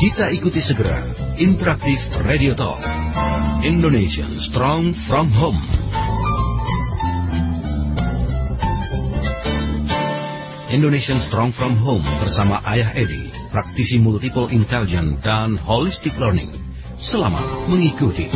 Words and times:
Kita 0.00 0.32
ikuti 0.32 0.64
segera 0.64 1.04
Interaktif 1.36 2.00
Radio 2.24 2.56
Talk. 2.56 2.80
Indonesian 3.60 4.32
Strong 4.48 4.96
from 5.04 5.28
Home. 5.28 5.60
Indonesian 10.72 11.20
Strong 11.28 11.52
from 11.52 11.76
Home 11.84 12.08
bersama 12.16 12.64
Ayah 12.64 12.96
Edi, 12.96 13.28
praktisi 13.52 14.00
multiple 14.00 14.48
intelligence 14.48 15.20
dan 15.20 15.60
holistic 15.60 16.16
learning. 16.16 16.48
Selamat 16.96 17.68
mengikuti. 17.68 18.32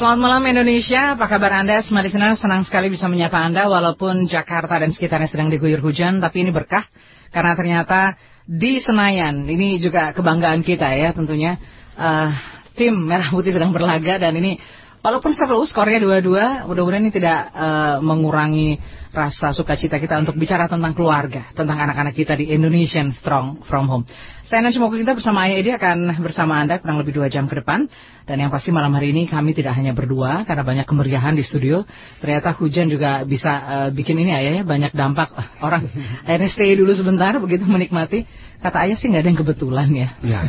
Selamat 0.00 0.16
malam 0.16 0.48
Indonesia, 0.48 1.12
apa 1.12 1.28
kabar 1.28 1.60
Anda? 1.60 1.84
Semua 1.84 2.00
listener 2.00 2.32
senang 2.40 2.64
sekali 2.64 2.88
bisa 2.88 3.04
menyapa 3.04 3.36
Anda 3.36 3.68
walaupun 3.68 4.24
Jakarta 4.24 4.80
dan 4.80 4.96
sekitarnya 4.96 5.28
sedang 5.28 5.52
diguyur 5.52 5.76
hujan, 5.84 6.24
tapi 6.24 6.40
ini 6.40 6.48
berkah 6.48 6.88
karena 7.28 7.52
ternyata 7.52 8.16
di 8.48 8.80
Senayan, 8.80 9.44
ini 9.44 9.76
juga 9.76 10.16
kebanggaan 10.16 10.64
kita 10.64 10.88
ya 10.96 11.12
tentunya, 11.12 11.60
uh, 12.00 12.32
tim 12.80 12.96
Merah 12.96 13.28
Putih 13.28 13.52
sedang 13.52 13.76
berlaga 13.76 14.16
dan 14.16 14.40
ini 14.40 14.56
Walaupun 15.00 15.32
seru, 15.32 15.64
skornya 15.64 15.96
dua-dua, 15.96 16.68
mudah-mudahan 16.68 17.08
ini 17.08 17.08
tidak 17.08 17.48
uh, 17.56 18.04
mengurangi 18.04 18.76
rasa 19.16 19.48
sukacita 19.56 19.96
kita 19.96 20.20
untuk 20.20 20.36
bicara 20.36 20.68
tentang 20.68 20.92
keluarga, 20.92 21.48
tentang 21.56 21.80
anak-anak 21.80 22.12
kita 22.12 22.36
di 22.36 22.52
Indonesian 22.52 23.16
Strong 23.16 23.64
From 23.64 23.88
Home. 23.88 24.04
Saya 24.50 24.66
Nancy 24.66 24.82
Moko 24.82 24.98
kita 24.98 25.14
bersama 25.14 25.46
Ayah 25.46 25.62
Edi 25.62 25.70
akan 25.70 26.26
bersama 26.26 26.58
Anda 26.58 26.82
kurang 26.82 26.98
lebih 26.98 27.14
dua 27.14 27.30
jam 27.30 27.46
ke 27.46 27.62
depan. 27.62 27.86
Dan 28.26 28.42
yang 28.42 28.50
pasti 28.50 28.74
malam 28.74 28.90
hari 28.98 29.14
ini 29.14 29.30
kami 29.30 29.54
tidak 29.54 29.78
hanya 29.78 29.94
berdua, 29.94 30.42
karena 30.42 30.66
banyak 30.66 30.90
kemeriahan 30.90 31.38
di 31.38 31.46
studio. 31.46 31.86
Ternyata 32.18 32.58
hujan 32.58 32.90
juga 32.90 33.22
bisa 33.22 33.46
uh, 33.46 33.88
bikin 33.94 34.18
ini 34.18 34.34
Ayah 34.34 34.52
ya, 34.58 34.62
banyak 34.66 34.90
dampak. 34.90 35.30
Orang 35.66 35.86
akhirnya 36.26 36.50
stay 36.50 36.74
dulu 36.74 36.90
sebentar, 36.98 37.30
begitu 37.38 37.62
menikmati. 37.62 38.26
Kata 38.58 38.90
Ayah 38.90 38.98
sih 38.98 39.14
nggak 39.14 39.22
ada 39.22 39.30
yang 39.30 39.38
kebetulan 39.38 39.88
ya. 39.94 40.08
ya. 40.26 40.42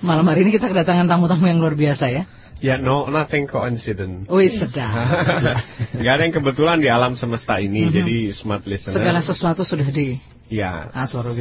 malam 0.00 0.24
hari 0.32 0.48
ini 0.48 0.56
kita 0.56 0.72
kedatangan 0.72 1.04
tamu-tamu 1.04 1.44
yang 1.44 1.60
luar 1.60 1.76
biasa 1.76 2.08
ya. 2.08 2.24
Ya, 2.64 2.80
no, 2.80 3.04
nothing 3.12 3.44
coincident. 3.44 4.32
Wih, 4.32 4.48
sedap. 4.56 4.96
Gak 6.08 6.12
ada 6.16 6.22
yang 6.24 6.32
kebetulan 6.32 6.80
di 6.80 6.88
alam 6.88 7.12
semesta 7.12 7.60
ini, 7.60 7.84
mm 7.84 7.88
-hmm. 7.92 7.96
jadi 8.00 8.16
smart 8.32 8.64
listener. 8.64 8.96
Segala 8.96 9.20
sesuatu 9.20 9.60
sudah 9.60 9.92
di. 9.92 10.35
Ya, 10.46 10.94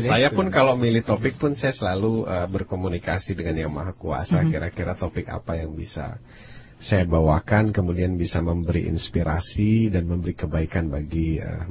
saya 0.10 0.34
pun 0.34 0.50
kalau 0.50 0.74
milih 0.74 1.06
topik 1.06 1.38
pun 1.38 1.54
saya 1.54 1.78
selalu 1.78 2.26
uh, 2.26 2.50
berkomunikasi 2.50 3.38
dengan 3.38 3.56
yang 3.56 3.72
maha 3.74 3.94
kuasa. 3.94 4.42
Mhm. 4.42 4.50
Kira-kira 4.50 4.98
topik 4.98 5.30
apa 5.30 5.62
yang 5.62 5.78
bisa 5.78 6.18
saya 6.82 7.06
bawakan, 7.06 7.70
kemudian 7.70 8.18
bisa 8.18 8.42
memberi 8.42 8.90
inspirasi 8.90 9.94
dan 9.94 10.10
memberi 10.10 10.34
kebaikan 10.34 10.90
bagi 10.90 11.38
uh, 11.38 11.70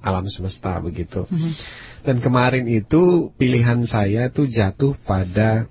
alam 0.00 0.24
semesta 0.32 0.80
begitu. 0.80 1.28
Mm 1.28 1.36
-hmm. 1.36 1.52
Dan 2.08 2.16
kemarin 2.24 2.64
itu 2.64 3.28
pilihan 3.36 3.84
saya 3.84 4.32
tuh 4.32 4.48
jatuh 4.48 4.96
pada 5.04 5.68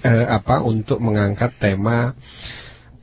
uh, 0.00 0.26
apa 0.32 0.64
untuk 0.64 1.04
mengangkat 1.04 1.52
tema 1.60 2.16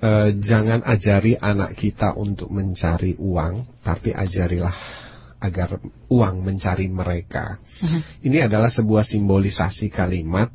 uh, 0.01 0.29
jangan 0.41 0.81
ajari 0.83 1.37
anak 1.37 1.77
kita 1.77 2.17
untuk 2.17 2.49
mencari 2.49 3.13
uang, 3.21 3.85
tapi 3.85 4.09
ajarilah 4.09 5.02
agar 5.43 5.83
uang 6.07 6.35
mencari 6.47 6.87
mereka. 6.87 7.59
Uh 7.83 7.83
-huh. 7.83 8.01
Ini 8.23 8.47
adalah 8.47 8.71
sebuah 8.71 9.03
simbolisasi 9.03 9.91
kalimat 9.91 10.47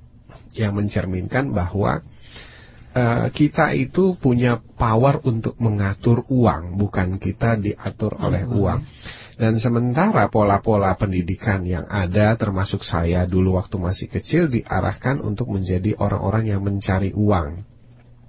yang 0.56 0.72
mencerminkan 0.72 1.52
bahwa 1.52 2.00
uh, 2.96 3.28
kita 3.28 3.76
itu 3.76 4.16
punya 4.16 4.64
power 4.80 5.20
untuk 5.28 5.60
mengatur 5.60 6.24
uang, 6.32 6.80
bukan 6.80 7.20
kita 7.20 7.60
diatur 7.60 8.16
oleh 8.16 8.48
uh 8.48 8.48
-huh. 8.48 8.58
uang. 8.64 8.80
Dan 9.38 9.54
sementara 9.62 10.26
pola-pola 10.34 10.98
pendidikan 10.98 11.62
yang 11.62 11.86
ada 11.86 12.34
termasuk 12.34 12.82
saya 12.82 13.22
dulu 13.22 13.54
waktu 13.54 13.78
masih 13.78 14.10
kecil 14.10 14.50
diarahkan 14.50 15.22
untuk 15.22 15.46
menjadi 15.54 15.94
orang-orang 15.94 16.50
yang 16.50 16.66
mencari 16.66 17.14
uang. 17.14 17.62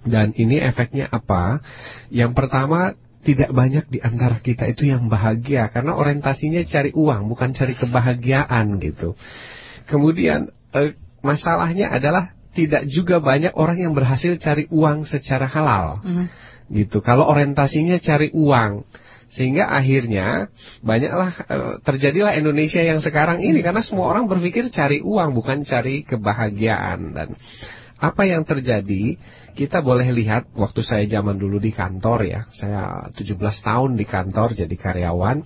Dan 0.05 0.37
ini 0.37 0.61
efeknya 0.61 1.09
apa? 1.09 1.65
Yang 2.13 2.31
pertama 2.37 2.93
tidak 3.19 3.51
banyak 3.51 3.85
di 3.91 3.99
antara 3.99 4.39
kita 4.39 4.63
itu 4.71 4.87
yang 4.87 5.11
bahagia 5.11 5.67
karena 5.75 5.91
orientasinya 5.95 6.63
cari 6.63 6.95
uang 6.95 7.27
bukan 7.27 7.51
cari 7.51 7.75
kebahagiaan 7.75 8.79
gitu. 8.79 9.19
Kemudian 9.91 10.53
eh, 10.71 10.95
masalahnya 11.19 11.91
adalah 11.91 12.31
tidak 12.55 12.87
juga 12.87 13.19
banyak 13.19 13.53
orang 13.59 13.77
yang 13.77 13.93
berhasil 13.93 14.39
cari 14.39 14.71
uang 14.71 15.03
secara 15.03 15.45
halal. 15.45 15.99
Mm. 16.01 16.25
Gitu. 16.69 17.03
Kalau 17.03 17.27
orientasinya 17.27 17.99
cari 17.99 18.31
uang 18.31 18.87
sehingga 19.29 19.69
akhirnya 19.69 20.49
banyaklah 20.81 21.31
eh, 21.45 21.73
terjadilah 21.85 22.33
Indonesia 22.39 22.81
yang 22.81 23.03
sekarang 23.03 23.43
ini 23.43 23.61
karena 23.61 23.85
semua 23.85 24.09
orang 24.09 24.25
berpikir 24.25 24.71
cari 24.73 25.05
uang 25.05 25.37
bukan 25.37 25.61
cari 25.67 26.01
kebahagiaan 26.07 27.13
dan 27.13 27.37
apa 27.99 28.23
yang 28.23 28.47
terjadi? 28.47 29.19
Kita 29.59 29.83
boleh 29.83 30.07
lihat 30.15 30.55
waktu 30.55 30.81
saya 30.87 31.03
zaman 31.03 31.35
dulu 31.35 31.59
di 31.59 31.75
kantor 31.75 32.19
ya. 32.23 32.41
Saya 32.55 33.11
17 33.11 33.35
tahun 33.39 33.99
di 33.99 34.07
kantor 34.07 34.55
jadi 34.55 34.75
karyawan. 34.75 35.37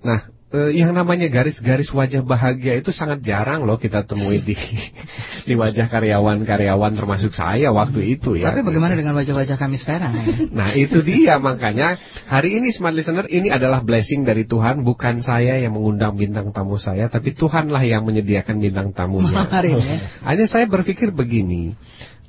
Nah 0.00 0.20
uh, 0.52 0.70
yang 0.72 0.96
namanya 0.96 1.28
garis-garis 1.28 1.88
wajah 1.92 2.24
bahagia 2.24 2.80
itu 2.80 2.90
sangat 2.92 3.20
jarang 3.20 3.68
loh 3.68 3.76
kita 3.76 4.04
temui 4.08 4.40
di 4.40 4.56
di 5.48 5.54
wajah 5.56 5.88
karyawan-karyawan 5.88 6.92
termasuk 6.96 7.32
saya 7.36 7.72
waktu 7.72 8.18
itu 8.18 8.36
ya. 8.40 8.52
Tapi 8.52 8.64
bagaimana 8.64 8.96
dengan 8.96 9.16
wajah-wajah 9.16 9.56
kami 9.60 9.76
sekarang? 9.80 10.12
Ya? 10.12 10.26
Nah 10.58 10.74
itu 10.74 11.04
dia 11.04 11.38
makanya 11.38 12.00
hari 12.26 12.58
ini 12.58 12.72
smart 12.72 12.96
listener 12.96 13.28
ini 13.28 13.52
adalah 13.52 13.84
blessing 13.84 14.24
dari 14.24 14.48
Tuhan 14.48 14.82
bukan 14.82 15.20
saya 15.22 15.60
yang 15.60 15.76
mengundang 15.76 16.16
bintang 16.16 16.50
tamu 16.50 16.80
saya 16.80 17.06
tapi 17.12 17.36
Tuhanlah 17.36 17.84
yang 17.84 18.04
menyediakan 18.08 18.58
bintang 18.58 18.90
tamunya. 18.96 19.46
Ya. 19.48 19.98
Hanya 20.28 20.46
saya 20.48 20.66
berpikir 20.66 21.12
begini, 21.12 21.76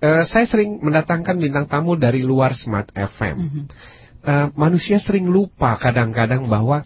uh, 0.03 0.23
saya 0.27 0.45
sering 0.45 0.79
mendatangkan 0.83 1.39
bintang 1.39 1.65
tamu 1.67 1.95
dari 1.95 2.21
luar 2.23 2.55
smart 2.55 2.91
FM. 2.93 3.35
Uh, 3.39 3.43
mhm. 3.43 3.63
eh, 4.19 4.47
manusia 4.59 4.99
sering 4.99 5.31
lupa 5.31 5.79
kadang-kadang 5.79 6.51
bahwa 6.51 6.83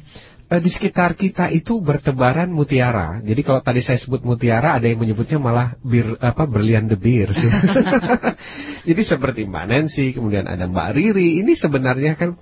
di 0.59 0.69
sekitar 0.69 1.16
kita 1.16 1.47
itu 1.50 1.80
bertebaran 1.80 2.52
mutiara. 2.52 3.24
Jadi 3.24 3.41
kalau 3.41 3.64
tadi 3.64 3.80
saya 3.80 3.96
sebut 3.96 4.22
mutiara, 4.28 4.75
ada 4.75 4.86
yang 4.86 5.00
menyebutnya 5.00 5.40
malah 5.40 5.80
bir 5.80 6.19
apa 6.19 6.44
berlian 6.44 6.86
the 6.91 7.00
beers. 7.00 7.34
Jadi 8.90 9.02
seperti 9.02 9.47
Mbak 9.47 9.66
Nancy, 9.66 10.12
kemudian 10.12 10.44
ada 10.46 10.68
Mbak 10.68 10.90
Riri. 11.00 11.40
Ini 11.40 11.56
sebenarnya 11.56 12.19
kan 12.19 12.36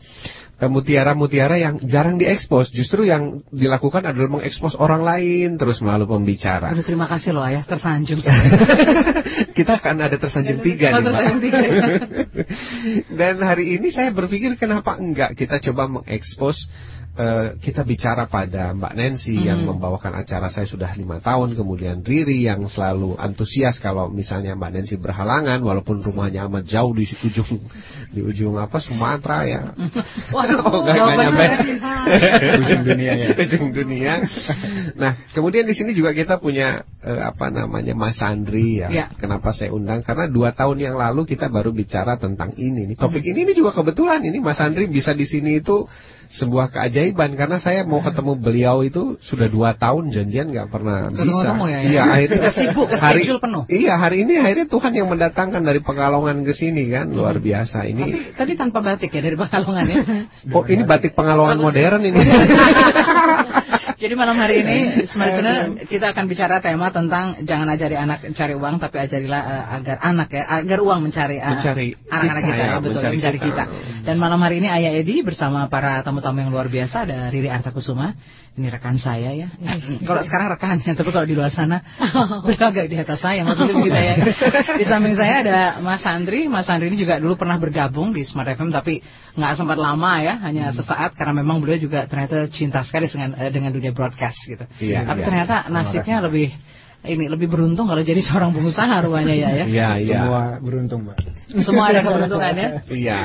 eh, 0.57 0.65
mutiara-mutiara 0.65 1.61
yang 1.61 1.77
jarang 1.85 2.17
diekspos. 2.17 2.73
Justru 2.73 3.05
yang 3.05 3.45
dilakukan 3.53 4.01
adalah 4.01 4.41
mengekspos 4.41 4.73
orang 4.81 5.05
lain 5.05 5.61
terus 5.61 5.77
melalui 5.85 6.09
pembicara. 6.09 6.73
Aduh, 6.73 6.83
terima 6.83 7.05
kasih 7.05 7.37
loh 7.37 7.45
ya, 7.45 7.61
tersanjung. 7.69 8.19
Kita 9.57 9.77
akan 9.77 9.95
ada 10.09 10.17
tersanjung 10.17 10.59
tiga 10.65 10.89
nih, 10.89 11.05
Mbak. 11.05 11.21
Ya. 11.21 11.85
Dan 13.19 13.45
hari 13.45 13.77
ini 13.77 13.93
saya 13.93 14.09
berpikir 14.09 14.57
kenapa 14.57 14.97
enggak 14.97 15.37
kita 15.37 15.61
coba 15.69 16.01
mengekspos 16.01 16.57
Uh, 17.21 17.53
kita 17.61 17.85
bicara 17.85 18.25
pada 18.25 18.73
Mbak 18.73 18.93
Nancy 18.97 19.37
hmm. 19.37 19.45
yang 19.45 19.59
membawakan 19.69 20.25
acara 20.25 20.49
saya 20.49 20.65
sudah 20.65 20.89
lima 20.97 21.21
tahun, 21.21 21.53
kemudian 21.53 22.01
Riri 22.01 22.49
yang 22.49 22.65
selalu 22.65 23.13
antusias 23.13 23.77
kalau 23.77 24.09
misalnya 24.09 24.57
Mbak 24.57 24.71
Nancy 24.73 24.97
berhalangan, 24.97 25.61
walaupun 25.61 26.01
rumahnya 26.01 26.49
amat 26.49 26.65
jauh 26.65 26.89
di 26.97 27.05
ujung 27.05 27.61
di 28.09 28.25
ujung 28.25 28.57
apa 28.57 28.81
Sumatera 28.81 29.45
ya. 29.45 29.61
Waduh, 30.33 30.65
oh, 30.65 30.81
gak, 30.81 30.97
gak 30.97 31.17
nyampe 31.21 31.45
ujung 32.65 32.81
dunia 32.89 33.13
ya. 33.13 33.27
ujung 33.37 33.65
dunia. 33.69 34.13
Nah, 34.97 35.11
kemudian 35.37 35.69
di 35.69 35.77
sini 35.77 35.93
juga 35.93 36.17
kita 36.17 36.41
punya 36.41 36.89
uh, 37.05 37.21
apa 37.29 37.53
namanya 37.53 37.93
Mas 37.93 38.17
Andri 38.17 38.81
ya. 38.81 38.89
ya. 38.89 39.05
Kenapa 39.13 39.53
saya 39.53 39.69
undang? 39.69 40.01
Karena 40.01 40.25
dua 40.25 40.57
tahun 40.57 40.81
yang 40.81 40.95
lalu 40.97 41.29
kita 41.29 41.53
baru 41.53 41.69
bicara 41.69 42.17
tentang 42.17 42.57
ini. 42.57 42.89
Nih, 42.89 42.97
topik 42.97 43.21
hmm. 43.21 43.31
ini, 43.37 43.39
ini 43.45 43.53
juga 43.53 43.77
kebetulan 43.77 44.25
ini 44.25 44.41
Mas 44.41 44.57
Andri 44.57 44.89
bisa 44.89 45.13
di 45.13 45.29
sini 45.29 45.61
itu 45.61 45.85
sebuah 46.31 46.71
keajaiban 46.71 47.35
karena 47.35 47.59
saya 47.59 47.83
mau 47.83 47.99
ketemu 47.99 48.39
beliau 48.39 48.87
itu 48.87 49.19
sudah 49.19 49.51
dua 49.51 49.75
tahun 49.75 50.15
janjian 50.15 50.55
nggak 50.55 50.71
pernah 50.71 51.11
bisa. 51.11 51.27
Ketemu 51.27 51.63
ya, 51.67 51.79
ya? 51.79 51.81
Iya, 51.83 52.01
akhirnya 52.07 52.51
sibuk, 52.55 52.87
hari 52.95 53.21
penuh. 53.27 53.63
Iya, 53.67 53.93
hari 53.99 54.17
ini 54.23 54.39
akhirnya 54.39 54.67
Tuhan 54.71 54.91
yang 54.95 55.07
mendatangkan 55.11 55.59
dari 55.59 55.83
Pekalongan 55.83 56.47
ke 56.47 56.55
sini 56.55 56.87
kan, 56.87 57.11
luar 57.11 57.35
hmm. 57.35 57.43
biasa 57.43 57.83
ini. 57.83 58.03
Tapi 58.07 58.19
tadi 58.39 58.53
tanpa 58.55 58.79
batik 58.79 59.11
ya 59.11 59.19
dari 59.19 59.35
Pekalongan 59.35 59.85
ya. 59.91 59.95
oh, 60.55 60.63
ini 60.71 60.83
batik 60.87 61.11
Pekalongan 61.19 61.59
modern 61.59 62.01
ini. 62.07 62.19
Jadi 64.01 64.17
malam 64.17 64.33
hari 64.33 64.65
ini 64.65 64.77
sebenarnya 65.13 65.85
kita 65.85 66.09
akan 66.09 66.25
bicara 66.25 66.57
tema 66.57 66.89
tentang 66.89 67.37
jangan 67.45 67.69
ajari 67.69 67.93
anak 67.93 68.25
cari 68.33 68.57
uang 68.57 68.81
tapi 68.81 68.97
ajarilah 68.97 69.41
uh, 69.45 69.65
agar 69.77 70.01
anak 70.01 70.29
ya 70.33 70.43
agar 70.49 70.79
uang 70.81 70.99
mencari 71.05 71.37
uh, 71.37 71.53
mencari 71.53 71.93
anak-anak 72.09 72.41
kita, 72.41 72.57
kita 72.57 72.65
ya, 72.65 72.77
betul 72.81 72.97
mencari, 72.97 73.15
mencari 73.21 73.37
kita. 73.37 73.63
kita. 73.69 74.01
Dan 74.01 74.15
malam 74.17 74.41
hari 74.41 74.57
ini 74.57 74.73
Ayah 74.73 74.97
Edi 74.97 75.21
bersama 75.21 75.69
para 75.69 76.01
tamu-tamu 76.01 76.41
yang 76.41 76.49
luar 76.49 76.65
biasa 76.65 77.05
ada 77.05 77.29
Riri 77.29 77.53
Artakusuma 77.53 78.17
ini 78.51 78.67
rekan 78.67 78.99
saya 78.99 79.31
ya. 79.31 79.47
kalau 80.07 80.21
sekarang 80.27 80.51
rekan 80.51 80.83
ya, 80.83 80.91
tapi 80.91 81.09
kalau 81.15 81.23
di 81.23 81.35
luar 81.39 81.55
sana 81.55 81.79
beliau 82.43 82.67
agak 82.67 82.91
di 82.91 82.99
atas 82.99 83.23
saya 83.23 83.47
maksudnya 83.47 83.75
begitu 83.79 83.95
ya. 83.95 84.15
Di 84.75 84.85
samping 84.85 85.15
saya 85.15 85.33
ada 85.47 85.59
Mas 85.79 86.03
Andri. 86.03 86.51
Mas 86.51 86.67
Andri 86.67 86.91
ini 86.91 86.99
juga 86.99 87.23
dulu 87.23 87.39
pernah 87.39 87.55
bergabung 87.55 88.11
di 88.11 88.27
Smart 88.27 88.51
FM 88.51 88.75
tapi 88.75 88.99
nggak 89.39 89.55
sempat 89.55 89.79
lama 89.79 90.19
ya, 90.19 90.35
hanya 90.43 90.71
hmm. 90.71 90.83
sesaat 90.83 91.15
karena 91.15 91.39
memang 91.39 91.63
beliau 91.63 91.79
juga 91.79 92.03
ternyata 92.11 92.51
cinta 92.51 92.83
sekali 92.83 93.07
dengan 93.07 93.39
eh, 93.39 93.51
dengan 93.55 93.71
dunia 93.71 93.95
broadcast 93.95 94.37
gitu. 94.43 94.67
Iya, 94.83 95.07
Tapi 95.07 95.19
iya. 95.23 95.27
ternyata 95.31 95.55
nasibnya 95.71 96.19
lebih 96.19 96.51
ini 97.01 97.25
lebih 97.31 97.49
beruntung 97.49 97.89
kalau 97.89 98.03
jadi 98.03 98.21
seorang 98.21 98.51
pengusaha 98.51 98.99
ruangnya 99.07 99.33
ya 99.33 99.49
ya. 99.49 99.65
Iya, 99.65 99.89
iya. 100.03 100.19
Semua 100.27 100.41
beruntung, 100.59 100.99
Mbak. 101.07 101.17
Semua 101.63 101.85
ada 101.89 101.99
keberuntungan 102.03 102.53
ya. 102.53 102.69
Iya. 102.91 103.19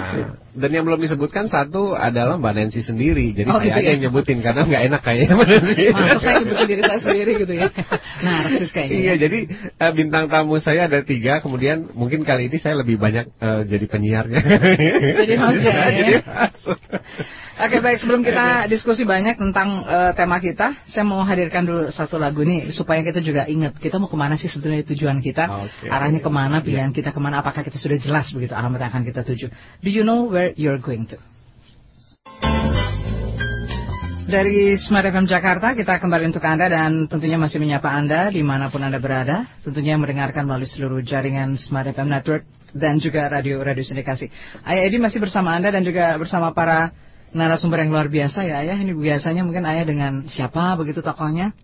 Dan 0.56 0.70
yang 0.72 0.84
belum 0.88 1.04
disebutkan 1.04 1.52
satu 1.52 1.92
adalah 1.92 2.40
Mbak 2.40 2.52
Nancy 2.56 2.80
sendiri. 2.80 3.36
Jadi 3.36 3.52
oh, 3.52 3.60
saya 3.60 3.76
gitu 3.76 3.80
ya? 3.84 3.88
yang 3.92 4.00
nyebutin 4.08 4.38
karena 4.40 4.64
nggak 4.64 4.82
enak 4.88 5.00
kayaknya 5.04 5.34
Mbak 5.36 5.48
Nancy. 5.52 5.82
Masuk 5.92 6.20
saya 6.24 6.36
nyebutin 6.40 6.66
diri 6.66 6.82
saya 6.82 7.00
sendiri 7.04 7.32
gitu 7.36 7.54
ya. 7.54 7.68
Nah, 8.16 8.48
persis 8.48 8.72
kayaknya. 8.72 8.96
Iya, 8.96 9.14
jadi 9.28 9.38
uh, 9.76 9.92
bintang 9.92 10.32
tamu 10.32 10.56
saya 10.56 10.88
ada 10.88 11.04
tiga, 11.04 11.44
kemudian 11.44 11.92
mungkin 11.92 12.24
kali 12.24 12.48
ini 12.48 12.56
saya 12.56 12.80
lebih 12.80 12.96
banyak 12.96 13.28
uh, 13.44 13.60
jadi 13.68 13.84
penyiarnya. 13.84 14.40
Jadi 15.20 15.34
host 15.36 15.60
ya. 15.60 15.76
jadi 15.92 16.14
Oke 17.56 17.80
baik 17.80 18.04
sebelum 18.04 18.20
kita 18.20 18.68
diskusi 18.68 19.08
banyak 19.08 19.40
tentang 19.40 19.80
uh, 19.88 20.12
tema 20.12 20.36
kita, 20.36 20.76
saya 20.92 21.08
mau 21.08 21.24
hadirkan 21.24 21.64
dulu 21.64 21.88
satu 21.88 22.20
lagu 22.20 22.44
nih 22.44 22.68
supaya 22.68 23.00
kita 23.00 23.24
juga 23.24 23.48
ingat 23.48 23.80
kita 23.80 23.96
mau 23.96 24.12
ke 24.12 24.18
mana 24.20 24.36
sih 24.36 24.52
sebetulnya 24.52 24.84
tujuan 24.84 25.24
kita, 25.24 25.64
okay. 25.64 25.88
arahnya 25.88 26.20
ke 26.20 26.28
mana, 26.28 26.60
pilihan 26.60 26.92
yeah. 26.92 26.96
kita 27.00 27.16
ke 27.16 27.20
mana, 27.20 27.40
apakah 27.40 27.64
kita 27.64 27.80
sudah 27.80 27.96
jelas 27.96 28.28
begitu 28.36 28.52
alamat 28.52 28.76
yang 28.84 28.90
akan 28.92 29.04
kita 29.08 29.20
tuju. 29.24 29.46
Do 29.80 29.88
you 29.88 30.04
know 30.04 30.28
where 30.28 30.45
you're 30.54 30.78
going 30.78 31.10
to? 31.10 31.18
Dari 34.26 34.74
Smart 34.82 35.06
FM 35.06 35.30
Jakarta 35.30 35.70
kita 35.78 36.02
kembali 36.02 36.34
untuk 36.34 36.42
Anda 36.42 36.66
dan 36.66 37.06
tentunya 37.06 37.38
masih 37.38 37.62
menyapa 37.62 37.94
Anda 37.94 38.26
di 38.34 38.42
mana 38.42 38.66
pun 38.74 38.82
Anda 38.82 38.98
berada. 38.98 39.46
Tentunya 39.62 39.94
mendengarkan 39.94 40.50
melalui 40.50 40.66
seluruh 40.66 40.98
jaringan 41.02 41.54
Smart 41.54 41.86
FM 41.94 42.10
Network 42.10 42.42
dan 42.74 42.98
juga 42.98 43.30
radio-radio 43.30 43.86
sindikasi. 43.86 44.26
Ayah 44.66 44.82
Edi 44.90 44.98
masih 44.98 45.22
bersama 45.22 45.54
Anda 45.54 45.70
dan 45.70 45.86
juga 45.86 46.18
bersama 46.18 46.50
para 46.50 46.90
narasumber 47.30 47.86
yang 47.86 47.94
luar 47.94 48.10
biasa 48.10 48.42
ya 48.42 48.66
ayah. 48.66 48.74
Ini 48.74 48.98
biasanya 48.98 49.46
mungkin 49.46 49.62
ayah 49.62 49.86
dengan 49.86 50.26
siapa 50.26 50.74
begitu 50.74 51.06
tokohnya? 51.06 51.54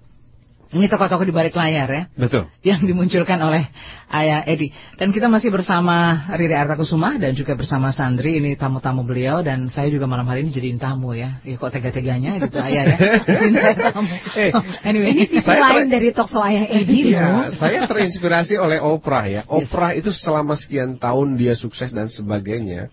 Ini 0.73 0.89
tokoh-tokoh 0.89 1.29
di 1.29 1.37
balik 1.37 1.53
layar 1.53 1.85
ya. 1.85 2.03
Betul. 2.17 2.49
Yang 2.65 2.89
dimunculkan 2.89 3.37
oleh 3.45 3.69
Ayah 4.09 4.41
Edi. 4.49 4.73
Dan 4.97 5.13
kita 5.13 5.29
masih 5.29 5.53
bersama 5.53 6.25
Riri 6.33 6.57
Artakusuma 6.57 7.21
dan 7.21 7.37
juga 7.37 7.53
bersama 7.53 7.93
Sandri. 7.93 8.41
Ini 8.41 8.57
tamu-tamu 8.57 9.05
beliau 9.05 9.45
dan 9.45 9.69
saya 9.69 9.93
juga 9.93 10.09
malam 10.09 10.25
hari 10.25 10.49
ini 10.49 10.51
jadiin 10.57 10.81
tamu 10.81 11.13
ya. 11.13 11.45
Ya 11.45 11.61
kok 11.61 11.77
tega-teganya 11.77 12.41
gitu 12.41 12.57
Ayah 12.57 12.85
ya. 12.89 12.97
tamu. 13.93 14.17
Eh, 14.33 14.51
anyway. 14.89 15.13
Ini 15.13 15.23
sisi 15.29 15.53
lain 15.53 15.93
dari 15.93 16.09
talkshow 16.17 16.41
Ayah 16.41 16.65
Edi 16.65 17.13
ya, 17.13 17.53
Saya 17.53 17.85
terinspirasi 17.85 18.57
oleh 18.57 18.81
Oprah 18.81 19.29
ya. 19.29 19.43
Oprah 19.45 19.93
yes. 19.93 20.09
itu 20.09 20.11
selama 20.25 20.57
sekian 20.57 20.97
tahun 20.97 21.37
dia 21.37 21.53
sukses 21.53 21.93
dan 21.93 22.09
sebagainya. 22.09 22.89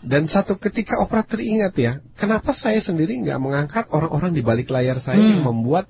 Dan 0.00 0.24
satu 0.24 0.56
ketika 0.56 0.96
Oprah 1.04 1.28
teringat 1.28 1.76
ya, 1.76 2.00
kenapa 2.16 2.56
saya 2.56 2.80
sendiri 2.80 3.20
nggak 3.20 3.36
mengangkat 3.36 3.84
orang-orang 3.92 4.32
di 4.32 4.40
balik 4.40 4.72
layar 4.72 4.96
saya 5.04 5.20
hmm. 5.20 5.30
yang 5.36 5.44
membuat 5.44 5.84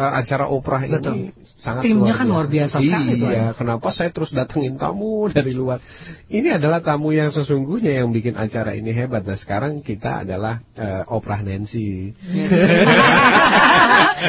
uh, 0.00 0.12
acara 0.16 0.48
Oprah 0.48 0.88
Betul. 0.88 1.12
ini 1.12 1.24
sangat 1.60 1.84
Timnya 1.84 2.16
luar 2.16 2.16
kan 2.16 2.26
luar 2.26 2.46
biasa 2.48 2.76
sekali 2.80 3.12
Iya, 3.20 3.52
kenapa 3.52 3.92
saya 3.92 4.08
terus 4.08 4.32
datengin 4.32 4.80
tamu 4.80 5.26
dari 5.36 5.52
luar? 5.52 5.84
Ini 6.32 6.56
adalah 6.56 6.80
tamu 6.80 7.12
yang 7.12 7.28
sesungguhnya 7.28 8.00
yang 8.00 8.08
bikin 8.16 8.40
acara 8.40 8.72
ini 8.72 8.96
hebat. 8.96 9.28
Nah, 9.28 9.36
sekarang 9.36 9.84
kita 9.84 10.24
adalah 10.24 10.64
uh, 10.80 11.04
Oprah 11.12 11.44
Nancy. 11.44 12.10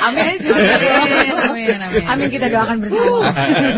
amin. 0.07 0.43
amin. 0.43 1.31
Amin, 1.31 1.79
amin. 1.79 2.03
Amin 2.03 2.27
kita 2.27 2.51
doakan 2.51 2.83
bersama. 2.83 3.31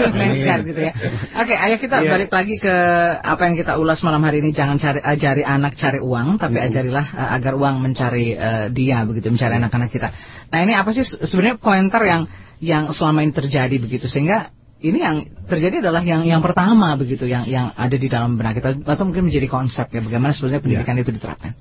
Amin 0.10 0.66
gitu 0.66 0.82
ya. 0.82 0.94
Oke, 1.38 1.54
ayo 1.54 1.76
kita 1.78 2.02
yeah. 2.02 2.10
balik 2.10 2.32
lagi 2.32 2.56
ke 2.58 2.76
apa 3.20 3.42
yang 3.46 3.56
kita 3.60 3.78
ulas 3.78 4.00
malam 4.02 4.24
hari 4.24 4.42
ini. 4.42 4.56
Jangan 4.56 4.80
cari 4.80 5.04
ajari 5.04 5.44
anak 5.44 5.76
cari 5.76 6.00
uang, 6.00 6.40
tapi 6.40 6.58
ajarilah 6.58 7.06
uh, 7.14 7.30
agar 7.36 7.54
uang 7.60 7.84
mencari 7.84 8.34
uh, 8.34 8.72
dia 8.72 9.04
begitu, 9.04 9.30
mencari 9.30 9.60
anak-anak 9.60 9.90
kita. 9.92 10.10
Nah, 10.50 10.60
ini 10.64 10.74
apa 10.78 10.96
sih 10.96 11.04
sebenarnya 11.04 11.60
pointer 11.84 12.04
yang 12.08 12.22
yang 12.64 12.84
selama 12.96 13.28
ini 13.28 13.36
terjadi 13.36 13.76
begitu 13.76 14.08
sehingga 14.08 14.56
ini 14.80 15.04
yang 15.04 15.28
terjadi 15.52 15.84
adalah 15.84 16.00
yang 16.00 16.24
yang 16.24 16.40
pertama 16.40 16.96
begitu 16.96 17.28
yang 17.28 17.44
yang 17.44 17.76
ada 17.76 17.96
di 18.00 18.08
dalam 18.08 18.40
benak 18.40 18.64
kita 18.64 18.80
atau 18.88 19.04
mungkin 19.04 19.28
menjadi 19.28 19.52
konsep 19.52 19.92
ya 19.92 20.00
bagaimana 20.00 20.32
sebenarnya 20.32 20.64
pendidikan 20.64 20.96
ya. 20.96 21.04
itu 21.04 21.12
diterapkan. 21.12 21.52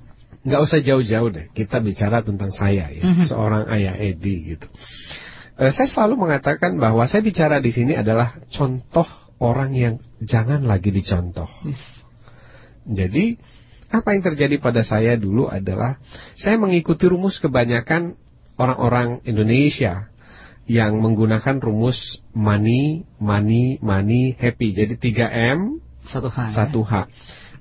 Nggak 0.43 0.59
usah 0.63 0.79
jauh-jauh 0.79 1.29
deh 1.31 1.45
kita 1.51 1.83
bicara 1.83 2.23
tentang 2.23 2.55
saya 2.55 2.87
ya 2.87 3.03
mm 3.03 3.13
-hmm. 3.19 3.27
seorang 3.27 3.63
ayah 3.75 3.95
Edi 3.99 4.55
gitu. 4.55 4.67
Uh, 5.59 5.71
saya 5.75 5.91
selalu 5.91 6.23
mengatakan 6.23 6.79
bahwa 6.79 7.03
saya 7.03 7.19
bicara 7.19 7.59
di 7.59 7.75
sini 7.75 7.99
adalah 7.99 8.39
contoh 8.51 9.07
orang 9.43 9.75
yang 9.75 9.99
jangan 10.23 10.63
lagi 10.63 10.91
dicontoh. 10.91 11.51
Yes. 11.67 11.83
Jadi 12.83 13.39
apa 13.91 14.15
yang 14.15 14.23
terjadi 14.23 14.55
pada 14.59 14.87
saya 14.87 15.19
dulu 15.19 15.51
adalah 15.51 15.99
saya 16.39 16.59
mengikuti 16.59 17.07
rumus 17.07 17.39
kebanyakan 17.39 18.19
orang-orang 18.57 19.23
Indonesia 19.23 20.12
yang 20.63 21.03
menggunakan 21.03 21.59
rumus 21.59 22.23
money, 22.31 23.03
money, 23.19 23.79
money, 23.83 24.35
happy. 24.39 24.71
Jadi 24.71 24.95
3M, 24.95 25.83
satu 26.07 26.31
H. 26.31 26.37
Satu 26.55 26.81
H. 26.87 26.93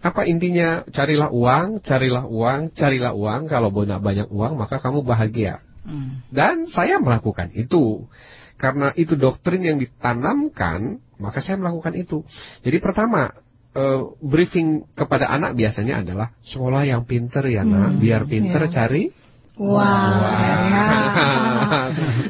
Apa 0.02 0.26
intinya? 0.26 0.82
Carilah 0.90 1.30
uang, 1.30 1.82
carilah 1.82 2.26
uang, 2.26 2.74
carilah 2.74 3.14
uang. 3.14 3.46
Kalau 3.50 3.70
banyak 3.74 4.28
uang, 4.30 4.52
maka 4.58 4.82
kamu 4.82 5.02
bahagia. 5.06 5.62
Hmm. 5.82 6.22
Dan 6.30 6.70
saya 6.70 6.98
melakukan 7.02 7.50
itu. 7.54 8.06
Karena 8.58 8.94
itu 8.94 9.18
doktrin 9.18 9.66
yang 9.66 9.78
ditanamkan, 9.82 11.02
maka 11.18 11.42
saya 11.42 11.58
melakukan 11.58 11.98
itu. 11.98 12.22
Jadi 12.62 12.78
pertama, 12.78 13.34
uh, 13.74 14.14
briefing 14.22 14.86
kepada 14.94 15.26
anak 15.30 15.58
biasanya 15.58 16.06
adalah 16.06 16.30
sekolah 16.46 16.86
yang 16.86 17.02
pinter 17.02 17.42
ya 17.50 17.66
nak, 17.66 17.96
hmm, 17.96 17.98
biar 17.98 18.22
pinter 18.30 18.62
yeah. 18.68 18.72
cari 18.72 19.04
Wow. 19.52 19.76
wow. 19.76 21.12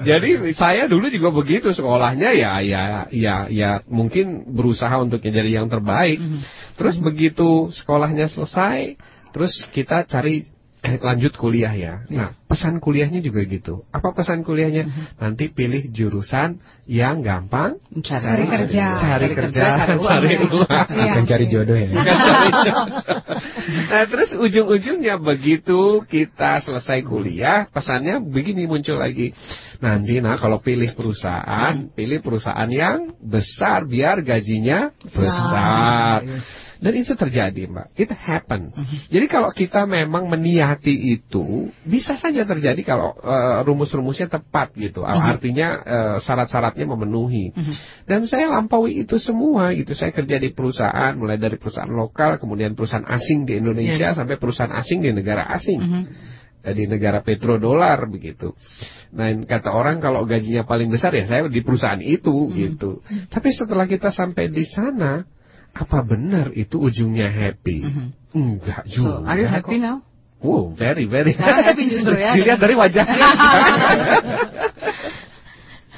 jadi 0.09 0.31
saya 0.59 0.91
dulu 0.91 1.07
juga 1.07 1.31
begitu 1.31 1.71
sekolahnya 1.71 2.35
ya 2.35 2.59
ya 2.59 2.85
ya 3.15 3.37
ya 3.47 3.71
mungkin 3.87 4.51
berusaha 4.51 4.91
untuk 4.99 5.23
jadi 5.23 5.63
yang 5.63 5.71
terbaik. 5.71 6.19
Mm 6.19 6.29
-hmm. 6.29 6.43
Terus 6.75 6.97
begitu 6.99 7.71
sekolahnya 7.71 8.27
selesai, 8.33 8.99
terus 9.31 9.55
kita 9.71 10.03
cari 10.09 10.51
lanjut 10.83 11.39
kuliah 11.39 11.71
ya. 11.71 12.03
Iya. 12.11 12.19
Nah, 12.19 12.29
pesan 12.51 12.83
kuliahnya 12.83 13.23
juga 13.23 13.47
gitu. 13.47 13.87
Apa 13.95 14.19
pesan 14.19 14.43
kuliahnya? 14.43 14.91
Mm-hmm. 14.91 15.07
Nanti 15.23 15.45
pilih 15.55 15.95
jurusan 15.95 16.59
yang 16.91 17.23
gampang 17.23 17.79
cari, 18.03 18.27
cari 18.27 18.45
kerja, 18.51 18.85
cari, 18.99 19.29
kerja, 19.31 19.63
cari 19.79 19.95
uang, 20.03 20.11
cari 20.11 20.35
uang. 20.43 20.87
Ya. 20.91 21.05
Bukan 21.07 21.25
cari 21.31 21.45
jodoh 21.47 21.79
ya. 21.79 21.89
nah, 23.95 24.05
terus 24.11 24.35
ujung-ujungnya 24.35 25.23
begitu 25.23 26.03
kita 26.11 26.59
selesai 26.67 27.07
kuliah, 27.07 27.71
pesannya 27.71 28.19
begini 28.19 28.67
muncul 28.67 28.99
lagi. 28.99 29.31
Nanti 29.79 30.19
nah 30.19 30.35
kalau 30.35 30.59
pilih 30.59 30.91
perusahaan, 30.99 31.95
pilih 31.95 32.19
perusahaan 32.19 32.69
yang 32.69 33.15
besar 33.23 33.87
biar 33.87 34.19
gajinya 34.27 34.91
besar. 35.15 36.27
Dan 36.83 36.99
itu 36.99 37.15
terjadi, 37.15 37.71
Mbak. 37.71 37.87
It 37.95 38.11
happen. 38.11 38.75
Mhm. 38.75 38.83
-huh. 38.83 38.99
Jadi 39.07 39.27
kalau 39.31 39.55
kita 39.55 39.87
memang 39.87 40.27
meniati 40.27 41.15
itu, 41.15 41.71
bisa 41.87 42.19
saja 42.19 42.43
terjadi 42.43 42.83
kalau 42.83 43.15
uh, 43.23 43.63
rumus-rumusnya 43.63 44.27
tepat 44.27 44.75
gitu. 44.75 45.07
Mhm. 45.07 45.15
-huh. 45.15 45.31
Artinya 45.31 45.69
uh, 45.79 46.17
syarat-syaratnya 46.19 46.91
memenuhi. 46.91 47.55
Uh 47.55 47.63
mhm. 47.63 47.65
-huh. 47.71 47.75
Dan 48.11 48.21
saya 48.27 48.51
lampaui 48.51 49.07
itu 49.07 49.23
semua 49.23 49.71
gitu. 49.79 49.95
Saya 49.95 50.11
kerja 50.11 50.43
di 50.43 50.51
perusahaan, 50.51 51.15
mulai 51.15 51.39
dari 51.39 51.55
perusahaan 51.55 51.89
lokal, 51.89 52.43
kemudian 52.43 52.75
perusahaan 52.75 53.07
asing 53.07 53.47
di 53.47 53.63
Indonesia, 53.63 54.11
yeah. 54.11 54.19
sampai 54.19 54.43
perusahaan 54.43 54.75
asing 54.75 55.07
di 55.07 55.15
negara 55.15 55.47
asing. 55.55 55.79
Uh 55.79 55.91
-huh 56.03 56.07
di 56.71 56.87
negara 56.87 57.27
petrodolar 57.27 58.07
begitu. 58.07 58.55
Nah, 59.11 59.35
kata 59.43 59.75
orang 59.75 59.99
kalau 59.99 60.23
gajinya 60.23 60.63
paling 60.63 60.95
besar 60.95 61.11
ya 61.11 61.27
saya 61.27 61.51
di 61.51 61.59
perusahaan 61.59 61.99
itu 61.99 62.31
hmm. 62.31 62.55
gitu. 62.55 63.03
Tapi 63.27 63.51
setelah 63.51 63.91
kita 63.91 64.15
sampai 64.15 64.47
di 64.47 64.63
sana, 64.63 65.27
apa 65.73 65.99
benar 66.05 66.53
itu 66.53 66.77
ujungnya 66.77 67.33
happy? 67.33 67.81
Mm 67.85 67.93
-hmm. 67.93 68.09
Enggak 68.33 68.83
juga. 68.89 69.25
So, 69.25 69.29
are 69.29 69.39
you 69.41 69.49
happy 69.49 69.77
now? 69.81 70.05
Wow, 70.43 70.75
very, 70.75 71.07
very. 71.07 71.39
Happy 71.39 71.87
justru 71.87 72.19
ya. 72.19 72.35
Dilihat 72.37 72.59
dari 72.59 72.75
wajahnya. 72.75 73.27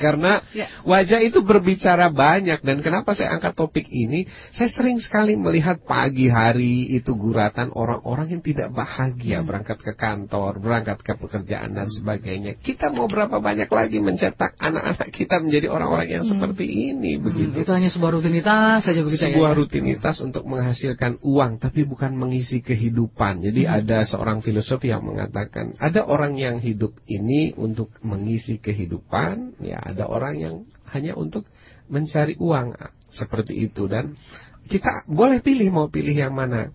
karena 0.05 0.45
ya. 0.53 0.69
wajah 0.85 1.25
itu 1.25 1.41
berbicara 1.41 2.13
banyak 2.13 2.61
dan 2.61 2.85
kenapa 2.85 3.17
saya 3.17 3.33
angkat 3.41 3.57
topik 3.57 3.89
ini? 3.89 4.29
Saya 4.53 4.69
sering 4.69 5.01
sekali 5.01 5.41
melihat 5.41 5.81
pagi 5.81 6.29
hari 6.29 6.93
itu 6.93 7.17
guratan 7.17 7.73
orang-orang 7.73 8.37
yang 8.37 8.43
tidak 8.45 8.69
bahagia 8.77 9.41
hmm. 9.41 9.49
berangkat 9.49 9.79
ke 9.81 9.93
kantor, 9.97 10.61
berangkat 10.61 11.01
ke 11.01 11.17
pekerjaan 11.17 11.73
dan 11.73 11.89
sebagainya. 11.89 12.61
Kita 12.61 12.93
mau 12.93 13.09
berapa 13.09 13.41
banyak 13.41 13.73
lagi 13.73 14.05
mencetak 14.05 14.61
anak-anak 14.61 15.09
kita 15.09 15.41
menjadi 15.41 15.73
orang-orang 15.73 16.21
yang 16.21 16.25
hmm. 16.29 16.33
seperti 16.37 16.67
ini 16.69 17.17
hmm. 17.17 17.23
begitu. 17.25 17.57
Itu 17.65 17.73
hanya 17.73 17.89
sebuah 17.89 18.21
rutinitas 18.21 18.85
saja 18.85 19.01
begitu 19.01 19.25
Sebuah 19.25 19.53
ya? 19.55 19.57
rutinitas 19.57 20.21
untuk 20.21 20.45
menghasilkan 20.45 21.25
uang 21.25 21.65
tapi 21.65 21.89
bukan 21.89 22.13
mengisi 22.13 22.61
kehidupan. 22.61 23.41
Jadi 23.41 23.65
hmm. 23.65 23.73
ada 23.73 24.05
seorang 24.05 24.45
filosof 24.45 24.85
yang 24.85 25.01
mengatakan 25.01 25.73
ada 25.81 26.05
orang 26.05 26.37
yang 26.37 26.61
hidup 26.61 26.93
ini 27.09 27.57
untuk 27.57 27.89
mengisi 28.05 28.61
kehidupan, 28.61 29.63
ya 29.63 29.81
ada 29.95 30.11
orang 30.11 30.35
yang 30.37 30.55
hanya 30.91 31.15
untuk 31.15 31.47
mencari 31.89 32.35
uang 32.37 32.75
seperti 33.15 33.55
itu 33.71 33.87
dan 33.87 34.19
kita 34.67 35.05
boleh 35.07 35.45
pilih 35.45 35.69
mau 35.71 35.87
pilih 35.93 36.17
yang 36.17 36.33
mana. 36.33 36.73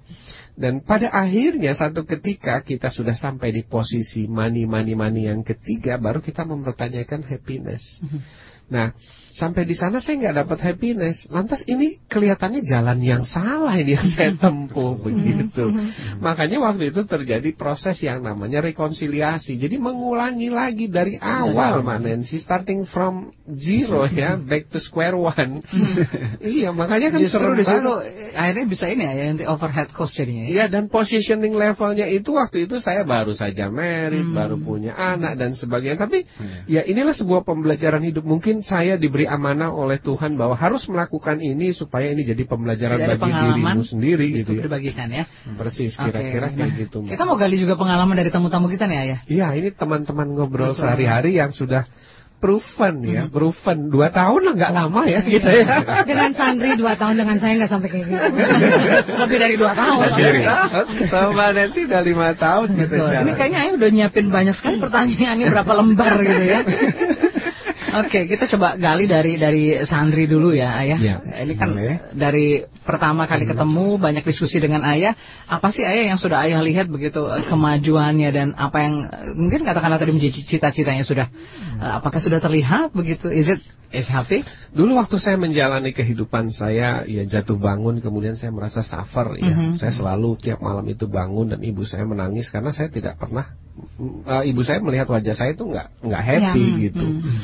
Dan 0.59 0.83
pada 0.83 1.07
akhirnya 1.15 1.71
satu 1.71 2.03
ketika 2.03 2.59
kita 2.67 2.91
sudah 2.91 3.15
sampai 3.15 3.55
di 3.55 3.63
posisi 3.63 4.27
money 4.27 4.67
money 4.67 4.91
money 4.91 5.31
yang 5.31 5.41
ketiga 5.41 5.95
baru 5.95 6.19
kita 6.19 6.43
mempertanyakan 6.43 7.23
happiness. 7.23 7.81
Mhm. 8.03 8.19
Nah, 8.69 8.93
sampai 9.35 9.65
di 9.65 9.75
sana 9.77 10.01
saya 10.01 10.17
nggak 10.19 10.35
dapat 10.45 10.59
happiness. 10.63 11.27
Lantas 11.29 11.61
ini 11.65 12.01
kelihatannya 12.09 12.61
jalan 12.65 12.99
yang 13.01 13.23
salah 13.25 13.75
ini 13.77 13.97
yang 13.97 14.07
saya 14.13 14.31
tempuh 14.43 14.97
hmm. 14.97 15.03
begitu. 15.05 15.65
Hmm. 15.69 15.89
Makanya 16.23 16.57
waktu 16.63 16.93
itu 16.93 17.01
terjadi 17.05 17.49
proses 17.53 17.99
yang 18.01 18.23
namanya 18.23 18.63
rekonsiliasi. 18.63 19.57
Jadi 19.59 19.75
mengulangi 19.81 20.49
lagi 20.49 20.87
dari 20.87 21.17
awal 21.19 21.81
Nancy, 21.99 22.39
starting 22.39 22.87
from 22.87 23.33
zero 23.45 24.05
ya, 24.07 24.37
back 24.37 24.69
to 24.71 24.79
square 24.79 25.17
one. 25.17 25.59
Hmm. 25.65 25.95
iya, 26.55 26.69
makanya 26.71 27.15
kan 27.15 27.19
Justru 27.19 27.51
di 27.57 27.65
situ 27.65 27.91
akhirnya 28.33 28.65
bisa 28.69 28.85
ini 28.87 29.03
ya, 29.03 29.13
yang 29.33 29.37
overhead 29.49 29.89
cost 29.91 30.15
jadinya. 30.15 30.47
Ya? 30.47 30.49
Iya, 30.49 30.65
dan 30.71 30.87
positioning 30.87 31.57
levelnya 31.57 32.07
itu 32.07 32.35
waktu 32.37 32.69
itu 32.69 32.77
saya 32.79 33.03
baru 33.03 33.33
saja 33.33 33.67
married, 33.67 34.23
hmm. 34.23 34.37
baru 34.37 34.55
punya 34.61 34.93
anak 34.95 35.35
dan 35.39 35.57
sebagainya. 35.57 35.99
Tapi 35.99 36.23
ya 36.69 36.85
inilah 36.85 37.15
sebuah 37.17 37.43
pembelajaran 37.43 38.05
hidup 38.05 38.23
mungkin 38.23 38.61
saya 38.61 38.95
diberi 38.95 39.18
amanah 39.25 39.73
oleh 39.73 39.97
Tuhan 39.99 40.37
bahwa 40.37 40.53
harus 40.53 40.85
melakukan 40.85 41.41
ini 41.41 41.73
supaya 41.73 42.13
ini 42.13 42.23
jadi 42.23 42.43
pembelajaran 42.45 42.99
jadi 42.99 43.17
bagi 43.17 43.31
dirimu 43.31 43.83
sendiri 43.83 44.27
gitu 44.43 44.51
ya. 44.59 44.63
Dibagikan 44.69 45.07
ya. 45.09 45.23
Persis 45.57 45.97
kira-kira 45.97 46.53
okay. 46.53 46.57
kayak 46.59 46.71
gitu. 46.87 46.97
Kita 47.07 47.23
mau 47.25 47.35
gali 47.35 47.57
juga 47.57 47.75
pengalaman 47.75 48.15
dari 48.15 48.29
tamu-tamu 48.29 48.69
kita 48.69 48.85
nih 48.85 48.97
ya. 48.99 49.17
Iya, 49.27 49.47
ini 49.57 49.69
teman-teman 49.73 50.27
ngobrol 50.35 50.77
sehari-hari 50.77 51.41
yang 51.41 51.51
sudah 51.51 51.89
proven 52.39 53.03
ya, 53.03 53.27
hmm. 53.27 53.35
proven 53.35 53.91
dua 53.91 54.15
tahun 54.15 54.41
lah 54.47 54.53
nggak 54.55 54.73
lama 54.73 55.01
ya 55.11 55.19
gitu 55.27 55.43
ya. 55.43 55.83
Dengan 56.09 56.31
Sandri 56.31 56.79
dua 56.79 56.95
tahun 56.95 57.19
dengan 57.19 57.35
saya 57.43 57.59
nggak 57.59 57.71
sampai 57.71 57.89
kayak 57.91 58.05
gitu. 58.07 58.25
Lebih 59.27 59.37
dari 59.43 59.55
dua 59.59 59.75
tahun. 59.75 60.07
Sama 61.11 61.51
Nancy 61.51 61.83
udah 61.83 62.01
lima 62.01 62.31
tahun 62.39 62.67
gitu. 62.79 62.95
Ini 62.95 63.31
kayaknya 63.35 63.75
udah 63.75 63.89
nyiapin 63.91 64.31
banyak 64.31 64.55
sekali 64.55 64.79
pertanyaannya 64.79 65.45
berapa 65.51 65.71
lembar 65.75 66.13
gitu 66.23 66.45
ya. 66.47 66.59
Oke, 67.89 68.29
kita 68.29 68.45
coba 68.55 68.77
gali 68.77 69.09
dari 69.09 69.33
dari 69.39 69.63
Sandri 69.85 70.29
dulu 70.29 70.53
ya, 70.53 70.77
Ayah. 70.77 70.99
Ya, 70.99 71.15
Ini 71.23 71.53
kan 71.57 71.73
boleh. 71.73 71.97
dari 72.13 72.61
pertama 72.85 73.25
kali 73.25 73.49
ketemu 73.49 73.97
banyak 73.97 74.23
diskusi 74.25 74.61
dengan 74.61 74.85
Ayah. 74.85 75.17
Apa 75.49 75.73
sih 75.73 75.81
Ayah 75.81 76.13
yang 76.13 76.19
sudah 76.21 76.45
Ayah 76.45 76.61
lihat 76.61 76.89
begitu 76.89 77.25
eh, 77.29 77.45
kemajuannya 77.49 78.29
dan 78.29 78.47
apa 78.53 78.77
yang 78.81 78.93
eh, 79.09 79.33
mungkin 79.33 79.65
katakanlah 79.65 79.97
tadi 79.97 80.13
menjadi 80.13 80.39
cita-citanya 80.45 81.05
sudah 81.05 81.27
uh, 81.81 82.01
apakah 82.01 82.21
sudah 82.21 82.37
terlihat 82.37 82.93
begitu? 82.93 83.29
Is 83.29 83.49
it 83.49 83.61
happy? 83.89 84.45
Dulu 84.69 85.01
waktu 85.01 85.17
saya 85.17 85.37
menjalani 85.41 85.89
kehidupan 85.97 86.53
saya 86.53 87.01
ya 87.09 87.25
jatuh 87.25 87.57
bangun 87.57 87.97
kemudian 88.05 88.37
saya 88.37 88.53
merasa 88.53 88.85
suffer 88.85 89.41
ya. 89.41 89.49
Mm 89.49 89.55
-hmm. 89.55 89.71
Saya 89.81 89.93
selalu 89.97 90.37
tiap 90.37 90.61
malam 90.61 90.85
itu 90.85 91.09
bangun 91.09 91.57
dan 91.57 91.59
ibu 91.65 91.81
saya 91.89 92.05
menangis 92.05 92.53
karena 92.53 92.69
saya 92.69 92.93
tidak 92.93 93.17
pernah 93.17 93.49
uh, 94.29 94.45
ibu 94.45 94.61
saya 94.61 94.77
melihat 94.85 95.09
wajah 95.09 95.33
saya 95.33 95.57
itu 95.57 95.65
nggak 95.65 96.05
nggak 96.05 96.23
happy 96.23 96.65
ya. 96.69 96.81
gitu. 96.89 97.05
Mm 97.05 97.21
-hmm. 97.21 97.37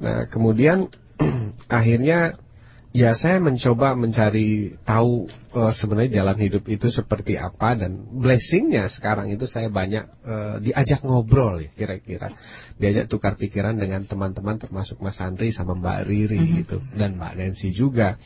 Nah, 0.00 0.20
kemudian 0.28 0.78
akhirnya 1.68 2.36
ya 2.90 3.14
saya 3.14 3.38
mencoba 3.38 3.94
mencari 3.94 4.74
tahu 4.82 5.30
uh, 5.54 5.70
sebenarnya 5.70 6.22
jalan 6.22 6.38
hidup 6.42 6.66
itu 6.66 6.90
seperti 6.90 7.38
apa 7.38 7.78
dan 7.78 8.18
blessingnya 8.18 8.90
sekarang 8.90 9.30
itu 9.30 9.46
saya 9.46 9.70
banyak 9.70 10.10
uh, 10.26 10.56
diajak 10.58 11.06
ngobrol 11.06 11.62
ya 11.62 11.70
kira-kira 11.70 12.34
diajak 12.82 13.06
tukar 13.06 13.38
pikiran 13.38 13.78
dengan 13.78 14.10
teman-teman 14.10 14.58
termasuk 14.58 14.98
Mas 14.98 15.22
Andri 15.22 15.54
sama 15.54 15.78
Mbak 15.78 15.98
Riri 16.10 16.38
mm 16.38 16.46
-hmm. 16.46 16.58
gitu 16.66 16.76
dan 16.98 17.14
Mbak 17.14 17.32
Nancy 17.38 17.70
juga 17.70 18.18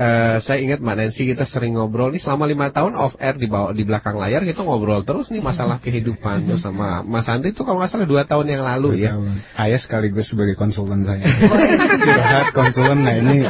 Uh, 0.00 0.40
saya 0.40 0.64
ingat 0.64 0.80
Mbak 0.80 0.96
Nancy 0.96 1.28
kita 1.28 1.44
sering 1.44 1.76
ngobrol 1.76 2.08
nih 2.08 2.24
selama 2.24 2.48
lima 2.48 2.72
tahun 2.72 2.96
off 2.96 3.20
air 3.20 3.36
di 3.36 3.44
bawah 3.44 3.76
di 3.76 3.84
belakang 3.84 4.16
layar 4.16 4.40
kita 4.48 4.64
ngobrol 4.64 5.04
terus 5.04 5.28
nih 5.28 5.44
masalah 5.44 5.76
kehidupan 5.84 6.48
tuh 6.48 6.56
sama 6.56 7.04
Mas 7.04 7.28
Andri 7.28 7.52
itu 7.52 7.68
kalau 7.68 7.84
nggak 7.84 7.92
salah 7.92 8.08
dua 8.08 8.24
tahun 8.24 8.48
yang 8.48 8.64
lalu 8.64 9.04
ya. 9.04 9.12
Ayah 9.60 9.76
sekaligus 9.76 10.32
sebagai 10.32 10.56
konsultan 10.56 11.04
saya. 11.04 11.28
Curhat 12.08 12.48
konsultan 12.56 13.04
nah 13.04 13.12
ini 13.12 13.44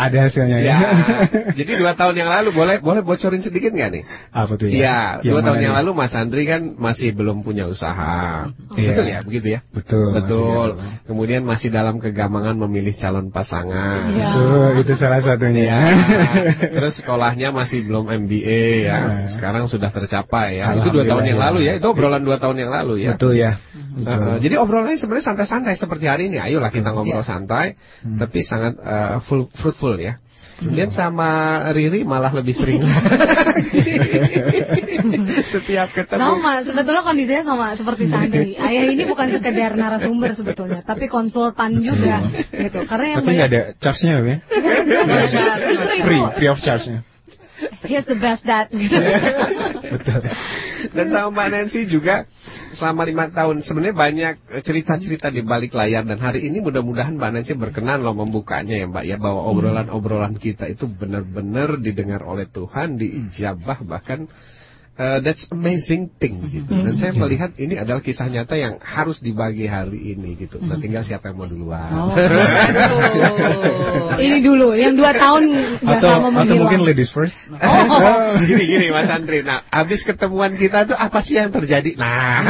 ada 0.00 0.24
hasilnya 0.24 0.58
ya. 0.64 0.72
ya. 0.72 0.78
Jadi 1.60 1.72
dua 1.76 1.92
tahun 1.92 2.16
yang 2.16 2.32
lalu 2.32 2.48
boleh 2.56 2.76
boleh 2.80 3.04
bocorin 3.04 3.44
sedikit 3.44 3.76
nggak 3.76 3.90
nih? 3.92 4.02
Apa 4.32 4.56
tuh 4.56 4.72
ya? 4.72 4.80
Iya 4.80 5.00
dua 5.20 5.44
tahun 5.44 5.60
yang 5.68 5.76
lalu 5.84 5.92
Mas 5.92 6.16
Andri 6.16 6.48
kan 6.48 6.80
masih 6.80 7.12
belum 7.12 7.44
punya 7.44 7.68
usaha. 7.68 8.48
Ya. 8.72 8.88
Betul 8.88 9.04
ya 9.04 9.20
begitu 9.20 9.46
ya. 9.52 9.60
Betul. 9.68 10.16
Betul. 10.16 10.80
Kemudian 11.04 11.44
masih 11.44 11.68
dalam 11.68 12.00
kegamangan 12.00 12.56
memilih 12.56 12.96
calon 12.96 13.28
pasangan. 13.28 14.08
Ya. 14.16 14.32
Betul 14.32 14.68
itu 14.80 14.92
salah 14.96 15.20
satunya 15.20 15.68
ya. 15.68 15.89
terus 16.76 16.94
sekolahnya 17.00 17.50
masih 17.50 17.86
belum 17.86 18.08
MBA 18.08 18.86
ya. 18.86 18.98
Nah. 18.98 19.28
Sekarang 19.34 19.64
sudah 19.66 19.90
tercapai 19.90 20.60
ya. 20.60 20.76
Itu 20.80 20.94
dua 20.94 21.04
tahun 21.06 21.24
yang 21.26 21.40
lalu 21.40 21.58
ya. 21.66 21.72
Itu 21.78 21.92
obrolan 21.92 22.22
dua 22.22 22.36
tahun 22.38 22.56
yang 22.60 22.70
lalu 22.70 23.04
ya. 23.04 23.14
Betul 23.16 23.38
ya. 23.38 23.58
Uh, 24.00 24.38
jadi 24.38 24.60
obrolannya 24.62 24.98
sebenarnya 24.98 25.34
santai-santai 25.34 25.74
seperti 25.76 26.06
hari 26.06 26.30
ini. 26.30 26.38
Ayolah 26.38 26.70
kita 26.70 26.94
ngobrol 26.94 27.22
yeah. 27.22 27.28
santai, 27.28 27.66
hmm. 28.06 28.18
tapi 28.18 28.38
sangat 28.46 28.78
uh, 28.78 29.18
full, 29.26 29.50
fruitful 29.50 29.98
ya. 29.98 30.18
Kemudian 30.60 30.92
sama 30.92 31.64
Riri 31.72 32.04
malah 32.04 32.28
lebih 32.36 32.52
sering 32.52 32.84
Setiap 35.56 35.88
ketemu 35.96 36.20
Sama, 36.20 36.60
sebetulnya 36.60 37.00
kondisinya 37.00 37.44
sama 37.48 37.66
seperti 37.80 38.04
Sandri 38.12 38.60
Ayah 38.60 38.84
ini 38.92 39.08
bukan 39.08 39.32
sekedar 39.32 39.72
narasumber 39.72 40.36
sebetulnya 40.36 40.84
Tapi 40.84 41.08
konsultan 41.08 41.80
juga 41.80 42.20
gitu. 42.52 42.84
Karena 42.84 43.16
yang 43.16 43.24
Tapi 43.24 43.32
nggak 43.40 43.48
ada 43.48 43.62
charge-nya 43.80 44.14
ya? 44.20 44.38
Free, 46.04 46.24
free 46.36 46.50
of 46.52 46.60
charge-nya 46.60 47.08
He's 47.84 48.04
the 48.08 48.16
best 48.16 48.44
dad. 48.44 48.72
Betul. 49.92 50.20
Dan 50.94 51.06
sama 51.12 51.28
Mbak 51.36 51.48
Nancy 51.52 51.80
juga 51.86 52.24
selama 52.74 53.04
lima 53.04 53.28
tahun 53.28 53.60
sebenarnya 53.60 53.96
banyak 53.96 54.34
cerita-cerita 54.64 55.28
di 55.28 55.44
balik 55.44 55.76
layar. 55.76 56.06
Dan 56.08 56.18
hari 56.18 56.48
ini 56.48 56.64
mudah-mudahan 56.64 57.20
Mbak 57.20 57.30
Nancy 57.30 57.52
berkenan 57.54 58.00
loh 58.00 58.16
membukanya 58.16 58.80
ya 58.80 58.86
Mbak 58.88 59.04
ya 59.04 59.16
bahwa 59.20 59.44
obrolan-obrolan 59.52 60.40
kita 60.40 60.66
itu 60.70 60.88
benar-benar 60.88 61.76
didengar 61.78 62.24
oleh 62.24 62.48
Tuhan, 62.48 62.96
diijabah 62.96 63.84
bahkan 63.84 64.26
uh, 65.00 65.18
that's 65.24 65.48
amazing 65.48 66.12
thing 66.20 66.36
gitu. 66.52 66.68
Dan 66.68 67.00
saya 67.00 67.16
melihat 67.16 67.56
ini 67.56 67.80
adalah 67.80 68.04
kisah 68.04 68.28
nyata 68.28 68.60
yang 68.60 68.76
harus 68.84 69.24
dibagi 69.24 69.64
hari 69.64 70.12
ini 70.12 70.36
gitu. 70.36 70.60
Nah 70.60 70.76
tinggal 70.76 71.00
siapa 71.00 71.32
yang 71.32 71.40
mau 71.40 71.48
duluan. 71.48 71.88
Oh, 71.88 72.12
ini 74.20 74.44
dulu, 74.44 74.76
yang 74.76 75.00
dua 75.00 75.16
tahun 75.16 75.48
atau, 75.80 76.28
atau 76.28 76.54
mungkin 76.60 76.84
ladies 76.84 77.08
first. 77.16 77.32
Oh, 77.48 77.64
oh. 77.64 78.36
gini 78.44 78.68
gini 78.68 78.86
Mas 78.92 79.08
Andri. 79.08 79.40
Nah 79.40 79.64
habis 79.72 80.04
ketemuan 80.04 80.52
kita 80.60 80.84
tuh 80.84 81.00
apa 81.00 81.24
sih 81.24 81.40
yang 81.40 81.48
terjadi? 81.48 81.96
Nah 81.96 82.44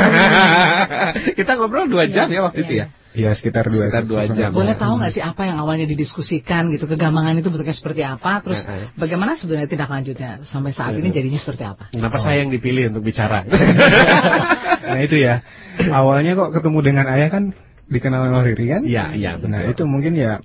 kita 1.38 1.54
ngobrol 1.54 1.87
dua 1.87 2.11
jam 2.11 2.26
ya 2.26 2.42
waktu 2.42 2.66
itu 2.66 2.83
ya. 2.83 2.90
Iya 3.11 3.35
sekitar 3.35 3.67
dua, 3.67 3.90
sekitar 3.90 4.07
dua 4.07 4.23
jam. 4.31 4.55
Boleh 4.55 4.79
tahu 4.79 5.02
nggak 5.02 5.12
sih 5.19 5.23
apa 5.23 5.43
yang 5.43 5.59
awalnya 5.59 5.83
didiskusikan 5.90 6.71
gitu 6.71 6.87
kegamangan 6.87 7.43
itu 7.43 7.50
bentuknya 7.50 7.75
seperti 7.75 8.07
apa, 8.07 8.38
terus 8.38 8.62
nah, 8.62 8.95
bagaimana 8.95 9.35
sebenarnya 9.35 9.67
tindak 9.67 9.90
lanjutnya 9.90 10.47
sampai 10.47 10.71
saat 10.71 10.95
ini 10.95 11.11
jadinya 11.11 11.40
seperti 11.43 11.67
apa? 11.67 11.90
Kenapa 11.90 12.17
oh. 12.19 12.23
saya 12.23 12.47
yang 12.47 12.55
dipilih 12.55 12.95
untuk 12.95 13.02
bicara? 13.02 13.43
nah 14.95 15.00
itu 15.02 15.19
ya 15.19 15.43
awalnya 15.90 16.38
kok 16.38 16.55
ketemu 16.55 16.79
dengan 16.87 17.07
ayah 17.11 17.29
kan 17.35 17.50
dikenal 17.90 18.31
oleh 18.31 18.55
Riri 18.55 18.67
kan? 18.71 18.83
Iya 18.87 19.05
iya. 19.19 19.35
Nah 19.43 19.67
itu 19.67 19.83
mungkin 19.83 20.14
ya 20.14 20.38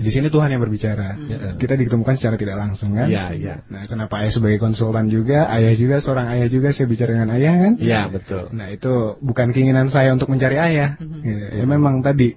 di 0.00 0.10
sini 0.10 0.32
Tuhan 0.32 0.48
yang 0.48 0.64
berbicara. 0.64 1.14
Hmm. 1.14 1.60
Kita 1.60 1.76
ditemukan 1.76 2.16
secara 2.16 2.40
tidak 2.40 2.56
langsung 2.56 2.96
kan? 2.96 3.06
Iya, 3.06 3.36
iya. 3.36 3.54
Nah, 3.68 3.84
kenapa 3.84 4.24
ayah 4.24 4.32
sebagai 4.32 4.56
konsultan 4.56 5.12
juga, 5.12 5.46
ayah 5.52 5.76
juga 5.76 6.00
seorang 6.00 6.32
ayah 6.32 6.48
juga 6.48 6.72
saya 6.72 6.88
bicara 6.88 7.12
dengan 7.12 7.30
ayah 7.36 7.54
kan? 7.60 7.72
Iya, 7.76 8.00
betul. 8.08 8.48
Nah, 8.56 8.72
itu 8.72 9.20
bukan 9.20 9.52
keinginan 9.52 9.92
saya 9.92 10.16
untuk 10.16 10.32
mencari 10.32 10.56
ayah. 10.56 10.96
Hmm. 10.96 11.20
Ya, 11.20 11.62
ya 11.62 11.64
memang 11.68 12.00
tadi 12.00 12.34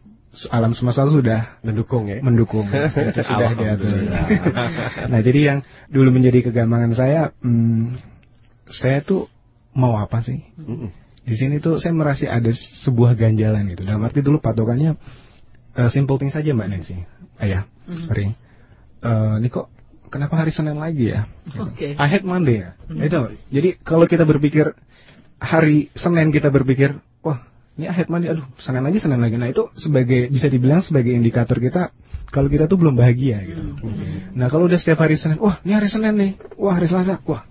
alam 0.52 0.76
semesta 0.76 1.08
sudah 1.08 1.64
mendukung 1.64 2.12
ya. 2.12 2.20
Mendukung. 2.20 2.68
itu 2.68 3.22
sudah 3.32 3.56
diatur. 3.56 3.96
nah, 5.08 5.20
jadi 5.24 5.40
yang 5.40 5.60
dulu 5.88 6.12
menjadi 6.12 6.52
kegamangan 6.52 6.92
saya, 6.98 7.32
hmm, 7.40 7.96
saya 8.68 9.00
tuh 9.08 9.32
mau 9.72 9.96
apa 9.96 10.20
sih? 10.20 10.44
Hmm. 10.60 10.92
Di 11.24 11.40
sini 11.40 11.64
tuh 11.64 11.80
saya 11.80 11.96
merasa 11.96 12.28
ada 12.28 12.52
sebuah 12.84 13.16
ganjalan 13.16 13.72
gitu. 13.72 13.88
Dalam 13.88 14.04
arti 14.04 14.20
dulu 14.20 14.44
patokannya 14.44 15.00
uh, 15.78 15.90
simple 15.90 16.18
thing 16.20 16.34
saja 16.34 16.52
Mbak 16.54 16.68
Nancy. 16.70 16.98
Ayah, 17.44 17.64
mm 17.86 17.96
-hmm. 18.08 18.32
Uh, 19.04 19.36
ini 19.44 19.52
kok 19.52 19.68
kenapa 20.08 20.40
hari 20.40 20.56
Senin 20.56 20.80
lagi 20.80 21.12
ya? 21.12 21.28
Oke. 21.60 21.76
Okay. 21.76 21.92
I 22.00 22.08
hate 22.08 22.24
Monday 22.24 22.64
ya. 22.64 22.70
Mm 22.88 22.96
-hmm. 22.96 23.08
Itu. 23.12 23.20
Jadi 23.52 23.70
kalau 23.84 24.08
kita 24.08 24.24
berpikir 24.24 24.72
hari 25.44 25.92
Senin 25.92 26.32
kita 26.32 26.48
berpikir, 26.48 27.04
wah 27.20 27.44
ini 27.76 27.92
I 27.92 27.96
hate 28.00 28.08
Monday, 28.08 28.32
aduh 28.32 28.48
Senin 28.64 28.80
lagi 28.80 29.04
Senin 29.04 29.20
lagi. 29.20 29.36
Nah 29.36 29.52
itu 29.52 29.68
sebagai 29.76 30.32
bisa 30.32 30.48
dibilang 30.48 30.80
sebagai 30.80 31.12
indikator 31.12 31.60
kita 31.60 31.92
kalau 32.32 32.48
kita 32.48 32.72
tuh 32.72 32.80
belum 32.80 32.96
bahagia 32.96 33.44
gitu. 33.44 33.60
Mm 33.60 33.76
-hmm. 33.76 34.40
Nah 34.40 34.48
kalau 34.48 34.72
udah 34.72 34.80
setiap 34.80 35.04
hari 35.04 35.20
Senin, 35.20 35.36
wah 35.44 35.60
ini 35.68 35.76
hari 35.76 35.92
Senin 35.92 36.16
nih, 36.16 36.32
wah 36.56 36.80
hari 36.80 36.88
Selasa, 36.88 37.20
wah 37.28 37.44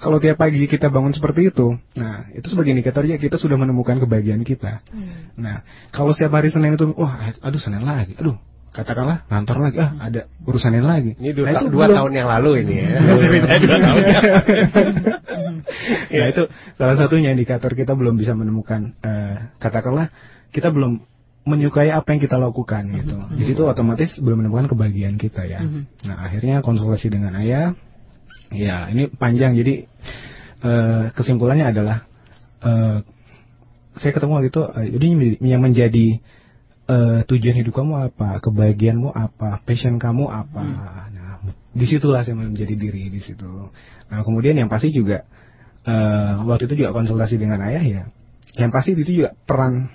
kalau 0.00 0.18
tiap 0.18 0.40
pagi 0.40 0.60
kita 0.64 0.88
bangun 0.88 1.14
seperti 1.14 1.48
itu, 1.48 1.80
nah 1.94 2.28
itu 2.34 2.44
sebagai 2.50 2.74
indikatornya 2.74 3.16
kita 3.16 3.38
sudah 3.38 3.54
menemukan 3.56 3.96
kebahagiaan 4.02 4.42
kita. 4.42 4.82
Hmm. 4.90 5.32
Nah, 5.38 5.64
kalau 5.94 6.12
setiap 6.12 6.34
hari 6.34 6.50
Senin 6.50 6.74
itu, 6.74 6.92
wah, 6.98 7.32
aduh 7.40 7.62
Senin 7.62 7.86
lagi, 7.86 8.12
aduh 8.18 8.36
katakanlah 8.74 9.22
kantor 9.30 9.70
lagi 9.70 9.78
ah 9.78 9.90
ada 10.02 10.20
urusan 10.42 10.74
yang 10.74 10.90
lagi. 10.90 11.14
Ini 11.14 11.30
dua, 11.30 11.46
nah, 11.46 11.62
itu 11.62 11.66
dua 11.70 11.86
tahun 11.86 12.12
yang 12.18 12.26
lalu 12.26 12.50
ini 12.66 12.74
ya. 12.82 12.88
Dua 13.06 13.78
tahun. 13.78 14.02
Ya 16.10 16.24
itu 16.34 16.42
salah 16.74 16.96
satunya 16.98 17.30
indikator 17.30 17.70
kita 17.78 17.94
belum 17.94 18.18
bisa 18.18 18.34
menemukan 18.34 18.98
uh, 18.98 19.54
katakanlah 19.62 20.10
kita 20.50 20.74
belum 20.74 21.06
menyukai 21.46 21.94
apa 21.94 22.18
yang 22.18 22.20
kita 22.20 22.34
lakukan 22.34 22.82
gitu. 22.98 23.14
Mm 23.14 23.24
-hmm. 23.30 23.38
di 23.38 23.44
situ 23.46 23.62
otomatis 23.62 24.10
belum 24.18 24.42
menemukan 24.42 24.66
kebahagiaan 24.66 25.22
kita 25.22 25.46
ya. 25.46 25.62
Mm 25.62 25.70
-hmm. 25.70 25.82
nah 26.10 26.16
akhirnya 26.26 26.58
konsultasi 26.66 27.14
dengan 27.14 27.38
ayah. 27.38 27.78
Ya 28.50 28.90
ini 28.90 29.06
panjang. 29.06 29.54
Jadi 29.54 29.86
uh, 30.66 31.14
kesimpulannya 31.14 31.70
adalah 31.70 32.10
uh, 32.58 33.06
saya 34.02 34.10
ketemu 34.10 34.32
waktu 34.34 34.50
itu 34.50 34.62
uh, 34.66 34.86
jadi 34.98 35.06
yang 35.46 35.62
menjadi 35.62 36.18
uh, 36.88 37.20
tujuan 37.28 37.56
hidup 37.60 37.74
kamu 37.76 38.12
apa, 38.12 38.40
kebahagiaanmu 38.40 39.10
apa, 39.12 39.60
passion 39.64 39.96
kamu 39.96 40.28
apa. 40.28 40.62
Hmm. 40.62 40.76
Nah, 41.14 41.34
di 41.74 41.86
situlah 41.90 42.22
saya 42.22 42.38
menjadi 42.38 42.74
diri 42.76 43.10
di 43.10 43.20
situ. 43.20 43.48
Nah, 44.08 44.20
kemudian 44.22 44.54
yang 44.54 44.70
pasti 44.70 44.94
juga 44.94 45.26
uh, 45.88 46.44
waktu 46.46 46.70
itu 46.70 46.84
juga 46.84 46.94
konsultasi 46.94 47.40
dengan 47.40 47.60
ayah 47.66 47.84
ya. 47.84 48.02
Yang 48.54 48.70
pasti 48.70 48.90
itu 48.94 49.12
juga 49.24 49.34
peran 49.44 49.90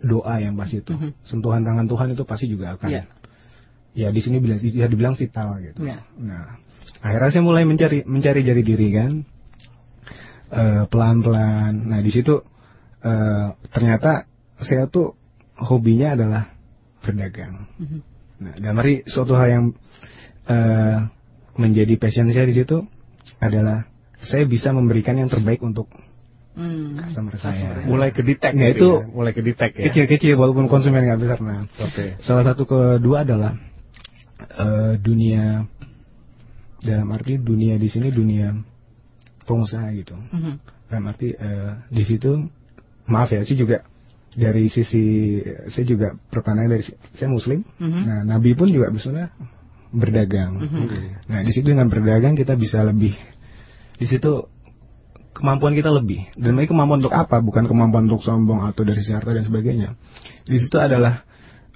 doa 0.00 0.40
yang 0.40 0.56
pasti 0.56 0.80
itu. 0.80 0.94
Hmm. 0.94 1.12
Sentuhan 1.26 1.62
tangan 1.66 1.86
Tuhan 1.90 2.08
itu 2.14 2.22
pasti 2.24 2.46
juga 2.48 2.78
akan. 2.78 2.88
Yeah. 2.88 3.06
Ya 3.96 4.08
di 4.14 4.20
sini 4.22 4.38
bisa 4.38 4.86
dibilang 4.88 5.18
vital 5.18 5.58
gitu. 5.60 5.84
Yeah. 5.84 6.06
Nah, 6.16 6.62
akhirnya 7.02 7.30
saya 7.34 7.44
mulai 7.44 7.66
mencari 7.66 8.06
mencari 8.06 8.40
jari 8.46 8.62
diri 8.62 8.88
kan. 8.94 9.12
Uh, 10.48 10.88
pelan-pelan. 10.88 11.92
Nah, 11.92 12.00
di 12.00 12.08
situ 12.08 12.40
uh, 13.04 13.48
ternyata 13.68 14.24
saya 14.64 14.88
tuh 14.88 15.12
hobinya 15.58 16.14
adalah 16.14 16.42
berdagang. 17.02 17.66
Mm-hmm. 17.78 18.00
Nah, 18.38 18.54
dan 18.54 18.72
mari 18.78 19.02
suatu 19.10 19.34
hal 19.34 19.48
yang 19.50 19.64
uh, 20.46 21.10
menjadi 21.58 21.98
passion 21.98 22.30
saya 22.30 22.46
di 22.46 22.54
situ 22.54 22.86
adalah 23.42 23.90
saya 24.22 24.46
bisa 24.46 24.70
memberikan 24.70 25.18
yang 25.18 25.30
terbaik 25.30 25.58
untuk 25.62 25.90
hmm. 26.54 26.98
customer 27.02 27.34
saya. 27.38 27.82
Mulai 27.86 28.14
ke 28.14 28.22
detect 28.22 28.54
nah, 28.54 28.70
itu 28.70 28.88
ya. 29.02 29.10
mulai 29.10 29.32
ke 29.34 29.42
detect 29.42 29.74
ya. 29.78 29.90
Kecil-kecil 29.90 30.38
walaupun 30.38 30.70
konsumen 30.70 31.06
nggak 31.06 31.20
besar. 31.22 31.38
Nah, 31.42 31.66
okay. 31.78 32.18
salah 32.22 32.46
satu 32.46 32.66
kedua 32.66 33.26
adalah 33.26 33.58
uh, 34.58 34.94
dunia 34.98 35.66
dalam 36.78 37.10
arti 37.10 37.38
dunia 37.42 37.74
di 37.74 37.90
sini 37.90 38.14
dunia 38.14 38.54
pengusaha 39.46 39.90
gitu. 39.98 40.14
Mm 40.14 40.38
-hmm. 40.38 40.54
Dalam 40.90 41.04
arti 41.10 41.34
uh, 41.34 41.82
di 41.90 42.04
situ 42.06 42.46
maaf 43.10 43.34
ya 43.34 43.42
sih 43.42 43.58
juga 43.58 43.82
dari 44.36 44.68
sisi 44.68 45.38
saya 45.72 45.84
juga 45.88 46.12
berpandangan 46.28 46.70
dari 46.76 46.84
saya 47.16 47.28
muslim 47.32 47.64
mm-hmm. 47.64 48.02
nah 48.04 48.20
nabi 48.36 48.52
pun 48.52 48.68
juga 48.68 48.92
misalnya 48.92 49.32
berdagang 49.88 50.60
mm-hmm. 50.60 51.32
nah 51.32 51.40
di 51.40 51.52
situ 51.54 51.72
dengan 51.72 51.88
berdagang 51.88 52.36
kita 52.36 52.52
bisa 52.58 52.84
lebih 52.84 53.16
di 53.96 54.06
situ 54.06 54.44
kemampuan 55.32 55.72
kita 55.72 55.88
lebih 55.88 56.28
dan 56.36 56.58
ini 56.58 56.68
kemampuan 56.68 57.00
untuk 57.00 57.14
apa 57.14 57.40
bukan 57.40 57.64
kemampuan 57.64 58.10
untuk 58.10 58.20
sombong 58.20 58.66
atau 58.68 58.82
dari 58.84 59.00
sisi 59.00 59.14
harta 59.16 59.32
dan 59.32 59.46
sebagainya 59.46 59.96
di 60.44 60.58
situ 60.60 60.76
adalah 60.76 61.24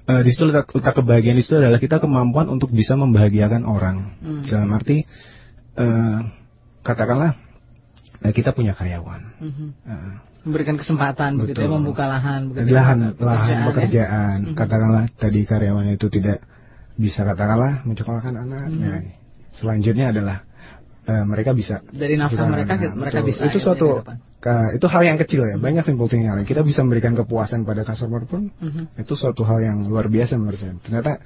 uh, 0.05 0.21
di 0.21 0.29
situ 0.29 0.43
letak, 0.45 0.69
letak 0.75 0.93
kebahagiaan 0.99 1.39
di 1.39 1.43
situ 1.45 1.57
adalah 1.57 1.79
kita 1.79 1.97
kemampuan 2.03 2.51
untuk 2.51 2.69
bisa 2.69 2.93
membahagiakan 2.99 3.63
orang 3.63 4.19
mm. 4.19 4.43
dalam 4.51 4.69
arti 4.75 5.07
uh, 5.79 6.19
katakanlah 6.83 7.39
uh, 8.21 8.33
kita 8.35 8.51
punya 8.51 8.75
karyawan 8.75 9.21
mm-hmm. 9.39 9.69
uh, 9.87 10.32
memberikan 10.43 10.75
kesempatan 10.75 11.39
Betul. 11.39 11.41
begitu 11.47 11.59
ya 11.63 11.69
membuka 11.71 12.03
lahan 12.07 12.51
begitu 12.51 12.75
ya, 12.75 12.75
lahan 12.83 12.97
pekerjaan, 13.15 13.23
lahan 13.23 13.57
pekerjaan 13.71 14.37
ya? 14.43 14.53
katakanlah 14.59 15.03
tadi 15.15 15.39
karyawannya 15.47 15.93
itu 15.95 16.07
tidak 16.11 16.37
bisa 16.99 17.23
katakanlah 17.23 17.81
mencekolahkan 17.87 18.35
anak 18.35 18.67
mm 18.69 18.77
-hmm. 18.79 19.01
selanjutnya 19.55 20.11
adalah 20.11 20.37
uh, 21.07 21.25
mereka 21.25 21.55
bisa 21.55 21.79
dari 21.89 22.19
nafkah 22.19 22.43
mereka 22.45 22.75
nah, 22.75 22.93
mereka 22.93 23.19
betul. 23.23 23.29
bisa 23.31 23.41
itu 23.47 23.59
suatu 23.63 23.89
itu 24.75 24.85
hal 24.91 25.03
yang 25.07 25.15
kecil 25.15 25.47
ya 25.47 25.55
banyak 25.55 25.87
simple 25.87 26.11
thing 26.11 26.27
yang 26.27 26.35
kita 26.43 26.59
bisa 26.67 26.83
memberikan 26.83 27.15
kepuasan 27.15 27.63
pada 27.63 27.87
customer 27.87 28.27
pun 28.27 28.51
mm 28.51 28.69
-hmm. 28.69 28.83
itu 28.99 29.13
suatu 29.15 29.47
hal 29.47 29.63
yang 29.63 29.87
luar 29.87 30.11
biasa 30.11 30.35
menurut 30.35 30.59
saya 30.59 30.75
ternyata 30.83 31.23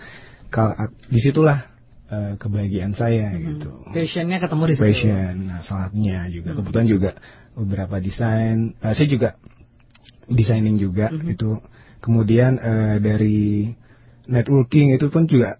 kalau 0.53 0.77
di 1.09 1.19
situlah 1.19 1.65
uh, 2.13 2.37
kebahagiaan 2.37 2.93
saya 2.93 3.33
mm 3.33 3.35
-hmm. 3.35 3.47
gitu 3.49 3.69
passionnya 3.91 4.37
ketemu 4.37 4.63
di 4.69 4.73
situ 4.77 4.83
passion 4.85 5.33
nah 5.49 5.59
salahnya 5.65 6.29
juga 6.29 6.29
mm 6.29 6.53
-hmm. 6.53 6.57
kebetulan 6.61 6.87
juga 6.87 7.11
beberapa 7.57 7.97
desain. 7.97 8.77
Uh, 8.77 8.93
saya 8.93 9.07
juga 9.09 9.29
designing 10.29 10.77
juga 10.77 11.09
mm 11.09 11.17
-hmm. 11.17 11.33
itu. 11.33 11.51
Kemudian 11.97 12.61
uh, 12.61 13.01
dari 13.01 13.73
networking 14.29 14.93
itu 14.93 15.09
pun 15.09 15.25
juga 15.25 15.57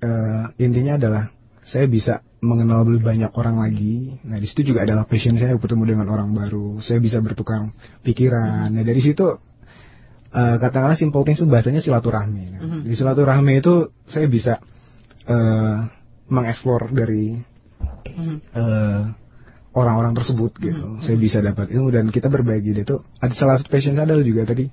uh, 0.00 0.44
intinya 0.56 0.96
adalah 0.96 1.24
saya 1.60 1.84
bisa 1.84 2.24
mengenal 2.40 2.88
lebih 2.88 3.04
banyak 3.04 3.30
orang 3.36 3.60
lagi. 3.60 4.16
Nah 4.24 4.40
di 4.40 4.48
situ 4.48 4.72
juga 4.72 4.88
adalah 4.88 5.04
passion 5.04 5.36
saya 5.36 5.52
bertemu 5.60 5.84
dengan 5.84 6.06
orang 6.08 6.32
baru. 6.32 6.80
Saya 6.80 6.96
bisa 6.98 7.20
bertukar 7.20 7.68
pikiran. 8.00 8.72
Nah 8.72 8.82
dari 8.82 9.04
situ 9.04 9.28
uh, 9.28 10.56
katakanlah 10.56 10.96
simple 10.96 11.22
things 11.28 11.38
itu 11.38 11.46
bahasanya 11.46 11.84
silaturahmi. 11.84 12.44
Nah, 12.56 12.60
mm 12.64 12.68
-hmm. 12.68 12.82
Di 12.88 12.94
silaturahmi 12.96 13.52
itu 13.60 13.92
saya 14.08 14.26
bisa 14.26 14.54
uh, 15.28 15.84
mengeksplor 16.32 16.88
dari 16.96 17.36
mm 17.36 18.12
-hmm. 18.16 18.36
uh, 18.56 19.02
orang-orang 19.74 20.12
tersebut 20.18 20.52
gitu. 20.58 20.82
Mm 20.82 20.92
-hmm. 20.98 21.04
Saya 21.06 21.16
bisa 21.16 21.38
dapat 21.42 21.70
ilmu 21.70 21.88
dan 21.94 22.10
kita 22.10 22.26
berbagi 22.26 22.74
itu. 22.74 22.96
Ada 23.22 23.34
salah 23.34 23.54
satu 23.62 23.70
passion 23.70 23.94
saya 23.94 24.06
adalah 24.10 24.24
juga 24.26 24.42
tadi 24.48 24.66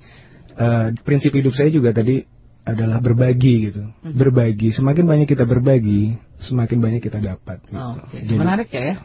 uh, 0.58 0.88
prinsip 1.06 1.32
hidup 1.34 1.54
saya 1.54 1.70
juga 1.70 1.94
tadi 1.94 2.26
adalah 2.68 3.00
berbagi 3.00 3.72
gitu. 3.72 3.84
Mm 3.86 3.94
-hmm. 3.94 4.14
Berbagi. 4.18 4.70
Semakin 4.74 5.06
banyak 5.06 5.28
kita 5.30 5.46
berbagi, 5.46 6.18
semakin 6.42 6.78
banyak 6.82 7.02
kita 7.02 7.20
dapat. 7.22 7.62
Gitu. 7.70 7.78
Oh, 7.78 7.96
okay. 8.02 8.26
Jadi, 8.26 8.40
Menarik 8.42 8.70
ya. 8.74 8.84
ya? 8.84 8.96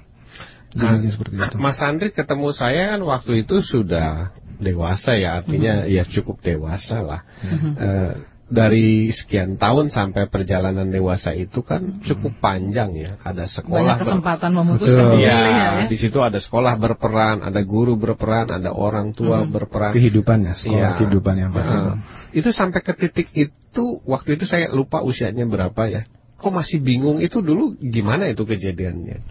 Nah, 0.72 0.96
seperti 1.04 1.34
itu. 1.36 1.56
Mas 1.60 1.78
Andri 1.84 2.08
ketemu 2.16 2.48
saya 2.56 2.96
kan 2.96 3.00
waktu 3.04 3.44
itu 3.44 3.60
sudah 3.60 4.32
dewasa 4.56 5.20
ya, 5.20 5.44
artinya 5.44 5.84
mm 5.84 5.92
-hmm. 5.92 5.94
ya 6.00 6.02
cukup 6.08 6.40
dewasa 6.40 7.04
lah. 7.04 7.20
Mm 7.44 7.56
-hmm. 7.60 7.72
uh, 7.76 8.12
dari 8.52 9.08
sekian 9.08 9.56
tahun 9.56 9.88
sampai 9.88 10.28
perjalanan 10.28 10.92
dewasa 10.92 11.32
itu 11.32 11.64
kan 11.64 12.04
cukup 12.04 12.36
panjang 12.36 12.92
ya. 12.92 13.16
Ada 13.24 13.48
sekolah 13.48 13.80
Banyak 13.80 13.98
kesempatan 14.04 14.50
memutuskan 14.52 15.16
ya, 15.16 15.40
ya. 15.48 15.70
Di 15.88 15.96
situ 15.96 16.20
ada 16.20 16.36
sekolah 16.36 16.76
berperan, 16.76 17.40
ada 17.40 17.64
guru 17.64 17.96
berperan, 17.96 18.52
ada 18.52 18.76
orang 18.76 19.16
tua 19.16 19.42
hmm. 19.42 19.50
berperan. 19.56 19.96
Kehidupan 19.96 20.52
ya, 20.52 20.54
sekolah 20.54 20.90
ya. 20.92 20.96
kehidupan 21.00 21.34
yang 21.40 21.50
pasti. 21.56 21.72
Uh, 21.72 21.96
itu 22.36 22.48
sampai 22.52 22.80
ke 22.84 22.92
titik 22.92 23.32
itu 23.32 23.84
waktu 24.04 24.36
itu 24.36 24.44
saya 24.44 24.68
lupa 24.68 25.00
usianya 25.00 25.48
berapa 25.48 25.82
ya. 25.88 26.04
Kok 26.36 26.52
masih 26.52 26.84
bingung 26.84 27.24
itu 27.24 27.40
dulu 27.40 27.72
gimana 27.80 28.28
itu 28.28 28.44
kejadiannya? 28.44 29.24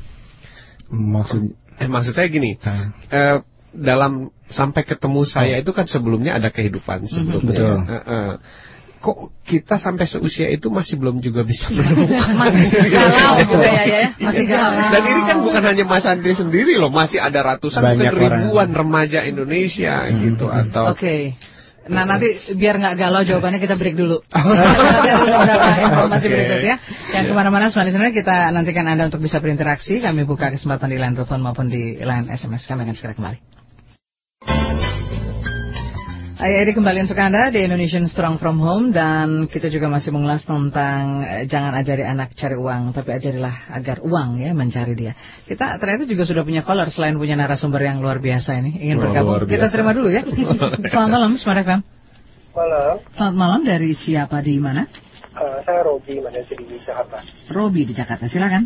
Maksud 0.90 1.54
eh, 1.78 1.88
maksud 1.88 2.18
saya 2.18 2.26
gini. 2.26 2.58
Uh. 2.58 2.90
Eh, 3.14 3.38
dalam 3.72 4.34
sampai 4.52 4.84
ketemu 4.84 5.24
saya 5.24 5.64
itu 5.64 5.72
kan 5.72 5.88
sebelumnya 5.88 6.36
ada 6.36 6.50
kehidupan 6.52 7.08
sebelumnya. 7.08 7.54
Betul. 7.54 7.78
Uh, 7.86 7.96
uh, 7.96 8.32
kok 9.02 9.34
kita 9.42 9.82
sampai 9.82 10.06
seusia 10.06 10.46
itu 10.54 10.70
masih 10.70 11.02
belum 11.02 11.26
juga 11.26 11.42
bisa 11.42 11.74
menemukan 11.74 12.54
galau 12.94 13.34
gitu 13.42 13.58
ya, 13.58 13.84
ya 13.90 14.08
masih 14.22 14.46
galau 14.46 14.72
dan 14.78 15.04
ini 15.10 15.22
kan 15.26 15.38
bukan 15.42 15.64
hanya 15.66 15.84
Mas 15.90 16.06
Andri 16.06 16.38
sendiri 16.38 16.78
loh 16.78 16.94
masih 16.94 17.18
ada 17.18 17.42
ratusan 17.42 17.82
Banyak 17.82 18.14
ribuan 18.14 18.70
orang. 18.70 18.78
remaja 18.78 19.26
Indonesia 19.26 20.06
hmm. 20.06 20.18
gitu 20.22 20.46
atau 20.48 20.94
oke 20.94 21.02
okay. 21.02 21.34
Nah 21.82 22.06
nanti 22.06 22.38
biar 22.54 22.78
nggak 22.78 22.94
galau 22.94 23.26
jawabannya 23.26 23.58
kita 23.58 23.74
break 23.74 23.98
dulu. 23.98 24.22
informasi 25.82 26.26
okay. 26.30 26.30
berikut 26.30 26.62
ya. 26.62 26.78
Yang 27.10 27.26
ke 27.26 27.34
mana-mana 27.34 27.74
semuanya 27.74 28.14
kita 28.14 28.54
nantikan 28.54 28.86
Anda 28.86 29.10
untuk 29.10 29.26
bisa 29.26 29.42
berinteraksi. 29.42 29.98
Kami 29.98 30.22
buka 30.30 30.54
kesempatan 30.54 30.94
di 30.94 31.02
line 31.02 31.18
telepon 31.18 31.42
maupun 31.42 31.74
di 31.74 31.98
line 31.98 32.30
SMS. 32.30 32.70
Kami 32.70 32.86
akan 32.86 32.94
segera 32.94 33.18
kembali. 33.18 33.40
Ayah 36.42 36.66
Edi 36.66 36.74
kembali 36.74 37.06
untuk 37.06 37.22
Anda 37.22 37.54
di 37.54 37.62
Indonesian 37.62 38.10
Strong 38.10 38.42
From 38.42 38.58
Home 38.66 38.90
dan 38.90 39.46
kita 39.46 39.70
juga 39.70 39.94
masih 39.94 40.10
mengulas 40.10 40.42
tentang 40.42 41.22
eh, 41.22 41.46
jangan 41.46 41.70
ajari 41.78 42.02
anak 42.02 42.34
cari 42.34 42.58
uang 42.58 42.98
tapi 42.98 43.14
ajarilah 43.14 43.70
agar 43.70 44.02
uang 44.02 44.42
ya 44.42 44.50
mencari 44.50 44.98
dia. 44.98 45.14
Kita 45.46 45.78
ternyata 45.78 46.10
juga 46.10 46.26
sudah 46.26 46.42
punya 46.42 46.66
caller 46.66 46.90
selain 46.90 47.14
punya 47.14 47.38
narasumber 47.38 47.86
yang 47.86 48.02
luar 48.02 48.18
biasa 48.18 48.58
ini 48.58 48.74
ingin 48.90 48.98
bergabung. 48.98 49.46
Kita 49.46 49.70
terima 49.70 49.94
dulu 49.94 50.10
ya. 50.10 50.26
Selamat 50.90 51.10
malam 51.14 51.38
Smart 51.38 51.62
FM. 51.62 51.86
Malam. 52.58 52.96
Selamat 53.14 53.38
malam 53.38 53.62
dari 53.62 53.94
siapa 53.94 54.42
di 54.42 54.58
mana? 54.58 54.90
Uh, 55.38 55.62
saya 55.62 55.86
Robi, 55.86 56.26
mana 56.26 56.42
di 56.42 56.78
Jakarta. 56.82 57.22
Robi 57.54 57.86
di 57.86 57.94
Jakarta, 57.94 58.26
silakan. 58.26 58.66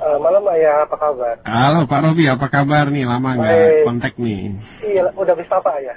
Uh, 0.00 0.16
malam 0.16 0.40
Ayah, 0.48 0.88
apa 0.88 0.96
kabar? 0.96 1.36
Halo 1.44 1.84
Pak 1.84 2.00
Robi, 2.00 2.24
apa 2.24 2.48
kabar 2.48 2.88
nih? 2.88 3.04
Lama 3.04 3.36
nggak 3.36 3.84
kontak 3.84 4.16
nih. 4.16 4.56
Iya, 4.80 5.12
udah 5.12 5.36
bisa 5.36 5.60
apa 5.60 5.76
ya? 5.76 5.92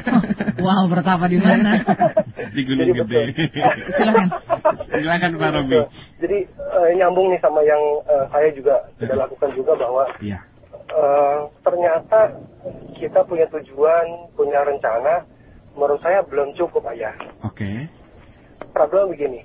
wow, 0.64 0.88
bertapa 0.88 1.28
di 1.28 1.36
mana? 1.36 1.84
di 2.48 2.64
Gunung 2.64 2.96
Jadi, 2.96 3.04
Gede. 3.04 3.22
Silakan. 4.00 4.26
Silakan 4.88 5.30
Pak 5.36 5.50
Robi. 5.52 5.84
Jadi 6.24 6.38
uh, 6.64 6.90
nyambung 6.96 7.28
nih 7.28 7.40
sama 7.44 7.60
yang 7.60 7.82
uh, 8.08 8.24
saya 8.32 8.48
juga 8.56 8.88
sudah 8.96 9.16
lakukan 9.20 9.50
juga 9.52 9.76
bahwa 9.76 10.08
Iya. 10.24 10.40
Uh, 10.88 11.52
ternyata 11.60 12.32
kita 12.96 13.20
punya 13.28 13.44
tujuan, 13.52 14.32
punya 14.32 14.64
rencana, 14.64 15.28
menurut 15.76 16.00
saya 16.00 16.24
belum 16.24 16.56
cukup 16.56 16.88
ayah. 16.96 17.12
Oke. 17.44 17.68
Okay. 17.68 17.76
Problem 18.72 19.12
begini, 19.12 19.44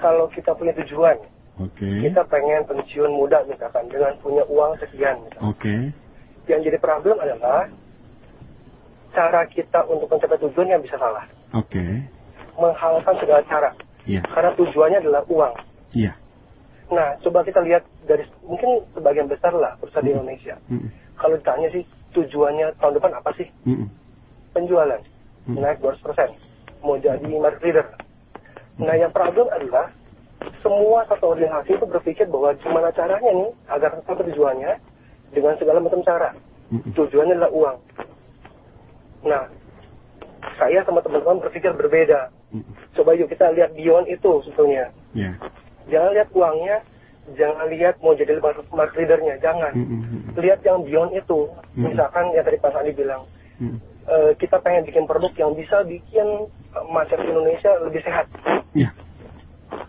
kalau 0.00 0.32
kita 0.32 0.56
punya 0.56 0.72
tujuan, 0.80 1.20
Okay. 1.58 2.06
Kita 2.06 2.22
pengen 2.30 2.62
pensiun 2.70 3.10
muda 3.10 3.42
misalkan 3.50 3.90
dengan 3.90 4.14
punya 4.22 4.46
uang 4.46 4.78
sekian. 4.78 5.18
Oke. 5.42 5.58
Okay. 5.58 5.80
Yang 6.46 6.70
jadi 6.70 6.78
problem 6.78 7.18
adalah 7.18 7.66
cara 9.10 9.42
kita 9.50 9.82
untuk 9.90 10.06
mencapai 10.06 10.38
tujuan 10.38 10.78
yang 10.78 10.82
bisa 10.82 10.94
salah. 10.94 11.26
Oke. 11.58 11.74
Okay. 11.74 11.92
Menghalalkan 12.54 13.14
segala 13.18 13.42
cara. 13.50 13.70
Iya. 14.06 14.22
Yeah. 14.22 14.24
Karena 14.30 14.50
tujuannya 14.54 14.98
adalah 15.02 15.22
uang. 15.26 15.54
Iya. 15.98 16.14
Yeah. 16.14 16.16
Nah, 16.88 17.08
coba 17.20 17.44
kita 17.44 17.60
lihat 17.66 17.84
dari 18.08 18.24
mungkin 18.40 18.86
sebagian 18.96 19.28
besar 19.28 19.52
lah 19.52 19.76
perusahaan 19.76 20.00
mm 20.00 20.14
-hmm. 20.14 20.24
di 20.24 20.24
Indonesia. 20.24 20.54
Mm 20.70 20.78
-hmm. 20.78 20.90
Kalau 21.18 21.34
ditanya 21.36 21.68
sih 21.74 21.82
tujuannya 22.16 22.66
tahun 22.80 22.94
depan 22.96 23.12
apa 23.18 23.30
sih? 23.36 23.48
Mm 23.66 23.76
-hmm. 23.76 23.88
Penjualan 24.56 25.00
mm 25.02 25.52
-hmm. 25.52 25.60
naik 25.60 25.78
200%. 25.82 26.86
Mau 26.86 26.96
jadi 26.96 27.34
market 27.34 27.62
leader. 27.66 27.86
Nah, 28.78 28.94
yang 28.94 29.10
problem 29.10 29.50
adalah 29.50 29.90
semua 30.62 31.02
satu 31.10 31.34
organisasi 31.34 31.74
itu 31.74 31.86
berpikir 31.86 32.26
bahwa 32.30 32.54
gimana 32.62 32.88
caranya 32.94 33.30
nih 33.30 33.50
agar 33.70 33.90
sampai 34.06 34.26
tujuannya 34.30 34.72
dengan 35.34 35.54
segala 35.58 35.78
macam 35.82 36.00
cara. 36.06 36.30
Tujuannya 36.68 37.34
adalah 37.34 37.52
uang. 37.52 37.76
Nah, 39.26 39.42
saya 40.60 40.84
sama 40.86 41.02
teman-teman 41.02 41.42
berpikir 41.42 41.74
berbeda. 41.74 42.30
Coba 42.94 43.18
yuk 43.18 43.32
kita 43.32 43.50
lihat 43.56 43.74
beyond 43.74 44.06
itu 44.06 44.30
sebetulnya. 44.46 44.94
Yeah. 45.16 45.34
Jangan 45.88 46.10
lihat 46.14 46.28
uangnya, 46.30 46.76
jangan 47.34 47.66
lihat 47.72 47.94
mau 48.04 48.14
jadi 48.14 48.38
market 48.70 48.94
leadernya, 48.94 49.34
jangan. 49.42 49.72
Lihat 50.38 50.60
yang 50.62 50.86
beyond 50.86 51.12
itu. 51.18 51.50
Misalkan 51.74 52.30
yang 52.36 52.44
tadi 52.46 52.60
Pak 52.60 52.70
Sandi 52.76 52.92
bilang, 52.94 53.26
uh, 54.06 54.30
kita 54.38 54.60
pengen 54.62 54.86
bikin 54.86 55.04
produk 55.08 55.32
yang 55.34 55.52
bisa 55.56 55.82
bikin 55.82 56.46
masyarakat 56.92 57.26
Indonesia 57.26 57.70
lebih 57.82 58.00
sehat. 58.06 58.26
Yeah 58.76 58.92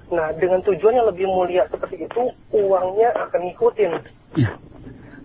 Nah, 0.10 0.34
dengan 0.34 0.60
tujuan 0.66 0.98
yang 0.98 1.08
lebih 1.10 1.30
mulia 1.30 1.70
seperti 1.70 2.02
itu, 2.02 2.22
uangnya 2.50 3.14
akan 3.30 3.40
ngikutin. 3.46 3.92
Ya. 4.38 4.52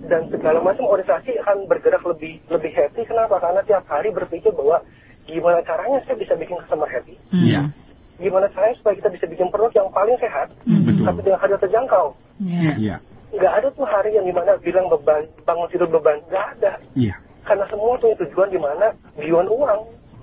Dan 0.04 0.28
segala 0.28 0.60
macam 0.60 0.84
organisasi 0.84 1.40
akan 1.40 1.64
bergerak 1.64 2.04
lebih 2.04 2.36
lebih 2.52 2.72
happy. 2.76 3.08
Kenapa? 3.08 3.40
Karena 3.40 3.64
tiap 3.64 3.88
hari 3.88 4.12
berpikir 4.12 4.52
bahwa 4.52 4.84
gimana 5.24 5.64
caranya 5.64 6.04
saya 6.04 6.20
bisa 6.20 6.36
bikin 6.36 6.60
customer 6.60 6.84
happy. 6.84 7.16
Ya. 7.32 7.72
Gimana 8.20 8.52
caranya 8.52 8.76
supaya 8.76 8.94
kita 9.00 9.08
bisa 9.08 9.24
bikin 9.24 9.48
produk 9.48 9.72
yang 9.72 9.88
paling 9.90 10.16
sehat, 10.20 10.52
hmm. 10.68 11.00
tapi 11.00 11.20
dengan 11.24 11.40
harga 11.40 11.56
terjangkau. 11.64 12.06
Ya. 12.44 12.72
Ya. 12.76 12.96
Gak 13.34 13.52
ada 13.64 13.68
tuh 13.74 13.88
hari 13.88 14.14
yang 14.14 14.28
di 14.28 14.34
mana 14.36 14.54
bilang 14.60 14.86
beban, 14.92 15.24
bangun 15.48 15.66
tidur 15.72 15.88
beban. 15.88 16.20
Gak 16.28 16.60
ada. 16.60 16.78
Ya. 16.92 17.16
Karena 17.42 17.64
semua 17.72 17.96
punya 17.96 18.14
tujuan 18.20 18.48
di 18.52 18.60
mana 18.60 18.92
beyond 19.16 19.48
uang. 19.48 19.80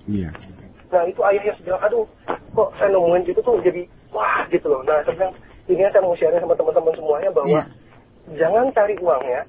Iya. 0.07 0.29
Nah 0.91 1.03
itu 1.07 1.21
ayah 1.23 1.43
yang 1.47 1.57
bilang, 1.63 1.81
aduh, 1.81 2.05
kok 2.27 2.69
saya 2.75 2.91
nemuin 2.91 3.23
gitu 3.23 3.39
tuh 3.39 3.55
jadi 3.63 3.87
wah 4.11 4.43
gitu 4.51 4.67
loh. 4.67 4.83
Nah 4.83 4.99
sebenarnya 5.07 5.31
ini 5.71 5.81
saya 5.87 6.03
mau 6.03 6.15
share 6.19 6.35
sama 6.35 6.53
teman-teman 6.59 6.93
semuanya 6.99 7.29
bahwa 7.31 7.47
yeah. 7.47 7.65
jangan 8.35 8.65
cari 8.75 8.95
uangnya, 8.99 9.41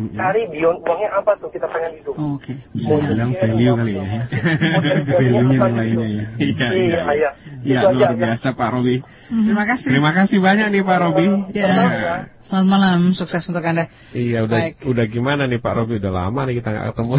mm-hmm. 0.00 0.16
cari 0.16 0.40
beyond 0.48 0.78
uangnya 0.80 1.10
apa 1.12 1.32
tuh 1.36 1.52
kita 1.52 1.68
pengen 1.68 1.92
itu. 2.00 2.10
Oh, 2.16 2.40
Oke, 2.40 2.48
okay. 2.48 2.56
bisa 2.72 2.96
bilang 2.96 3.30
value 3.36 3.74
kali 3.76 3.92
ya. 3.92 4.04
Value-nya 5.20 5.56
yang 5.60 5.76
lainnya 5.76 6.08
ya. 6.08 6.24
Iya, 6.40 6.68
iya, 6.72 7.00
iya. 7.12 7.30
Iya, 7.60 7.80
luar 7.92 8.16
biasa 8.16 8.56
Pak 8.56 8.68
Robi. 8.72 8.96
Terima 9.28 9.64
kasih. 9.68 9.86
Terima 9.92 10.10
kasih 10.16 10.38
banyak 10.40 10.66
nih 10.72 10.82
Pak 10.82 10.98
Robi. 11.04 11.26
Ya. 11.52 12.24
Selamat 12.48 12.66
malam, 12.72 13.00
sukses 13.12 13.44
untuk 13.52 13.60
Anda. 13.60 13.92
Iya, 14.16 14.48
udah 14.48 14.58
Baik. 14.72 14.88
udah 14.88 15.04
gimana 15.12 15.44
nih 15.44 15.60
Pak 15.60 15.72
Robi? 15.76 16.00
Udah 16.00 16.08
lama 16.08 16.48
nih 16.48 16.64
kita 16.64 16.68
nggak 16.72 16.86
ketemu. 16.88 17.14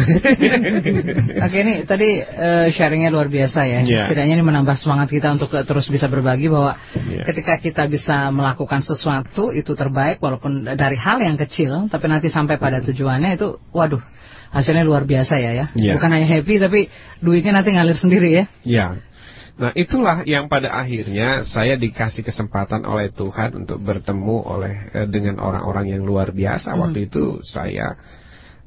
Oke, 1.46 1.56
ini 1.62 1.74
tadi 1.86 2.08
uh, 2.18 2.66
sharingnya 2.74 3.14
luar 3.14 3.30
biasa 3.30 3.62
ya. 3.62 3.80
Yeah. 3.86 4.10
Setidaknya 4.10 4.34
ini 4.42 4.44
menambah 4.44 4.74
semangat 4.82 5.14
kita 5.14 5.30
untuk 5.30 5.54
uh, 5.54 5.62
terus 5.62 5.86
bisa 5.86 6.10
berbagi 6.10 6.50
bahwa 6.50 6.74
yeah. 7.06 7.22
ketika 7.22 7.62
kita 7.62 7.86
bisa 7.86 8.34
melakukan 8.34 8.82
sesuatu 8.82 9.54
itu 9.54 9.78
terbaik 9.78 10.18
walaupun 10.18 10.66
dari 10.74 10.98
hal 10.98 11.22
yang 11.22 11.38
kecil, 11.38 11.86
tapi 11.86 12.10
nanti 12.10 12.26
sampai 12.26 12.58
pada 12.58 12.82
tujuannya 12.82 13.38
itu, 13.38 13.62
waduh, 13.70 14.02
hasilnya 14.50 14.82
luar 14.82 15.06
biasa 15.06 15.38
ya 15.38 15.54
ya. 15.54 15.66
Yeah. 15.78 15.96
Bukan 15.96 16.10
hanya 16.12 16.28
happy 16.28 16.58
tapi 16.58 16.90
duitnya 17.22 17.62
nanti 17.62 17.70
ngalir 17.72 17.94
sendiri 17.94 18.28
ya. 18.28 18.44
Iya. 18.66 18.86
Yeah. 18.98 19.11
Nah 19.52 19.72
itulah 19.76 20.24
yang 20.24 20.48
pada 20.48 20.72
akhirnya 20.72 21.44
saya 21.44 21.76
dikasih 21.76 22.24
kesempatan 22.24 22.88
oleh 22.88 23.12
Tuhan 23.12 23.52
untuk 23.64 23.84
bertemu 23.84 24.36
oleh 24.48 24.74
eh, 24.96 25.08
dengan 25.08 25.36
orang-orang 25.44 25.92
yang 25.92 26.02
luar 26.08 26.32
biasa. 26.32 26.72
Hmm. 26.72 26.88
Waktu 26.88 27.12
itu 27.12 27.44
saya 27.44 28.00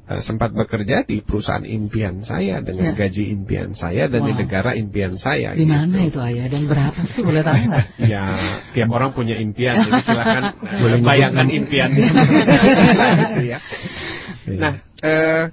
eh, 0.06 0.22
sempat 0.22 0.54
bekerja 0.54 1.02
di 1.02 1.26
perusahaan 1.26 1.66
impian 1.66 2.22
saya 2.22 2.62
dengan 2.62 2.94
ya. 2.94 3.02
gaji 3.02 3.34
impian 3.34 3.74
saya 3.74 4.06
dan 4.06 4.22
wow. 4.22 4.28
di 4.30 4.32
negara 4.38 4.70
impian 4.78 5.18
saya. 5.18 5.58
Di 5.58 5.66
mana 5.66 6.06
gitu. 6.06 6.16
itu 6.16 6.18
ayah 6.22 6.46
dan 6.46 6.62
berapa 6.70 7.00
sih 7.02 7.22
boleh 7.26 7.42
tahu 7.42 7.56
nggak? 7.66 7.86
ya 8.14 8.24
tiap 8.70 8.90
orang 8.94 9.10
punya 9.10 9.34
impian, 9.42 9.90
jadi 9.90 10.00
silakan 10.06 10.42
boleh 10.86 10.98
bayangkan 11.02 11.50
impiannya. 11.50 12.08
gitu 13.26 13.42
ya. 13.42 13.58
Nah 14.54 14.72
eh, 15.02 15.44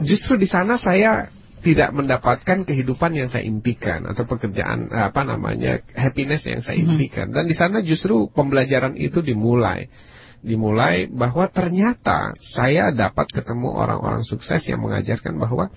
justru 0.00 0.40
di 0.40 0.48
sana 0.48 0.80
saya 0.80 1.28
tidak 1.60 1.92
mendapatkan 1.92 2.64
kehidupan 2.64 3.12
yang 3.16 3.28
saya 3.28 3.44
impikan 3.44 4.08
atau 4.08 4.24
pekerjaan 4.24 4.88
apa 4.90 5.22
namanya 5.28 5.84
happiness 5.92 6.48
yang 6.48 6.64
saya 6.64 6.80
mm-hmm. 6.80 6.92
impikan 6.96 7.26
dan 7.32 7.44
di 7.44 7.54
sana 7.56 7.84
justru 7.84 8.32
pembelajaran 8.32 8.96
itu 8.96 9.20
dimulai 9.20 9.92
dimulai 10.40 11.04
bahwa 11.12 11.52
ternyata 11.52 12.32
saya 12.56 12.88
dapat 12.96 13.28
ketemu 13.28 13.76
orang-orang 13.76 14.24
sukses 14.24 14.64
yang 14.64 14.80
mengajarkan 14.80 15.36
bahwa 15.36 15.68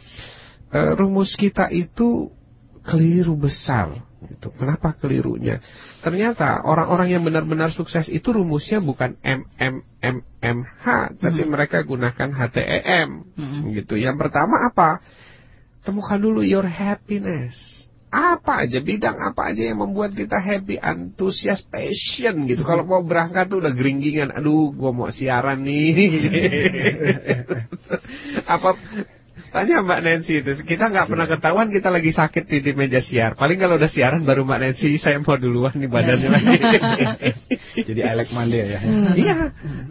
e, 0.71 0.79
rumus 0.95 1.35
kita 1.35 1.67
itu 1.67 2.31
keliru 2.83 3.35
besar 3.35 4.03
gitu. 4.27 4.51
Kenapa 4.55 4.95
kelirunya? 4.95 5.59
Ternyata 5.99 6.63
orang-orang 6.63 7.11
yang 7.11 7.23
benar-benar 7.27 7.75
sukses 7.75 8.07
itu 8.07 8.31
rumusnya 8.31 8.79
bukan 8.79 9.19
M 9.23 9.47
M 9.59 9.83
M 9.99 10.23
M 10.39 10.57
H, 10.63 11.15
tapi 11.19 11.43
hmm. 11.43 11.51
mereka 11.51 11.83
gunakan 11.83 12.29
HTEM 12.31 13.09
hmm. 13.35 13.61
gitu. 13.83 13.99
Yang 13.99 14.15
pertama 14.19 14.67
apa? 14.67 15.03
Temukan 15.83 16.19
dulu 16.19 16.41
your 16.43 16.65
happiness. 16.65 17.55
Apa 18.13 18.63
aja, 18.63 18.77
bidang 18.77 19.17
apa 19.17 19.49
aja 19.49 19.73
yang 19.73 19.81
membuat 19.81 20.13
kita 20.13 20.37
happy, 20.37 20.77
antusias, 20.77 21.65
passion 21.65 22.45
gitu. 22.45 22.61
Kalau 22.61 22.85
mau 22.85 23.01
berangkat 23.01 23.49
tuh 23.49 23.57
udah 23.57 23.73
geringgingan. 23.73 24.29
Aduh, 24.37 24.69
gue 24.69 24.91
mau 24.93 25.09
siaran 25.09 25.65
nih. 25.65 25.97
apa 28.53 28.69
Tanya 29.53 29.85
Mbak 29.85 29.99
Nancy 30.01 30.41
itu, 30.41 30.65
kita 30.65 30.89
nggak 30.89 31.13
pernah 31.13 31.29
ketahuan 31.29 31.69
kita 31.69 31.93
lagi 31.93 32.09
sakit 32.09 32.49
di, 32.49 32.65
di 32.65 32.71
meja 32.73 33.05
siar. 33.05 33.37
Paling 33.37 33.61
kalau 33.61 33.77
udah 33.77 33.85
siaran 33.85 34.25
baru 34.25 34.49
Mbak 34.49 34.59
Nancy, 34.65 34.97
saya 34.97 35.21
mau 35.21 35.37
duluan 35.37 35.77
nih 35.77 35.85
badannya 35.85 36.29
lagi. 36.33 36.57
jadi 37.93 38.01
I 38.01 38.17
like 38.17 38.33
Monday 38.33 38.65
ya. 38.65 38.79
Iya. 39.13 39.37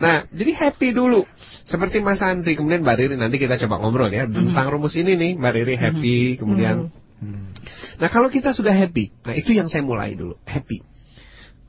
Nah, 0.03 0.27
jadi 0.35 0.51
happy 0.59 0.91
dulu. 0.91 1.23
Seperti 1.63 2.03
Mas 2.03 2.19
Andri, 2.27 2.59
kemudian 2.59 2.83
Mbak 2.83 2.97
Riri 2.99 3.15
nanti 3.15 3.39
kita 3.39 3.55
coba 3.63 3.79
ngobrol 3.79 4.11
ya 4.11 4.27
tentang 4.27 4.67
rumus 4.67 4.99
ini 4.99 5.15
nih. 5.15 5.39
Mbak 5.39 5.53
Riri 5.55 5.75
happy, 5.79 6.17
kemudian. 6.43 6.91
Nah, 8.03 8.09
kalau 8.11 8.35
kita 8.35 8.51
sudah 8.51 8.75
happy, 8.75 9.15
nah 9.23 9.39
itu 9.39 9.55
yang 9.55 9.71
saya 9.71 9.87
mulai 9.87 10.19
dulu, 10.19 10.43
happy. 10.43 10.83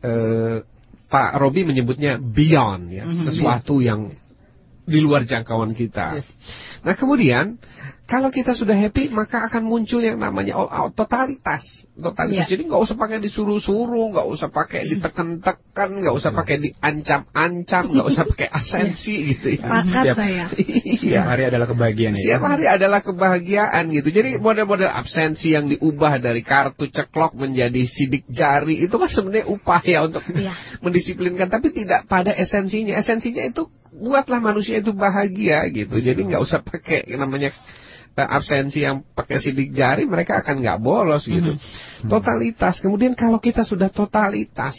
Uh, 0.01 0.65
Pak 1.13 1.37
Robi 1.37 1.61
menyebutnya 1.61 2.17
beyond 2.17 2.89
ya, 2.89 3.05
sesuatu 3.05 3.85
yang 3.85 4.17
di 4.83 4.99
luar 4.99 5.23
jangkauan 5.23 5.71
kita. 5.71 6.19
Yes. 6.19 6.27
Nah 6.83 6.95
kemudian 6.99 7.55
kalau 8.03 8.35
kita 8.35 8.51
sudah 8.51 8.75
happy 8.75 9.07
maka 9.15 9.47
akan 9.47 9.63
muncul 9.63 10.03
yang 10.03 10.19
namanya 10.19 10.59
all 10.59 10.67
out 10.67 10.91
totalitas, 10.91 11.63
totalitas. 11.95 12.45
Yeah. 12.45 12.51
Jadi 12.51 12.67
nggak 12.67 12.81
usah 12.83 12.95
pakai 12.99 13.23
disuruh-suruh, 13.23 14.11
nggak 14.11 14.27
usah 14.27 14.51
pakai 14.51 14.91
ditekan-tekan, 14.91 15.89
nggak 16.03 16.11
usah 16.11 16.35
pakai 16.35 16.55
diancam-ancam, 16.67 17.83
nggak 17.95 18.07
usah 18.11 18.23
pakai 18.27 18.47
asensi 18.59 19.15
gitu 19.31 19.55
ya. 19.55 19.63
Pakat 19.63 20.05
saya. 20.19 20.45
Iya. 21.03 21.27
hari 21.27 21.43
adalah 21.51 21.67
kebahagiaan 21.67 22.15
ya. 22.15 22.23
Setiap 22.23 22.43
hari 22.47 22.65
adalah 22.69 22.99
kebahagiaan 23.03 23.83
gitu. 23.91 24.07
Jadi 24.07 24.39
model-model 24.39 24.87
absensi 24.87 25.51
yang 25.51 25.67
diubah 25.67 26.23
dari 26.23 26.39
kartu 26.47 26.87
ceklok 26.87 27.35
menjadi 27.35 27.83
sidik 27.83 28.23
jari 28.31 28.87
itu 28.87 28.95
kan 28.95 29.11
sebenarnya 29.11 29.51
upaya 29.51 30.07
untuk 30.07 30.23
yeah. 30.31 30.55
mendisiplinkan, 30.79 31.51
tapi 31.51 31.75
tidak 31.75 32.07
pada 32.07 32.31
esensinya. 32.31 32.95
Esensinya 32.95 33.43
itu 33.43 33.67
buatlah 33.93 34.41
manusia 34.41 34.81
itu 34.81 34.91
bahagia 34.91 35.65
gitu. 35.69 36.01
Jadi 36.01 36.33
nggak 36.33 36.41
usah 36.41 36.59
pakai 36.65 37.05
namanya 37.13 37.53
dan 38.13 38.29
absensi 38.29 38.85
yang 38.85 39.01
pakai 39.17 39.41
sidik 39.41 39.73
jari 39.73 40.05
mereka 40.05 40.45
akan 40.45 40.61
nggak 40.61 40.79
bolos 40.81 41.25
gitu. 41.25 41.57
Totalitas. 42.05 42.77
Kemudian 42.77 43.17
kalau 43.17 43.41
kita 43.41 43.65
sudah 43.65 43.89
totalitas, 43.89 44.77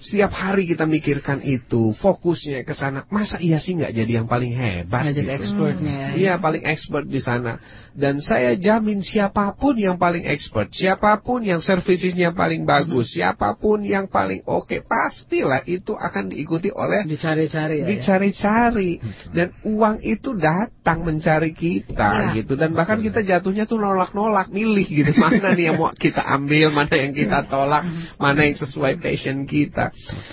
setiap 0.00 0.32
hari 0.32 0.64
kita 0.64 0.88
mikirkan 0.88 1.44
itu, 1.44 1.92
fokusnya 1.96 2.64
ke 2.64 2.72
sana. 2.72 3.04
Masa 3.12 3.36
iya 3.36 3.60
sih 3.60 3.76
nggak 3.76 3.92
jadi 3.92 4.12
yang 4.20 4.28
paling 4.28 4.52
hebat? 4.52 5.04
Nggak 5.04 5.16
jadi 5.20 5.28
gitu? 5.28 5.38
expertnya. 5.44 5.98
Iya 6.16 6.32
paling 6.40 6.62
expert 6.64 7.04
di 7.04 7.20
sana. 7.20 7.60
Dan 7.90 8.22
saya 8.22 8.54
jamin 8.56 9.02
siapa 9.02 9.52
pun 9.58 9.74
yang 9.74 9.98
paling 9.98 10.22
expert, 10.24 10.70
siapa 10.70 11.20
pun 11.20 11.42
yang 11.42 11.58
servisisnya 11.58 12.30
paling 12.32 12.62
bagus, 12.62 13.12
siapa 13.12 13.58
pun 13.58 13.82
yang 13.82 14.06
paling 14.06 14.40
oke, 14.46 14.86
pastilah 14.86 15.66
itu 15.66 15.92
akan 15.92 16.30
diikuti 16.30 16.70
oleh 16.70 17.02
Dicari-cari 17.04 17.82
ya. 17.82 17.84
ya? 17.84 17.88
dicari-cari 17.90 18.90
dan 19.34 19.50
uang 19.66 20.00
itu 20.06 20.32
datang 20.38 21.02
mencari 21.02 21.50
kita 21.52 22.30
Iya. 22.30 22.42
gitu 22.42 22.54
dan 22.54 22.72
bahkan 22.72 23.02
kita 23.02 23.20
jatuhnya 23.20 23.66
tuh 23.66 23.82
nolak-nolak 23.82 24.48
milih 24.54 24.86
gitu 24.86 25.10
mana 25.18 25.52
nih 25.52 25.74
yang 25.74 25.76
mau 25.82 25.90
kita 25.92 26.22
ambil 26.22 26.70
mana 26.70 26.94
yang 26.94 27.12
kita 27.12 27.44
tolak 27.50 27.82
mana 28.16 28.46
yang 28.46 28.56
sesuai 28.56 29.02
passion 29.02 29.44
kita 29.44 29.89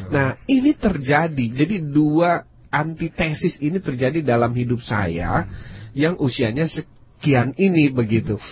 nah 0.10 0.38
ini 0.50 0.74
terjadi. 0.78 1.46
Jadi 1.54 1.82
dua 1.82 2.46
antitesis 2.72 3.58
ini 3.63 3.80
terjadi 3.80 4.22
dalam 4.22 4.52
hidup 4.52 4.84
saya 4.84 5.48
yang 5.96 6.20
usianya 6.20 6.67
sekian 6.67 7.56
ini 7.58 7.89
begitu. 7.89 8.38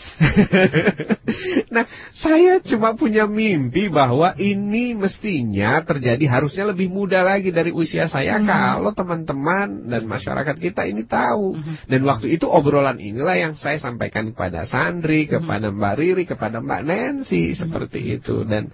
Nah 1.65 1.83
saya 2.15 2.63
cuma 2.63 2.95
punya 2.95 3.27
mimpi 3.27 3.91
bahwa 3.91 4.31
ini 4.39 4.95
mestinya 4.95 5.83
terjadi 5.83 6.23
harusnya 6.23 6.71
lebih 6.71 6.87
muda 6.87 7.19
lagi 7.25 7.51
dari 7.51 7.75
usia 7.75 8.07
saya. 8.07 8.39
Kalau 8.39 8.95
teman-teman 8.95 9.91
dan 9.91 10.07
masyarakat 10.07 10.55
kita 10.55 10.87
ini 10.87 11.03
tahu. 11.03 11.57
Dan 11.91 12.07
waktu 12.07 12.31
itu 12.39 12.47
obrolan 12.47 13.03
inilah 13.03 13.35
yang 13.35 13.53
saya 13.59 13.81
sampaikan 13.83 14.31
kepada 14.31 14.63
Sandri, 14.63 15.27
kepada 15.27 15.73
Mbak 15.73 15.95
Riri, 15.99 16.23
kepada 16.23 16.63
Mbak 16.63 16.81
Nancy 16.87 17.51
seperti 17.51 18.21
itu. 18.21 18.47
Dan 18.47 18.71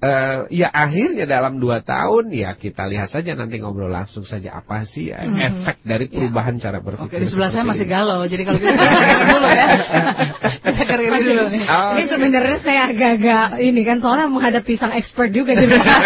eh, 0.00 0.38
ya 0.48 0.68
akhirnya 0.72 1.28
dalam 1.28 1.60
dua 1.60 1.84
tahun 1.84 2.32
ya 2.32 2.56
kita 2.56 2.88
lihat 2.88 3.12
saja 3.12 3.36
nanti 3.36 3.60
ngobrol 3.60 3.92
langsung 3.92 4.24
saja 4.24 4.56
apa 4.56 4.88
sih 4.88 5.12
eh, 5.12 5.28
efek 5.28 5.84
dari 5.84 6.08
perubahan 6.08 6.56
cara 6.56 6.80
berpikir. 6.80 7.20
Oke, 7.20 7.24
di 7.24 7.28
sebelah 7.28 7.50
saya 7.52 7.64
masih 7.68 7.86
galau. 7.86 8.24
Jadi 8.24 8.42
kalau 8.48 8.58
gitu 8.58 8.72
kita 8.72 8.84
dengerin 8.88 9.28
dulu 9.28 9.48
ya. 9.48 9.66
Kita 10.70 10.96
dengerin 10.96 11.22
dulu 11.24 11.44
nih. 11.52 11.62
Oh, 11.66 11.90
Ini 11.96 12.04
sebenarnya 12.08 12.58
saya 12.64 12.80
agak-agak 12.92 13.46
ini 13.60 13.80
kan 13.84 13.98
soalnya 14.00 14.28
menghadapi 14.30 14.72
sang 14.80 14.94
expert 14.96 15.30
juga 15.34 15.52
di 15.52 15.66
rumah. 15.68 15.84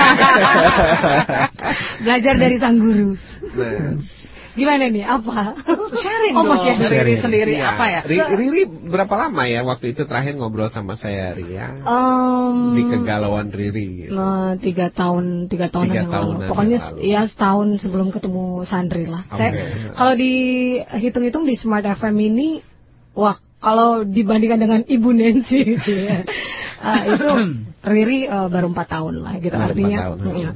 Belajar 2.05 2.35
dari 2.39 2.57
sang 2.59 2.77
guru. 2.81 3.15
nah. 3.55 4.24
Gimana 4.55 4.87
nih? 4.87 5.03
Apa? 5.03 5.59
Sharing 5.93 6.35
Oh, 6.39 6.43
mau 6.43 6.55
dong. 6.55 6.63
sharing. 6.81 6.91
Riri 7.05 7.15
sendiri 7.19 7.53
Iya. 7.55 7.69
apa 7.69 7.85
ya? 7.87 8.01
Ri- 8.03 8.31
Riri 8.33 8.63
berapa 8.87 9.11
lama 9.19 9.43
ya 9.45 9.61
waktu 9.61 9.91
itu 9.91 10.03
terakhir 10.05 10.35
ngobrol 10.35 10.67
sama 10.69 10.95
saya 10.95 11.33
Ria? 11.33 11.75
Em, 11.75 12.57
di 12.73 12.83
kegalauan 12.85 13.49
Riri 13.49 13.87
gitu. 14.01 14.15
eh, 14.15 14.51
tiga 14.59 14.89
tahun 14.89 15.47
tiga 15.47 15.67
tahun 15.69 15.87
Tiga 15.89 15.97
yang 15.97 16.09
lalu. 16.09 16.47
Pokoknya 16.47 16.79
yang 16.79 16.87
lalu. 16.95 17.03
ya 17.05 17.23
setahun 17.25 17.67
sebelum 17.79 18.09
ketemu 18.09 18.45
Sandri 18.65 19.05
lah. 19.05 19.27
Oke. 19.27 19.37
Saya 19.37 19.51
kalau 19.93 20.15
dihitung-hitung 20.15 21.45
di 21.45 21.55
Smart 21.55 21.83
FM 21.85 22.15
ini, 22.25 22.49
wah 23.13 23.35
kalau 23.59 24.03
dibandingkan 24.03 24.61
dengan 24.61 24.81
Ibu 24.83 25.09
Nancy 25.11 25.59
gitu 25.75 25.93
ya, 25.99 26.23
eh, 26.81 27.01
itu 27.13 27.27
Riri 27.83 28.25
eh, 28.25 28.49
baru 28.49 28.71
empat 28.71 28.87
tahun 28.89 29.15
lah 29.19 29.35
gitu 29.39 29.53
Baru 29.53 29.67
artinya. 29.69 29.99
tahun, 30.01 30.19
iya. 30.33 30.51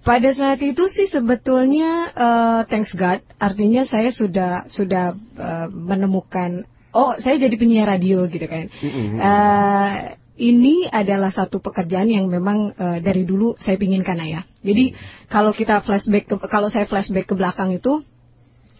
Pada 0.00 0.32
saat 0.32 0.56
itu 0.64 0.88
sih 0.88 1.12
sebetulnya 1.12 2.08
eh, 2.10 2.60
thanks 2.72 2.96
God, 2.96 3.20
artinya 3.36 3.84
saya 3.84 4.08
sudah 4.08 4.64
sudah 4.72 5.12
eh, 5.16 5.68
menemukan 5.68 6.64
oh 6.90 7.14
saya 7.20 7.36
jadi 7.36 7.54
penyiar 7.54 7.86
radio 7.86 8.24
gitu 8.26 8.46
kan. 8.48 8.72
Mm-mm. 8.80 9.20
Eh, 9.20 9.92
ini 10.40 10.88
adalah 10.88 11.28
satu 11.28 11.60
pekerjaan 11.60 12.08
yang 12.08 12.32
memang 12.32 12.72
eh, 12.72 12.98
dari 13.04 13.28
dulu 13.28 13.60
saya 13.60 13.76
pinginkan 13.76 14.16
ayah. 14.24 14.48
Jadi 14.64 14.96
kalau 15.28 15.52
kita 15.52 15.84
flashback 15.84 16.32
ke, 16.32 16.36
kalau 16.48 16.72
saya 16.72 16.88
flashback 16.88 17.28
ke 17.28 17.36
belakang 17.36 17.76
itu 17.76 18.00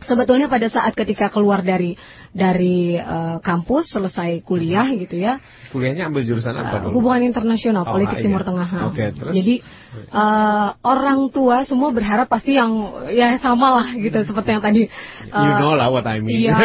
sebetulnya 0.00 0.48
pada 0.48 0.72
saat 0.72 0.96
ketika 0.96 1.28
keluar 1.28 1.61
dari 1.61 2.00
dari 2.33 2.96
eh, 2.96 3.37
kampus 3.44 3.92
selesai 3.92 4.40
kuliah 4.40 4.88
gitu 4.96 5.20
ya 5.20 5.37
Kuliahnya 5.68 6.09
ambil 6.09 6.24
jurusan 6.24 6.56
apa 6.56 6.80
Uh, 6.80 6.80
dulu? 6.88 7.04
hubungan 7.04 7.28
internasional 7.28 7.85
Oh, 7.85 7.92
politik 7.92 8.16
ah, 8.16 8.24
Timur 8.24 8.40
iya. 8.40 8.48
Tengah. 8.48 8.68
Oke, 8.88 9.04
terus? 9.12 9.33
Jadi 9.37 9.54
uh, 10.11 10.68
orang 10.83 11.31
tua 11.35 11.66
semua 11.66 11.90
berharap 11.90 12.31
pasti 12.31 12.55
yang 12.57 13.05
ya 13.11 13.38
sama 13.42 13.81
lah 13.81 13.88
gitu 13.94 14.22
seperti 14.22 14.48
yang 14.55 14.62
tadi. 14.62 14.83
uh, 15.31 15.44
You 15.44 15.53
know 15.59 15.72
lah 15.74 15.88
what 15.90 16.07
I 16.07 16.22
mean. 16.22 16.46
Iya, 16.46 16.57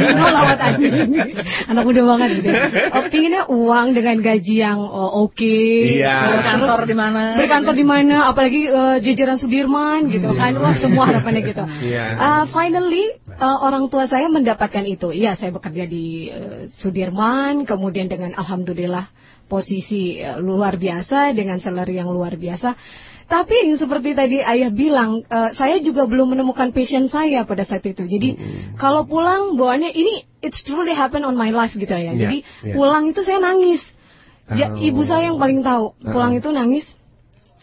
you 0.00 0.12
know 0.14 0.28
lah 0.28 0.42
what 0.52 0.60
I 0.60 0.72
mean. 0.76 1.10
Anak 1.70 1.82
muda 1.84 2.02
banget 2.04 2.28
gitu. 2.40 2.50
Oh, 2.92 3.02
pinginnya 3.08 3.42
uang 3.48 3.86
dengan 3.96 4.16
gaji 4.20 4.54
yang 4.60 4.80
oh, 4.80 5.28
oke. 5.28 5.56
Iya. 6.00 6.14
Terus 6.14 6.34
Berkantor 6.44 6.80
di 6.84 6.96
mana? 6.96 7.22
Berkantor 7.36 7.74
di 7.74 7.86
mana? 7.86 8.16
Apalagi 8.30 8.62
uh, 8.68 8.96
jajaran 9.00 9.38
Sudirman 9.40 10.12
gitu 10.12 10.30
kan. 10.36 10.52
Wah, 10.60 10.76
semua 10.78 11.04
harapannya 11.08 11.42
gitu. 11.44 11.64
Iya. 11.64 12.04
Uh, 12.16 12.44
finally 12.52 13.16
uh, 13.40 13.58
orang 13.64 13.88
tua 13.88 14.06
saya 14.06 14.28
mendapatkan 14.28 14.84
itu. 14.84 15.10
Iya, 15.10 15.36
saya 15.40 15.50
bekerja 15.50 15.84
di 15.88 16.28
uh, 16.30 16.68
Sudirman, 16.78 17.64
kemudian 17.64 18.06
dengan 18.06 18.36
alhamdulillah 18.36 19.08
posisi 19.46 20.18
uh, 20.20 20.40
luar 20.40 20.76
biasa 20.76 21.32
dengan 21.36 21.60
salary 21.60 22.00
yang 22.00 22.10
luar 22.10 22.34
biasa. 22.36 22.74
Tapi 23.24 23.72
yang 23.72 23.80
seperti 23.80 24.12
tadi 24.12 24.44
ayah 24.44 24.68
bilang, 24.68 25.24
uh, 25.24 25.48
saya 25.56 25.80
juga 25.80 26.04
belum 26.04 26.36
menemukan 26.36 26.76
passion 26.76 27.08
saya 27.08 27.48
pada 27.48 27.64
saat 27.64 27.80
itu. 27.88 28.04
Jadi 28.04 28.36
kalau 28.76 29.08
pulang 29.08 29.56
bawaannya 29.56 29.96
ini 29.96 30.28
it's 30.44 30.60
truly 30.60 30.92
happen 30.92 31.24
on 31.24 31.32
my 31.32 31.48
life 31.48 31.72
gitu 31.72 31.88
ya. 31.88 32.12
Iya, 32.12 32.20
Jadi 32.20 32.38
iya. 32.44 32.74
pulang 32.76 33.08
itu 33.08 33.24
saya 33.24 33.40
nangis. 33.40 33.80
Ya, 34.52 34.68
Oh. 34.68 34.76
ibu 34.76 35.00
saya 35.08 35.32
yang 35.32 35.40
paling 35.40 35.64
tahu. 35.64 35.96
Pulang 36.04 36.36
Oh. 36.36 36.40
itu 36.44 36.52
nangis. 36.52 36.84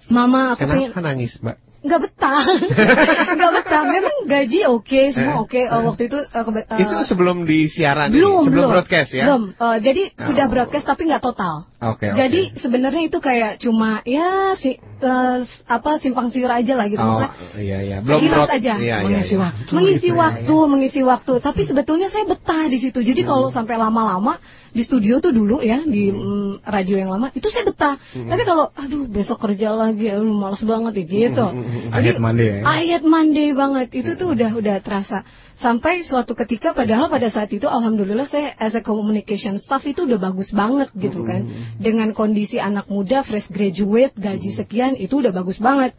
Mama, 0.10 0.58
aku 0.58 0.65
pengen 0.65 0.89
Kenapa 0.89 1.13
nangis, 1.13 1.38
Mbak? 1.38 1.58
Nggak 1.82 2.00
betah 2.00 2.41
nggak 3.38 3.52
betah 3.54 3.82
memang 3.86 4.15
gaji 4.24 4.60
oke 4.65 4.86
Eh, 4.94 5.10
semua 5.12 5.41
oke 5.41 5.58
Eh, 5.58 5.65
eh. 5.65 5.82
waktu 5.82 6.04
itu 6.06 6.17
eh, 6.20 6.44
kebe- 6.44 6.67
eh, 6.67 6.80
Itu 6.80 6.96
sebelum 7.04 7.38
di 7.44 7.65
siaran 7.67 8.08
ini? 8.08 8.15
belum 8.15 8.34
sebelum 8.44 8.54
belum 8.54 8.70
broadcast 8.72 9.12
ya? 9.12 9.26
belum 9.26 9.44
Eh, 9.56 9.78
jadi 9.80 10.04
sudah 10.15 10.46
Oh. 10.46 10.52
broadcast 10.52 10.86
tapi 10.86 11.02
nggak 11.06 11.22
total 11.22 11.56
Oke, 11.84 12.06
oke. 12.06 12.13
jadi 12.13 12.41
sebenarnya 12.56 13.04
itu 13.04 13.17
kayak 13.17 13.58
cuma 13.58 13.89
ya 14.04 14.30
si 14.54 14.78
eh, 14.78 15.38
apa 15.67 15.91
simpang 15.98 16.30
siur 16.30 16.50
aja 16.50 16.74
lah 16.76 16.86
gitu 16.86 17.02
Oh, 17.02 17.26
iya 17.56 17.82
iya. 17.82 17.98
Belum 18.00 18.22
broad- 18.24 18.52
aja 18.52 18.74
Iya, 18.74 18.80
iya, 18.80 18.96
Mengisi 19.02 19.34
iya. 19.34 19.41
waktu. 19.41 19.72
mengisi 19.72 19.98
gitu 20.00 20.08
ya, 20.08 20.22
waktu, 20.22 20.56
mengisi 20.67 21.02
waktu. 21.02 21.34
Tapi 21.39 21.62
sebetulnya 21.63 22.08
saya 22.08 22.24
betah 22.24 22.65
di 22.65 22.78
situ. 22.78 23.02
Jadi 23.02 23.22
kalau 23.22 23.50
Hmm. 23.50 23.58
sampai 23.58 23.76
lama-lama 23.76 24.38
di 24.72 24.84
studio 24.88 25.20
tuh 25.20 25.36
dulu 25.36 25.60
ya 25.60 25.84
di 25.84 26.08
mm, 26.12 26.64
radio 26.64 26.96
yang 26.96 27.12
lama 27.12 27.28
itu 27.36 27.48
saya 27.52 27.68
betah. 27.68 27.96
Hmm. 28.16 28.32
Tapi 28.32 28.44
kalau 28.48 28.72
aduh 28.72 29.04
besok 29.08 29.44
kerja 29.44 29.76
lagi, 29.76 30.08
aduh 30.08 30.32
males 30.32 30.64
banget 30.64 31.04
ya 31.04 31.04
gitu. 31.08 31.46
Hmm, 31.46 31.92
Ayat 31.92 32.18
Monday 32.18 32.48
ya? 32.48 32.60
Ayat 32.64 33.04
Monday 33.04 33.50
banget 33.52 33.88
itu 33.92 34.12
tuh 34.16 34.32
udah 34.32 34.52
udah 34.56 34.76
terasa. 34.80 35.28
Sampai 35.60 36.02
suatu 36.08 36.34
ketika 36.34 36.74
padahal 36.74 37.12
pada 37.12 37.30
saat 37.30 37.52
itu 37.54 37.70
alhamdulillah 37.70 38.26
saya 38.26 38.58
as 38.58 38.74
a 38.74 38.82
communication 38.82 39.62
staff 39.62 39.86
itu 39.86 40.08
udah 40.08 40.18
bagus 40.18 40.50
banget 40.56 40.90
gitu 40.98 41.22
kan. 41.28 41.46
Dengan 41.78 42.16
kondisi 42.16 42.58
anak 42.58 42.88
muda 42.88 43.22
fresh 43.28 43.52
graduate 43.52 44.16
gaji 44.18 44.56
sekian 44.58 44.98
itu 44.98 45.22
udah 45.22 45.36
bagus 45.36 45.60
banget. 45.62 45.94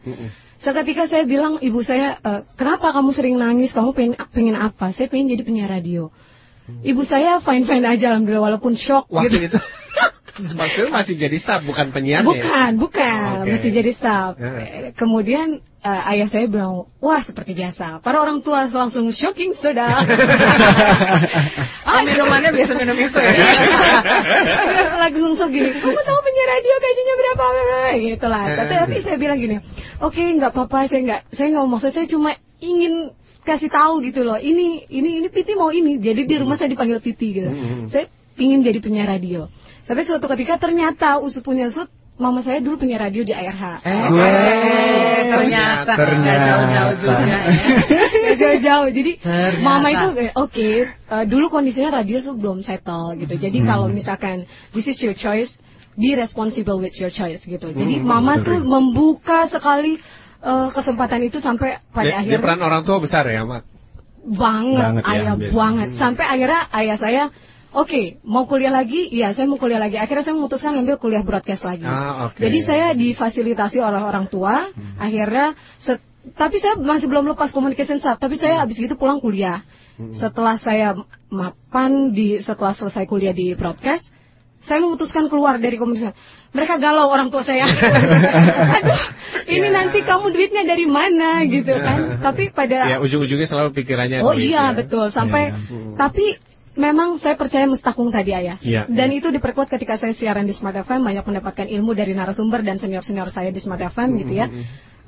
Seketika 0.63 1.11
saya 1.11 1.27
bilang 1.27 1.59
ibu 1.59 1.83
saya, 1.83 2.15
"Eh, 2.23 2.41
kenapa 2.55 2.95
kamu 2.95 3.11
sering 3.11 3.35
nangis? 3.35 3.75
Kamu 3.75 3.91
pengen, 3.91 4.15
pengen 4.31 4.55
apa? 4.55 4.95
Saya 4.95 5.11
pengen 5.11 5.35
jadi 5.35 5.43
penyiar 5.43 5.67
radio. 5.67 6.07
Ibu 6.63 7.03
saya 7.03 7.43
fine 7.43 7.67
fine 7.67 7.83
aja 7.83 8.15
alhamdulillah 8.15 8.55
walaupun 8.55 8.79
shock 8.79 9.11
Waktu 9.11 9.51
gitu. 9.51 9.59
itu 9.59 9.59
itu 10.33 10.89
masih 10.89 11.13
jadi 11.13 11.37
staff 11.37 11.61
bukan 11.61 11.93
penyiar 11.93 12.25
ya? 12.25 12.25
Bukan, 12.25 12.71
bukan, 12.81 13.45
Oke. 13.45 13.53
mesti 13.53 13.69
jadi 13.69 13.91
staff. 13.93 14.33
Ya. 14.41 14.49
Eh, 14.57 14.91
Kemudian 14.97 15.61
eh, 15.61 16.11
ayah 16.17 16.25
saya 16.25 16.49
bilang, 16.49 16.89
wah 16.97 17.21
seperti 17.21 17.53
biasa. 17.53 18.01
Para 18.01 18.17
orang 18.17 18.41
tua 18.41 18.65
langsung 18.65 19.13
shocking 19.13 19.53
sudah. 19.61 20.01
Oh, 21.93 22.01
minumannya 22.01 22.57
biasa 22.57 22.73
minum 22.73 22.97
itu 22.97 23.19
ya. 23.21 23.33
langsung 25.05 25.53
gini, 25.53 25.77
kamu 25.77 26.01
tahu 26.01 26.19
penyiar 26.25 26.47
radio 26.57 26.73
gajinya 26.81 27.15
berapa? 27.21 27.43
Gitu 28.01 28.25
lah. 28.25 28.43
Tapi, 28.57 28.73
tapi 28.81 28.95
saya 29.05 29.17
bilang 29.21 29.37
gini, 29.37 29.61
oke 30.01 30.17
nggak 30.17 30.57
apa-apa, 30.57 30.89
saya 30.89 31.01
nggak, 31.05 31.21
saya 31.37 31.47
nggak 31.53 31.65
maksud 31.69 31.91
saya 31.93 32.07
cuma 32.09 32.33
ingin 32.63 33.13
kasih 33.43 33.67
tahu 33.67 34.01
gitu 34.01 34.23
loh. 34.23 34.35
Ini, 34.35 34.87
ini, 34.87 35.09
ini 35.19 35.27
Piti 35.27 35.53
mau 35.53 35.69
ini. 35.69 35.99
Jadi 35.99 36.23
di 36.23 36.35
rumah 36.35 36.55
saya 36.55 36.67
dipanggil 36.67 36.99
Piti 36.99 37.27
gitu. 37.33 37.47
Hmm. 37.47 37.87
Saya 37.87 38.07
ingin 38.35 38.63
jadi 38.63 38.79
penyiar 38.79 39.07
radio. 39.07 39.51
Sampai 39.83 40.03
suatu 40.03 40.25
ketika 40.27 40.57
ternyata 40.57 41.19
usut 41.19 41.43
punya 41.43 41.67
usut, 41.67 41.85
mama 42.15 42.39
saya 42.39 42.57
dulu 42.57 42.79
penyiar 42.79 43.03
radio 43.03 43.21
di 43.21 43.31
ARH. 43.31 43.83
Eh, 43.83 43.99
Gue- 44.07 45.27
ternyata 45.33 45.91
Ternyata. 45.93 46.45
jauh-jauh 46.45 46.93
juga 46.97 47.17
ya. 47.21 47.39
Jauh-jauh. 48.41 48.87
Jadi 48.89 49.11
Ternyata. 49.19 49.61
mama 49.61 49.87
itu 49.89 50.07
eh, 50.19 50.31
oke. 50.33 50.69
eh, 50.87 51.23
dulu 51.27 51.45
kondisinya 51.49 51.99
radio 51.99 52.21
tuh 52.21 52.35
belum 52.37 52.63
settle 52.63 53.17
gitu. 53.19 53.35
Jadi 53.35 53.57
kalau 53.63 53.89
misalkan 53.89 54.45
this 54.71 54.85
is 54.85 54.97
your 55.01 55.13
choice, 55.13 55.51
be 55.93 56.15
responsible 56.15 56.79
with 56.79 56.93
your 56.97 57.11
choice 57.11 57.41
gitu. 57.43 57.69
Jadi 57.69 58.01
mama 58.01 58.41
tuh 58.41 58.61
membuka 58.61 59.45
sekali 59.49 59.99
eh, 60.43 60.67
kesempatan 60.75 61.23
itu 61.23 61.39
sampai 61.39 61.79
pada 61.89 62.03
Dia, 62.03 62.11
dia 62.11 62.19
akhirnya 62.19 62.43
peran 62.43 62.61
orang 62.61 62.83
tua 62.83 62.99
besar 62.99 63.23
ya, 63.31 63.47
Mak? 63.47 63.73
banget, 64.23 64.83
Banget 64.83 65.03
ya, 65.03 65.11
ayah 65.11 65.33
biasanya. 65.35 65.51
banget. 65.59 65.89
Sampai 65.99 66.25
akhirnya 66.25 66.61
ayah 66.71 66.97
saya 66.97 67.23
oke 67.73 67.89
okay, 67.89 68.05
mau 68.23 68.47
kuliah 68.47 68.71
lagi, 68.71 69.11
iya 69.11 69.35
saya 69.35 69.45
mau 69.45 69.59
kuliah 69.59 69.81
lagi. 69.81 69.99
Akhirnya 69.99 70.23
saya 70.23 70.35
memutuskan 70.39 70.79
ambil 70.79 70.95
kuliah 70.97 71.23
broadcast 71.27 71.67
lagi. 71.67 71.83
Ah, 71.83 72.31
okay. 72.31 72.47
Jadi 72.47 72.59
saya 72.63 72.87
difasilitasi 72.95 73.77
oleh 73.83 74.01
orang 74.01 74.31
tua. 74.31 74.71
Hmm. 74.71 74.95
Akhirnya, 74.95 75.53
tapi 76.39 76.63
saya 76.63 76.79
masih 76.79 77.11
belum 77.11 77.35
lepas 77.35 77.51
communication 77.51 77.99
staff. 77.99 78.17
Tapi 78.17 78.39
saya 78.39 78.59
hmm. 78.59 78.61
habis 78.63 78.77
itu 78.79 78.95
pulang 78.95 79.19
kuliah. 79.19 79.59
Hmm. 79.99 80.15
Setelah 80.15 80.57
saya 80.63 80.95
mapan 81.27 82.15
di 82.15 82.39
setelah 82.39 82.73
selesai 82.73 83.03
kuliah 83.05 83.35
di 83.35 83.53
broadcast, 83.53 84.07
saya 84.63 84.79
memutuskan 84.79 85.27
keluar 85.27 85.59
dari 85.59 85.75
komunitas. 85.75 86.15
Mereka 86.55 86.79
galau 86.79 87.11
orang 87.11 87.27
tua 87.27 87.43
saya. 87.43 87.67
Aduh, 88.79 89.03
ini 89.51 89.67
yeah. 89.67 89.75
nanti 89.75 90.05
kamu 90.05 90.31
duitnya 90.31 90.63
dari 90.63 90.87
mana 90.87 91.43
gitu 91.43 91.73
kan. 91.75 92.23
Tapi 92.23 92.55
pada 92.55 92.87
Ya, 92.87 92.97
ujung-ujungnya 93.03 93.49
selalu 93.49 93.75
pikirannya 93.75 94.23
Oh 94.23 94.31
iya, 94.31 94.71
ya. 94.71 94.77
betul. 94.77 95.11
Sampai 95.11 95.51
yeah. 95.51 95.67
Hmm. 95.67 95.95
tapi 95.99 96.39
memang 96.79 97.19
saya 97.19 97.35
percaya 97.35 97.67
mustakung 97.67 98.07
tadi 98.09 98.31
ayah. 98.31 98.57
Yeah. 98.63 98.87
Dan 98.87 99.11
itu 99.11 99.29
diperkuat 99.29 99.67
ketika 99.67 99.99
saya 99.99 100.15
siaran 100.15 100.47
di 100.47 100.55
Smart 100.55 100.79
FM 100.79 101.03
banyak 101.03 101.25
mendapatkan 101.27 101.67
ilmu 101.67 101.91
dari 101.91 102.15
narasumber 102.15 102.63
dan 102.63 102.79
senior-senior 102.79 103.29
saya 103.29 103.51
di 103.51 103.59
Smart 103.59 103.83
FM 103.83 104.09
gitu 104.23 104.33
ya. 104.37 104.47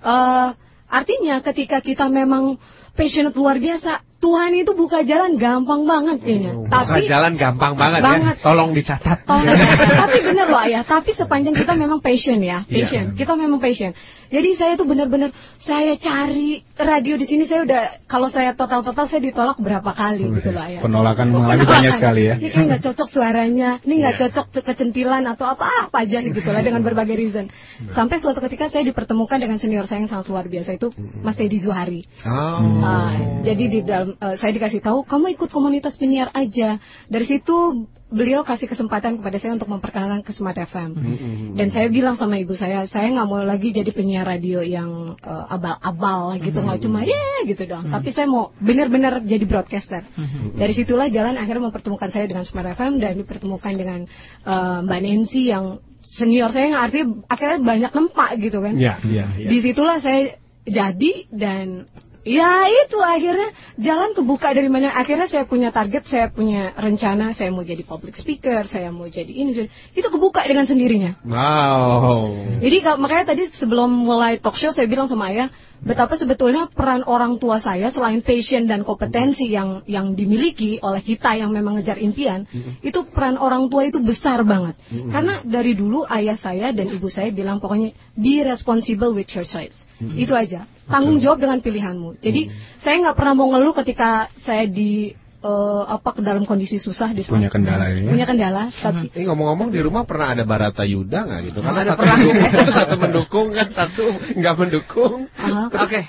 Uh, 0.03 0.51
artinya 0.91 1.39
ketika 1.41 1.79
kita 1.79 2.11
memang 2.11 2.59
passionate 2.93 3.35
luar 3.35 3.57
biasa, 3.57 4.03
Tuhan 4.15 4.51
itu 4.57 4.71
buka 4.73 5.05
jalan 5.05 5.37
gampang 5.37 5.85
banget 5.85 6.17
kayaknya. 6.23 6.51
Oh, 6.57 6.65
tapi 6.65 7.05
buka 7.05 7.11
jalan 7.11 7.33
gampang 7.37 7.73
banget, 7.77 8.01
ya. 8.01 8.05
banget. 8.09 8.35
ya. 8.39 8.43
Tolong 8.43 8.69
dicatat. 8.73 9.17
Tolong, 9.27 9.57
tapi 10.01 10.17
benar 10.25 10.47
loh 10.49 10.65
ya. 10.65 10.81
Tapi 10.81 11.11
sepanjang 11.13 11.55
kita 11.55 11.73
memang 11.77 11.99
passion 12.01 12.41
ya, 12.41 12.65
iya. 12.65 12.73
passion. 12.73 13.05
Yeah. 13.13 13.17
Kita 13.19 13.33
memang 13.37 13.59
passion. 13.61 13.93
Jadi 14.33 14.49
saya 14.57 14.73
tuh 14.75 14.89
benar-benar 14.89 15.29
saya 15.61 15.93
cari 16.01 16.65
radio 16.75 17.15
di 17.15 17.25
sini 17.29 17.45
saya 17.45 17.63
udah 17.63 17.81
kalau 18.09 18.27
saya 18.33 18.57
total-total 18.57 19.05
saya 19.05 19.21
ditolak 19.21 19.61
berapa 19.61 19.91
kali 19.93 20.25
gitu 20.41 20.49
loh 20.51 20.65
ya. 20.65 20.79
Penolakan 20.81 21.27
mengalami 21.29 21.63
banyak 21.63 21.93
sekali 22.01 22.21
ya. 22.25 22.35
Ini 22.41 22.61
nggak 22.65 22.81
cocok 22.81 23.07
suaranya, 23.13 23.79
ini 23.85 23.93
nggak 24.01 24.15
yeah. 24.17 24.21
cocok 24.27 24.45
kecentilan 24.65 25.23
atau 25.29 25.45
apa 25.47 25.87
apa 25.87 26.03
aja 26.03 26.19
gitu 26.25 26.49
lah 26.49 26.65
dengan 26.65 26.81
berbagai 26.81 27.15
reason. 27.15 27.47
Sampai 27.93 28.19
suatu 28.19 28.41
ketika 28.41 28.73
saya 28.73 28.81
dipertemukan 28.83 29.37
dengan 29.37 29.61
senior 29.61 29.85
saya 29.85 30.01
yang 30.01 30.09
sangat 30.09 30.27
luar 30.33 30.49
biasa 30.49 30.75
itu 30.75 30.89
Mas 31.21 31.37
Teddy 31.37 31.61
Zuhari. 31.61 32.01
Oh. 32.25 32.81
Uh, 32.81 33.13
jadi 33.45 33.63
di 33.69 33.79
dalam 33.85 34.04
uh, 34.19 34.35
saya 34.37 34.51
dikasih 34.53 34.81
tahu 34.85 35.03
kamu 35.07 35.33
ikut 35.39 35.49
komunitas 35.49 35.97
penyiar 35.97 36.29
aja. 36.31 36.77
Dari 37.09 37.25
situ 37.25 37.87
beliau 38.05 38.45
kasih 38.45 38.69
kesempatan 38.69 39.17
kepada 39.17 39.41
saya 39.41 39.57
untuk 39.57 39.67
memperkenalkan 39.67 40.21
ke 40.21 40.31
Smart 40.31 40.55
FM. 40.55 40.93
Mm-hmm. 40.93 41.57
Dan 41.57 41.67
saya 41.73 41.89
bilang 41.89 42.15
sama 42.15 42.37
ibu 42.37 42.53
saya, 42.53 42.85
saya 42.85 43.09
nggak 43.09 43.27
mau 43.27 43.41
lagi 43.41 43.73
jadi 43.73 43.89
penyiar 43.89 44.29
radio 44.29 44.61
yang 44.61 45.17
uh, 45.19 45.45
abal-abal 45.49 46.37
gitu, 46.37 46.61
nggak 46.61 46.85
mm-hmm. 46.85 46.85
cuma 46.85 46.99
ya 47.01 47.11
yeah, 47.11 47.37
gitu 47.49 47.63
dong. 47.65 47.89
Mm-hmm. 47.89 47.95
Tapi 47.97 48.09
saya 48.13 48.27
mau 48.29 48.53
benar-benar 48.61 49.25
jadi 49.25 49.45
broadcaster. 49.49 50.05
Mm-hmm. 50.05 50.55
Dari 50.61 50.73
situlah 50.77 51.09
jalan 51.09 51.35
akhirnya 51.35 51.67
mempertemukan 51.67 52.09
saya 52.13 52.29
dengan 52.29 52.45
Smart 52.45 52.77
FM 52.77 53.01
dan 53.01 53.17
dipertemukan 53.17 53.73
dengan 53.73 53.99
uh, 54.45 54.85
Mbak 54.85 54.99
Nancy 55.01 55.49
yang 55.49 55.81
senior 56.05 56.53
saya 56.53 56.71
yang 56.71 56.79
artinya 56.79 57.07
akhirnya 57.25 57.59
banyak 57.59 57.91
nempak 57.91 58.29
gitu 58.37 58.61
kan. 58.61 58.77
Yeah, 58.77 59.01
yeah, 59.03 59.27
yeah. 59.35 59.49
Di 59.49 59.57
situlah 59.65 59.97
saya 59.99 60.37
jadi 60.65 61.29
dan 61.29 61.89
Ya 62.25 62.65
itu 62.65 62.97
akhirnya 62.97 63.53
jalan 63.77 64.17
kebuka 64.17 64.49
dari 64.49 64.65
mana 64.65 64.89
akhirnya 64.97 65.29
saya 65.29 65.45
punya 65.45 65.69
target, 65.69 66.09
saya 66.09 66.33
punya 66.33 66.73
rencana, 66.73 67.37
saya 67.37 67.53
mau 67.53 67.61
jadi 67.61 67.85
public 67.85 68.17
speaker, 68.17 68.65
saya 68.65 68.89
mau 68.89 69.05
jadi 69.05 69.29
ini, 69.29 69.53
jadi, 69.53 69.69
itu 69.93 70.07
kebuka 70.09 70.41
dengan 70.41 70.65
sendirinya. 70.65 71.21
Wow. 71.21 72.33
Jadi 72.65 72.77
makanya 72.97 73.29
tadi 73.29 73.53
sebelum 73.61 73.93
mulai 73.93 74.41
talk 74.41 74.57
show 74.57 74.73
saya 74.73 74.89
bilang 74.89 75.05
sama 75.05 75.29
ayah 75.29 75.53
betapa 75.85 76.17
sebetulnya 76.17 76.65
peran 76.73 77.05
orang 77.05 77.37
tua 77.37 77.61
saya 77.61 77.93
selain 77.93 78.25
passion 78.25 78.65
dan 78.65 78.81
kompetensi 78.81 79.45
yang 79.45 79.85
yang 79.85 80.17
dimiliki 80.17 80.81
oleh 80.81 81.05
kita 81.05 81.37
yang 81.37 81.53
memang 81.53 81.77
ngejar 81.77 82.01
impian, 82.01 82.49
itu 82.81 83.05
peran 83.13 83.37
orang 83.37 83.69
tua 83.69 83.85
itu 83.85 84.01
besar 84.01 84.41
banget. 84.41 84.73
Karena 85.13 85.45
dari 85.45 85.77
dulu 85.77 86.09
ayah 86.09 86.41
saya 86.41 86.73
dan 86.73 86.89
ibu 86.89 87.05
saya 87.05 87.29
bilang 87.29 87.61
pokoknya 87.61 87.93
be 88.17 88.41
responsible 88.41 89.13
with 89.13 89.29
your 89.29 89.45
choice. 89.45 89.77
Itu 90.01 90.35
aja 90.35 90.67
tanggung 90.85 91.17
jawab 91.21 91.41
dengan 91.41 91.59
pilihanmu. 91.59 92.21
Jadi 92.21 92.41
hmm. 92.49 92.81
saya 92.85 92.95
nggak 93.01 93.17
pernah 93.17 93.33
mau 93.33 93.49
ngeluh 93.49 93.73
ketika 93.73 94.29
saya 94.45 94.69
di 94.69 95.13
uh, 95.41 95.83
apa 95.89 96.09
ke 96.17 96.21
dalam 96.21 96.45
kondisi 96.45 96.77
susah 96.77 97.13
di 97.13 97.25
punya 97.25 97.49
kendala 97.49 97.89
ini. 97.93 98.05
Ya? 98.05 98.11
Punya 98.13 98.25
kendala. 98.29 98.63
Hmm. 98.69 98.81
Tapi 98.81 99.05
ini 99.13 99.23
ngomong-ngomong 99.29 99.69
di 99.73 99.79
rumah 99.81 100.03
pernah 100.05 100.37
ada 100.37 100.43
Barata 100.45 100.85
Yuda 100.85 101.19
nggak 101.25 101.41
gitu? 101.51 101.59
Karena 101.61 101.81
ada 101.81 101.93
satu, 101.93 102.03
mendukung, 102.05 102.69
satu 102.79 102.95
mendukung 103.01 103.47
kan 103.53 103.67
satu 103.73 104.05
nggak 104.37 104.55
mendukung. 104.57 105.13
Uh, 105.37 105.67
Oke. 105.69 105.89
Okay. 105.89 106.03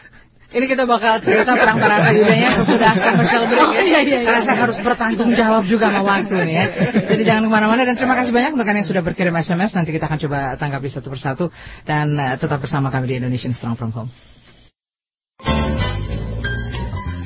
Ini 0.47 0.63
kita 0.71 0.87
bakal 0.87 1.19
cerita 1.27 1.59
perang 1.59 1.83
Barata 1.83 2.15
Yudanya 2.15 2.63
sudah 2.63 2.95
commercial 2.95 3.51
break 3.51 3.71
ya. 3.75 3.83
Iya, 3.83 4.01
iya, 4.07 4.19
Karena 4.23 4.43
saya 4.47 4.59
harus 4.63 4.79
bertanggung 4.79 5.35
jawab 5.35 5.67
juga 5.67 5.91
sama 5.91 6.07
waktu 6.07 6.39
nih 6.39 6.55
ya. 6.55 6.67
Jadi 7.03 7.23
jangan 7.27 7.43
ke 7.47 7.51
mana-mana 7.51 7.83
dan 7.83 7.99
terima 7.99 8.15
kasih 8.15 8.31
banyak 8.31 8.55
untuk 8.55 8.63
yang 8.63 8.87
sudah 8.87 9.03
berkirim 9.03 9.35
SMS. 9.35 9.75
Nanti 9.75 9.91
kita 9.91 10.07
akan 10.07 10.19
coba 10.23 10.55
tanggapi 10.55 10.87
satu 10.87 11.11
persatu 11.11 11.51
dan 11.83 12.15
uh, 12.15 12.39
tetap 12.39 12.63
bersama 12.63 12.95
kami 12.95 13.11
di 13.11 13.15
Indonesian 13.19 13.59
Strong 13.59 13.75
From 13.75 13.91
Home. 13.99 14.11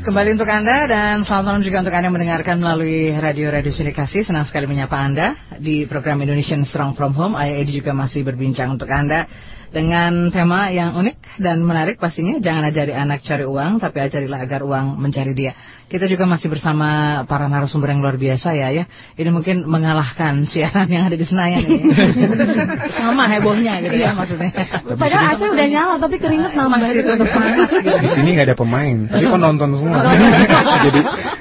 Kembali 0.01 0.33
untuk 0.33 0.49
Anda 0.49 0.89
dan 0.89 1.29
selamat 1.29 1.45
malam 1.45 1.61
juga 1.61 1.85
untuk 1.85 1.93
Anda 1.93 2.09
yang 2.09 2.17
mendengarkan 2.17 2.57
melalui 2.57 3.13
radio-radio 3.21 3.69
sindikasi. 3.69 4.25
Senang 4.25 4.49
sekali 4.49 4.65
menyapa 4.65 4.97
Anda 4.97 5.37
di 5.61 5.85
program 5.85 6.25
Indonesian 6.25 6.65
Strong 6.65 6.97
From 6.97 7.13
Home. 7.21 7.37
Ayah 7.37 7.61
Edi 7.61 7.85
juga 7.85 7.93
masih 7.93 8.25
berbincang 8.25 8.81
untuk 8.81 8.89
Anda 8.89 9.29
dengan 9.71 10.35
tema 10.35 10.69
yang 10.75 10.99
unik 10.99 11.39
dan 11.39 11.63
menarik 11.63 12.03
pastinya. 12.03 12.43
Jangan 12.43 12.69
ajari 12.75 12.91
anak 12.91 13.23
cari 13.23 13.47
uang, 13.47 13.79
tapi 13.79 14.03
ajarilah 14.03 14.43
agar 14.43 14.67
uang 14.67 14.99
mencari 14.99 15.33
dia. 15.33 15.55
Kita 15.91 16.07
juga 16.07 16.27
masih 16.27 16.51
bersama 16.51 17.23
para 17.27 17.51
narasumber 17.51 17.91
yang 17.91 18.03
luar 18.03 18.19
biasa 18.19 18.55
ya, 18.55 18.71
ya. 18.71 18.85
Ini 19.15 19.31
mungkin 19.31 19.67
mengalahkan 19.67 20.47
siaran 20.47 20.91
yang 20.91 21.07
ada 21.07 21.15
di 21.19 21.27
Senayan 21.27 21.67
ini. 21.67 21.83
Sama 22.99 23.27
hebohnya 23.31 23.79
gitu 23.83 23.97
ya 23.99 24.15
maksudnya. 24.15 24.51
Padahal 24.95 25.35
AC 25.35 25.43
udah 25.51 25.67
nyala 25.71 25.95
tapi 25.99 26.17
keringet 26.19 26.53
nambah 26.55 26.91
gitu 26.95 27.11
panas 27.31 27.71
gitu. 27.71 27.91
Di 27.91 28.11
sini 28.15 28.29
nggak 28.39 28.47
ada 28.51 28.57
pemain, 28.59 28.97
tapi 29.07 29.27
penonton 29.27 29.71
semua. 29.79 29.99
Jadi 30.87 31.01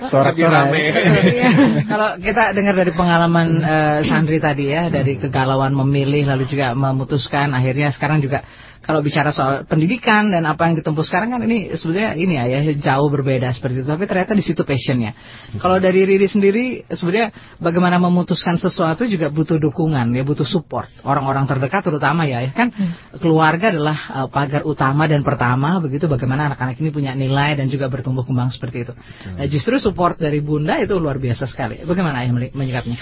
sorak-sorai. 0.09 0.81
Iya. 1.29 1.49
Kalau 1.85 2.09
kita 2.21 2.43
dengar 2.53 2.73
dari 2.77 2.91
pengalaman 2.93 3.47
uh, 3.61 3.99
Sandri 4.05 4.37
tadi 4.41 4.69
ya, 4.69 4.89
dari 4.89 5.17
kegalauan 5.17 5.73
memilih 5.73 6.29
lalu 6.29 6.49
juga 6.49 6.73
memutuskan 6.73 7.53
akhirnya 7.53 7.93
sekarang 7.93 8.18
juga 8.21 8.43
kalau 8.79 9.03
bicara 9.03 9.29
soal 9.35 9.67
pendidikan 9.69 10.31
dan 10.31 10.47
apa 10.47 10.65
yang 10.65 10.79
ditempuh 10.79 11.03
sekarang 11.05 11.35
kan 11.35 11.43
ini 11.43 11.75
sebenarnya 11.77 12.17
ini 12.17 12.33
ya, 12.39 12.45
ya 12.47 12.73
jauh 12.73 13.11
berbeda 13.11 13.51
seperti 13.53 13.83
itu. 13.83 13.87
Tapi 13.91 14.07
ternyata 14.07 14.33
di 14.33 14.41
situ 14.41 14.63
passionnya. 14.63 15.13
Kalau 15.59 15.77
dari 15.77 16.07
Riri 16.07 16.25
sendiri 16.25 16.65
sebenarnya 16.89 17.29
bagaimana 17.59 18.01
memutuskan 18.01 18.57
sesuatu 18.57 19.05
juga 19.05 19.29
butuh 19.29 19.59
dukungan 19.59 20.09
ya, 20.15 20.23
butuh 20.25 20.47
support 20.47 20.89
orang-orang 21.05 21.45
terdekat 21.45 21.85
terutama 21.85 22.25
ya, 22.25 22.41
ya 22.41 22.49
kan 22.55 22.71
hmm. 22.71 23.21
keluarga 23.21 23.69
adalah 23.69 23.97
uh, 24.09 24.27
pagar 24.31 24.65
utama 24.65 25.05
dan 25.05 25.21
pertama 25.21 25.77
begitu 25.83 26.09
bagaimana 26.09 26.49
anak-anak 26.49 26.79
ini 26.79 26.89
punya 26.89 27.11
nilai 27.13 27.59
dan 27.59 27.67
juga 27.67 27.91
bertumbuh 27.91 28.25
kembang 28.25 28.49
seperti 28.49 28.89
itu. 28.89 28.93
Nah, 29.37 29.45
justru 29.45 29.77
support 29.77 30.17
dari 30.17 30.41
bunda 30.41 30.79
itu 30.81 30.97
luar 30.97 31.21
biasa 31.21 31.45
sekali. 31.45 31.83
Bagaimana 31.85 32.25
ayah 32.25 32.33
menyikapnya? 32.33 32.97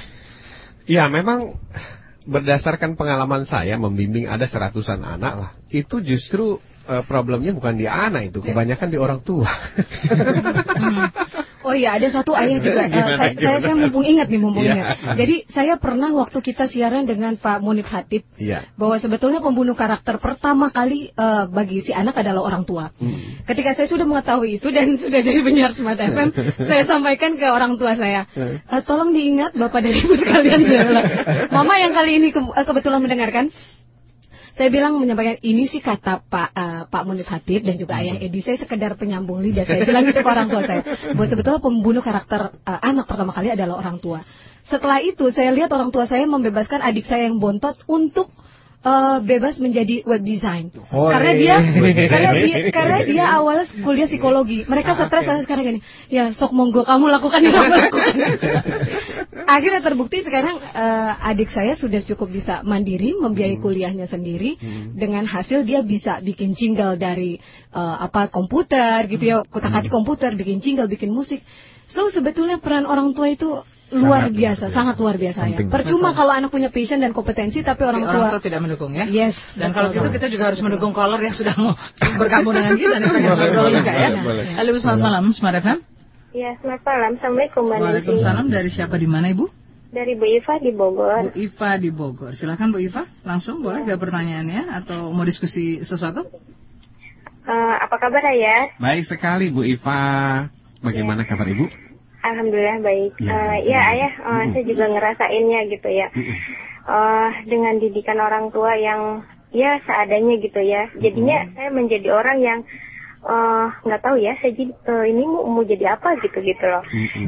Ya 0.87 1.07
memang 1.11 1.59
berdasarkan 2.27 2.99
pengalaman 2.99 3.47
saya 3.47 3.79
membimbing 3.79 4.27
ada 4.27 4.43
seratusan 4.43 4.99
anak 4.99 5.33
lah, 5.39 5.51
itu 5.71 6.03
justru 6.03 6.59
uh, 6.85 7.03
problemnya 7.07 7.55
bukan 7.55 7.79
di 7.79 7.87
anak 7.87 8.35
itu, 8.35 8.43
kebanyakan 8.43 8.87
di 8.91 8.99
orang 8.99 9.23
tua. 9.23 9.47
Oh 11.65 11.73
iya, 11.73 11.97
ada 11.97 12.07
satu 12.13 12.37
ayah 12.37 12.61
juga. 12.65 12.85
gimana, 12.85 13.13
uh, 13.13 13.17
saya, 13.17 13.31
gimana? 13.33 13.41
saya, 13.41 13.57
saya 13.63 13.75
mumpung 13.77 14.05
ingat 14.05 14.27
nih, 14.29 14.39
mumpung 14.41 14.65
yeah. 14.65 14.75
ingat. 14.77 14.87
Jadi 15.17 15.35
saya 15.49 15.73
pernah 15.81 16.09
waktu 16.13 16.37
kita 16.43 16.69
siaran 16.69 17.09
dengan 17.09 17.33
Pak 17.39 17.57
Munib 17.63 17.89
Hatip, 17.89 18.27
yeah. 18.37 18.67
bahwa 18.77 19.01
sebetulnya 19.01 19.41
pembunuh 19.41 19.73
karakter 19.73 20.21
pertama 20.21 20.69
kali 20.69 21.09
uh, 21.17 21.49
bagi 21.49 21.81
si 21.81 21.91
anak 21.95 22.17
adalah 22.21 22.45
orang 22.45 22.63
tua. 22.67 22.93
Hmm. 23.01 23.41
Ketika 23.47 23.73
saya 23.73 23.87
sudah 23.89 24.05
mengetahui 24.05 24.61
itu 24.61 24.67
dan 24.69 24.95
sudah 25.03 25.19
jadi 25.23 25.39
penyiar 25.41 25.73
Smart 25.73 25.97
FM, 25.97 26.29
saya 26.61 26.83
sampaikan 26.85 27.39
ke 27.39 27.47
orang 27.49 27.79
tua 27.81 27.97
saya, 27.97 28.29
uh, 28.37 28.81
tolong 28.85 29.15
diingat 29.15 29.57
bapak 29.57 29.81
dan 29.81 29.93
ibu 29.97 30.13
sekalian. 30.13 30.61
Mama 31.55 31.73
yang 31.81 31.93
kali 31.93 32.21
ini 32.21 32.29
ke, 32.29 32.39
kebetulan 32.41 33.01
mendengarkan, 33.01 33.49
saya 34.57 34.73
bilang 34.73 34.97
menyampaikan 34.97 35.37
ini 35.45 35.69
sih 35.69 35.85
kata 35.85 36.25
Pak 36.25 36.49
uh, 36.57 36.81
Pak 36.89 37.03
Munir 37.05 37.29
Hatib 37.29 37.61
dan 37.61 37.77
juga 37.77 38.01
Ayah 38.01 38.17
Edi. 38.17 38.41
Saya 38.41 38.57
sekedar 38.57 38.97
penyambung 38.97 39.37
lidah 39.45 39.69
saya 39.69 39.85
bilang 39.85 40.01
gitu 40.09 40.25
ke 40.25 40.25
orang 40.25 40.49
tua 40.49 40.65
saya. 40.65 40.81
Bahwa 41.13 41.27
sebetulnya 41.29 41.61
pembunuh 41.61 42.01
karakter 42.01 42.57
uh, 42.65 42.79
anak 42.81 43.05
pertama 43.05 43.37
kali 43.37 43.53
adalah 43.53 43.77
orang 43.77 44.01
tua. 44.01 44.25
Setelah 44.65 44.99
itu 45.05 45.29
saya 45.29 45.53
lihat 45.53 45.69
orang 45.69 45.93
tua 45.93 46.09
saya 46.09 46.25
membebaskan 46.25 46.81
adik 46.81 47.05
saya 47.05 47.29
yang 47.29 47.37
bontot 47.37 47.77
untuk 47.85 48.33
uh, 48.87 49.17
bebas 49.19 49.59
menjadi 49.59 50.07
web 50.07 50.23
design. 50.23 50.71
Oh, 50.89 51.11
karena 51.11 51.31
dia 51.35 51.55
karena 52.07 52.31
dia 52.39 52.55
karena 52.71 52.97
dia 53.03 53.25
awalnya 53.35 53.65
kuliah 53.83 54.07
psikologi. 54.07 54.63
Mereka 54.63 54.95
ah, 54.95 55.07
stres 55.07 55.27
okay. 55.27 55.43
sekarang 55.43 55.63
gini 55.67 55.79
ya 56.07 56.31
sok 56.31 56.55
monggo 56.55 56.87
kamu 56.87 57.11
lakukan 57.11 57.39
ini 57.43 57.51
kamu 57.51 57.73
lakukan. 57.75 58.15
Akhirnya 59.57 59.81
terbukti 59.83 60.23
sekarang 60.23 60.59
uh, 60.59 61.29
adik 61.29 61.51
saya 61.51 61.75
sudah 61.75 62.03
cukup 62.03 62.31
bisa 62.31 62.63
mandiri 62.63 63.15
membiayai 63.19 63.59
hmm. 63.59 63.63
kuliahnya 63.63 64.07
sendiri. 64.07 64.55
Hmm. 64.57 64.95
dengan 64.97 65.27
hasil 65.27 65.67
dia 65.67 65.83
bisa 65.83 66.23
bikin 66.23 66.55
jingle 66.55 66.95
dari 66.95 67.37
uh, 67.75 67.97
apa 68.07 68.31
komputer 68.31 69.05
gitu 69.11 69.23
ya. 69.23 69.37
Hmm. 69.43 69.87
komputer 69.91 70.33
bikin 70.33 70.63
jingle 70.63 70.87
bikin 70.87 71.11
musik. 71.11 71.43
So 71.87 72.11
sebetulnya 72.11 72.59
peran 72.59 72.83
orang 72.83 73.15
tua 73.15 73.31
itu 73.31 73.63
luar 73.87 74.27
biasa, 74.27 74.67
sangat 74.75 74.99
luar 74.99 75.15
biasa 75.15 75.47
ya. 75.47 75.63
Percuma 75.63 76.11
kalau 76.11 76.35
anak 76.35 76.51
punya 76.51 76.67
passion 76.67 76.99
dan 76.99 77.15
kompetensi 77.15 77.63
tapi 77.63 77.87
orang 77.87 78.03
tua, 78.03 78.11
orang 78.11 78.31
tua 78.35 78.43
tidak 78.43 78.59
mendukung 78.59 78.91
ya. 78.91 79.07
Yes. 79.07 79.35
Dan 79.55 79.71
kalau 79.71 79.95
gitu 79.95 80.11
kita 80.11 80.27
juga 80.27 80.51
harus 80.51 80.59
mendukung 80.59 80.91
caller 80.91 81.23
yang 81.23 81.31
sudah 81.31 81.55
mau 81.55 81.71
bergabung 82.21 82.51
dengan 82.51 82.75
kita 82.75 82.95
nih 82.99 83.09
ngobrol 83.23 83.71
juga 83.71 83.93
ya. 83.95 84.09
Halo, 84.59 84.75
selamat 84.83 84.99
malam, 84.99 85.23
Smart 85.31 85.55
FM. 85.63 85.79
Ya, 86.35 86.51
selamat 86.59 86.83
malam. 86.83 87.11
Assalamualaikum 87.15 87.61
Mbak 87.63 87.79
Waalaikumsalam. 87.79 88.45
Dari 88.51 88.69
siapa 88.75 88.95
di 88.99 89.07
mana 89.07 89.31
Ibu? 89.31 89.45
Dari 89.87 90.13
Bu 90.19 90.25
Iva 90.27 90.53
di 90.59 90.71
Bogor. 90.75 91.31
Bu 91.31 91.39
Iva 91.39 91.71
di 91.79 91.89
Bogor. 91.95 92.31
Silakan 92.35 92.75
Bu 92.75 92.83
Iva, 92.83 93.07
langsung 93.23 93.63
boleh 93.63 93.87
gak 93.87 94.03
pertanyaannya 94.03 94.67
atau 94.83 95.15
mau 95.15 95.23
diskusi 95.23 95.79
sesuatu? 95.87 96.27
Uh, 97.47 97.75
apa 97.79 97.95
kabar 97.95 98.19
ya? 98.35 98.75
Baik 98.83 99.07
sekali 99.07 99.47
Bu 99.47 99.63
Iva. 99.63 100.43
Bagaimana 100.83 101.23
ya. 101.23 101.31
kabar 101.31 101.47
Ibu? 101.47 101.86
Alhamdulillah 102.33 102.79
baik. 102.83 103.13
Ya, 103.21 103.31
uh, 103.31 103.55
ya 103.63 103.79
ayah, 103.95 104.13
uh, 104.23 104.43
saya 104.51 104.63
juga 104.67 104.85
ngerasainnya 104.91 105.59
gitu 105.71 105.89
ya. 105.91 106.07
Uh, 106.87 107.29
dengan 107.47 107.79
didikan 107.83 108.19
orang 108.23 108.47
tua 108.55 108.75
yang 108.79 109.23
ya 109.51 109.79
seadanya 109.83 110.35
gitu 110.39 110.59
ya. 110.63 110.87
Jadinya 110.99 111.47
saya 111.55 111.69
menjadi 111.71 112.09
orang 112.11 112.37
yang 112.39 112.59
nggak 113.83 113.99
uh, 113.99 114.05
tahu 114.05 114.21
ya 114.21 114.37
saya 114.39 114.55
jadi 114.55 114.71
uh, 114.87 115.03
ini 115.03 115.23
mau, 115.25 115.43
mau 115.49 115.63
jadi 115.65 115.99
apa 115.99 116.15
gitu 116.23 116.39
gitu 116.39 116.63
loh. 116.63 116.83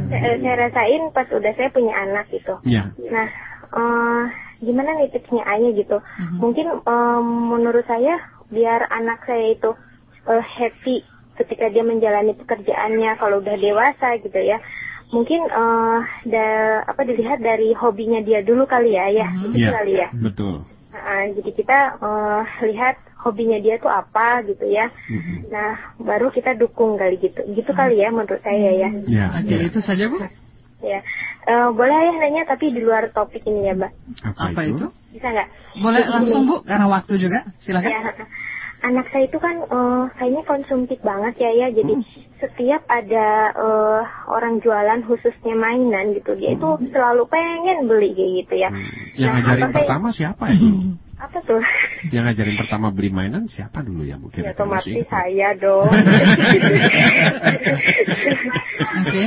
Saya, 0.08 0.40
saya 0.40 0.56
rasain 0.68 1.12
pas 1.12 1.28
udah 1.28 1.52
saya 1.58 1.70
punya 1.74 1.92
anak 1.98 2.32
gitu. 2.32 2.56
Yeah. 2.64 2.94
Nah, 3.10 3.28
uh, 3.74 4.24
gimana 4.64 4.96
nih 5.00 5.12
tipsnya 5.12 5.44
ayah 5.44 5.72
gitu? 5.76 5.98
Mungkin 6.40 6.84
um, 6.88 7.58
menurut 7.58 7.84
saya 7.84 8.20
biar 8.48 8.88
anak 8.90 9.28
saya 9.28 9.56
itu 9.56 9.72
uh, 10.30 10.44
happy 10.44 11.04
ketika 11.40 11.72
dia 11.72 11.84
menjalani 11.88 12.36
pekerjaannya 12.36 13.16
kalau 13.16 13.40
udah 13.40 13.56
dewasa 13.56 14.20
gitu 14.20 14.40
ya 14.44 14.60
mungkin 15.10 15.42
uh, 15.50 16.00
da, 16.26 16.46
apa 16.86 17.02
dilihat 17.06 17.42
dari 17.42 17.74
hobinya 17.74 18.22
dia 18.22 18.46
dulu 18.46 18.70
kali 18.70 18.94
ya 18.94 19.10
ya. 19.10 19.28
Mm-hmm. 19.30 19.52
betul 19.54 19.62
yeah, 19.62 19.74
kali 19.74 19.94
ya. 19.94 20.08
betul. 20.14 20.56
Uh, 20.90 21.24
jadi 21.38 21.52
kita 21.54 21.80
uh, 22.02 22.44
lihat 22.66 22.96
hobinya 23.20 23.58
dia 23.62 23.78
tuh 23.82 23.90
apa 23.90 24.46
gitu 24.46 24.66
ya. 24.70 24.90
Mm-hmm. 25.10 25.38
nah 25.50 25.72
baru 25.98 26.30
kita 26.30 26.54
dukung 26.58 26.98
kali 26.98 27.18
gitu. 27.18 27.42
Gitu 27.42 27.72
kali 27.74 28.02
ya 28.02 28.14
menurut 28.14 28.42
saya 28.42 28.70
ya. 28.74 28.90
Ya 29.10 29.34
yeah, 29.34 29.42
yeah. 29.42 29.66
itu 29.66 29.80
saja 29.82 30.06
bu. 30.10 30.22
Ya. 30.80 31.04
Uh, 31.50 31.74
boleh 31.76 31.92
ya 31.92 32.14
nanya 32.22 32.48
tapi 32.48 32.72
di 32.72 32.80
luar 32.80 33.10
topik 33.12 33.44
ini 33.50 33.68
ya 33.68 33.74
mbak? 33.76 33.92
Apa, 34.24 34.54
apa 34.54 34.62
itu? 34.70 34.88
bisa 35.10 35.26
nggak? 35.26 35.50
Boleh 35.82 36.06
langsung 36.06 36.46
bu 36.46 36.56
karena 36.64 36.86
waktu 36.86 37.14
juga. 37.18 37.50
Silakan. 37.66 37.90
Ya 37.90 38.02
anak 38.80 39.12
saya 39.12 39.28
itu 39.28 39.40
kan 39.40 39.60
uh, 39.68 40.08
kayaknya 40.16 40.44
konsumtif 40.48 41.00
banget 41.04 41.36
ya 41.44 41.52
ya 41.52 41.68
jadi 41.76 41.94
hmm. 42.00 42.06
setiap 42.40 42.84
ada 42.88 43.52
uh, 43.56 44.02
orang 44.32 44.64
jualan 44.64 45.04
khususnya 45.04 45.56
mainan 45.56 46.16
gitu 46.16 46.36
dia 46.40 46.56
itu 46.56 46.68
hmm. 46.68 46.88
selalu 46.92 47.28
pengen 47.28 47.92
beli 47.92 48.16
kayak 48.16 48.32
gitu 48.46 48.54
ya 48.56 48.70
hmm. 48.72 48.88
yang 49.20 49.34
nah, 49.36 49.44
ngajarin 49.44 49.72
pertama 49.76 50.08
saya... 50.16 50.18
siapa 50.32 50.44
itu 50.56 50.70
apa 51.20 51.38
tuh 51.44 51.60
yang 52.16 52.24
ngajarin 52.24 52.56
pertama 52.56 52.88
beli 52.96 53.12
mainan 53.12 53.52
siapa 53.52 53.84
dulu 53.84 54.08
ya 54.08 54.16
mungkin 54.16 54.48
ya 54.48 54.56
otomatis 54.56 55.06
saya 55.12 55.52
dong 55.60 55.92
Oke. 59.00 59.24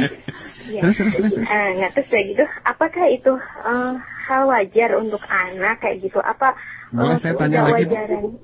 Ya. 0.71 0.81
Terus, 0.81 0.97
terus, 0.97 1.15
terus. 1.19 1.35
Uh, 1.43 1.69
nggak 1.79 1.91
terus 1.97 2.09
kayak 2.09 2.27
gitu. 2.35 2.45
Apakah 2.65 3.07
itu 3.11 3.33
uh, 3.67 3.95
hal 4.01 4.43
wajar 4.49 4.91
untuk 4.97 5.23
anak 5.29 5.83
kayak 5.83 6.01
gitu? 6.01 6.19
Apa 6.23 6.55
boleh 6.93 7.19
saya 7.19 7.35
tanya 7.41 7.67
lagi? 7.67 7.89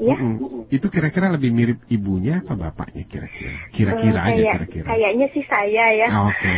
Ya? 0.00 0.16
Mm-mm. 0.16 0.66
Itu 0.72 0.88
kira-kira 0.88 1.28
lebih 1.28 1.52
mirip 1.52 1.78
ibunya 1.92 2.40
apa 2.40 2.56
bapaknya 2.56 3.04
kira-kira? 3.04 3.52
Kira-kira 3.70 4.18
uh, 4.24 4.28
aja 4.32 4.42
kira-kira. 4.56 4.86
Kayaknya 4.88 5.26
sih 5.36 5.44
saya 5.44 5.84
ya. 5.92 6.08
Oh, 6.08 6.32
Oke. 6.32 6.40
Okay. 6.40 6.56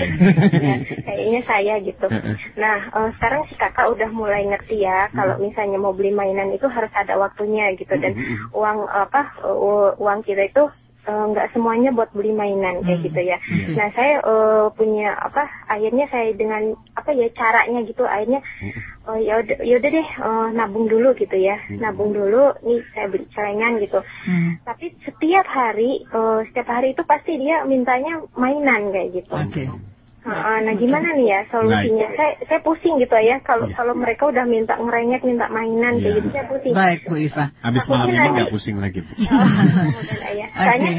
ya, 0.64 0.74
kayaknya 1.05 1.41
saya 1.45 1.74
gitu. 1.82 2.07
nah, 2.62 2.78
uh, 2.95 3.11
sekarang 3.18 3.43
si 3.51 3.55
kakak 3.59 3.91
udah 3.91 4.11
mulai 4.14 4.47
ngerti 4.47 4.86
ya 4.86 5.11
kalau 5.11 5.43
misalnya 5.43 5.78
mau 5.82 5.91
beli 5.91 6.14
mainan 6.14 6.55
itu 6.55 6.70
harus 6.70 6.91
ada 6.95 7.18
waktunya 7.18 7.74
gitu 7.74 7.93
dan 7.99 8.14
uang 8.55 8.86
apa 8.86 9.34
uh, 9.43 9.93
uang 9.99 10.22
kita 10.22 10.47
itu 10.47 10.70
nggak 11.30 11.46
uh, 11.48 11.52
semuanya 11.52 11.90
buat 11.90 12.11
beli 12.14 12.32
mainan 12.34 12.80
kayak 12.84 13.00
hmm. 13.02 13.06
gitu 13.11 13.20
ya. 13.20 13.38
Hmm. 13.40 13.74
Nah 13.76 13.88
saya 13.94 14.14
uh, 14.22 14.66
punya 14.74 15.16
apa 15.16 15.48
akhirnya 15.66 16.06
saya 16.08 16.30
dengan 16.36 16.74
apa 16.94 17.11
ya 17.12 17.26
caranya 17.34 17.80
gitu 17.86 18.04
akhirnya 18.06 18.40
uh, 19.08 19.18
ya 19.18 19.42
udah 19.42 19.58
ya 19.64 19.74
udah 19.80 19.90
deh 19.90 20.08
uh, 20.22 20.48
nabung 20.54 20.86
dulu 20.86 21.12
gitu 21.18 21.36
ya 21.36 21.56
hmm. 21.58 21.78
nabung 21.82 22.14
dulu 22.14 22.54
nih 22.62 22.80
saya 22.94 23.06
beli 23.11 23.26
celengan 23.32 23.72
gitu. 23.82 24.00
Hmm. 24.26 24.61
Tapi 24.62 24.94
setiap 25.02 25.46
hari 25.46 26.04
uh, 26.14 26.46
setiap 26.50 26.68
hari 26.70 26.92
itu 26.94 27.02
pasti 27.04 27.36
dia 27.38 27.66
mintanya 27.66 28.22
mainan 28.38 28.92
kayak 28.94 29.24
gitu. 29.24 29.34
Okay. 29.34 29.66
Nah, 30.21 30.61
nah 30.61 30.75
gimana 30.77 31.16
nih 31.16 31.27
ya 31.33 31.41
solusinya? 31.49 32.09
Baik. 32.12 32.16
Saya 32.21 32.33
saya 32.45 32.61
pusing 32.61 33.01
gitu 33.01 33.16
ya 33.16 33.41
kalau 33.41 33.64
ya. 33.64 33.73
kalau 33.73 33.95
mereka 33.97 34.29
udah 34.29 34.45
minta 34.45 34.77
ngerengek, 34.77 35.25
minta 35.25 35.49
mainan 35.49 35.97
ya. 35.97 36.01
kayak 36.05 36.14
gitu 36.21 36.29
saya 36.29 36.45
pusing. 36.45 36.73
Baik 36.77 37.01
Bu 37.09 37.14
Iva. 37.16 37.45
Habis 37.64 37.85
malam 37.89 38.07
ini 38.12 38.29
nggak 38.37 38.53
pusing 38.53 38.77
lagi 38.77 39.01
Bu. 39.01 39.12
Oh, 39.16 40.37
ya. 40.37 40.49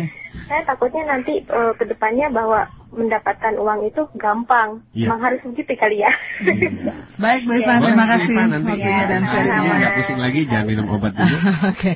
saya 0.47 0.61
takutnya 0.67 1.03
nanti 1.07 1.43
uh, 1.47 1.71
eh, 1.71 1.73
ke 1.79 1.83
depannya 1.87 2.27
bahwa 2.31 2.67
mendapatkan 2.91 3.55
uang 3.55 3.87
itu 3.87 4.03
gampang. 4.19 4.83
Ya. 4.91 5.07
Memang 5.07 5.23
harus 5.23 5.39
begitu 5.47 5.79
kali 5.79 6.03
ya. 6.03 6.11
Hmm. 6.43 6.91
Baik 7.23 7.47
Bu 7.47 7.55
Iva, 7.55 7.79
ya. 7.79 7.81
terima 7.87 8.05
kasih 8.05 8.33
nanti 8.35 8.73
ya, 8.83 8.99
dan 9.07 9.21
sharingnya 9.23 9.73
nggak 9.79 9.93
pusing 9.95 10.19
lagi, 10.19 10.39
jangan 10.49 10.65
minum 10.67 10.85
obat 10.91 11.15
dulu. 11.15 11.37
Oke. 11.71 11.71
okay. 11.71 11.93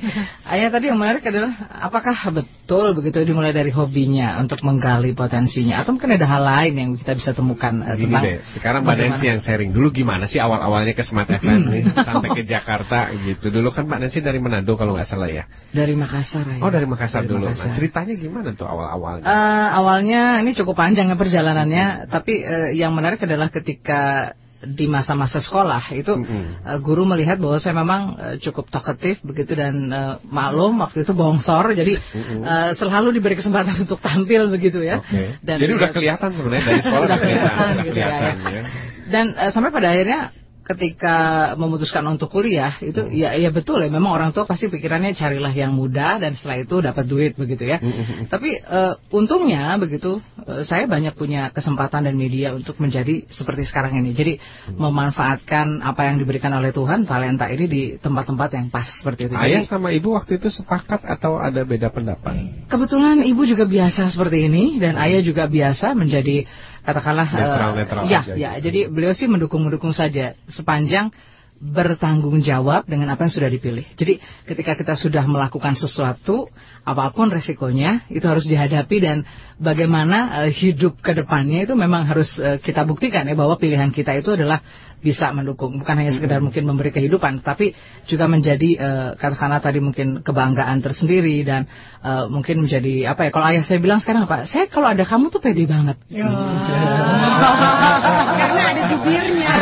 Ayah 0.48 0.70
tadi 0.72 0.88
yang 0.88 1.00
menarik 1.00 1.24
adalah 1.28 1.52
apakah 1.84 2.16
betul 2.32 2.96
begitu 2.96 3.28
dimulai 3.28 3.52
dari 3.52 3.76
hobinya 3.76 4.40
untuk 4.40 4.64
menggali 4.64 5.12
potensinya 5.12 5.84
atau 5.84 6.00
mungkin 6.00 6.16
ada 6.16 6.28
hal 6.30 6.44
lain 6.48 6.74
yang 6.80 6.90
kita 6.96 7.12
bisa 7.20 7.32
temukan 7.36 7.84
uh, 7.84 7.96
Gini 7.98 8.16
deh, 8.16 8.40
sekarang 8.56 8.88
Mbak 8.88 8.96
Nancy 8.96 9.26
yang 9.28 9.42
sharing 9.44 9.76
dulu 9.76 9.92
gimana 9.92 10.32
sih 10.32 10.40
awal-awalnya 10.40 10.96
ke 10.96 11.04
Smart 11.04 11.28
FM 11.28 11.76
sampai 12.08 12.30
ke 12.40 12.44
Jakarta 12.48 13.12
gitu. 13.20 13.52
Dulu 13.52 13.68
kan 13.76 13.84
Mbak 13.84 14.00
Nancy 14.08 14.24
dari 14.24 14.40
Manado 14.40 14.80
kalau 14.80 14.96
nggak 14.96 15.10
salah 15.12 15.28
ya. 15.28 15.44
Dari 15.76 15.92
Makassar 15.98 16.48
ya. 16.48 16.64
Oh, 16.64 16.72
dari 16.72 16.88
Makassar 16.88 17.28
dari 17.28 17.32
dulu. 17.36 17.52
Makassar. 17.52 17.68
Nah, 17.68 17.76
ceritanya 17.76 18.14
gimana 18.16 18.25
tuh 18.58 18.68
awal-awalnya? 18.68 19.26
Uh, 19.26 19.68
awalnya 19.82 20.22
ini 20.42 20.52
cukup 20.56 20.78
panjang 20.80 21.12
ya 21.12 21.18
perjalanannya, 21.18 21.86
hmm. 21.86 22.08
tapi 22.10 22.42
uh, 22.42 22.70
yang 22.74 22.96
menarik 22.96 23.22
adalah 23.22 23.50
ketika 23.52 24.34
di 24.66 24.90
masa-masa 24.90 25.38
sekolah 25.38 25.94
itu 25.94 26.10
mm 26.10 26.26
-hmm. 26.26 26.46
uh, 26.66 26.80
guru 26.82 27.06
melihat 27.06 27.38
bahwa 27.38 27.62
saya 27.62 27.78
memang 27.78 28.18
uh, 28.18 28.36
cukup 28.42 28.66
talkatif 28.74 29.22
begitu 29.22 29.54
dan 29.54 29.94
uh, 29.94 30.18
maklum 30.26 30.82
waktu 30.82 31.06
itu 31.06 31.14
bongsor 31.14 31.78
jadi 31.78 32.02
mm 32.02 32.22
-hmm. 32.24 32.40
uh, 32.42 32.72
selalu 32.74 33.14
diberi 33.14 33.38
kesempatan 33.38 33.78
untuk 33.86 34.02
tampil 34.02 34.50
begitu 34.50 34.82
ya. 34.82 35.06
Okay. 35.06 35.38
Dan 35.46 35.62
jadi 35.62 35.72
udah 35.78 35.92
kelihatan 35.94 36.30
sebenarnya 36.34 36.66
dari 36.66 36.82
sekolah 36.82 37.06
udah 37.14 37.20
kelihatan, 37.22 37.46
kelihatan, 37.46 37.86
gitu 37.86 38.00
ya, 38.00 38.08
kelihatan 38.10 38.36
ya. 38.42 38.52
ya. 38.58 38.64
Dan 39.06 39.26
uh, 39.38 39.52
sampai 39.54 39.70
pada 39.70 39.88
akhirnya 39.94 40.20
ketika 40.66 41.54
memutuskan 41.62 42.02
untuk 42.10 42.34
kuliah 42.34 42.74
itu 42.82 42.98
hmm. 42.98 43.14
ya 43.14 43.38
ya 43.38 43.54
betul 43.54 43.86
ya 43.86 43.90
memang 43.94 44.18
orang 44.18 44.34
tua 44.34 44.50
pasti 44.50 44.66
pikirannya 44.66 45.14
carilah 45.14 45.54
yang 45.54 45.78
mudah 45.78 46.18
dan 46.18 46.34
setelah 46.34 46.58
itu 46.58 46.76
dapat 46.82 47.06
duit 47.06 47.38
begitu 47.38 47.70
ya. 47.70 47.78
Hmm. 47.78 47.94
hmm, 47.94 48.06
hmm. 48.06 48.26
Tapi 48.34 48.50
uh, 48.66 48.98
untungnya 49.14 49.78
begitu 49.78 50.18
uh, 50.42 50.66
saya 50.66 50.90
banyak 50.90 51.14
punya 51.14 51.54
kesempatan 51.54 52.10
dan 52.10 52.18
media 52.18 52.58
untuk 52.58 52.82
menjadi 52.82 53.30
seperti 53.30 53.70
sekarang 53.70 54.02
ini. 54.02 54.18
Jadi 54.18 54.42
hmm. 54.42 54.82
memanfaatkan 54.82 55.86
apa 55.86 56.10
yang 56.10 56.18
diberikan 56.18 56.50
oleh 56.58 56.74
Tuhan 56.74 57.06
talenta 57.06 57.46
ini 57.46 57.66
di 57.70 57.82
tempat-tempat 58.02 58.50
yang 58.58 58.68
pas 58.74 58.90
seperti 58.90 59.30
itu. 59.30 59.38
Ayah 59.38 59.62
Jadi, 59.62 59.70
sama 59.70 59.94
ibu 59.94 60.18
waktu 60.18 60.42
itu 60.42 60.50
sepakat 60.50 61.06
atau 61.06 61.38
ada 61.38 61.62
beda 61.62 61.94
pendapat? 61.94 62.66
Kebetulan 62.66 63.22
ibu 63.22 63.46
juga 63.46 63.70
biasa 63.70 64.10
seperti 64.10 64.50
ini 64.50 64.82
dan 64.82 64.98
ayah 64.98 65.22
juga 65.22 65.46
biasa 65.46 65.94
menjadi 65.94 66.50
katakanlah 66.86 67.28
netral, 67.28 67.72
uh, 67.74 67.76
netral 67.76 68.04
ya 68.06 68.22
ya 68.38 68.52
gitu. 68.56 68.70
jadi 68.70 68.80
beliau 68.94 69.14
sih 69.18 69.26
mendukung 69.26 69.66
mendukung 69.66 69.92
saja 69.92 70.38
sepanjang 70.54 71.10
bertanggung 71.56 72.44
jawab 72.44 72.84
dengan 72.84 73.16
apa 73.16 73.26
yang 73.26 73.34
sudah 73.34 73.48
dipilih. 73.48 73.88
Jadi 73.96 74.20
ketika 74.44 74.76
kita 74.76 74.94
sudah 75.00 75.24
melakukan 75.24 75.80
sesuatu, 75.80 76.52
apa 76.84 77.16
pun 77.16 77.32
resikonya 77.32 78.04
itu 78.12 78.28
harus 78.28 78.44
dihadapi 78.44 78.98
dan 79.00 79.24
bagaimana 79.56 80.46
uh, 80.46 80.50
hidup 80.52 81.00
ke 81.00 81.16
depannya 81.16 81.64
itu 81.64 81.74
memang 81.74 82.04
harus 82.04 82.28
uh, 82.44 82.60
kita 82.60 82.84
buktikan 82.84 83.24
ya 83.24 83.40
bahwa 83.40 83.56
pilihan 83.56 83.90
kita 83.96 84.20
itu 84.20 84.36
adalah 84.36 84.60
bisa 85.06 85.30
mendukung. 85.30 85.78
Bukan 85.78 86.02
hanya 86.02 86.18
sekedar 86.18 86.42
mungkin 86.42 86.66
memberi 86.66 86.90
kehidupan 86.90 87.46
tapi 87.46 87.78
juga 88.10 88.26
menjadi 88.26 88.70
uh, 88.82 89.10
katakanlah 89.14 89.62
tadi 89.62 89.78
mungkin 89.78 90.26
kebanggaan 90.26 90.82
tersendiri 90.82 91.46
dan 91.46 91.70
uh, 92.02 92.26
mungkin 92.26 92.66
menjadi 92.66 93.14
apa 93.14 93.30
ya 93.30 93.32
kalau 93.32 93.46
ayah 93.54 93.62
saya 93.62 93.78
bilang 93.78 94.02
sekarang 94.02 94.26
apa 94.26 94.50
saya 94.50 94.66
kalau 94.66 94.90
ada 94.90 95.06
kamu 95.06 95.30
tuh 95.30 95.38
pede 95.38 95.70
banget. 95.70 96.02
Ya. 96.10 96.26
karena 98.36 98.62
ada 98.72 98.82
jubirnya 98.92 99.52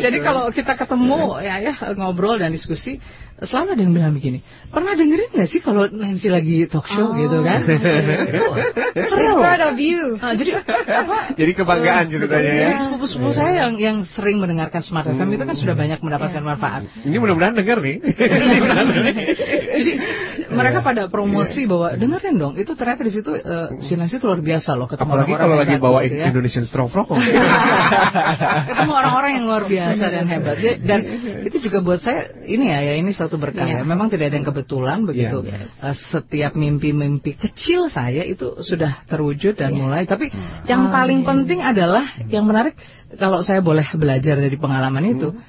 Jadi 0.00 0.18
kalau 0.24 0.48
kita 0.54 0.78
ketemu 0.78 1.42
ya 1.44 1.60
ya 1.60 1.74
ngobrol 1.98 2.38
dan 2.40 2.54
diskusi 2.54 3.00
selalu 3.44 3.68
ada 3.76 3.82
yang 3.82 3.94
bilang 3.94 4.12
begini. 4.16 4.38
Pernah 4.70 4.92
dengerin 4.96 5.30
nggak 5.32 5.48
sih 5.48 5.60
kalau 5.60 5.88
Nancy 5.88 6.28
lagi 6.28 6.66
talk 6.66 6.86
show 6.88 7.10
oh. 7.10 7.16
gitu 7.16 7.40
kan? 7.44 7.60
seru. 9.10 9.38
Proud 9.38 9.62
of 9.62 9.78
you. 9.78 10.18
Nah, 10.18 10.34
jadi 10.34 10.50
apa? 10.64 11.18
Jadi 11.36 11.52
kebanggaan 11.54 12.04
ceritanya 12.10 12.52
ya. 12.52 12.70
Sepupu-sepupu 12.88 13.30
saya 13.36 13.66
yang 13.66 13.78
yang 13.78 13.96
sering 14.16 14.42
mendengarkan 14.42 14.82
Smart 14.82 15.06
FM 15.06 15.30
hmm. 15.30 15.36
itu 15.36 15.44
kan 15.46 15.56
sudah 15.56 15.74
banyak 15.76 15.98
mendapatkan 16.02 16.42
manfaat. 16.42 16.82
Ini 17.04 17.16
mudah-mudahan 17.20 17.54
dengar 17.54 17.78
nih. 17.84 17.96
jadi 19.78 19.92
mereka 20.50 20.82
pada 20.82 21.06
promosi 21.06 21.68
bahwa 21.68 21.94
dengerin 21.94 22.36
dong. 22.40 22.54
Itu 22.58 22.74
ternyata 22.74 23.06
di 23.06 23.12
situ 23.14 23.30
uh, 23.30 23.68
si 23.84 23.94
Nancy 23.94 24.18
itu 24.18 24.26
luar 24.26 24.42
biasa 24.42 24.74
loh 24.74 24.90
ketemu 24.90 25.10
Apalagi 25.14 25.32
orang 25.32 25.42
kalau 25.46 25.56
lagi 25.56 25.76
bawa 25.78 25.98
gitu, 26.06 26.16
ya. 26.18 26.26
Indonesian 26.32 26.64
Strong 26.66 26.88
Frog. 26.90 27.08
ketemu 28.70 28.92
orang-orang 28.92 29.30
yang 29.38 29.44
luar 29.46 29.64
biasa 29.66 30.04
dan 30.10 30.24
hebat. 30.26 30.56
Dan 30.82 31.00
itu 31.46 31.56
juga 31.62 31.78
buat 31.84 32.00
saya 32.02 32.32
ini 32.46 32.72
ya 32.72 32.78
ya 32.82 32.94
ini 32.98 33.14
satu 33.14 33.29
berkah 33.36 33.68
yeah. 33.68 33.82
ya. 33.82 33.86
Memang 33.86 34.08
tidak 34.08 34.32
ada 34.32 34.36
yang 34.40 34.48
kebetulan 34.48 34.98
begitu. 35.06 35.44
Yeah, 35.44 35.68
yeah. 35.68 35.92
Uh, 35.92 35.96
setiap 36.10 36.52
mimpi-mimpi 36.56 37.36
kecil 37.36 37.92
saya 37.92 38.26
itu 38.26 38.58
sudah 38.64 39.06
terwujud 39.06 39.54
dan 39.60 39.76
yeah. 39.76 39.80
mulai. 39.84 40.02
Tapi 40.08 40.32
hmm. 40.32 40.66
yang 40.66 40.88
paling 40.88 41.22
penting 41.22 41.60
adalah 41.60 42.06
yang 42.26 42.48
menarik 42.48 42.74
kalau 43.20 43.44
saya 43.44 43.60
boleh 43.60 43.86
belajar 43.94 44.38
dari 44.38 44.56
pengalaman 44.56 45.04
itu, 45.12 45.28
hmm. 45.34 45.42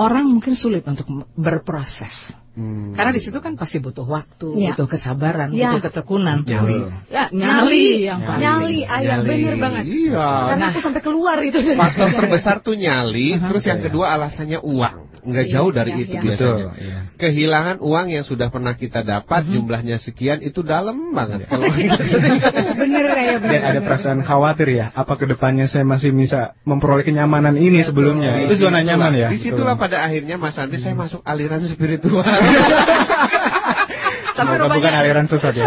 orang 0.00 0.26
mungkin 0.26 0.56
sulit 0.56 0.82
untuk 0.88 1.06
berproses. 1.36 2.14
Hmm. 2.54 2.94
Karena 2.94 3.10
di 3.10 3.18
situ 3.18 3.42
kan 3.42 3.58
pasti 3.58 3.82
butuh 3.82 4.06
waktu, 4.06 4.46
ya. 4.62 4.78
butuh 4.78 4.86
kesabaran, 4.86 5.50
ya. 5.50 5.74
butuh 5.74 5.90
ketekunan. 5.90 6.46
Nyali. 6.46 6.78
Ya, 7.10 7.26
nyali, 7.34 8.06
yang 8.06 8.22
nyali. 8.22 8.42
Nyali, 8.46 8.78
ayah 8.86 9.18
bener 9.26 9.54
banget. 9.58 9.84
Iya. 9.90 10.28
Karena 10.54 10.62
nah, 10.62 10.70
aku 10.70 10.78
sampai 10.78 11.02
keluar 11.02 11.42
itu. 11.42 11.58
Faktor 11.74 12.14
terbesar 12.14 12.62
tuh 12.62 12.78
nyali, 12.78 13.34
uh 13.34 13.42
-huh. 13.42 13.48
terus 13.50 13.66
yang 13.66 13.82
kedua 13.82 14.14
alasannya 14.14 14.62
uang 14.62 15.13
nggak 15.24 15.46
jauh 15.48 15.70
dari 15.72 15.90
iya, 15.96 16.02
itu 16.04 16.14
iya. 16.14 16.22
biasanya. 16.22 16.68
Betul, 16.68 16.84
iya. 16.84 16.98
Kehilangan 17.16 17.76
uang 17.80 18.06
yang 18.12 18.24
sudah 18.24 18.48
pernah 18.52 18.76
kita 18.76 19.00
dapat 19.00 19.40
mm 19.42 19.46
-hmm. 19.48 19.54
jumlahnya 19.56 19.96
sekian 19.98 20.38
itu 20.44 20.60
dalam 20.60 21.16
banget. 21.16 21.48
Kalau 21.48 21.64
bener 22.80 23.04
ya 23.08 23.36
bener. 23.40 23.50
Dan 23.56 23.62
ada 23.64 23.80
perasaan 23.80 24.20
khawatir 24.20 24.68
ya, 24.70 24.86
apa 24.92 25.16
ke 25.16 25.24
depannya 25.24 25.66
saya 25.66 25.88
masih 25.88 26.12
bisa 26.12 26.52
memperoleh 26.68 27.02
kenyamanan 27.08 27.56
ini 27.56 27.80
ya, 27.82 27.88
sebelumnya? 27.88 28.44
Itu 28.44 28.60
zona 28.60 28.84
nyaman 28.84 29.12
ya. 29.16 29.28
Di 29.32 29.40
situlah 29.40 29.80
pada 29.80 30.04
akhirnya 30.04 30.36
Mas 30.36 30.60
Andi 30.60 30.76
saya 30.76 30.92
masuk 30.92 31.24
aliran 31.24 31.64
spiritual. 31.64 32.22
Sampai 34.34 34.58
rupanya, 34.58 34.74
bukan 34.82 34.92
aliran 34.98 35.26
sesat 35.30 35.54
ya. 35.54 35.64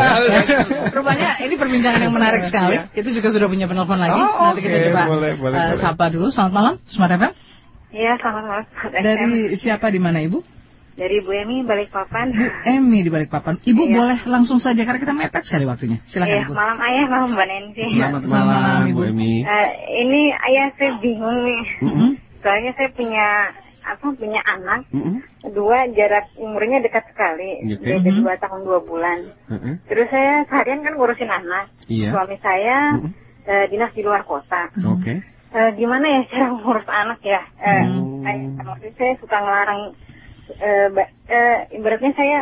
rupanya 0.98 1.40
ini 1.40 1.56
perbincangan 1.56 2.04
yang 2.04 2.12
menarik 2.12 2.52
sekali. 2.52 2.76
Itu 2.92 3.16
juga 3.16 3.32
sudah 3.32 3.48
punya 3.48 3.64
penelpon 3.64 3.96
lagi. 3.96 4.20
Oh, 4.20 4.52
Nanti 4.52 4.60
okay. 4.60 4.68
kita 4.68 4.78
coba 4.92 5.02
boleh, 5.08 5.32
boleh, 5.40 5.56
uh, 5.56 5.66
boleh. 5.72 5.80
sapa 5.80 6.06
dulu. 6.12 6.28
Selamat 6.36 6.54
malam, 6.54 6.74
Smart 6.92 7.16
FM. 7.16 7.32
Iya, 7.88 8.20
selamat 8.20 8.44
malam. 8.44 8.66
Dari 8.92 9.56
siapa 9.56 9.88
di 9.88 10.00
mana 10.04 10.20
Ibu? 10.20 10.44
Dari 10.98 11.22
Bu 11.24 11.32
Emi 11.32 11.64
Balikpapan. 11.64 12.34
Bu 12.36 12.46
Emi 12.68 13.00
di 13.06 13.10
Balikpapan. 13.14 13.64
Ibu 13.64 13.84
iya. 13.86 13.96
boleh 13.96 14.20
langsung 14.28 14.60
saja 14.60 14.82
karena 14.84 15.00
kita 15.00 15.14
mepet 15.16 15.46
sekali 15.48 15.64
waktunya. 15.64 16.04
Silakan 16.12 16.36
iya, 16.36 16.44
Ibu. 16.44 16.54
malam 16.58 16.78
Ayah, 16.84 17.06
malam 17.08 17.30
Mbak 17.38 17.48
Nensi. 17.48 17.84
Selamat, 17.96 18.22
Selamat 18.28 18.56
malam, 18.60 18.82
Ibu 18.92 19.02
Emi. 19.14 19.34
Uh, 19.46 19.70
ini 20.04 20.22
Ayah 20.36 20.68
saya 20.76 20.92
bingung 21.00 21.38
nih. 21.48 21.64
Mm 21.80 21.92
-hmm. 21.94 22.10
Soalnya 22.44 22.72
saya 22.76 22.90
punya 22.92 23.28
apa 23.88 24.06
punya 24.20 24.42
anak, 24.44 24.82
mm 24.92 25.00
-hmm. 25.00 25.16
dua 25.56 25.88
jarak 25.96 26.28
umurnya 26.36 26.84
dekat 26.84 27.08
sekali, 27.08 27.64
gitu. 27.72 27.88
beda 27.88 28.12
dua 28.20 28.34
tahun 28.36 28.68
dua 28.68 28.80
bulan. 28.84 29.32
Mm 29.48 29.60
-hmm. 29.64 29.74
Terus 29.88 30.08
saya 30.12 30.44
seharian 30.52 30.84
kan 30.84 31.00
ngurusin 31.00 31.32
anak, 31.32 31.72
iya. 31.88 32.12
suami 32.12 32.36
saya 32.44 33.00
mm 33.00 33.00
-hmm. 33.00 33.12
uh, 33.48 33.66
dinas 33.72 33.96
di 33.96 34.04
luar 34.04 34.28
kota. 34.28 34.76
Oke. 34.76 35.00
Okay 35.00 35.37
uh, 35.54 35.70
gimana 35.76 36.06
ya 36.08 36.22
cara 36.32 36.48
ngurus 36.52 36.88
anak 36.90 37.20
ya? 37.24 37.42
Uh, 37.62 37.84
hmm. 37.86 38.60
maksudnya 38.60 38.94
saya 38.98 39.14
suka 39.22 39.38
ngelarang, 39.38 39.82
uh, 40.58 40.88
uh, 40.98 41.58
ibaratnya 41.72 42.12
saya 42.16 42.40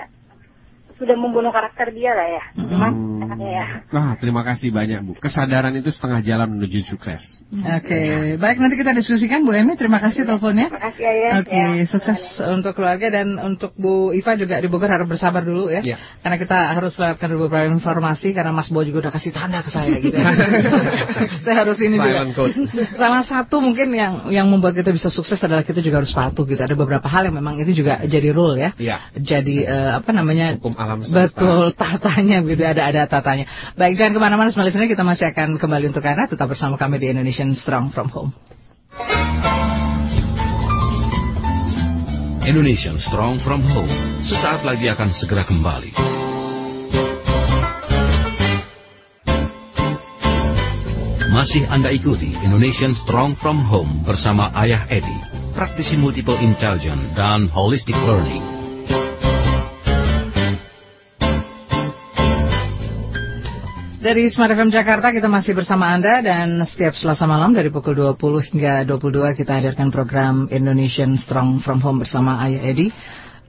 sudah 0.96 1.16
membunuh 1.20 1.52
karakter 1.52 1.92
dia 1.92 2.16
lah 2.16 2.28
ya. 2.28 2.44
Cuma 2.56 2.88
hmm. 2.88 3.36
ya. 3.36 3.66
Wah, 3.92 4.16
terima 4.16 4.48
kasih 4.48 4.72
banyak 4.72 5.04
Bu. 5.04 5.12
Kesadaran 5.20 5.76
itu 5.76 5.92
setengah 5.92 6.24
jalan 6.24 6.56
menuju 6.56 6.88
sukses. 6.88 7.20
Oke, 7.52 7.84
okay. 7.84 8.06
ya. 8.08 8.40
baik 8.40 8.64
nanti 8.64 8.80
kita 8.80 8.96
diskusikan 8.96 9.44
Bu 9.44 9.52
Emi. 9.52 9.76
Terima 9.76 10.00
kasih 10.00 10.24
teleponnya. 10.24 10.72
Terima 10.72 10.84
kasih 10.88 11.04
ya. 11.04 11.32
Oke, 11.44 11.52
okay. 11.52 11.68
ya. 11.84 11.86
sukses 11.92 12.20
ya. 12.40 12.56
untuk 12.56 12.72
keluarga 12.80 13.12
dan 13.12 13.36
untuk 13.44 13.76
Bu 13.76 14.16
Iva 14.16 14.40
juga 14.40 14.56
di 14.64 14.72
Bogor 14.72 14.88
harus 14.88 15.08
bersabar 15.08 15.44
dulu 15.44 15.68
ya. 15.68 15.84
ya. 15.84 16.00
Karena 16.24 16.40
kita 16.40 16.58
harus 16.80 16.96
lewatkan 16.96 17.30
beberapa 17.36 17.68
informasi 17.76 18.32
karena 18.32 18.56
Mas 18.56 18.72
Bo 18.72 18.80
juga 18.88 19.08
udah 19.08 19.14
kasih 19.20 19.36
tanda 19.36 19.60
ke 19.68 19.76
saya 19.76 20.00
gitu. 20.00 20.16
saya 21.44 21.56
harus 21.60 21.78
ini 21.84 22.00
Silent 22.00 22.32
juga. 22.32 22.36
Code. 22.40 22.56
Salah 22.96 23.24
satu 23.28 23.60
mungkin 23.60 23.92
yang 23.92 24.32
yang 24.32 24.48
membuat 24.48 24.80
kita 24.80 24.96
bisa 24.96 25.12
sukses 25.12 25.40
adalah 25.44 25.68
kita 25.68 25.84
juga 25.84 26.00
harus 26.00 26.16
patuh 26.16 26.48
gitu. 26.48 26.64
Ada 26.64 26.80
beberapa 26.80 27.12
hal 27.12 27.28
yang 27.28 27.36
memang 27.36 27.60
itu 27.60 27.84
juga 27.84 28.00
jadi 28.08 28.32
rule 28.32 28.56
ya. 28.64 28.72
ya. 28.80 28.98
Jadi 29.12 29.68
uh, 29.68 30.00
apa 30.00 30.16
namanya? 30.16 30.56
Hukum 30.56 30.85
alam 30.86 31.02
semesta. 31.02 31.34
Betul, 31.34 31.74
tatanya 31.74 32.46
gitu 32.46 32.62
ada 32.62 32.82
ada 32.86 33.02
tatanya. 33.10 33.46
Baik, 33.74 33.98
jangan 33.98 34.14
ke 34.14 34.22
mana-mana 34.22 34.50
sebenarnya 34.54 34.86
kita 34.86 35.02
masih 35.02 35.26
akan 35.34 35.58
kembali 35.58 35.90
untuk 35.90 36.06
Anda 36.06 36.30
tetap 36.30 36.46
bersama 36.46 36.78
kami 36.78 37.02
di 37.02 37.10
Indonesian 37.10 37.58
Strong 37.58 37.92
from 37.92 38.14
Home. 38.14 38.32
Indonesian 42.46 43.02
Strong 43.02 43.42
from 43.42 43.66
Home 43.66 43.94
sesaat 44.22 44.62
lagi 44.62 44.86
akan 44.86 45.10
segera 45.18 45.42
kembali. 45.50 45.92
Masih 51.36 51.68
Anda 51.68 51.92
ikuti 51.92 52.32
Indonesian 52.46 52.96
Strong 52.96 53.36
from 53.44 53.60
Home 53.68 54.08
bersama 54.08 54.56
Ayah 54.56 54.88
Edi, 54.88 55.20
praktisi 55.52 56.00
multiple 56.00 56.40
intelligence 56.40 57.12
dan 57.18 57.52
holistic 57.52 57.98
learning. 58.08 58.65
Dari 64.06 64.30
Smart 64.30 64.54
FM 64.54 64.70
Jakarta 64.70 65.10
kita 65.10 65.26
masih 65.26 65.58
bersama 65.58 65.90
Anda 65.90 66.22
dan 66.22 66.62
setiap 66.70 66.94
Selasa 66.94 67.26
malam 67.26 67.58
dari 67.58 67.74
pukul 67.74 67.98
20 67.98 68.54
hingga 68.54 68.86
22 68.86 69.34
kita 69.34 69.58
hadirkan 69.58 69.90
program 69.90 70.46
Indonesian 70.54 71.18
Strong 71.18 71.66
From 71.66 71.82
Home 71.82 72.06
bersama 72.06 72.38
Ayah 72.38 72.70
Edi 72.70 72.94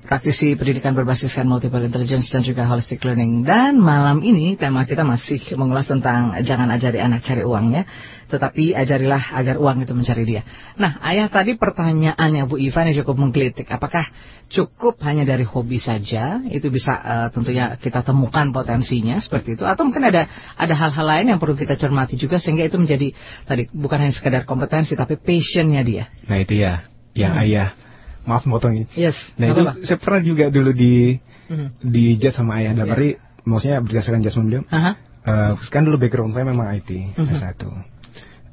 praktisi 0.07 0.55
pendidikan 0.55 0.95
berbasiskan 0.95 1.45
multiple 1.45 1.83
intelligence 1.83 2.31
dan 2.31 2.47
juga 2.47 2.65
holistic 2.65 3.03
learning. 3.03 3.43
Dan 3.43 3.83
malam 3.83 4.23
ini 4.23 4.55
tema 4.55 4.87
kita 4.87 5.03
masih 5.03 5.43
mengulas 5.59 5.91
tentang 5.91 6.33
jangan 6.47 6.71
ajari 6.71 7.03
anak 7.03 7.27
cari 7.27 7.43
uangnya, 7.43 7.85
tetapi 8.31 8.73
ajarilah 8.73 9.35
agar 9.35 9.59
uang 9.59 9.83
itu 9.83 9.93
mencari 9.93 10.25
dia. 10.25 10.43
Nah, 10.79 10.97
ayah 11.03 11.27
tadi 11.27 11.59
pertanyaannya 11.59 12.47
Bu 12.47 12.57
Ivan 12.57 12.91
yang 12.91 13.03
cukup 13.03 13.19
menggelitik. 13.19 13.67
Apakah 13.67 14.07
cukup 14.49 15.03
hanya 15.03 15.27
dari 15.27 15.43
hobi 15.43 15.83
saja? 15.83 16.41
Itu 16.47 16.71
bisa 16.71 16.97
uh, 16.97 17.29
tentunya 17.35 17.75
kita 17.77 18.07
temukan 18.07 18.55
potensinya 18.55 19.19
seperti 19.19 19.59
itu, 19.59 19.67
atau 19.67 19.85
mungkin 19.85 20.07
ada 20.07 20.31
ada 20.57 20.75
hal-hal 20.79 21.07
lain 21.07 21.27
yang 21.35 21.39
perlu 21.43 21.59
kita 21.59 21.75
cermati 21.75 22.15
juga 22.15 22.39
sehingga 22.39 22.65
itu 22.65 22.79
menjadi 22.79 23.11
tadi 23.45 23.69
bukan 23.75 24.07
hanya 24.07 24.15
sekedar 24.15 24.43
kompetensi 24.47 24.95
tapi 24.95 25.19
passionnya 25.19 25.83
dia. 25.83 26.09
Nah 26.31 26.39
itu 26.39 26.63
ya, 26.63 26.87
yang 27.15 27.35
hmm. 27.35 27.45
ayah 27.47 27.86
maaf 28.27 28.45
motong 28.45 28.83
ini. 28.83 28.87
Yes. 28.99 29.17
Nah 29.39 29.55
itu 29.55 29.63
saya 29.87 29.99
pernah 30.03 30.21
juga 30.21 30.51
dulu 30.51 30.75
di 30.75 31.17
mm-hmm. 31.17 31.69
di 31.87 32.05
jet 32.19 32.35
sama 32.35 32.59
ayah. 32.61 32.75
Dan 32.75 32.91
yeah. 32.93 33.17
maksudnya 33.47 33.79
berdasarkan 33.81 34.21
jasman 34.27 34.51
beliau. 34.51 34.63
Uh-huh. 34.67 34.95
Uh, 35.27 35.53
kan 35.71 35.83
dulu 35.83 35.99
background 35.99 36.35
saya 36.35 36.45
memang 36.47 36.71
IT 36.75 36.91
mm-hmm. 36.91 37.39
satu. 37.39 37.71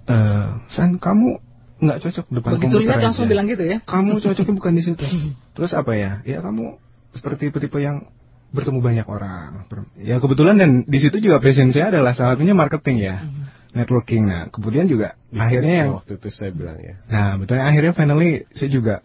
Uh, 0.08 0.62
San 0.70 1.02
kamu 1.02 1.42
nggak 1.84 2.00
cocok 2.00 2.26
depan 2.32 2.50
Begitu 2.56 2.80
komputer 2.80 2.96
aja. 2.96 3.06
langsung 3.12 3.26
bilang 3.28 3.46
gitu 3.50 3.64
ya. 3.66 3.78
Kamu 3.84 4.22
cocoknya 4.22 4.54
bukan 4.56 4.74
di 4.78 4.84
situ. 4.86 5.06
Terus 5.58 5.72
apa 5.74 5.92
ya? 5.98 6.22
Ya 6.24 6.40
kamu 6.40 6.80
seperti 7.18 7.50
tipe-tipe 7.50 7.82
yang 7.82 8.08
bertemu 8.54 8.80
banyak 8.80 9.08
orang. 9.10 9.66
Ya 9.98 10.22
kebetulan 10.22 10.62
dan 10.62 10.72
di 10.86 11.00
situ 11.02 11.18
juga 11.18 11.42
saya 11.42 11.90
adalah 11.90 12.14
salah 12.14 12.38
satunya 12.38 12.54
marketing 12.54 12.98
ya. 13.02 13.18
Mm-hmm. 13.26 13.46
Networking. 13.74 14.30
Nah, 14.30 14.54
kemudian 14.54 14.86
juga 14.86 15.18
Bisa 15.34 15.50
akhirnya 15.50 15.74
yang 15.82 15.98
waktu 15.98 16.22
itu 16.22 16.30
saya 16.30 16.54
bilang 16.54 16.78
ya. 16.78 17.02
Nah, 17.10 17.42
betulnya 17.42 17.66
akhirnya 17.66 17.94
finally 17.98 18.46
saya 18.54 18.70
juga 18.70 19.02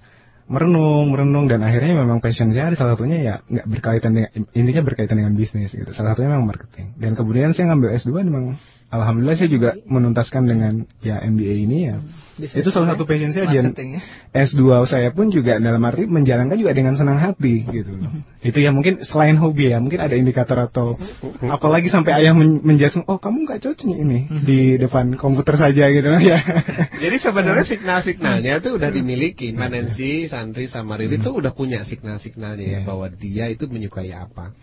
merenung 0.48 1.12
merenung 1.12 1.44
dan 1.44 1.60
akhirnya 1.60 2.00
memang 2.00 2.24
passion 2.24 2.48
saya 2.56 2.72
salah 2.72 2.96
satunya 2.96 3.18
ya 3.20 3.34
nggak 3.44 3.66
berkaitan 3.68 4.16
dengan 4.16 4.30
intinya 4.56 4.82
berkaitan 4.82 5.16
dengan 5.20 5.36
bisnis 5.36 5.70
gitu. 5.76 5.92
Salah 5.92 6.16
satunya 6.16 6.32
memang 6.32 6.48
marketing. 6.48 6.96
Dan 6.96 7.12
kemudian 7.12 7.52
saya 7.52 7.68
ngambil 7.68 8.00
S2 8.00 8.12
memang 8.24 8.56
alhamdulillah 8.88 9.36
saya 9.36 9.50
juga 9.52 9.70
menuntaskan 9.84 10.48
dengan 10.48 10.88
ya 11.04 11.20
MBA 11.20 11.54
ini 11.68 11.78
ya. 11.92 11.96
Hmm. 12.00 12.38
itu 12.38 12.70
salah 12.70 12.94
satu 12.94 13.02
passion 13.02 13.34
saya 13.34 13.50
dan 13.50 13.74
ya. 13.74 14.00
S2 14.30 14.62
saya 14.86 15.10
pun 15.10 15.26
juga 15.28 15.58
dalam 15.58 15.82
arti 15.82 16.06
menjalankan 16.06 16.54
juga 16.54 16.70
dengan 16.70 16.94
senang 16.94 17.18
hati 17.18 17.66
gitu 17.66 17.98
hmm. 17.98 18.46
itu 18.46 18.58
ya 18.62 18.70
mungkin 18.70 19.02
selain 19.02 19.34
hobi 19.34 19.74
ya 19.74 19.82
mungkin 19.82 19.98
ada 19.98 20.14
indikator 20.14 20.70
atau 20.70 20.94
hmm. 20.94 21.50
apalagi 21.50 21.90
sampai 21.90 22.14
ayah 22.22 22.32
men 22.38 22.62
menjudge 22.62 23.02
oh 23.10 23.18
kamu 23.18 23.42
nggak 23.42 23.60
cocok 23.66 23.90
ini 23.90 24.30
hmm. 24.30 24.44
di 24.46 24.78
depan 24.78 25.18
komputer 25.18 25.58
saja 25.58 25.90
gitu 25.90 26.08
ya. 26.22 26.38
Jadi 27.04 27.16
sebenarnya 27.18 27.66
signal-signalnya 27.66 28.62
itu 28.62 28.70
udah 28.78 28.90
dimiliki. 28.94 29.50
Manensi 29.52 30.30
Sandri 30.30 30.70
sama 30.70 30.96
Riri 30.96 31.18
itu 31.18 31.30
udah 31.34 31.52
punya 31.52 31.82
signal-signalnya 31.82 32.66
ya 32.66 32.80
bahwa 32.86 33.10
dia 33.10 33.50
itu 33.50 33.66
menyukai 33.66 34.14
apa. 34.14 34.54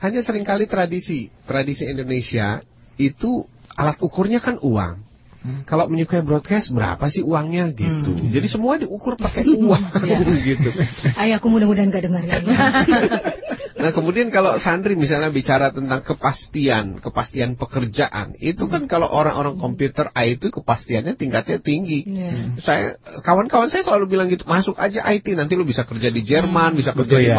Hanya 0.00 0.22
sering 0.22 0.46
kali 0.46 0.70
tradisi 0.70 1.28
tradisi 1.44 1.84
Indonesia 1.84 2.62
itu 2.98 3.46
alat 3.78 3.98
ukurnya 4.02 4.42
kan 4.42 4.58
uang. 4.58 5.06
Hmm. 5.38 5.62
Kalau 5.70 5.86
menyukai 5.86 6.26
broadcast 6.26 6.74
berapa 6.74 7.06
sih 7.06 7.22
uangnya 7.22 7.70
gitu. 7.70 8.10
Hmm. 8.10 8.34
Jadi 8.34 8.46
semua 8.50 8.74
diukur 8.74 9.14
pakai 9.14 9.46
uang 9.46 9.84
ya. 10.10 10.18
gitu. 10.50 10.70
Ayah 11.14 11.38
aku 11.38 11.46
mudah-mudahan 11.46 11.94
gak 11.94 12.10
dengar 12.10 12.26
ya. 12.26 12.42
nah 13.82 13.94
kemudian 13.94 14.34
kalau 14.34 14.58
Sandri 14.58 14.98
misalnya 14.98 15.30
bicara 15.30 15.70
tentang 15.70 16.02
kepastian, 16.02 16.98
kepastian 16.98 17.54
pekerjaan, 17.54 18.34
itu 18.42 18.66
kan 18.66 18.90
kalau 18.90 19.06
orang-orang 19.06 19.54
komputer 19.62 20.10
IT 20.10 20.50
kepastiannya 20.50 21.14
tingkatnya 21.14 21.62
tinggi. 21.62 22.02
Yeah. 22.02 22.58
Saya 22.58 22.84
kawan-kawan 23.22 23.70
saya 23.70 23.86
selalu 23.86 24.18
bilang 24.18 24.26
gitu, 24.34 24.42
masuk 24.42 24.74
aja 24.74 25.06
IT 25.06 25.30
nanti 25.38 25.54
lu 25.54 25.62
bisa 25.62 25.86
kerja 25.86 26.10
di 26.10 26.26
Jerman, 26.26 26.74
hmm. 26.74 26.78
bisa 26.82 26.90
kerja 26.98 27.14
Betul, 27.14 27.30
di 27.30 27.30
ya. 27.30 27.38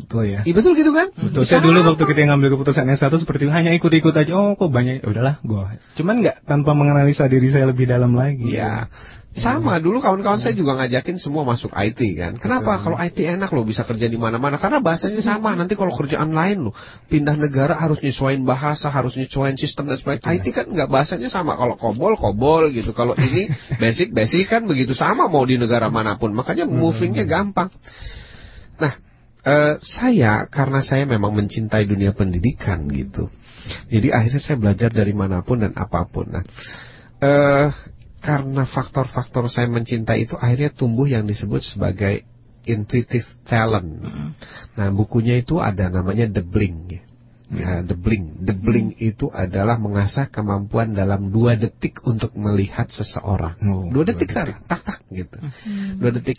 Betul 0.00 0.24
ya. 0.32 0.40
Iya 0.48 0.54
betul 0.56 0.72
gitu 0.74 0.90
kan? 0.96 1.12
Betul. 1.12 1.42
Saya 1.44 1.60
dulu 1.60 1.78
waktu 1.84 2.04
kita 2.08 2.20
ngambil 2.32 2.48
keputusan 2.56 2.88
S1 2.96 3.12
seperti 3.20 3.46
itu 3.46 3.52
hanya 3.52 3.76
ikut-ikut 3.76 4.14
aja. 4.16 4.32
Oh 4.32 4.56
kok 4.56 4.72
banyak. 4.72 5.04
Ya 5.04 5.06
udahlah 5.06 5.34
gua. 5.44 5.76
Cuman 6.00 6.24
nggak 6.24 6.48
tanpa 6.48 6.72
menganalisa 6.72 7.28
diri 7.28 7.52
saya 7.52 7.68
lebih 7.68 7.84
dalam 7.84 8.16
lagi. 8.16 8.56
Iya. 8.56 8.88
Sama 9.30 9.78
dulu 9.78 10.02
kawan-kawan 10.02 10.42
saya 10.42 10.58
juga 10.58 10.74
ngajakin 10.74 11.22
semua 11.22 11.46
masuk 11.46 11.70
IT 11.70 12.02
kan. 12.18 12.34
Kenapa? 12.34 12.82
Kalau 12.82 12.98
IT 12.98 13.14
enak 13.22 13.54
loh 13.54 13.62
bisa 13.62 13.86
kerja 13.86 14.10
di 14.10 14.18
mana-mana 14.18 14.58
karena 14.58 14.82
bahasanya 14.82 15.22
sama. 15.22 15.54
Nanti 15.54 15.78
kalau 15.78 15.94
kerjaan 15.94 16.34
lain 16.34 16.66
loh 16.66 16.74
pindah 17.06 17.38
negara 17.38 17.78
harus 17.78 18.02
nyesuaiin 18.02 18.42
bahasa, 18.42 18.90
harus 18.90 19.14
nyesuaiin 19.14 19.54
sistem 19.54 19.86
dan 19.86 20.02
sebagainya. 20.02 20.34
IT 20.34 20.46
kan 20.50 20.66
nggak 20.66 20.90
bahasanya 20.90 21.30
sama. 21.30 21.54
Kalau 21.54 21.78
kobol 21.78 22.18
kobol 22.18 22.74
gitu. 22.74 22.90
Kalau 22.90 23.14
ini 23.14 23.46
basic 23.82 24.10
basic 24.10 24.50
kan 24.50 24.66
begitu 24.66 24.98
sama 24.98 25.30
mau 25.30 25.46
di 25.46 25.54
negara 25.54 25.86
mana 25.94 26.18
pun. 26.18 26.34
Makanya 26.34 26.66
movingnya 26.66 27.22
gampang. 27.22 27.70
Nah, 28.82 28.98
uh, 29.44 29.74
saya 29.80 30.46
karena 30.48 30.80
saya 30.84 31.04
memang 31.08 31.36
mencintai 31.36 31.84
dunia 31.86 32.12
pendidikan 32.16 32.86
gitu. 32.90 33.28
Jadi 33.92 34.08
akhirnya 34.10 34.42
saya 34.42 34.56
belajar 34.56 34.90
dari 34.90 35.12
mana 35.12 35.44
pun 35.44 35.60
dan 35.60 35.76
apa 35.76 36.08
pun. 36.08 36.32
Nah, 36.32 36.44
uh, 37.20 37.68
karena 38.20 38.68
faktor-faktor 38.68 39.48
saya 39.48 39.68
mencintai 39.68 40.28
itu 40.28 40.36
akhirnya 40.36 40.72
tumbuh 40.72 41.08
yang 41.08 41.24
disebut 41.24 41.64
sebagai 41.64 42.24
intuitive 42.68 43.26
talent. 43.48 44.04
Nah, 44.76 44.88
bukunya 44.92 45.40
itu 45.40 45.56
ada 45.60 45.88
namanya 45.88 46.28
The 46.28 46.44
Blink. 46.44 47.09
Ya. 47.50 47.82
The 47.82 47.98
blink. 47.98 48.46
The 48.46 48.54
blink 48.54 48.94
hmm. 48.94 49.08
itu 49.10 49.26
adalah 49.34 49.74
mengasah 49.74 50.30
kemampuan 50.30 50.94
dalam 50.94 51.34
dua 51.34 51.58
detik 51.58 51.98
untuk 52.06 52.30
melihat 52.38 52.86
seseorang. 52.86 53.58
Oh, 53.66 53.90
dua 53.90 54.06
detik 54.06 54.30
saja, 54.30 54.62
tak 54.70 54.86
tak 54.86 55.02
gitu. 55.10 55.34
Hmm. 55.34 55.98
Dua 55.98 56.14
detik. 56.14 56.38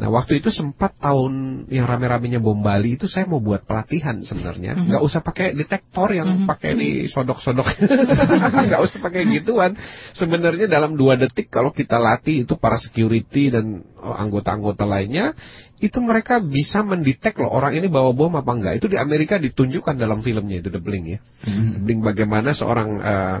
Nah 0.00 0.08
waktu 0.08 0.40
itu 0.40 0.48
sempat 0.48 0.96
tahun 0.96 1.64
yang 1.68 1.84
rame-ramenya 1.84 2.40
bom 2.40 2.56
Bali 2.64 2.96
itu 2.96 3.04
saya 3.04 3.28
mau 3.28 3.44
buat 3.44 3.68
pelatihan 3.68 4.16
sebenarnya. 4.24 4.80
Hmm. 4.80 4.88
Nggak 4.88 5.02
usah 5.04 5.20
pakai 5.20 5.52
detektor 5.52 6.08
yang 6.16 6.24
hmm. 6.24 6.48
pakai 6.48 6.72
di 6.72 6.90
sodok-sodok. 7.12 7.68
Nggak 8.72 8.80
usah 8.80 8.98
pakai 9.04 9.28
gituan. 9.28 9.76
Sebenarnya 10.16 10.72
dalam 10.72 10.96
dua 10.96 11.20
detik 11.20 11.52
kalau 11.52 11.68
kita 11.68 12.00
latih 12.00 12.48
itu 12.48 12.56
para 12.56 12.80
security 12.80 13.52
dan 13.52 13.84
anggota-anggota 14.00 14.88
lainnya 14.88 15.36
itu 15.76 16.00
mereka 16.00 16.40
bisa 16.40 16.80
mendetek 16.80 17.36
loh 17.36 17.52
orang 17.52 17.76
ini 17.76 17.92
bawa 17.92 18.16
bom 18.16 18.32
apa 18.32 18.48
enggak. 18.48 18.80
Itu 18.80 18.88
di 18.88 18.96
Amerika 18.96 19.36
ditunjukkan 19.36 20.00
dalam 20.00 20.24
filmnya 20.24 20.64
itu 20.64 20.72
The 20.72 20.80
Blink 20.80 21.04
ya. 21.04 21.18
Mm-hmm. 21.20 21.68
The 21.68 21.80
Blink 21.84 22.00
bagaimana 22.00 22.56
seorang 22.56 22.96
uh, 22.96 23.38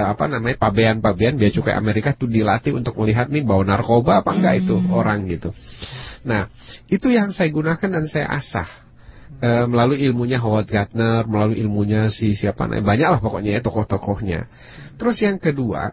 apa 0.00 0.24
namanya 0.24 0.56
pabean-pabean 0.56 1.36
biaya 1.36 1.52
cukai 1.52 1.76
Amerika 1.76 2.16
itu 2.16 2.24
dilatih 2.24 2.72
untuk 2.72 2.96
melihat 2.96 3.28
nih 3.28 3.44
bawa 3.44 3.68
narkoba 3.68 4.24
apa 4.24 4.32
enggak 4.32 4.64
itu 4.64 4.72
mm-hmm. 4.72 4.96
orang 4.96 5.28
gitu. 5.28 5.52
Nah, 6.24 6.48
itu 6.88 7.12
yang 7.12 7.36
saya 7.36 7.52
gunakan 7.52 7.88
dan 8.00 8.04
saya 8.08 8.32
asah. 8.32 8.88
Uh, 9.36 9.68
melalui 9.68 10.00
ilmunya 10.00 10.40
Howard 10.40 10.70
Gardner, 10.70 11.28
melalui 11.28 11.60
ilmunya 11.60 12.08
si 12.08 12.32
siapa 12.32 12.64
namanya, 12.64 12.88
banyak 12.88 13.08
lah 13.10 13.20
pokoknya 13.20 13.58
ya 13.58 13.60
tokoh-tokohnya. 13.60 14.48
Terus 14.96 15.20
yang 15.20 15.36
kedua, 15.36 15.92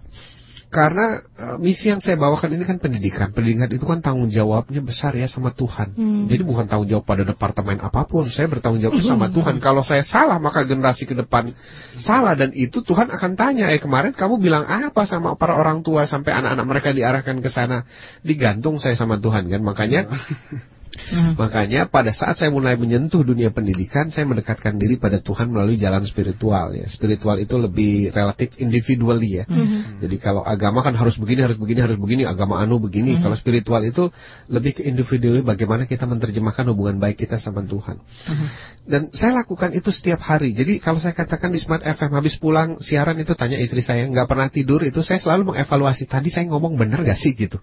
karena 0.73 1.21
uh, 1.37 1.57
misi 1.61 1.93
yang 1.93 2.01
saya 2.01 2.17
bawakan 2.17 2.57
ini 2.57 2.65
kan 2.65 2.81
pendidikan. 2.81 3.29
Pendidikan 3.29 3.69
itu 3.69 3.85
kan 3.85 4.01
tanggung 4.01 4.33
jawabnya 4.33 4.81
besar 4.81 5.13
ya 5.13 5.29
sama 5.29 5.53
Tuhan. 5.53 5.93
Hmm. 5.93 6.25
Jadi 6.25 6.41
bukan 6.41 6.65
tanggung 6.65 6.89
jawab 6.89 7.05
pada 7.05 7.21
departemen 7.21 7.77
apa 7.77 8.09
pun. 8.09 8.25
Saya 8.33 8.49
bertanggung 8.49 8.81
jawab 8.81 8.97
sama 9.05 9.29
hmm. 9.29 9.37
Tuhan. 9.37 9.55
Kalau 9.61 9.85
saya 9.85 10.01
salah 10.01 10.41
maka 10.41 10.65
generasi 10.65 11.05
ke 11.05 11.13
depan 11.13 11.53
salah 12.01 12.33
dan 12.33 12.49
itu 12.57 12.81
Tuhan 12.81 13.13
akan 13.13 13.37
tanya, 13.37 13.69
"Eh 13.69 13.77
kemarin 13.77 14.17
kamu 14.17 14.41
bilang 14.41 14.65
apa 14.65 15.05
sama 15.05 15.37
para 15.37 15.53
orang 15.53 15.85
tua 15.85 16.09
sampai 16.09 16.33
anak-anak 16.33 16.65
mereka 16.65 16.89
diarahkan 16.89 17.37
ke 17.37 17.53
sana?" 17.53 17.85
Digantung 18.25 18.81
saya 18.81 18.97
sama 18.97 19.21
Tuhan 19.21 19.45
kan. 19.53 19.61
Makanya 19.61 20.09
Hmm. 20.93 21.33
Makanya 21.33 21.89
pada 21.89 22.13
saat 22.13 22.37
saya 22.37 22.53
mulai 22.53 22.77
menyentuh 22.77 23.25
dunia 23.25 23.49
pendidikan, 23.49 24.13
saya 24.13 24.29
mendekatkan 24.29 24.77
diri 24.77 25.01
pada 25.01 25.19
Tuhan 25.19 25.49
melalui 25.49 25.81
jalan 25.81 26.05
spiritual 26.05 26.77
ya. 26.77 26.85
Spiritual 26.85 27.41
itu 27.41 27.57
lebih 27.57 28.13
relatif 28.13 28.53
individually 28.61 29.41
ya. 29.41 29.45
Hmm. 29.49 29.97
Jadi 29.99 30.21
kalau 30.21 30.45
agama 30.45 30.85
kan 30.85 30.93
harus 30.93 31.17
begini, 31.17 31.41
harus 31.41 31.57
begini, 31.57 31.79
harus 31.81 31.97
begini, 31.97 32.23
agama 32.29 32.61
anu 32.61 32.77
begini. 32.77 33.17
Hmm. 33.17 33.25
Kalau 33.25 33.35
spiritual 33.37 33.81
itu 33.81 34.13
lebih 34.53 34.77
ke 34.77 34.81
individually 34.85 35.41
bagaimana 35.41 35.89
kita 35.89 36.05
menerjemahkan 36.05 36.69
hubungan 36.69 37.01
baik 37.01 37.25
kita 37.25 37.41
sama 37.41 37.65
Tuhan. 37.65 37.97
Hmm. 38.29 38.47
Dan 38.83 39.01
saya 39.15 39.41
lakukan 39.41 39.73
itu 39.73 39.89
setiap 39.89 40.21
hari. 40.21 40.53
Jadi 40.53 40.77
kalau 40.77 41.01
saya 41.01 41.17
katakan 41.17 41.49
di 41.49 41.59
Smart 41.59 41.81
FM 41.81 42.13
habis 42.13 42.37
pulang 42.37 42.77
siaran 42.83 43.17
itu 43.17 43.33
tanya 43.33 43.57
istri 43.57 43.81
saya 43.81 44.05
nggak 44.05 44.27
pernah 44.29 44.51
tidur 44.51 44.83
itu 44.85 45.01
saya 45.01 45.17
selalu 45.17 45.55
mengevaluasi 45.55 46.05
tadi 46.05 46.29
saya 46.29 46.45
ngomong 46.51 46.77
benar 46.77 47.01
gak 47.01 47.17
sih 47.17 47.33
gitu. 47.33 47.57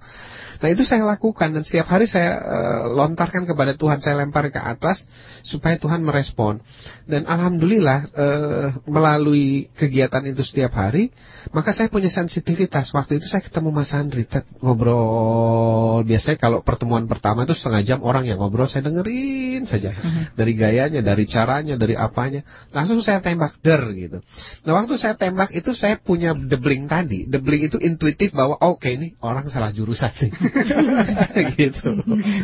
Nah 0.61 0.69
itu 0.69 0.85
saya 0.85 1.09
lakukan 1.09 1.57
dan 1.57 1.65
setiap 1.65 1.89
hari 1.89 2.05
saya 2.05 2.37
uh, 2.37 2.83
lontarkan 2.93 3.49
kepada 3.49 3.73
Tuhan, 3.81 4.05
saya 4.05 4.21
lempar 4.21 4.53
ke 4.53 4.61
atas 4.61 5.01
supaya 5.41 5.81
Tuhan 5.81 6.05
merespon. 6.05 6.61
Dan 7.09 7.25
alhamdulillah 7.25 7.99
uh, 8.13 8.67
melalui 8.85 9.73
kegiatan 9.73 10.21
itu 10.29 10.45
setiap 10.45 10.77
hari, 10.77 11.09
maka 11.57 11.73
saya 11.73 11.89
punya 11.89 12.13
sensitivitas. 12.13 12.93
Waktu 12.93 13.25
itu 13.25 13.27
saya 13.33 13.41
ketemu 13.41 13.73
Mas 13.73 13.97
Andri, 13.97 14.29
ngobrol. 14.61 16.05
Biasanya 16.05 16.37
kalau 16.37 16.61
pertemuan 16.61 17.09
pertama 17.09 17.49
itu 17.49 17.57
setengah 17.57 17.83
jam 17.83 17.99
orang 18.05 18.29
yang 18.29 18.37
ngobrol 18.37 18.69
saya 18.69 18.85
dengerin 18.85 19.65
saja 19.65 19.97
mhm. 19.97 20.37
dari 20.37 20.53
gayanya, 20.53 21.01
dari 21.01 21.25
caranya, 21.25 21.81
dari 21.81 21.97
apanya. 21.97 22.45
Langsung 22.77 23.01
saya 23.01 23.25
tembak 23.25 23.57
der 23.65 23.81
gitu. 23.97 24.21
Nah 24.69 24.73
waktu 24.77 25.01
saya 25.01 25.17
tembak 25.17 25.57
itu 25.57 25.73
saya 25.73 25.97
punya 25.97 26.37
debling 26.37 26.85
tadi. 26.85 27.25
Debling 27.25 27.73
itu 27.73 27.81
intuitif 27.81 28.37
bahwa 28.37 28.61
oke 28.61 28.85
okay, 28.85 29.01
ini 29.01 29.17
orang 29.25 29.49
salah 29.49 29.73
jurusan 29.73 30.13
sih. 30.21 30.29
gitu. 31.59 31.89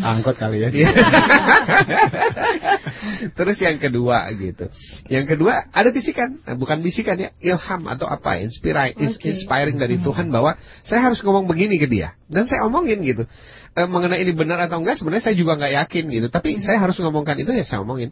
Angkot 0.03 0.37
kali 0.39 0.65
ya. 0.65 0.69
Terus 3.37 3.57
yang 3.61 3.79
kedua 3.79 4.31
gitu. 4.35 4.67
Yang 5.11 5.27
kedua 5.37 5.69
ada 5.71 5.89
bisikan, 5.91 6.41
nah, 6.43 6.57
bukan 6.57 6.81
bisikan 6.81 7.17
ya, 7.19 7.31
ilham 7.43 7.87
atau 7.91 8.07
apa, 8.07 8.41
inspira 8.41 8.91
okay. 8.91 9.15
inspiring 9.33 9.77
dari 9.77 9.99
Tuhan 10.01 10.31
bahwa 10.31 10.57
saya 10.87 11.07
harus 11.07 11.21
ngomong 11.23 11.47
begini 11.51 11.77
ke 11.77 11.87
dia. 11.91 12.17
Dan 12.27 12.51
saya 12.51 12.67
omongin 12.67 13.03
gitu. 13.07 13.25
E, 13.77 13.81
mengenai 13.85 14.25
ini 14.25 14.33
benar 14.33 14.63
atau 14.67 14.81
enggak 14.81 14.99
sebenarnya 14.99 15.31
saya 15.31 15.37
juga 15.37 15.59
nggak 15.59 15.73
yakin 15.85 16.05
gitu. 16.11 16.27
Tapi 16.33 16.59
saya 16.65 16.81
harus 16.81 16.97
ngomongkan 16.99 17.39
itu 17.39 17.53
ya 17.53 17.65
saya 17.67 17.83
omongin. 17.85 18.11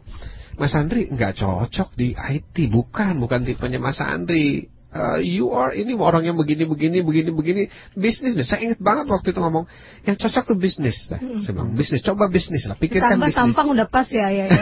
Mas 0.55 0.71
Andri 0.71 1.11
nggak 1.11 1.35
cocok 1.35 1.99
di 1.99 2.15
IT, 2.15 2.55
bukan, 2.71 3.19
bukan 3.19 3.43
tipenya 3.43 3.75
Mas 3.75 3.99
Andri 3.99 4.71
uh, 4.95 5.19
you 5.19 5.51
are 5.51 5.75
ini 5.75 5.93
orang 5.99 6.23
yang 6.23 6.39
begini 6.39 6.63
begini 6.63 7.03
begini 7.03 7.29
begini 7.35 7.61
bisnis 7.93 8.33
deh. 8.33 8.47
Saya 8.47 8.71
ingat 8.71 8.79
banget 8.79 9.11
waktu 9.11 9.35
itu 9.35 9.39
ngomong 9.43 9.67
yang 10.07 10.15
cocok 10.15 10.55
tuh 10.55 10.57
bisnis. 10.57 10.95
Nah, 11.11 11.19
hmm. 11.19 11.43
Saya 11.43 11.51
bilang 11.53 11.75
bisnis, 11.75 12.01
coba 12.01 12.31
bisnis 12.31 12.63
lah. 12.65 12.79
Pikirkan 12.79 13.19
Tambah 13.19 13.29
bisnis. 13.29 13.39
tampang 13.43 13.67
udah 13.75 13.87
pas 13.91 14.07
ya 14.07 14.31
ya. 14.31 14.45
ya. 14.47 14.61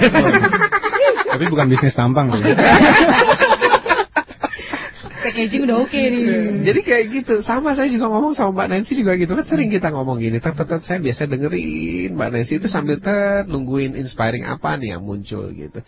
Tapi 1.38 1.46
bukan 1.48 1.70
bisnis 1.70 1.94
tampang. 1.94 2.34
Ya. 2.34 2.42
Packaging 5.24 5.62
udah 5.66 5.78
oke 5.80 5.90
okay 5.90 6.04
nih. 6.12 6.24
Jadi 6.68 6.80
kayak 6.84 7.06
gitu. 7.16 7.36
Sama 7.42 7.74
saya 7.74 7.88
juga 7.88 8.12
ngomong 8.12 8.36
sama 8.36 8.52
Mbak 8.54 8.68
Nancy 8.70 8.94
juga 9.00 9.16
gitu. 9.16 9.32
Kan 9.34 9.46
sering 9.48 9.72
kita 9.72 9.90
ngomong 9.96 10.20
gini. 10.20 10.44
Tet, 10.44 10.60
saya 10.84 11.00
biasa 11.00 11.26
dengerin 11.32 12.14
Mbak 12.20 12.30
Nancy 12.30 12.60
itu 12.60 12.68
sambil 12.68 13.00
tet 13.00 13.48
nungguin 13.48 13.96
inspiring 13.96 14.44
apa 14.44 14.76
nih 14.78 15.00
yang 15.00 15.04
muncul 15.08 15.48
gitu. 15.56 15.80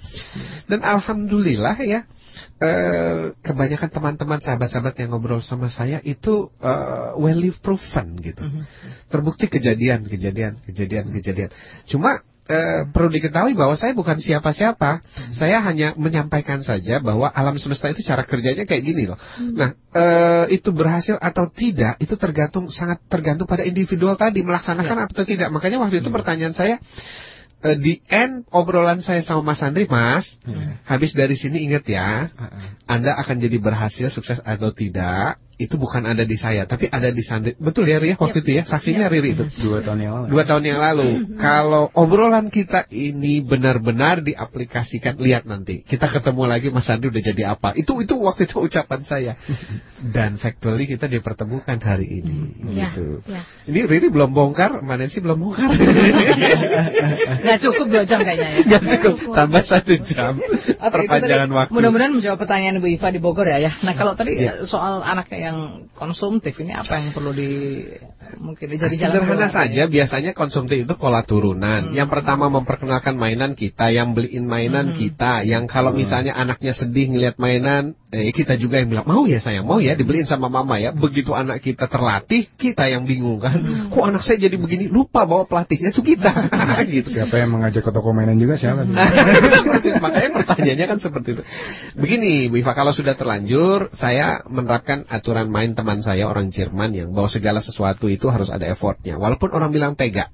Dan 0.72 0.80
alhamdulillah 0.82 1.78
ya 1.84 2.08
Eh, 2.56 3.36
kebanyakan 3.44 3.92
teman-teman 3.92 4.40
sahabat-sahabat 4.40 4.96
yang 5.00 5.12
ngobrol 5.12 5.44
sama 5.44 5.68
saya 5.68 6.00
itu 6.08 6.48
uh, 6.64 7.12
well 7.20 7.36
live 7.36 7.60
proven 7.60 8.16
gitu. 8.24 8.48
Mm 8.48 8.52
-hmm. 8.52 8.64
Terbukti 9.12 9.52
kejadian, 9.52 10.08
kejadian, 10.08 10.64
kejadian, 10.64 11.12
kejadian. 11.12 11.52
Cuma 11.92 12.24
Uh, 12.46 12.86
perlu 12.94 13.10
diketahui 13.10 13.58
bahwa 13.58 13.74
saya 13.74 13.98
bukan 13.98 14.22
siapa-siapa. 14.22 15.02
Hmm. 15.02 15.34
Saya 15.34 15.66
hanya 15.66 15.98
menyampaikan 15.98 16.62
saja 16.62 17.02
bahwa 17.02 17.26
alam 17.34 17.58
semesta 17.58 17.90
itu 17.90 18.06
cara 18.06 18.22
kerjanya 18.22 18.70
kayak 18.70 18.86
gini 18.86 19.10
loh. 19.10 19.18
Hmm. 19.18 19.58
Nah, 19.58 19.70
uh, 19.74 20.46
itu 20.54 20.70
berhasil 20.70 21.18
atau 21.18 21.50
tidak 21.50 21.98
itu 21.98 22.14
tergantung 22.22 22.70
sangat 22.70 23.02
tergantung 23.10 23.50
pada 23.50 23.66
individual 23.66 24.14
tadi 24.14 24.46
melaksanakan 24.46 24.94
ya. 24.94 25.04
atau 25.10 25.26
tidak. 25.26 25.50
Makanya 25.50 25.82
waktu 25.82 26.06
itu 26.06 26.14
hmm. 26.14 26.18
pertanyaan 26.22 26.54
saya 26.54 26.78
uh, 27.66 27.78
di 27.82 28.06
end 28.06 28.46
obrolan 28.54 29.02
saya 29.02 29.26
sama 29.26 29.42
Mas 29.42 29.66
Andri, 29.66 29.90
Mas, 29.90 30.30
hmm. 30.46 30.86
habis 30.86 31.18
dari 31.18 31.34
sini 31.34 31.66
ingat 31.66 31.90
ya, 31.90 32.30
uh 32.30 32.44
-uh. 32.46 32.62
Anda 32.86 33.18
akan 33.18 33.42
jadi 33.42 33.58
berhasil, 33.58 34.14
sukses 34.14 34.38
atau 34.46 34.70
tidak, 34.70 35.42
itu 35.56 35.80
bukan 35.80 36.04
ada 36.04 36.28
di 36.28 36.36
saya, 36.36 36.68
tapi 36.68 36.92
ada 36.92 37.08
di 37.16 37.24
Sandri. 37.24 37.56
Betul 37.56 37.88
ya 37.88 37.96
Ria 38.04 38.20
waktu 38.20 38.44
yep. 38.44 38.44
itu 38.44 38.52
ya, 38.60 38.64
saksinya 38.68 39.08
yep. 39.08 39.14
Riri 39.16 39.30
itu. 39.40 39.46
Dua 39.64 39.80
tahun 39.80 40.00
yang 40.04 40.14
lalu. 40.20 40.26
Dua 40.36 40.44
tahun 40.44 40.64
yang 40.68 40.80
lalu. 40.84 41.08
Kalau 41.46 41.84
obrolan 41.96 42.52
kita 42.52 42.92
ini 42.92 43.40
benar-benar 43.40 44.20
diaplikasikan, 44.20 45.16
lihat 45.16 45.48
nanti. 45.48 45.88
Kita 45.88 46.12
ketemu 46.12 46.44
lagi 46.44 46.68
Mas 46.76 46.84
Sandri 46.84 47.08
udah 47.08 47.24
jadi 47.24 47.44
apa. 47.56 47.72
Itu 47.80 48.04
itu 48.04 48.20
waktu 48.20 48.52
itu 48.52 48.60
ucapan 48.60 49.02
saya. 49.08 49.34
Dan 50.16 50.36
factually 50.38 50.92
kita 50.92 51.08
dipertemukan 51.08 51.80
hari 51.80 52.20
ini. 52.20 52.36
Ya, 52.76 52.92
gitu. 52.92 53.24
Ya. 53.24 53.42
Ini 53.72 53.80
Riri 53.88 54.12
belum 54.12 54.36
bongkar, 54.36 54.84
Nancy 54.84 55.24
belum 55.24 55.40
bongkar. 55.40 55.72
Gak 57.48 57.58
cukup 57.64 57.86
dua 57.90 58.04
jam 58.04 58.20
kayaknya 58.22 58.60
ya. 58.60 58.60
Gak 58.76 58.84
cukup, 58.92 59.16
tambah 59.34 59.64
satu 59.64 59.94
jam. 60.04 60.36
Perpanjangan 60.78 61.50
waktu. 61.50 61.72
Mudah-mudahan 61.72 62.12
menjawab 62.12 62.38
pertanyaan 62.44 62.84
Bu 62.84 62.92
Iva 62.92 63.08
di 63.08 63.20
Bogor 63.24 63.48
ya. 63.48 63.58
ya. 63.64 63.72
Nah 63.82 63.96
kalau 63.96 64.14
tadi 64.20 64.36
ya. 64.36 64.68
soal 64.68 65.00
anaknya 65.00 65.45
yang 65.46 65.60
konsumtif? 65.94 66.58
Ini 66.58 66.74
apa 66.74 66.98
yang 66.98 67.14
perlu 67.14 67.30
di 67.30 67.86
mungkin 68.42 68.66
jadi 68.74 68.96
jalan 68.98 69.22
sederhana 69.22 69.48
saja 69.54 69.86
ya? 69.86 69.92
biasanya 69.92 70.34
konsumtif 70.34 70.82
itu 70.82 70.94
pola 70.98 71.22
turunan. 71.22 71.92
Hmm. 71.92 71.94
yang 71.94 72.10
pertama 72.10 72.50
memperkenalkan 72.50 73.14
mainan 73.14 73.54
kita 73.54 73.94
yang 73.94 74.18
beliin 74.18 74.50
mainan 74.50 74.94
hmm. 74.94 74.98
kita. 74.98 75.46
Yang 75.46 75.70
kalau 75.70 75.94
hmm. 75.94 76.00
misalnya 76.02 76.34
anaknya 76.34 76.74
sedih 76.74 77.14
ngelihat 77.14 77.38
mainan 77.38 77.94
eh, 78.10 78.34
kita 78.34 78.58
juga 78.58 78.82
yang 78.82 78.90
bilang 78.90 79.06
mau 79.06 79.30
ya 79.30 79.38
sayang 79.38 79.70
mau 79.70 79.78
ya 79.78 79.94
dibeliin 79.94 80.26
sama 80.26 80.50
mama 80.50 80.82
ya. 80.82 80.90
Begitu 80.90 81.38
anak 81.38 81.62
kita 81.62 81.86
terlatih 81.86 82.50
kita 82.58 82.90
yang 82.90 83.06
bingung 83.06 83.38
kan. 83.38 83.62
Hmm. 83.62 83.94
kok 83.94 84.04
anak 84.04 84.26
saya 84.26 84.42
jadi 84.42 84.58
begini? 84.58 84.90
Lupa 84.90 85.30
bawa 85.30 85.46
pelatihnya 85.46 85.94
itu 85.94 86.02
kita. 86.02 86.34
Gitu. 86.86 87.12
Siapa 87.12 87.36
yang 87.36 87.52
mengajak 87.52 87.82
ke 87.84 87.92
toko 87.92 88.14
mainan 88.16 88.40
juga 88.40 88.56
siapa? 88.56 88.86
Makanya 90.06 90.30
pertanyaannya 90.42 90.86
kan 90.88 91.00
seperti 91.02 91.30
itu. 91.38 91.44
Begini 92.00 92.48
Bu 92.48 92.62
Iva 92.64 92.72
kalau 92.72 92.96
sudah 92.96 93.20
terlanjur 93.20 93.92
saya 94.00 94.40
menerapkan 94.48 95.04
aturan 95.12 95.35
main 95.44 95.76
teman 95.76 96.00
saya 96.00 96.32
orang 96.32 96.56
Jerman 96.56 96.96
yang 96.96 97.12
bahwa 97.12 97.28
segala 97.28 97.60
sesuatu 97.60 98.08
itu 98.08 98.32
harus 98.32 98.48
ada 98.48 98.64
effortnya 98.72 99.20
walaupun 99.20 99.52
orang 99.52 99.76
bilang 99.76 100.00
tega 100.00 100.32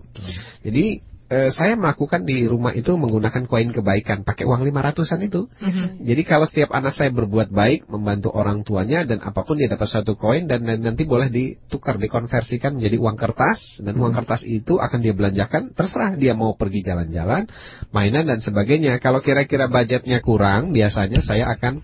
jadi 0.62 1.02
eh, 1.32 1.50
saya 1.56 1.80
melakukan 1.80 2.28
di 2.28 2.44
rumah 2.44 2.76
itu 2.76 2.92
menggunakan 3.00 3.48
koin 3.48 3.72
kebaikan 3.72 4.28
pakai 4.28 4.44
uang 4.44 4.68
lima 4.68 4.84
ratusan 4.84 5.24
itu. 5.24 5.48
Mm-hmm. 5.48 6.04
Jadi 6.04 6.22
kalau 6.28 6.44
setiap 6.44 6.76
anak 6.76 7.00
saya 7.00 7.10
berbuat 7.16 7.56
baik 7.56 7.88
membantu 7.88 8.36
orang 8.36 8.68
tuanya 8.68 9.08
dan 9.08 9.24
apa 9.24 9.48
pun 9.48 9.56
dia 9.56 9.72
dapat 9.72 9.88
satu 9.88 10.20
koin 10.20 10.52
dan 10.52 10.68
nanti 10.68 11.08
boleh 11.08 11.32
ditukar 11.32 11.96
dikonversikan 11.96 12.76
menjadi 12.76 13.00
uang 13.00 13.16
kertas 13.16 13.80
dan 13.80 13.96
uang 13.96 14.12
mhm. 14.12 14.18
kertas 14.22 14.42
itu 14.44 14.78
akan 14.78 15.00
dia 15.00 15.16
belanjakan 15.16 15.72
terserah 15.72 16.20
dia 16.20 16.36
mau 16.36 16.60
pergi 16.60 16.84
jalan-jalan, 16.84 17.48
mainan 17.96 18.28
dan 18.28 18.44
sebagainya. 18.44 19.00
Kalau 19.00 19.24
kira-kira 19.24 19.72
budgetnya 19.72 20.20
kurang 20.20 20.76
biasanya 20.76 21.24
saya 21.24 21.48
akan 21.56 21.80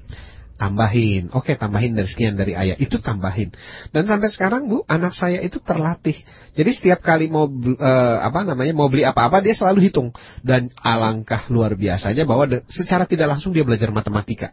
tambahin. 0.57 1.29
Oke, 1.31 1.55
tambahin 1.55 1.93
dari 1.93 2.09
sekian 2.09 2.33
dari 2.33 2.57
ayah. 2.57 2.75
Itu 2.75 2.99
tambahin. 2.99 3.53
Dan 3.93 4.09
sampai 4.09 4.27
sekarang 4.33 4.67
Bu, 4.67 4.83
anak 4.89 5.13
saya 5.13 5.39
itu 5.39 5.61
terlatih. 5.61 6.17
Jadi 6.57 6.69
setiap 6.73 6.99
kali 7.05 7.29
mau 7.29 7.45
uh, 7.47 8.17
apa 8.25 8.43
namanya 8.43 8.73
mau 8.73 8.89
beli 8.89 9.05
apa-apa 9.05 9.39
dia 9.39 9.53
selalu 9.53 9.87
hitung 9.87 10.09
dan 10.41 10.73
alangkah 10.81 11.45
luar 11.47 11.77
biasanya 11.77 12.25
bahwa 12.25 12.49
secara 12.67 13.05
tidak 13.05 13.37
langsung 13.37 13.53
dia 13.53 13.63
belajar 13.63 13.93
matematika. 13.93 14.51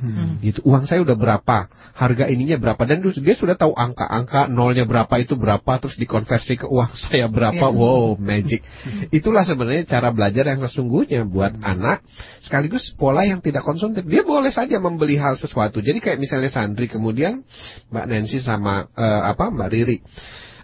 Hmm. 0.00 0.40
Gitu. 0.40 0.64
Uang 0.64 0.88
saya 0.88 1.04
udah 1.04 1.12
berapa, 1.12 1.68
harga 1.92 2.24
ininya 2.32 2.56
berapa 2.56 2.80
dan 2.88 3.04
dia 3.04 3.36
sudah 3.36 3.54
tahu 3.54 3.76
angka-angka 3.76 4.48
nolnya 4.48 4.88
berapa 4.88 5.12
itu 5.20 5.36
berapa 5.36 5.76
terus 5.76 6.00
dikonversi 6.00 6.56
ke 6.56 6.66
uang 6.66 6.90
saya 7.06 7.28
berapa. 7.28 7.68
Yeah. 7.68 7.76
Wow, 7.76 8.16
magic. 8.16 8.64
Itulah 9.12 9.44
sebenarnya 9.44 9.84
cara 9.84 10.08
belajar 10.10 10.48
yang 10.48 10.64
sesungguhnya 10.64 11.28
buat 11.28 11.54
hmm. 11.54 11.64
anak 11.64 12.02
sekaligus 12.40 12.90
pola 12.96 13.28
yang 13.28 13.44
tidak 13.44 13.62
konsumtif. 13.62 14.08
Dia 14.08 14.24
boleh 14.24 14.50
saja 14.50 14.80
membeli 14.80 15.20
hal 15.20 15.36
sesuatu. 15.36 15.84
Jadi 15.84 16.00
kayak 16.00 16.18
misalnya 16.18 16.48
Sandri 16.48 16.88
kemudian 16.88 17.44
Mbak 17.92 18.06
Nancy 18.08 18.40
sama 18.40 18.88
uh, 18.96 19.22
apa 19.28 19.52
Mbak 19.52 19.68
Riri 19.68 19.98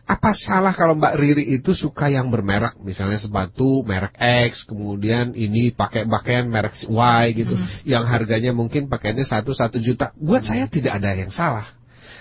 apa 0.07 0.31
salah 0.39 0.71
kalau 0.71 0.95
Mbak 0.95 1.15
Riri 1.19 1.45
itu 1.59 1.75
suka 1.75 2.07
yang 2.07 2.31
bermerek, 2.31 2.79
misalnya 2.79 3.19
sepatu 3.19 3.83
merek 3.83 4.15
X, 4.55 4.63
kemudian 4.63 5.35
ini 5.35 5.75
pakai 5.75 6.07
pakaian 6.07 6.47
merek 6.47 6.79
Y 6.87 7.25
gitu, 7.35 7.59
hmm. 7.59 7.83
yang 7.83 8.07
harganya 8.07 8.55
mungkin 8.55 8.87
pakaiannya 8.87 9.27
satu 9.27 9.51
satu 9.51 9.83
juta. 9.83 10.15
Buat 10.15 10.47
hmm. 10.47 10.51
saya 10.55 10.65
tidak 10.71 11.03
ada 11.03 11.11
yang 11.11 11.35
salah, 11.35 11.67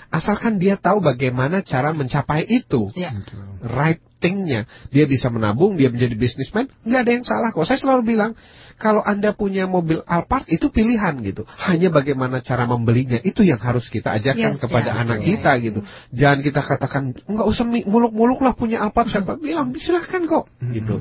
asalkan 0.10 0.58
dia 0.58 0.82
tahu 0.82 0.98
bagaimana 1.06 1.62
cara 1.62 1.94
mencapai 1.94 2.50
itu, 2.50 2.90
ya. 2.98 3.14
right 3.62 4.02
thingnya. 4.18 4.66
Dia 4.90 5.06
bisa 5.06 5.30
menabung, 5.30 5.78
dia 5.78 5.94
menjadi 5.94 6.18
bisnismen, 6.18 6.66
nggak 6.90 7.02
ada 7.06 7.12
yang 7.14 7.26
salah 7.26 7.54
kok. 7.54 7.70
Saya 7.70 7.78
selalu 7.78 8.18
bilang 8.18 8.34
kalau 8.76 9.00
Anda 9.00 9.32
punya 9.32 9.72
mobil 9.72 10.04
Alphard 10.04 10.52
itu 10.52 10.68
pilihan 10.68 11.16
gitu. 11.24 11.48
Hanya 11.48 11.88
bagaimana 11.92 12.44
cara 12.44 12.68
membelinya 12.68 13.20
itu 13.24 13.48
yang 13.48 13.60
harus 13.60 13.88
kita 13.88 14.12
ajarkan 14.20 14.60
yes, 14.60 14.62
kepada 14.62 14.90
ya, 14.92 15.00
anak 15.00 15.20
ya. 15.24 15.26
kita 15.32 15.52
gitu. 15.64 15.80
Jangan 16.12 16.40
kita 16.44 16.62
katakan 16.62 17.04
nggak 17.16 17.48
usah 17.48 17.66
muluk-muluk 17.66 18.44
lah 18.44 18.52
punya 18.52 18.84
Alphard. 18.84 19.08
Siapa 19.08 19.40
bilang 19.40 19.72
silahkan 19.80 20.28
kok 20.28 20.52
hmm. 20.60 20.72
gitu. 20.76 20.96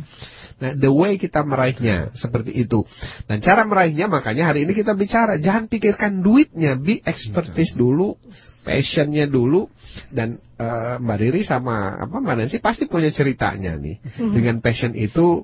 Nah, 0.63 0.71
the 0.79 0.87
way 0.87 1.19
kita 1.19 1.43
meraihnya 1.43 2.15
seperti 2.15 2.55
itu. 2.55 2.87
Dan 3.27 3.43
cara 3.43 3.67
meraihnya 3.67 4.07
makanya 4.07 4.55
hari 4.55 4.63
ini 4.71 4.73
kita 4.73 4.95
bicara 4.95 5.43
jangan 5.43 5.67
pikirkan 5.67 6.23
duitnya, 6.23 6.79
be 6.79 7.03
expertise 7.03 7.75
dulu, 7.75 8.15
passionnya 8.63 9.27
dulu 9.27 9.67
dan 10.15 10.39
uh, 10.57 10.97
Mbak 11.03 11.19
Riri 11.21 11.43
sama 11.43 12.01
apa 12.01 12.17
Mbak 12.23 12.35
Nancy 12.39 12.59
pasti 12.63 12.87
punya 12.87 13.11
ceritanya 13.11 13.75
nih. 13.75 13.99
Hmm. 14.15 14.33
Dengan 14.33 14.63
passion 14.63 14.95
itu 14.95 15.43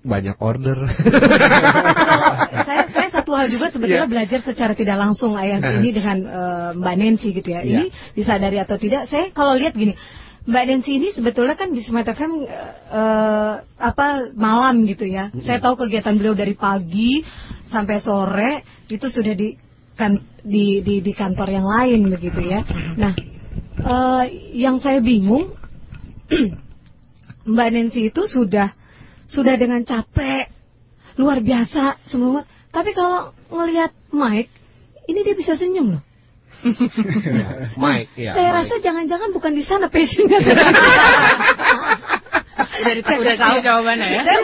banyak 0.00 0.36
order. 0.40 0.78
saya, 2.68 2.88
saya 2.88 3.08
satu 3.12 3.36
hal 3.36 3.52
juga 3.52 3.68
sebetulnya 3.68 4.08
yeah. 4.08 4.12
belajar 4.12 4.40
secara 4.40 4.72
tidak 4.72 4.96
langsung 4.96 5.36
ayah 5.36 5.60
uh. 5.60 5.76
ini 5.76 5.92
dengan 5.92 6.16
uh, 6.24 6.70
Mbak 6.72 6.94
Nancy 6.96 7.28
gitu 7.36 7.52
ya. 7.52 7.60
Yeah. 7.60 7.68
Ini 7.68 7.84
disadari 8.16 8.56
atau 8.56 8.80
tidak, 8.80 9.12
saya 9.12 9.28
kalau 9.36 9.52
lihat 9.60 9.76
gini, 9.76 9.92
Mbak 10.48 10.64
Nancy 10.72 10.96
ini 10.96 11.08
sebetulnya 11.12 11.52
kan 11.52 11.76
di 11.76 11.84
Smart 11.84 12.08
FM 12.08 12.32
uh, 12.32 12.40
eh, 12.96 13.54
apa 13.76 14.32
malam 14.32 14.88
gitu 14.88 15.04
ya. 15.04 15.28
Mm 15.28 15.36
-hmm. 15.36 15.44
Saya 15.44 15.60
tahu 15.60 15.84
kegiatan 15.84 16.16
beliau 16.16 16.32
dari 16.32 16.56
pagi 16.56 17.20
sampai 17.68 18.00
sore 18.00 18.64
itu 18.88 19.04
sudah 19.12 19.36
di 19.36 19.52
kan 20.00 20.16
di 20.40 20.80
di, 20.80 21.04
di 21.04 21.12
kantor 21.12 21.48
yang 21.52 21.68
lain 21.68 22.08
begitu 22.08 22.40
ya. 22.40 22.64
Nah, 22.96 23.12
uh, 23.84 24.24
yang 24.56 24.80
saya 24.80 25.04
bingung 25.04 25.52
Mbak 27.52 27.68
Nancy 27.68 28.08
itu 28.08 28.24
sudah 28.24 28.79
sudah 29.30 29.54
dengan 29.56 29.82
capek. 29.86 30.50
Luar 31.18 31.42
biasa 31.42 31.98
semua. 32.06 32.46
Tapi 32.70 32.94
kalau 32.94 33.34
ngelihat 33.50 33.90
Mike 34.14 34.52
ini 35.10 35.20
dia 35.26 35.34
bisa 35.34 35.58
senyum 35.58 35.98
loh. 35.98 36.02
Mike 37.82 38.14
ya 38.14 38.36
saya 38.36 38.50
Mike. 38.52 38.58
rasa 38.62 38.74
jangan-jangan 38.84 39.30
bukan 39.34 39.52
di 39.56 39.64
sana 39.64 39.86
passionnya. 39.90 40.38
Udah, 42.80 42.96
udah 43.20 43.36
tahu 43.36 43.56
jawabannya 43.60 44.08
ya. 44.08 44.22
saya, 44.24 44.40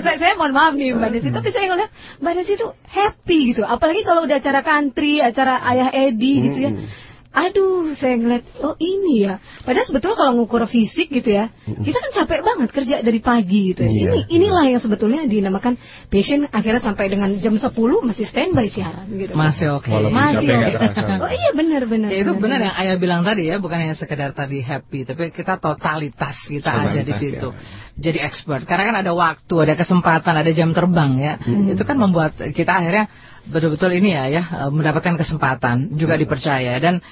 saya, 0.00 0.16
saya 0.16 0.32
mohon 0.40 0.56
maaf 0.56 0.72
nih 0.72 0.96
Mbak 0.96 1.10
Desi 1.12 1.28
tapi 1.28 1.52
saya 1.52 1.68
ngeliat 1.68 1.92
Mbak 2.24 2.32
Desi 2.40 2.52
itu 2.56 2.68
happy 2.88 3.38
gitu. 3.52 3.62
Apalagi 3.68 4.00
kalau 4.00 4.24
udah 4.24 4.40
acara 4.40 4.64
country 4.64 5.20
acara 5.20 5.60
ayah 5.60 5.92
Edi 5.92 6.32
gitu 6.48 6.58
ya. 6.64 6.70
Hmm 6.72 6.88
aduh 7.36 7.92
saya 8.00 8.16
ngeliat 8.16 8.48
oh 8.64 8.80
ini 8.80 9.28
ya. 9.28 9.36
Padahal 9.60 9.84
sebetulnya 9.84 10.16
kalau 10.16 10.32
ngukur 10.40 10.64
fisik 10.64 11.12
gitu 11.12 11.36
ya 11.36 11.52
kita 11.68 11.98
kan 12.00 12.10
capek 12.24 12.40
banget 12.40 12.68
kerja 12.72 12.96
dari 13.04 13.20
pagi 13.20 13.76
gitu 13.76 13.84
ya. 13.84 13.92
Iya, 13.92 14.00
ini 14.08 14.20
inilah 14.40 14.64
yang 14.72 14.80
sebetulnya 14.80 15.28
dinamakan 15.28 15.76
passion 16.08 16.48
akhirnya 16.48 16.80
sampai 16.80 17.12
dengan 17.12 17.36
jam 17.36 17.60
10 17.60 17.68
masih 18.08 18.24
standby 18.24 18.72
siaran 18.72 19.04
gitu. 19.12 19.36
Masih 19.36 19.76
oke. 19.76 19.84
Okay. 19.84 20.08
masih 20.08 20.48
oke. 20.48 20.72
okay. 20.80 21.16
oh 21.20 21.30
iya 21.30 21.50
benar 21.52 21.82
benar 21.84 22.08
ya, 22.08 22.24
itu 22.24 22.32
benar 22.40 22.58
yang 22.64 22.74
ayah 22.80 22.96
bilang 22.96 23.20
tadi 23.20 23.52
ya 23.52 23.60
bukan 23.60 23.76
hanya 23.84 23.96
sekedar 24.00 24.32
tadi 24.32 24.64
happy 24.64 25.04
tapi 25.04 25.28
kita 25.28 25.60
totalitas 25.60 26.40
kita 26.48 26.72
totalitas, 26.72 26.96
ada 26.96 27.00
di 27.04 27.14
situ. 27.20 27.48
ya. 27.52 27.60
jadi 28.00 28.18
expert. 28.24 28.64
Karena 28.64 28.88
kan 28.88 28.96
ada 29.04 29.12
waktu 29.12 29.54
ada 29.60 29.74
kesempatan 29.76 30.34
ada 30.40 30.50
jam 30.56 30.72
terbang 30.72 31.20
ya. 31.20 31.32
Hmm. 31.36 31.68
itu 31.68 31.82
kan 31.84 32.00
membuat 32.00 32.32
kita 32.56 32.72
akhirnya 32.80 33.12
betul-betul 33.46 33.94
ini 33.94 34.10
ya 34.10 34.24
ya 34.26 34.42
mendapatkan 34.72 35.20
kesempatan 35.20 36.00
juga 36.00 36.16
dipercaya. 36.16 36.80
Dan 36.80 37.04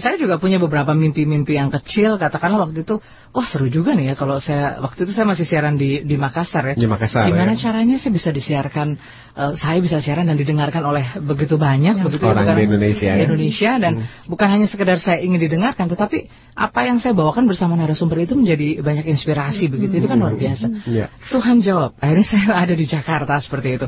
saya 0.00 0.16
juga 0.16 0.40
punya 0.40 0.56
beberapa 0.56 0.96
mimpi-mimpi 0.96 1.58
yang 1.58 1.68
kecil 1.68 2.16
katakanlah 2.16 2.68
waktu 2.68 2.86
itu 2.86 3.02
wah 3.32 3.46
seru 3.48 3.68
juga 3.68 3.92
nih 3.92 4.12
ya 4.12 4.14
kalau 4.14 4.40
saya 4.40 4.80
waktu 4.80 5.04
itu 5.04 5.12
saya 5.12 5.26
masih 5.28 5.44
siaran 5.44 5.76
di 5.76 6.06
di 6.06 6.16
Makassar 6.16 6.72
ya 6.72 6.74
di 6.76 6.88
Makassar 6.88 7.28
gimana 7.28 7.52
ya. 7.56 7.60
caranya 7.60 7.96
saya 8.00 8.12
bisa 8.12 8.30
disiarkan 8.32 8.96
uh, 9.36 9.52
saya 9.58 9.78
bisa 9.84 10.00
siaran 10.00 10.28
dan 10.28 10.36
didengarkan 10.36 10.80
oleh 10.84 11.04
begitu 11.20 11.60
banyak 11.60 12.00
ya, 12.00 12.04
begitu 12.04 12.24
orang 12.24 12.44
di 12.56 12.64
Indonesia 12.64 13.10
di 13.12 13.20
ya. 13.20 13.24
Indonesia 13.26 13.70
dan 13.76 13.92
hmm. 14.00 14.30
bukan 14.32 14.48
hanya 14.48 14.66
sekedar 14.70 14.96
saya 15.02 15.18
ingin 15.20 15.40
didengarkan 15.40 15.88
tetapi 15.92 16.30
apa 16.52 16.80
yang 16.84 17.00
saya 17.00 17.12
bawakan 17.16 17.48
bersama 17.48 17.76
narasumber 17.76 18.20
itu 18.24 18.36
menjadi 18.36 18.84
banyak 18.84 19.08
inspirasi 19.08 19.68
hmm. 19.68 19.72
begitu 19.72 19.94
itu 20.04 20.06
kan 20.08 20.16
luar 20.20 20.36
biasa 20.36 20.66
ya. 20.88 21.06
Tuhan 21.32 21.60
jawab 21.60 21.96
akhirnya 22.00 22.26
saya 22.32 22.48
ada 22.56 22.74
di 22.76 22.86
Jakarta 22.88 23.36
seperti 23.40 23.68
itu 23.80 23.86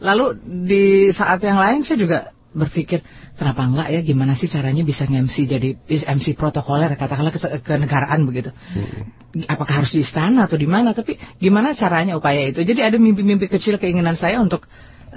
lalu 0.00 0.36
di 0.68 0.84
saat 1.16 1.40
yang 1.40 1.56
lain 1.56 1.80
saya 1.84 1.96
juga 1.96 2.18
berpikir 2.54 3.02
kenapa 3.36 3.66
enggak 3.66 3.88
ya 3.92 4.00
gimana 4.00 4.32
sih 4.38 4.48
caranya 4.48 4.80
bisa 4.86 5.04
nge-MC 5.04 5.36
jadi 5.44 5.68
MC 5.86 6.38
protokoler 6.38 6.92
katakanlah 6.94 7.34
ke, 7.34 7.40
ke 7.60 7.74
negaraan 7.76 8.24
begitu. 8.24 8.50
Hmm. 8.52 9.12
Apakah 9.50 9.84
harus 9.84 9.92
di 9.92 10.00
istana 10.00 10.48
atau 10.48 10.56
di 10.56 10.64
mana? 10.64 10.96
Tapi 10.96 11.20
gimana 11.36 11.76
caranya 11.76 12.16
upaya 12.16 12.48
itu? 12.48 12.64
Jadi 12.64 12.80
ada 12.80 12.96
mimpi-mimpi 12.96 13.52
kecil 13.52 13.76
keinginan 13.76 14.16
saya 14.16 14.40
untuk 14.40 14.64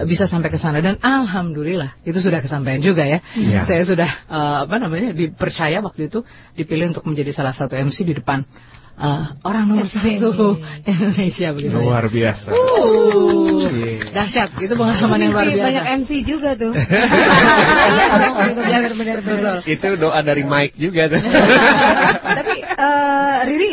bisa 0.08 0.32
sampai 0.32 0.48
ke 0.48 0.60
sana 0.62 0.80
dan 0.80 0.96
alhamdulillah 1.02 2.00
itu 2.08 2.20
sudah 2.24 2.40
kesampaian 2.40 2.80
juga 2.80 3.04
ya. 3.04 3.20
ya. 3.36 3.68
Saya 3.68 3.84
sudah 3.84 4.10
uh, 4.32 4.58
apa 4.64 4.76
namanya 4.80 5.12
dipercaya 5.12 5.84
waktu 5.84 6.08
itu 6.08 6.24
dipilih 6.56 6.96
untuk 6.96 7.04
menjadi 7.04 7.36
salah 7.36 7.52
satu 7.52 7.76
MC 7.76 8.08
di 8.08 8.16
depan 8.16 8.48
uh, 9.00 9.24
orang 9.47 9.64
nomor 9.72 9.88
satu 9.88 10.60
Indonesia 10.84 11.47
begitu. 11.56 11.74
Luar 11.74 12.06
biasa. 12.12 12.52
Uh, 12.52 13.66
dahsyat, 14.12 14.60
itu 14.60 14.74
pengalaman 14.76 15.20
yang 15.24 15.32
luar 15.32 15.47
biasa. 15.47 15.66
Banyak 15.66 15.86
MC 16.04 16.12
juga 16.28 16.50
tuh. 16.60 16.74
benar, 18.60 18.91
benar, 18.93 19.20
benar. 19.24 19.58
Itu 19.64 19.88
doa 19.95 20.20
dari 20.22 20.43
Mike 20.43 20.76
juga 20.76 21.08
tuh. 21.08 21.22
Tapi 22.43 22.56
uh, 22.76 23.38
Riri 23.47 23.72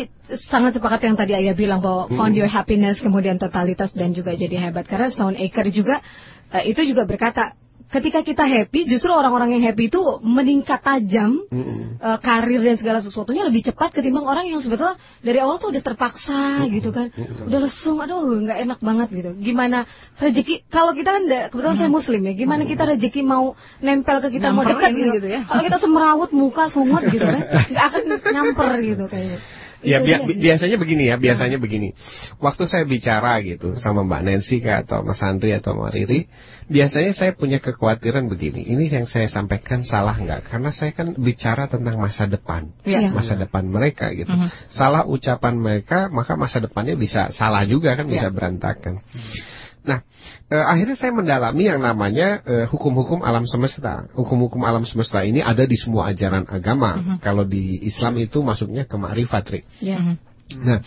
sangat 0.50 0.78
sepakat 0.78 1.00
yang 1.06 1.16
tadi 1.18 1.32
Ayah 1.38 1.54
bilang 1.54 1.78
bahwa 1.82 2.10
found 2.10 2.34
your 2.34 2.50
happiness 2.50 2.98
kemudian 2.98 3.38
totalitas 3.38 3.94
dan 3.94 4.10
juga 4.10 4.34
jadi 4.34 4.70
hebat 4.70 4.86
karena 4.90 5.10
Sound 5.14 5.38
Acre 5.38 5.70
juga 5.70 6.02
uh, 6.50 6.62
itu 6.66 6.82
juga 6.82 7.06
berkata 7.06 7.54
ketika 7.86 8.26
kita 8.26 8.44
happy, 8.44 8.90
justru 8.90 9.14
orang-orang 9.14 9.56
yang 9.58 9.70
happy 9.70 9.86
itu 9.86 10.00
meningkat 10.22 10.82
tajam 10.82 11.46
mm 11.46 11.62
-hmm. 11.62 11.80
uh, 12.02 12.18
karir 12.18 12.58
dan 12.58 12.76
segala 12.76 12.98
sesuatunya 12.98 13.46
lebih 13.46 13.62
cepat 13.62 13.94
ketimbang 13.94 14.26
orang 14.26 14.50
yang 14.50 14.58
sebetulnya 14.58 14.98
dari 15.22 15.38
awal 15.38 15.62
tuh 15.62 15.70
udah 15.70 15.82
terpaksa 15.82 16.34
mm 16.34 16.58
-hmm. 16.66 16.74
gitu 16.82 16.90
kan, 16.90 17.06
mm 17.14 17.22
-hmm. 17.22 17.46
udah 17.46 17.58
lesung, 17.62 17.98
aduh 18.02 18.20
nggak 18.42 18.58
enak 18.66 18.78
banget 18.82 19.08
gitu. 19.14 19.30
Gimana 19.38 19.86
rezeki? 20.18 20.66
Kalau 20.66 20.92
kita 20.98 21.10
kan 21.14 21.24
kebetulan 21.26 21.54
mm 21.54 21.62
-hmm. 21.62 21.78
saya 21.78 21.90
muslim 21.90 22.20
ya, 22.26 22.32
gimana 22.34 22.62
kita 22.66 22.82
rezeki 22.90 23.20
mau 23.22 23.54
nempel 23.78 24.18
ke 24.18 24.28
kita 24.34 24.50
nyamper 24.50 24.56
mau 24.58 24.64
dekat 24.66 24.90
gitu, 24.92 25.10
gitu 25.22 25.28
ya? 25.30 25.40
Kalau 25.46 25.62
kita 25.62 25.78
semrawut 25.78 26.30
muka 26.34 26.64
sungut 26.74 27.06
gitu 27.06 27.22
kan, 27.22 27.42
nggak 27.70 27.84
akan 27.86 28.02
nyamper 28.34 28.70
gitu 28.82 29.04
kayaknya. 29.06 29.38
Ya 29.86 30.02
bi 30.02 30.12
biasanya 30.42 30.76
begini 30.76 31.06
ya, 31.06 31.16
biasanya 31.16 31.62
begini. 31.62 31.94
Waktu 32.42 32.66
saya 32.66 32.82
bicara 32.82 33.38
gitu 33.46 33.78
sama 33.78 34.02
Mbak 34.02 34.22
Nancy 34.26 34.58
atau 34.66 35.06
Mas 35.06 35.22
Andri 35.22 35.54
atau 35.54 35.78
Mbak 35.78 35.90
Riri, 35.94 36.26
biasanya 36.66 37.14
saya 37.14 37.32
punya 37.38 37.62
kekhawatiran 37.62 38.26
begini. 38.26 38.66
Ini 38.66 38.90
yang 38.90 39.06
saya 39.06 39.30
sampaikan 39.30 39.86
salah 39.86 40.18
nggak? 40.18 40.50
Karena 40.50 40.74
saya 40.74 40.90
kan 40.90 41.14
bicara 41.14 41.70
tentang 41.70 42.02
masa 42.02 42.26
depan, 42.26 42.74
ya. 42.82 43.14
masa 43.14 43.38
depan 43.38 43.62
mereka 43.70 44.10
gitu. 44.10 44.28
Uh 44.28 44.46
-huh. 44.46 44.50
Salah 44.74 45.06
ucapan 45.06 45.54
mereka, 45.54 46.10
maka 46.10 46.34
masa 46.34 46.58
depannya 46.58 46.98
bisa 46.98 47.30
salah 47.30 47.62
juga 47.62 47.94
kan, 47.94 48.10
bisa 48.10 48.28
ya. 48.28 48.34
berantakan. 48.34 49.06
Nah, 49.86 50.02
eh, 50.50 50.64
akhirnya 50.64 50.96
saya 50.98 51.12
mendalami 51.12 51.64
yang 51.66 51.80
namanya 51.82 52.42
eh, 52.46 52.66
hukum-hukum 52.70 53.22
alam 53.22 53.46
semesta. 53.46 54.06
Hukum-hukum 54.14 54.62
alam 54.62 54.86
semesta 54.86 55.22
ini 55.26 55.42
ada 55.42 55.66
di 55.66 55.76
semua 55.78 56.10
ajaran 56.10 56.46
agama. 56.46 56.96
Uh 56.96 56.98
mhm. 56.98 57.06
-huh. 57.06 57.18
Kalau 57.22 57.44
di 57.46 57.82
Islam 57.82 58.18
itu 58.22 58.42
masuknya 58.42 58.86
ke 58.86 58.96
ma'rifat. 58.98 59.44
Yeah. 59.82 60.18
Nah, 60.54 60.78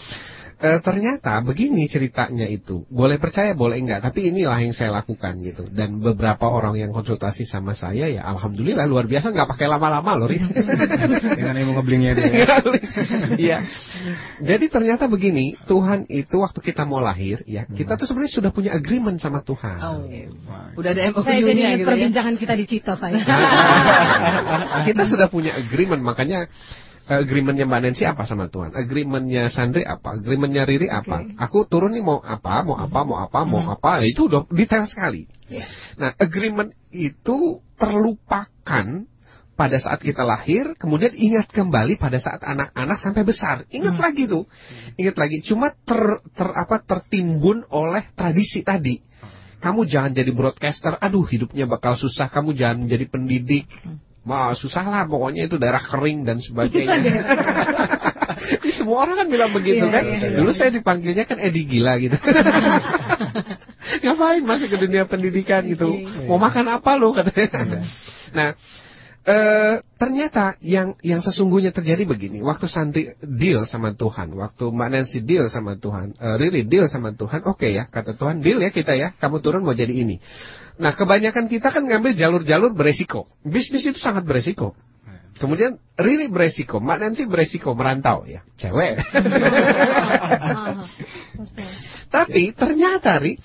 e, 0.59 0.69
ternyata 0.83 1.39
begini 1.39 1.87
ceritanya 1.87 2.45
itu. 2.45 2.83
Boleh 2.91 3.15
percaya, 3.17 3.55
boleh 3.55 3.79
enggak. 3.79 4.03
Tapi 4.03 4.29
inilah 4.29 4.59
yang 4.59 4.75
saya 4.75 4.91
lakukan 4.91 5.39
gitu. 5.39 5.63
Dan 5.71 6.03
beberapa 6.03 6.45
orang 6.51 6.75
yang 6.75 6.91
konsultasi 6.91 7.47
sama 7.47 7.73
saya 7.73 8.11
ya 8.11 8.21
alhamdulillah 8.27 8.85
luar 8.85 9.07
biasa 9.07 9.31
nggak 9.31 9.49
pakai 9.55 9.67
lama-lama 9.71 10.11
loh. 10.19 10.27
Dengan 11.39 11.55
ilmu 11.55 11.71
ngeblingnya 11.79 12.11
itu. 12.13 12.23
Ya. 12.29 12.57
Iya. 13.39 13.57
Jadi 14.43 14.65
ternyata 14.67 15.07
begini, 15.07 15.55
Tuhan 15.65 16.07
itu 16.11 16.39
waktu 16.39 16.59
kita 16.59 16.83
mau 16.83 16.99
lahir 16.99 17.43
ya, 17.47 17.67
kita 17.67 17.95
tuh 17.95 18.07
sebenarnya 18.07 18.33
sudah 18.35 18.51
punya 18.51 18.71
agreement 18.75 19.19
sama 19.19 19.43
Tuhan. 19.43 19.77
Oh. 19.79 20.03
Udah 20.75 20.91
ada 20.95 21.11
MOU 21.11 21.23
Saya 21.23 21.39
jadi 21.43 21.61
gitu 21.75 21.83
ya. 21.83 21.87
perbincangan 21.87 22.33
ya? 22.35 22.39
kita 22.39 22.53
di 22.55 22.65
Cito 22.67 22.93
saya. 22.95 23.19
kita 24.87 25.03
sudah 25.07 25.27
punya 25.31 25.55
agreement 25.55 26.03
makanya 26.03 26.47
agreementnya 27.09 27.65
Mbak 27.65 27.81
Nancy 27.81 28.05
apa 28.05 28.23
sama 28.29 28.53
Tuhan? 28.53 28.77
Agreementnya 28.77 29.49
Sandri 29.49 29.81
apa? 29.81 30.21
Agreementnya 30.21 30.63
Riri 30.69 30.85
apa? 30.85 31.25
Okay. 31.25 31.35
Aku 31.41 31.65
turun 31.65 31.97
nih 31.97 32.05
mau 32.05 32.21
apa? 32.21 32.61
Mau 32.61 32.77
apa? 32.77 32.99
Mau 33.01 33.17
apa? 33.17 33.39
Mau 33.49 33.61
hmm. 33.65 33.73
apa? 33.73 33.91
Ya, 34.05 34.07
itu 34.13 34.29
udah 34.29 34.45
detail 34.53 34.85
sekali. 34.85 35.25
Yeah. 35.49 35.65
Nah, 35.97 36.13
agreement 36.21 36.77
itu 36.93 37.65
terlupakan 37.81 39.09
pada 39.59 39.75
saat 39.75 39.99
kita 39.99 40.23
lahir, 40.23 40.71
kemudian 40.79 41.11
ingat 41.11 41.51
kembali 41.51 41.99
pada 41.99 42.15
saat 42.21 42.39
anak-anak 42.45 42.97
sampai 43.03 43.27
besar. 43.27 43.67
Ingat 43.67 43.99
hmm. 43.99 44.03
lagi 44.05 44.23
tuh, 44.29 44.47
ingat 44.95 45.15
lagi. 45.19 45.43
Cuma 45.43 45.75
ter, 45.75 46.23
ter 46.31 46.47
apa 46.47 46.79
tertimbun 46.79 47.67
oleh 47.67 48.07
tradisi 48.15 48.63
tadi. 48.63 49.03
Kamu 49.59 49.83
jangan 49.83 50.15
jadi 50.15 50.31
broadcaster, 50.31 50.95
aduh 50.95 51.27
hidupnya 51.27 51.67
bakal 51.67 51.99
susah. 51.99 52.31
Kamu 52.31 52.55
jangan 52.55 52.87
menjadi 52.87 53.11
pendidik, 53.11 53.67
hmm. 53.67 54.08
Wah, 54.27 54.51
susah 54.51 54.83
lah 54.83 55.03
pokoknya 55.07 55.47
itu 55.47 55.55
darah 55.55 55.81
kering 55.81 56.27
dan 56.27 56.43
sebagainya. 56.43 56.99
Ini 58.39 58.71
semua 58.75 59.05
orang 59.07 59.25
kan 59.25 59.27
bilang 59.31 59.51
begitu 59.51 59.85
yeah, 59.85 59.93
kan. 59.93 60.03
Yeah, 60.05 60.19
yeah, 60.21 60.37
Dulu 60.41 60.51
saya 60.55 60.69
dipanggilnya 60.73 61.25
kan 61.27 61.37
Edi 61.39 61.63
gila 61.65 61.97
gitu. 62.01 62.17
Ngapain 64.05 64.43
masuk 64.45 64.67
ke 64.69 64.77
dunia 64.79 65.05
pendidikan 65.09 65.65
gitu? 65.65 65.91
Iya, 65.91 66.25
iya. 66.25 66.27
Mau 66.29 66.39
makan 66.39 66.65
apa 66.71 66.91
lo 66.99 67.15
katanya. 67.15 67.47
Iya. 67.49 67.81
Nah, 68.29 68.49
e, 69.25 69.37
ternyata 69.97 70.55
yang 70.61 70.95
yang 71.01 71.19
sesungguhnya 71.19 71.73
terjadi 71.73 72.05
begini. 72.05 72.39
Waktu 72.45 72.69
Sandri 72.69 73.13
deal 73.21 73.65
sama 73.65 73.93
Tuhan, 73.97 74.33
waktu 74.37 74.63
Mbak 74.69 74.89
Nancy 74.93 75.19
deal 75.25 75.49
sama 75.51 75.75
Tuhan, 75.77 76.15
e, 76.15 76.27
Riri 76.37 76.63
deal 76.69 76.85
sama 76.87 77.13
Tuhan, 77.13 77.43
oke 77.45 77.65
okay 77.65 77.75
ya, 77.75 77.89
kata 77.89 78.15
Tuhan, 78.15 78.39
deal 78.45 78.61
ya 78.61 78.69
kita 78.69 78.93
ya, 78.95 79.13
kamu 79.17 79.41
turun 79.41 79.65
mau 79.65 79.75
jadi 79.75 79.91
ini. 79.91 80.21
Nah, 80.79 80.95
kebanyakan 80.95 81.51
kita 81.51 81.75
kan 81.75 81.83
ngambil 81.83 82.15
jalur-jalur 82.15 82.71
beresiko. 82.71 83.27
Bisnis 83.43 83.83
itu 83.83 83.99
sangat 83.99 84.23
beresiko. 84.23 84.79
Kemudian 85.39 85.79
Riri 85.95 86.27
beresiko, 86.27 86.83
Mbak 86.83 86.97
Nancy 86.99 87.23
beresiko 87.23 87.71
merantau 87.71 88.27
ya, 88.27 88.43
cewek. 88.59 88.99
Tapi 92.15 92.51
ternyata 92.51 93.23
Ri, 93.23 93.39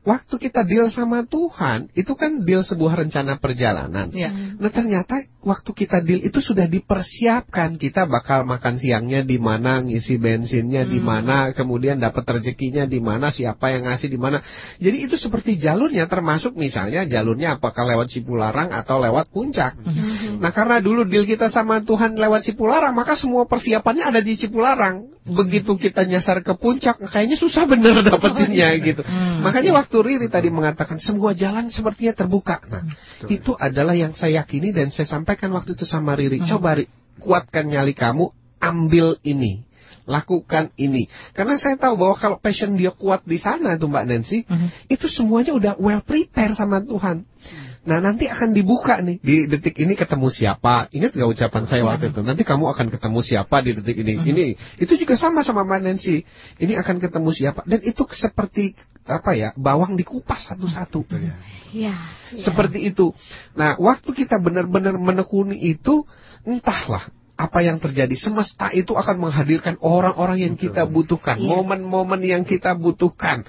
waktu 0.00 0.34
kita 0.40 0.64
deal 0.64 0.88
sama 0.88 1.28
Tuhan, 1.28 1.92
itu 1.92 2.16
kan 2.16 2.48
deal 2.48 2.64
sebuah 2.64 3.04
rencana 3.04 3.36
perjalanan. 3.36 4.08
Ya. 4.16 4.32
Nah 4.32 4.72
ternyata 4.72 5.28
waktu 5.44 5.70
kita 5.76 6.00
deal 6.00 6.24
itu 6.24 6.40
sudah 6.40 6.64
dipersiapkan 6.68 7.76
kita 7.76 8.08
bakal 8.08 8.48
makan 8.48 8.80
siangnya 8.80 9.20
di 9.24 9.36
mana, 9.36 9.84
ngisi 9.84 10.16
bensinnya 10.16 10.88
hmm. 10.88 10.92
di 10.92 11.00
mana, 11.04 11.36
kemudian 11.52 12.00
dapat 12.00 12.24
rezekinya 12.40 12.88
di 12.88 13.00
mana, 13.00 13.28
siapa 13.28 13.76
yang 13.76 13.88
ngasih 13.88 14.08
di 14.08 14.16
mana. 14.16 14.40
Jadi 14.80 15.04
itu 15.04 15.16
seperti 15.20 15.60
jalurnya, 15.60 16.08
termasuk 16.08 16.56
misalnya 16.56 17.04
jalurnya 17.04 17.60
apakah 17.60 17.84
lewat 17.84 18.08
Cipularang 18.12 18.72
atau 18.72 19.00
lewat 19.04 19.28
Puncak. 19.30 19.76
Hmm. 19.76 20.40
Nah 20.40 20.50
karena 20.50 20.80
dulu 20.80 21.04
deal 21.04 21.28
kita 21.28 21.52
sama 21.52 21.84
Tuhan 21.84 22.16
lewat 22.16 22.48
Cipularang, 22.48 22.96
maka 22.96 23.20
semua 23.20 23.44
persiapannya 23.44 24.04
ada 24.08 24.20
di 24.24 24.36
Cipularang. 24.40 25.19
Begitu 25.20 25.76
kita 25.76 26.08
nyasar 26.08 26.40
ke 26.40 26.56
Puncak, 26.56 26.96
kayaknya 27.12 27.36
susah 27.36 27.68
bener 27.68 28.00
dapetinnya 28.08 28.72
gitu. 28.80 29.04
Hmm. 29.04 29.44
Makanya 29.44 29.76
waktu 29.76 29.96
Riri 30.00 30.28
tadi 30.32 30.48
mengatakan 30.48 30.96
semua 30.96 31.36
jalan 31.36 31.68
sepertinya 31.68 32.16
terbuka. 32.16 32.56
Nah, 32.64 32.88
hmm, 32.88 33.28
itu 33.28 33.52
adalah 33.52 33.92
yang 33.92 34.16
saya 34.16 34.40
yakini 34.40 34.72
dan 34.72 34.88
saya 34.88 35.04
sampaikan 35.04 35.52
waktu 35.52 35.76
itu 35.76 35.84
sama 35.84 36.16
Riri. 36.16 36.40
Hmm. 36.40 36.48
Coba 36.48 36.80
Riri, 36.80 36.88
kuatkan 37.20 37.68
nyali 37.68 37.92
kamu, 37.92 38.32
ambil 38.64 39.20
ini. 39.20 39.68
Lakukan 40.08 40.72
ini. 40.80 41.06
Karena 41.36 41.60
saya 41.60 41.76
tahu 41.76 42.00
bahwa 42.00 42.16
kalau 42.16 42.36
passion 42.40 42.74
dia 42.74 42.90
kuat 42.90 43.20
di 43.28 43.36
sana 43.36 43.76
tuh 43.76 43.92
Mbak 43.92 44.04
Nancy, 44.08 44.48
hmm. 44.48 44.88
itu 44.88 45.06
semuanya 45.06 45.52
udah 45.52 45.72
well 45.76 46.00
prepare 46.00 46.56
sama 46.56 46.80
Tuhan. 46.80 47.28
Hmm. 47.28 47.69
Nah 47.80 47.96
nanti 47.96 48.28
akan 48.28 48.52
dibuka 48.52 49.00
nih 49.00 49.16
di 49.24 49.48
detik 49.48 49.80
ini 49.80 49.96
ketemu 49.96 50.28
siapa. 50.28 50.92
Ingat 50.92 51.16
gak 51.16 51.30
ucapan 51.32 51.64
saya 51.64 51.82
waktu 51.88 52.12
itu? 52.12 52.20
Nanti 52.20 52.44
kamu 52.44 52.68
akan 52.76 52.86
ketemu 52.92 53.20
siapa 53.24 53.56
di 53.64 53.70
detik 53.72 53.96
ini. 54.04 54.20
Ini 54.20 54.44
itu 54.84 54.92
juga 55.00 55.16
sama 55.16 55.40
sama 55.40 55.64
Mbak 55.64 55.80
Nancy. 55.88 56.20
Ini 56.60 56.76
akan 56.84 57.00
ketemu 57.00 57.30
siapa. 57.32 57.64
Dan 57.64 57.80
itu 57.80 58.04
seperti 58.12 58.76
apa 59.08 59.32
ya 59.32 59.56
bawang 59.56 59.96
dikupas 59.96 60.52
satu-satu. 60.52 61.08
Ya, 61.16 61.34
ya. 61.72 61.96
Seperti 62.36 62.84
itu. 62.92 63.16
Nah, 63.56 63.80
waktu 63.80 64.12
kita 64.12 64.36
benar-benar 64.38 65.00
menekuni 65.00 65.56
itu, 65.56 66.04
entahlah 66.44 67.08
apa 67.40 67.64
yang 67.64 67.80
terjadi. 67.80 68.12
Semesta 68.20 68.68
itu 68.76 68.92
akan 68.92 69.16
menghadirkan 69.16 69.80
orang-orang 69.80 70.44
yang 70.44 70.54
kita 70.60 70.84
butuhkan, 70.84 71.40
momen-momen 71.40 72.20
yang 72.20 72.44
kita 72.44 72.76
butuhkan 72.76 73.48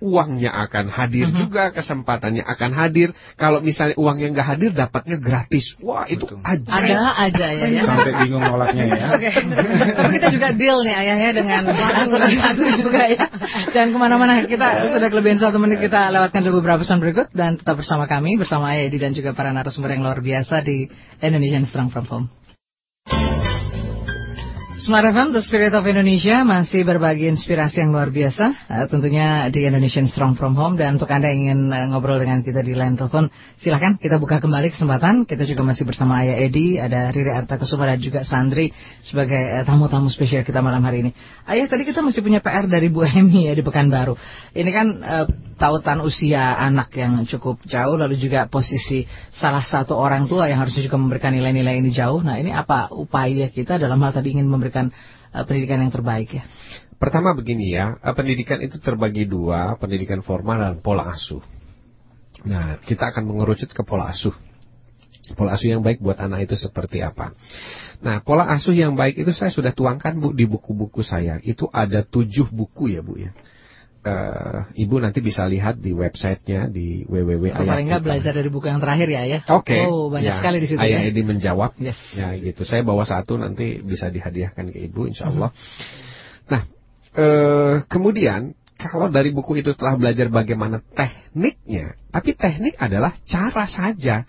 uangnya 0.00 0.50
akan 0.50 0.88
hadir 0.88 1.28
uh 1.28 1.30
mhm. 1.30 1.36
-huh. 1.36 1.40
juga, 1.46 1.62
kesempatannya 1.76 2.42
akan 2.44 2.70
hadir. 2.72 3.12
Kalau 3.36 3.60
misalnya 3.60 3.96
uangnya 4.00 4.32
nggak 4.32 4.48
hadir, 4.56 4.70
dapatnya 4.72 5.16
gratis. 5.20 5.76
Wah, 5.84 6.08
itu 6.08 6.26
aja. 6.40 6.68
Ada 6.68 7.00
aja 7.28 7.46
ya. 7.52 7.64
ya. 7.68 7.82
Sampai 7.84 8.12
bingung 8.24 8.42
nolaknya 8.42 8.84
ya. 8.88 9.06
Oke. 9.14 9.30
Tapi 9.94 10.12
kita 10.16 10.28
juga 10.32 10.48
deal 10.56 10.78
nih 10.82 10.94
ayah 10.96 11.18
ya 11.20 11.30
dengan 11.36 11.62
aku 11.70 12.64
juga 12.80 13.02
ya. 13.06 13.24
Dan 13.70 13.92
ke 13.92 13.98
mana-mana 14.00 14.42
kita 14.44 14.90
sudah 14.90 15.08
kelebihan 15.12 15.38
satu 15.38 15.60
menit 15.60 15.78
kita 15.84 16.10
lewatkan 16.10 16.40
dulu 16.42 16.64
beberapa 16.64 16.82
pesan 16.82 16.98
berikut 16.98 17.28
dan 17.36 17.60
tetap 17.60 17.76
bersama 17.78 18.08
kami 18.08 18.40
bersama 18.40 18.72
Ayah 18.72 18.88
Edi 18.88 18.98
dan 18.98 19.12
juga 19.12 19.36
para 19.36 19.52
narasumber 19.52 19.94
yang 19.94 20.02
luar 20.02 20.24
biasa 20.24 20.64
di 20.64 20.88
Indonesian 21.20 21.68
Strong 21.68 21.92
From 21.92 22.06
Home. 22.10 22.26
Smart 24.80 25.04
FM, 25.04 25.36
The 25.36 25.44
Spirit 25.44 25.76
of 25.76 25.84
Indonesia 25.84 26.40
masih 26.40 26.88
berbagi 26.88 27.28
inspirasi 27.28 27.84
yang 27.84 27.92
luar 27.92 28.08
biasa. 28.08 28.64
Uh, 28.64 28.88
tentunya 28.88 29.44
di 29.52 29.68
Indonesian 29.68 30.08
Strong 30.08 30.40
From 30.40 30.56
Home. 30.56 30.80
Dan 30.80 30.96
untuk 30.96 31.12
Anda 31.12 31.28
yang 31.28 31.52
ingin 31.52 31.60
uh, 31.68 31.84
ngobrol 31.92 32.16
dengan 32.16 32.40
kita 32.40 32.64
di 32.64 32.72
line 32.72 32.96
telepon, 32.96 33.28
silahkan 33.60 34.00
kita 34.00 34.16
buka 34.16 34.40
kembali 34.40 34.72
kesempatan. 34.72 35.28
Kita 35.28 35.44
juga 35.44 35.68
masih 35.68 35.84
bersama 35.84 36.24
Ayah 36.24 36.40
Edi, 36.40 36.80
ada 36.80 37.12
Riri 37.12 37.28
Arta 37.28 37.60
Kusuma 37.60 37.92
dan 37.92 38.00
juga 38.00 38.24
Sandri 38.24 38.72
sebagai 39.04 39.68
tamu 39.68 39.84
tamu-tamu 39.84 40.08
spesial 40.08 40.48
kita 40.48 40.64
malam 40.64 40.80
hari 40.80 41.04
ini. 41.04 41.10
Ayah, 41.44 41.68
tadi 41.68 41.84
kita 41.84 42.00
masih 42.00 42.24
punya 42.24 42.40
PR 42.40 42.64
dari 42.64 42.88
Bu 42.88 43.04
Hemi 43.04 43.52
ya 43.52 43.52
di 43.52 43.60
Pekanbaru. 43.60 44.16
Ini 44.56 44.70
kan 44.72 44.86
uh, 45.04 45.26
tautan 45.60 46.00
usia 46.00 46.56
anak 46.56 46.88
yang 46.96 47.28
cukup 47.28 47.60
jauh, 47.68 48.00
lalu 48.00 48.16
juga 48.16 48.48
posisi 48.48 49.04
salah 49.36 49.60
satu 49.60 49.92
orang 49.92 50.24
tua 50.24 50.48
yang 50.48 50.64
harusnya 50.64 50.80
juga 50.88 50.96
memberikan 50.96 51.36
nilai-nilai 51.36 51.84
ini 51.84 51.92
jauh. 51.92 52.24
Nah, 52.24 52.40
ini 52.40 52.48
apa 52.48 52.88
upaya 52.88 53.52
kita 53.52 53.76
dalam 53.76 54.00
hal 54.00 54.16
tadi 54.16 54.32
ingin 54.32 54.48
memberikan 54.48 54.69
memberikan 54.70 54.86
uh, 55.34 55.44
pendidikan 55.44 55.78
yang 55.82 55.92
terbaik 55.92 56.30
ya? 56.30 56.44
Pertama 57.00 57.34
begini 57.34 57.74
ya, 57.74 57.98
uh, 57.98 58.14
pendidikan 58.14 58.62
itu 58.62 58.78
terbagi 58.78 59.26
dua, 59.26 59.74
pendidikan 59.76 60.22
formal 60.22 60.62
dan 60.62 60.78
pola 60.78 61.10
asuh. 61.12 61.42
Nah, 62.46 62.80
kita 62.86 63.12
akan 63.12 63.28
mengerucut 63.28 63.68
ke 63.74 63.82
pola 63.82 64.14
asuh. 64.14 64.32
Pola 65.36 65.54
asuh 65.54 65.70
yang 65.70 65.82
baik 65.84 66.00
buat 66.00 66.18
anak 66.18 66.50
itu 66.50 66.56
seperti 66.56 67.04
apa? 67.04 67.36
Nah, 68.00 68.24
pola 68.24 68.48
asuh 68.48 68.72
yang 68.72 68.96
baik 68.96 69.20
itu 69.20 69.30
saya 69.36 69.52
sudah 69.52 69.76
tuangkan 69.76 70.16
bu 70.18 70.32
di 70.32 70.48
buku-buku 70.48 71.04
saya. 71.04 71.38
Itu 71.44 71.68
ada 71.70 72.02
tujuh 72.02 72.48
buku 72.48 72.96
ya 72.96 73.04
bu 73.04 73.20
ya 73.20 73.30
uh, 74.04 74.68
ibu 74.76 74.96
nanti 75.00 75.20
bisa 75.20 75.44
lihat 75.44 75.80
di 75.80 75.92
websitenya 75.92 76.72
di 76.72 77.04
www. 77.04 77.52
Paling 77.52 77.88
nggak 77.88 78.04
belajar 78.04 78.32
dari 78.32 78.48
buku 78.48 78.66
yang 78.68 78.80
terakhir 78.80 79.08
ya 79.08 79.22
ya. 79.28 79.38
Oke. 79.52 79.72
Okay. 79.76 79.82
Oh 79.88 80.08
banyak 80.08 80.32
ya, 80.32 80.38
sekali 80.40 80.56
di 80.64 80.66
situ. 80.68 80.80
Ayah 80.80 81.00
ya. 81.04 81.10
Edi 81.12 81.22
menjawab. 81.24 81.70
Yes. 81.76 81.98
Ya 82.16 82.32
gitu. 82.36 82.64
Saya 82.64 82.82
bawa 82.84 83.04
satu 83.04 83.36
nanti 83.36 83.80
bisa 83.84 84.08
dihadiahkan 84.08 84.72
ke 84.72 84.78
ibu, 84.90 85.08
insya 85.08 85.28
mhm. 85.28 85.32
Allah. 85.36 85.50
-huh. 85.52 86.50
Nah, 86.50 86.62
uh, 87.16 87.74
kemudian 87.86 88.56
kalau 88.80 89.12
dari 89.12 89.30
buku 89.30 89.60
itu 89.60 89.76
telah 89.76 90.00
belajar 90.00 90.32
bagaimana 90.32 90.80
tekniknya, 90.80 92.00
tapi 92.08 92.32
teknik 92.32 92.80
adalah 92.80 93.12
cara 93.28 93.68
saja, 93.68 94.24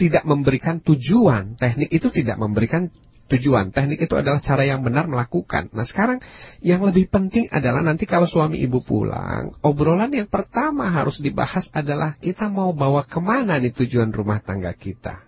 tidak 0.00 0.24
memberikan 0.24 0.80
tujuan. 0.80 1.60
Teknik 1.60 1.92
itu 1.92 2.08
tidak 2.08 2.40
memberikan 2.40 2.88
tujuan. 3.30 3.70
Teknik 3.70 4.08
itu 4.08 4.14
adalah 4.18 4.42
cara 4.42 4.66
yang 4.66 4.82
benar 4.82 5.06
melakukan. 5.06 5.70
Nah 5.70 5.86
sekarang 5.86 6.18
yang 6.64 6.82
lebih 6.82 7.08
penting 7.08 7.46
adalah 7.52 7.84
nanti 7.84 8.08
kalau 8.08 8.26
suami 8.26 8.58
ibu 8.60 8.82
pulang, 8.82 9.54
obrolan 9.62 10.10
yang 10.10 10.28
pertama 10.28 10.90
harus 10.90 11.20
dibahas 11.22 11.68
adalah 11.70 12.16
kita 12.18 12.50
mau 12.50 12.74
bawa 12.74 13.06
ke 13.06 13.20
mana 13.22 13.60
nih 13.60 13.72
tujuan 13.72 14.10
rumah 14.10 14.42
tangga 14.42 14.72
kita. 14.74 15.22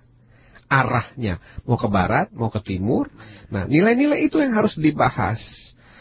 Arahnya, 0.64 1.38
mau 1.68 1.76
ke 1.76 1.86
barat, 1.86 2.32
mau 2.32 2.48
ke 2.50 2.58
timur. 2.64 3.12
Nah 3.52 3.68
nilai-nilai 3.68 4.26
itu 4.26 4.40
yang 4.40 4.56
harus 4.56 4.74
dibahas. 4.80 5.38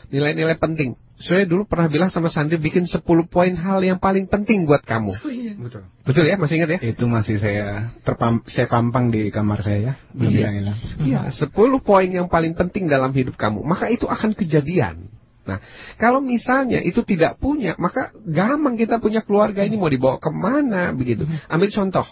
Nilai-nilai 0.09 0.57
penting 0.61 0.97
saya 1.13 1.45
dulu 1.45 1.69
pernah 1.69 1.85
bilang 1.85 2.09
sama 2.09 2.33
Sandi 2.33 2.57
bikin 2.57 2.89
10 2.89 3.05
poin 3.29 3.53
hal 3.53 3.85
yang 3.85 4.01
paling 4.01 4.25
penting 4.25 4.65
buat 4.65 4.81
kamu. 4.81 5.13
Oh, 5.13 5.29
iya. 5.29 5.53
Betul. 5.53 5.85
Betul 6.01 6.25
ya, 6.25 6.35
masih 6.41 6.57
ingat 6.57 6.69
ya? 6.73 6.79
Itu 6.81 7.05
masih 7.05 7.37
saya 7.37 7.93
terpam 8.01 8.41
saya 8.49 8.65
pampang 8.65 9.13
di 9.13 9.29
kamar 9.29 9.61
saya 9.61 9.79
ya. 9.79 9.93
Belum 10.11 10.33
iya. 10.33 10.49
hilang. 10.49 10.77
Iya, 10.99 11.21
10 11.29 11.53
poin 11.85 12.09
yang 12.09 12.27
paling 12.33 12.57
penting 12.57 12.89
dalam 12.89 13.13
hidup 13.13 13.37
kamu, 13.37 13.61
maka 13.61 13.93
itu 13.93 14.09
akan 14.09 14.33
kejadian. 14.33 15.13
Nah, 15.43 15.59
kalau 15.99 16.23
misalnya 16.23 16.79
itu 16.81 17.03
tidak 17.03 17.37
punya, 17.37 17.75
maka 17.75 18.15
gampang 18.23 18.79
kita 18.79 18.97
punya 19.03 19.21
keluarga 19.21 19.61
ini 19.67 19.75
mau 19.75 19.91
dibawa 19.91 20.17
ke 20.17 20.31
mana 20.31 20.95
begitu. 20.95 21.27
Ambil 21.51 21.67
contoh, 21.67 22.07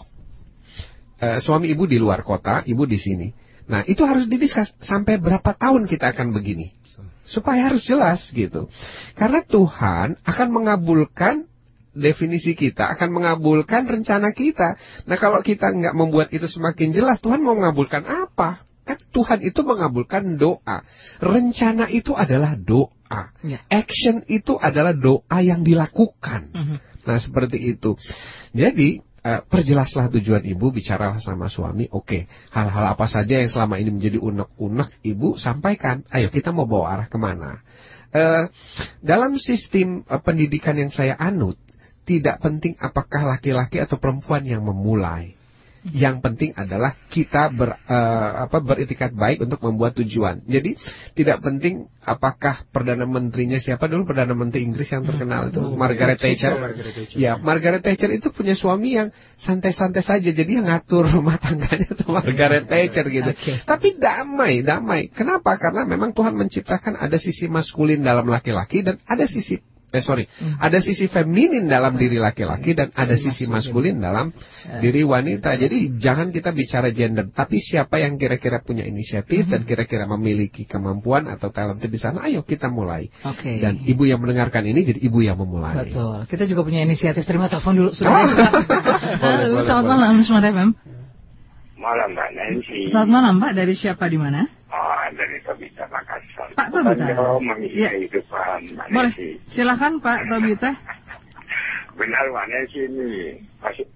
e, 1.16 1.40
suami 1.40 1.72
ibu 1.72 1.88
di 1.88 1.96
luar 1.96 2.20
kota, 2.28 2.60
ibu 2.68 2.84
di 2.84 3.00
sini. 3.00 3.32
Nah, 3.72 3.88
itu 3.88 4.04
harus 4.04 4.28
didiskus 4.28 4.76
sampai 4.84 5.16
berapa 5.16 5.56
tahun 5.56 5.88
kita 5.88 6.12
akan 6.12 6.36
begini 6.36 6.81
supaya 7.26 7.70
harus 7.70 7.82
jelas 7.86 8.22
gitu. 8.34 8.66
Karena 9.14 9.42
Tuhan 9.46 10.18
akan 10.22 10.48
mengabulkan 10.50 11.46
definisi 11.92 12.56
kita, 12.56 12.88
akan 12.96 13.12
mengabulkan 13.12 13.84
rencana 13.84 14.32
kita. 14.32 14.80
Nah 15.04 15.16
kalau 15.20 15.44
kita 15.44 15.68
nggak 15.70 15.94
membuat 15.94 16.32
itu 16.32 16.48
semakin 16.48 16.90
jelas, 16.90 17.20
Tuhan 17.20 17.44
mau 17.44 17.54
mengabulkan 17.54 18.02
apa? 18.04 18.64
Kan 18.82 18.98
Tuhan 19.14 19.46
itu 19.46 19.62
mengabulkan 19.62 20.40
doa. 20.40 20.82
Rencana 21.22 21.86
itu 21.92 22.16
adalah 22.16 22.58
doa. 22.58 23.30
Ya. 23.46 23.62
Action 23.70 24.26
itu 24.26 24.58
adalah 24.58 24.96
doa 24.96 25.38
yang 25.38 25.62
dilakukan. 25.62 26.50
Uh 26.50 26.58
mhm. 26.58 26.66
-huh. 26.66 26.78
Nah 27.02 27.18
seperti 27.18 27.58
itu. 27.58 27.94
Jadi 28.54 29.02
Uh, 29.22 29.38
perjelaslah 29.46 30.10
tujuan 30.18 30.42
ibu, 30.42 30.74
bicaralah 30.74 31.22
sama 31.22 31.46
suami, 31.46 31.86
oke, 31.94 32.02
okay. 32.02 32.22
hal-hal 32.50 32.90
apa 32.90 33.06
saja 33.06 33.38
yang 33.38 33.46
selama 33.54 33.78
ini 33.78 33.94
menjadi 33.94 34.18
unek-unek 34.18 34.98
ibu 35.06 35.38
sampaikan, 35.38 36.02
ayo 36.10 36.26
kita 36.26 36.50
mau 36.50 36.66
bawa 36.66 36.98
arah 36.98 37.06
ke 37.06 37.22
mana. 37.22 37.62
Uh, 38.10 38.50
dalam 38.98 39.38
sistem 39.38 40.02
uh, 40.10 40.18
pendidikan 40.18 40.74
yang 40.74 40.90
saya 40.90 41.14
anut, 41.14 41.54
tidak 42.02 42.42
penting 42.42 42.74
apakah 42.82 43.22
laki-laki 43.22 43.78
atau 43.78 43.94
perempuan 43.94 44.42
yang 44.42 44.66
memulai. 44.66 45.38
Yang 45.82 46.22
penting 46.22 46.50
adalah 46.54 46.94
kita 47.10 47.50
ber, 47.50 47.74
uh, 47.74 48.46
apa, 48.46 48.62
beritikat 48.62 49.10
baik 49.18 49.42
untuk 49.42 49.58
membuat 49.66 49.98
tujuan. 49.98 50.46
Jadi 50.46 50.78
tidak 51.18 51.42
penting 51.42 51.90
apakah 52.06 52.62
perdana 52.70 53.02
menterinya 53.02 53.58
siapa 53.58 53.90
dulu 53.90 54.06
perdana 54.06 54.30
menteri 54.30 54.62
Inggris 54.62 54.94
yang 54.94 55.02
terkenal 55.02 55.50
itu 55.50 55.58
oh, 55.58 55.74
Margaret 55.74 56.22
Thatcher. 56.22 56.54
Margaret 56.54 56.94
Thatcher. 56.94 57.18
Ya 57.18 57.34
Margaret 57.34 57.82
Thatcher 57.82 58.14
itu 58.14 58.30
punya 58.30 58.54
suami 58.54 58.94
yang 58.94 59.10
santai-santai 59.42 60.06
saja. 60.06 60.30
Jadi 60.30 60.62
yang 60.62 60.70
ngatur 60.70 61.10
rumah 61.10 61.42
tangganya 61.42 61.90
itu 61.90 62.06
Margaret 62.14 62.70
Thatcher 62.70 63.06
gitu. 63.10 63.30
Okay. 63.34 63.66
Tapi 63.66 63.98
damai, 63.98 64.62
damai. 64.62 65.10
Kenapa? 65.10 65.58
Karena 65.58 65.82
memang 65.82 66.14
Tuhan 66.14 66.38
menciptakan 66.38 66.94
ada 66.94 67.18
sisi 67.18 67.50
maskulin 67.50 68.06
dalam 68.06 68.30
laki-laki 68.30 68.86
dan 68.86 69.02
ada 69.02 69.26
sisi 69.26 69.58
eh 69.92 70.00
sorry, 70.00 70.24
hmm. 70.24 70.56
ada 70.56 70.80
sisi 70.80 71.04
feminin 71.04 71.68
dalam 71.68 72.00
diri 72.00 72.16
laki-laki 72.16 72.72
dan 72.72 72.88
ada 72.96 73.12
sisi 73.12 73.44
maskulin 73.44 74.00
dalam 74.00 74.32
ya. 74.64 74.80
diri 74.80 75.04
wanita. 75.04 75.52
Jadi 75.52 76.00
jangan 76.00 76.32
kita 76.32 76.48
bicara 76.56 76.88
gender, 76.96 77.28
tapi 77.28 77.60
siapa 77.60 78.00
yang 78.00 78.16
kira-kira 78.16 78.64
punya 78.64 78.88
inisiatif 78.88 79.44
hmm. 79.44 79.52
dan 79.52 79.60
kira-kira 79.68 80.08
memiliki 80.08 80.64
kemampuan 80.64 81.28
atau 81.28 81.52
talent 81.52 81.84
di 81.84 82.00
sana, 82.00 82.24
ayo 82.24 82.40
kita 82.40 82.72
mulai. 82.72 83.12
Okay. 83.20 83.60
Dan 83.60 83.84
ibu 83.84 84.08
yang 84.08 84.24
mendengarkan 84.24 84.64
ini 84.64 84.80
jadi 84.80 85.00
ibu 85.04 85.20
yang 85.20 85.36
memulai. 85.36 85.92
Betul. 85.92 86.24
Kita 86.24 86.48
juga 86.48 86.64
punya 86.64 86.80
inisiatif. 86.88 87.28
Terima 87.28 87.52
telepon 87.52 87.76
dulu. 87.76 87.90
Sudah. 87.96 88.24
Halo, 89.20 89.60
selamat 89.60 89.84
malam, 89.84 90.24
Smart 90.24 90.48
FM. 90.48 90.91
Malam 91.82 92.14
Mbak 92.14 92.30
Nancy. 92.38 92.80
Selamat 92.94 93.10
malam 93.10 93.34
Pak. 93.42 93.52
Dari 93.58 93.74
siapa 93.74 94.06
di 94.06 94.14
mana? 94.14 94.46
Oh, 94.70 95.02
dari 95.18 95.42
Tobita 95.42 95.82
Makassar. 95.90 96.54
Pak 96.54 96.68
Tobita. 96.70 97.04
ya. 97.74 97.90
kehidupan 97.90 98.60
Mbak 98.78 98.86
Boleh. 98.94 99.12
Silakan 99.50 99.98
Pak 99.98 100.30
Tobita. 100.30 100.70
Benar 101.98 102.24
Mbak 102.30 102.46
Nancy 102.46 102.78
ini. 102.86 103.10
Masih 103.58 103.86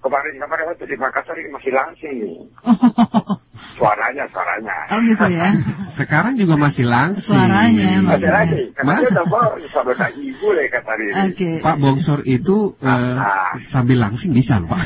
kemarin-kemarin 0.00 0.64
waktu 0.72 0.88
di 0.88 0.96
Makassar 0.96 1.36
ini 1.36 1.52
masih 1.52 1.72
langsing 1.76 2.14
nih. 2.16 2.36
suaranya, 3.74 4.24
suaranya. 4.30 4.76
Oh 4.90 5.00
gitu 5.02 5.26
ya. 5.30 5.48
Sekarang 5.98 6.34
juga 6.34 6.54
masih 6.58 6.86
langsing. 6.86 7.34
Suaranya 7.34 8.02
masih 8.02 8.30
lagi. 8.30 8.62
Karena 8.74 8.98
dia 9.02 9.10
udah 9.14 9.26
bawa 9.30 9.54
sahabat 9.70 10.10
ibu 10.18 10.48
lah 10.50 10.66
kata 10.70 10.92
dia. 10.98 11.12
Okay. 11.30 11.54
Pak 11.62 11.76
Bongsor 11.78 12.20
itu 12.26 12.74
uh, 12.82 13.18
ah. 13.18 13.54
sambil 13.70 14.02
langsing 14.02 14.34
bisa 14.34 14.58
Pak. 14.62 14.80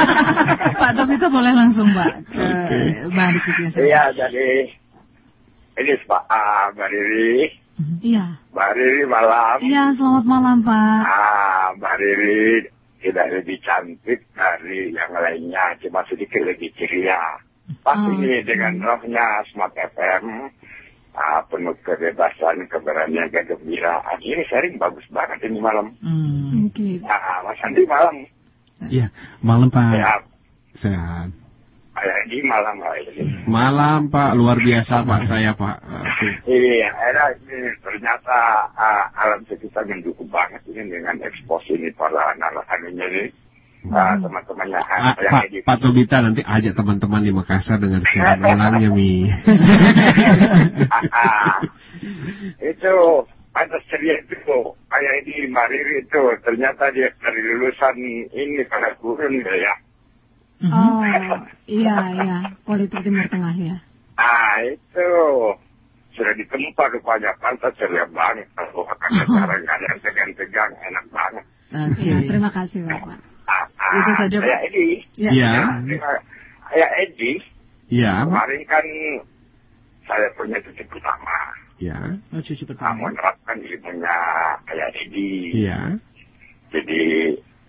Pak 0.80 0.90
Top 0.96 1.08
itu 1.08 1.26
boleh 1.28 1.52
langsung 1.52 1.88
Pak 1.92 2.12
ke 2.28 2.44
okay. 2.44 2.84
bahan 3.12 3.32
diskusinya. 3.36 3.70
Iya 3.80 4.02
jadi 4.12 4.48
ini 5.80 5.92
Pak 6.04 6.22
uh, 6.28 6.64
Mbak 6.76 6.88
Riri. 6.92 7.36
Iya. 8.04 8.24
Mbak 8.52 8.70
Riri 8.76 9.02
malam. 9.08 9.56
Iya 9.64 9.82
selamat 9.96 10.24
malam 10.28 10.56
Pak. 10.64 11.00
Ah 11.08 11.66
Mbak 11.76 11.94
Riri 12.00 12.74
tidak 13.04 13.26
lebih 13.36 13.60
cantik 13.60 14.24
dari 14.32 14.88
yang 14.96 15.12
lainnya, 15.12 15.76
cuma 15.84 16.00
sedikit 16.08 16.40
lebih 16.40 16.72
ceria. 16.72 17.20
Pas 17.80 17.96
oh. 17.96 18.12
ini 18.12 18.44
dengan 18.44 18.76
rohnya 18.80 19.40
Smart 19.48 19.72
FM, 19.72 20.52
ah, 21.16 21.40
penuh 21.48 21.72
kebebasan, 21.80 22.68
keberanian, 22.68 23.32
kegembiraan. 23.32 24.20
Ini 24.20 24.44
sharing 24.48 24.76
bagus 24.76 25.04
banget 25.08 25.48
ini 25.48 25.58
malam. 25.60 25.96
Hmm. 26.04 26.68
Okay. 26.72 27.00
Nah, 27.00 27.44
Mas 27.44 27.60
Andi 27.64 27.88
malam. 27.88 28.14
Iya, 28.88 29.06
malam 29.40 29.68
Pak. 29.72 29.92
Sehat. 29.96 30.22
Sehat. 30.76 31.28
Ayah 31.94 32.18
ini 32.26 32.42
malam 32.42 32.74
Pak. 32.82 32.94
Malam 33.46 34.00
Pak, 34.10 34.34
luar 34.34 34.58
biasa 34.58 35.06
Pak 35.06 35.22
saya 35.30 35.54
Pak. 35.54 35.78
Iya, 36.42 36.90
ini 37.38 37.70
ternyata 37.80 38.66
uh, 38.74 39.04
alam 39.14 39.40
sekitar 39.46 39.86
mendukung 39.86 40.26
banget 40.26 40.60
ini 40.68 40.90
dengan 40.90 41.16
ekspos 41.22 41.62
ini 41.70 41.88
para 41.94 42.34
anak-anaknya 42.34 43.06
ini. 43.08 43.24
Uh, 43.84 44.16
teman-temannya 44.16 44.80
ah, 44.80 45.12
Pak, 45.12 45.44
gitu. 45.52 45.64
Pak 45.68 45.76
Tobita 45.76 46.24
nanti 46.24 46.40
ajak 46.40 46.72
teman-teman 46.72 47.20
di 47.20 47.36
Makassar 47.36 47.76
dengan 47.76 48.00
siaran 48.08 48.40
ulangnya 48.56 48.88
Mi. 48.88 49.28
itu 52.64 52.94
ada 53.52 53.76
ceria 53.92 54.16
itu 54.24 54.56
kayak 54.88 55.14
ini 55.28 55.52
Mariri 55.52 56.00
itu 56.00 56.22
ternyata 56.40 56.88
dia 56.96 57.12
dari 57.20 57.40
lulusan 57.44 57.94
ini 58.32 58.64
pada 58.72 58.96
gurun 59.04 59.36
ya 59.44 59.76
Oh, 60.64 61.04
iya, 61.68 61.96
iya. 62.14 62.38
Politik 62.64 63.04
Timur 63.04 63.28
Tengah 63.28 63.52
ya. 63.52 63.76
Ah, 64.16 64.64
itu. 64.64 65.10
sudah 66.14 66.30
ditempa 66.38 66.94
kebanyakan 66.94 67.58
saya 67.58 67.74
ceria 67.74 68.06
banget 68.14 68.46
kalau 68.54 68.86
akan 68.86 69.10
cara 69.34 69.58
yang 69.58 69.98
tegang-tegang 69.98 70.70
enak 70.70 71.04
banget. 71.10 71.44
Oke, 71.74 72.06
okay. 72.06 72.30
terima 72.30 72.50
kasih 72.54 72.86
Bapak. 72.86 73.33
Itu 73.94 74.10
saja, 74.16 74.36
Pak. 74.40 74.48
Saya 74.48 74.58
Edi. 74.66 74.88
Iya. 75.16 75.52
Saya 76.66 76.88
Edi. 77.04 77.32
Iya. 77.92 78.12
Kemarin 78.26 78.62
kan 78.66 78.84
saya 80.04 80.28
punya 80.34 80.58
cucu 80.64 80.82
pertama. 80.88 81.38
Iya. 81.78 81.98
Oh, 82.32 82.40
cucu 82.40 82.64
Nah, 82.64 82.68
pertama. 82.74 83.00
menerapkan 83.08 83.56
ilmunya 83.60 84.16
kayak 84.64 84.88
Edi. 85.04 85.32
Iya. 85.64 85.80
Jadi 86.72 87.02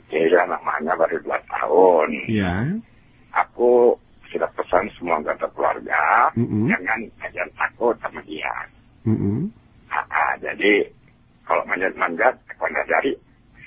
dia 0.10 0.42
namanya 0.48 0.94
baru 0.96 1.18
dua 1.22 1.38
tahun. 1.46 2.10
Iya. 2.32 2.54
Aku 3.36 4.00
sudah 4.32 4.48
pesan 4.56 4.88
semua 4.98 5.20
anggota 5.22 5.48
keluarga 5.54 6.28
Mm-mm. 6.36 6.68
jangan 6.68 7.00
jangan 7.20 7.50
takut 7.56 7.96
sama 8.02 8.20
dia. 8.26 8.52
Mm-mm. 9.06 9.48
Ah, 9.92 10.04
ah, 10.10 10.34
jadi 10.42 10.88
kalau 11.46 11.62
manjat-manjat, 11.70 12.34
pada 12.58 12.82
dari 12.90 13.14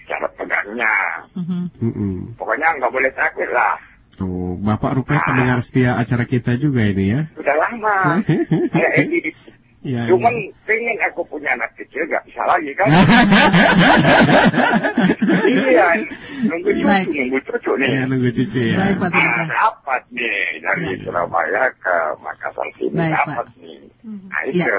cara 0.09 0.27
pegangnya. 0.33 0.95
Mhm. 1.37 1.61
Mm-mm. 1.79 2.15
Pokoknya 2.35 2.75
nggak 2.75 2.91
boleh 2.91 3.13
takut 3.13 3.49
lah. 3.49 3.77
Oh, 4.19 4.59
Bapak 4.59 4.99
rupanya 4.99 5.23
pendengar 5.23 5.59
setia 5.63 5.95
acara 5.95 6.25
kita 6.25 6.59
juga 6.59 6.83
ini 6.83 7.15
ya. 7.15 7.21
Sudah 7.39 7.55
lama. 7.55 8.19
Kayak 8.75 8.93
Edi. 9.07 9.31
Iya. 9.79 10.11
Cuman 10.11 10.35
pengen 10.67 10.99
aku 11.07 11.23
punya 11.23 11.55
anak 11.55 11.71
kecil 11.79 12.03
gak 12.11 12.27
bisa 12.27 12.43
lagi 12.43 12.75
kan. 12.75 12.91
iya, 15.47 15.87
nunggu 16.45 16.71
cucu, 16.75 16.83
Baik. 16.83 17.07
nunggu 17.09 17.39
cucu 17.47 17.73
nih. 17.79 17.89
Iya, 17.89 18.03
nunggu 18.11 18.29
cucu 18.35 18.59
ya. 18.59 18.75
Baik, 18.75 18.97
Pak 18.99 19.09
Nah, 19.09 19.23
Tirta. 19.23 19.45
dapat 19.47 20.03
nih 20.11 20.39
dari 20.63 20.83
Iya. 20.83 20.99
Surabaya 21.07 21.63
ke 21.79 21.97
Makassar 22.19 22.69
sini 22.75 22.97
Baik, 22.99 23.15
dapat 23.15 23.47
Pak. 23.47 23.47
nih. 23.63 23.79
Mhm. 24.03 24.27
Nah 24.27 24.41
itu. 24.47 24.59
Iya. 24.59 24.77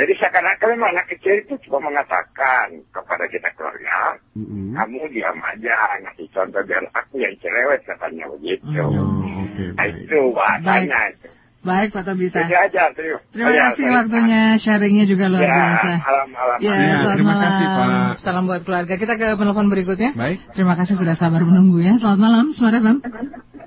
Jadi 0.00 0.16
seakan-akan 0.16 0.68
memang 0.80 0.96
anak 0.96 1.12
kecil 1.12 1.44
itu 1.44 1.60
cuma 1.68 1.92
mengatakan 1.92 2.72
kepada 2.88 3.28
kita 3.28 3.52
keluarga, 3.52 4.16
Mm-mm. 4.32 4.72
kamu 4.72 5.12
diam 5.12 5.36
aja, 5.44 5.76
ngasih 6.00 6.24
contoh 6.32 6.64
biar 6.64 6.80
aku 6.96 7.20
yang 7.20 7.36
cerewet 7.44 7.84
katanya 7.84 8.24
begitu. 8.32 8.80
Oh, 8.80 9.44
oke, 9.44 9.64
Nah 9.76 9.86
itu 9.92 10.18
bahasanya 10.32 11.12
itu. 11.12 11.28
Baik, 11.60 11.92
Pak 11.92 12.08
Tobita. 12.08 12.40
Jadi 12.40 12.56
aja, 12.56 12.88
terima, 12.96 13.20
Terima 13.28 13.52
Ya, 13.52 13.68
kasih 13.68 13.84
waktunya, 13.92 14.40
sharingnya 14.56 15.04
juga 15.04 15.28
luar 15.28 15.44
Ya, 15.44 15.52
biasa. 15.52 15.90
alam-alam. 16.00 16.56
Ya, 16.56 16.72
Ya, 16.72 16.88
selamat 16.96 17.12
terima 17.12 17.28
malam. 17.30 17.44
kasih, 17.44 17.66
Pak. 17.68 17.88
Salam 18.18 18.42
buat 18.48 18.62
keluarga. 18.64 18.94
Kita 18.96 19.12
ke 19.14 19.26
penelpon 19.36 19.68
berikutnya. 19.68 20.10
Baik. 20.14 20.38
Terima 20.52 20.72
kasih 20.74 20.96
sudah 20.96 21.14
sabar 21.14 21.44
menunggu 21.44 21.78
ya. 21.78 22.00
Selamat 22.00 22.16
malam, 22.18 22.44
Suara 22.52 22.80
Bang. 22.80 23.04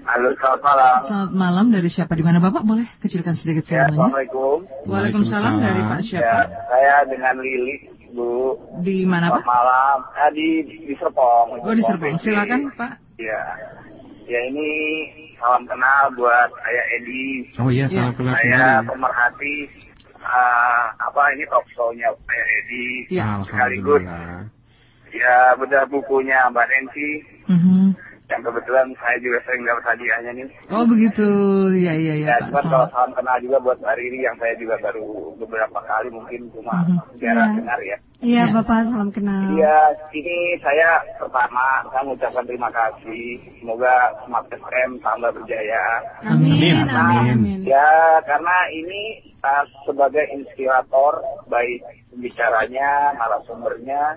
Halo, 0.04 0.28
selamat 0.34 0.62
malam. 0.64 0.98
Selamat 1.06 1.32
malam 1.32 1.66
dari 1.70 1.88
siapa 1.88 2.14
di 2.14 2.24
mana 2.26 2.42
Bapak? 2.42 2.66
Boleh 2.66 2.90
kecilkan 2.98 3.38
sedikit 3.38 3.62
Ya, 3.64 3.86
volumenya. 3.86 3.94
Assalamualaikum. 3.94 4.58
Waalaikumsalam 4.84 5.54
dari 5.60 5.82
Pak 5.84 6.00
Ya, 6.00 6.06
siapa? 6.10 6.40
saya 6.68 6.96
dengan 7.06 7.36
Lili, 7.40 7.76
Bu. 8.10 8.58
Di 8.82 9.06
mana 9.06 9.30
Selamat 9.30 9.38
Pak? 9.38 9.48
malam. 9.48 9.98
Eh, 10.12 10.30
di, 10.34 10.48
di 10.82 10.94
Serpong. 10.98 11.62
Oh 11.62 11.72
di 11.72 11.84
Serpong. 11.86 12.18
Silakan 12.18 12.74
Pak. 12.74 12.92
Ya. 13.16 13.42
Ya 14.26 14.40
ini 14.44 14.70
salam 15.44 15.68
kenal 15.68 16.04
buat 16.16 16.50
saya 16.56 16.82
Edi. 16.96 17.52
Oh 17.60 17.68
iya, 17.68 17.84
Ya. 17.86 18.08
salam 18.08 18.16
kenal 18.16 18.36
Saya 18.40 18.80
pemerhati 18.82 19.56
eh, 20.16 20.84
apa 20.98 21.22
ini 21.36 21.44
talk 21.52 21.68
show-nya 21.70 22.08
saya 22.24 22.44
Edi. 22.58 22.88
Ya. 23.12 23.44
Sekaligus 23.44 24.04
ya 25.14 25.54
bedah 25.54 25.86
bukunya 25.86 26.40
Mbak 26.50 26.66
Nancy 26.66 27.10
Mhm. 27.46 27.92
Yang 28.34 28.42
kebetulan 28.42 28.88
saya 28.98 29.18
juga 29.20 29.38
sering 29.44 29.62
dapat 29.64 29.84
hadiahnya 29.88 30.32
nih. 30.34 30.48
Oh 30.68 30.84
begitu. 30.84 31.30
Iya 31.72 31.94
iya 31.94 32.14
iya 32.16 32.28
Ya, 32.28 32.36
Pak. 32.40 32.50
cuman 32.50 32.64
kalau 32.64 32.70
Selamat. 32.84 32.92
salam 32.92 33.12
kenal 33.14 33.38
juga 33.40 33.58
buat 33.60 33.78
Mbak 33.78 33.96
Riri 33.96 34.20
yang 34.20 34.36
saya 34.36 34.54
juga 34.56 34.76
baru 34.80 35.06
beberapa 35.38 35.80
kali 35.80 36.08
mungkin 36.10 36.42
cuma 36.50 36.76
Mhm. 36.82 36.98
jarang 37.18 37.50
Ya. 37.50 37.58
dengar 37.58 37.80
ya. 37.82 37.98
Iya 38.24 38.42
Ya. 38.42 38.52
Bapak, 38.52 38.78
salam 38.88 39.12
kenal. 39.12 39.44
Iya, 39.52 39.78
ini 40.12 40.38
saya 40.58 40.90
pertama 41.16 41.66
saya 41.86 42.02
mengucapkan 42.02 42.44
terima 42.44 42.70
kasih. 42.70 43.26
Semoga 43.60 43.94
Smart 44.24 44.48
FM 44.50 44.90
tambah 44.98 45.30
berjaya. 45.34 45.84
Amin, 46.24 46.88
Amin, 46.88 47.36
amin. 47.36 47.60
Ya, 47.62 47.88
karena 48.24 48.56
ini 48.72 49.02
uh, 49.40 49.64
sebagai 49.84 50.24
inspirator 50.32 51.20
baik 51.46 51.84
pembicaranya, 52.10 53.12
narasumbernya, 53.14 54.16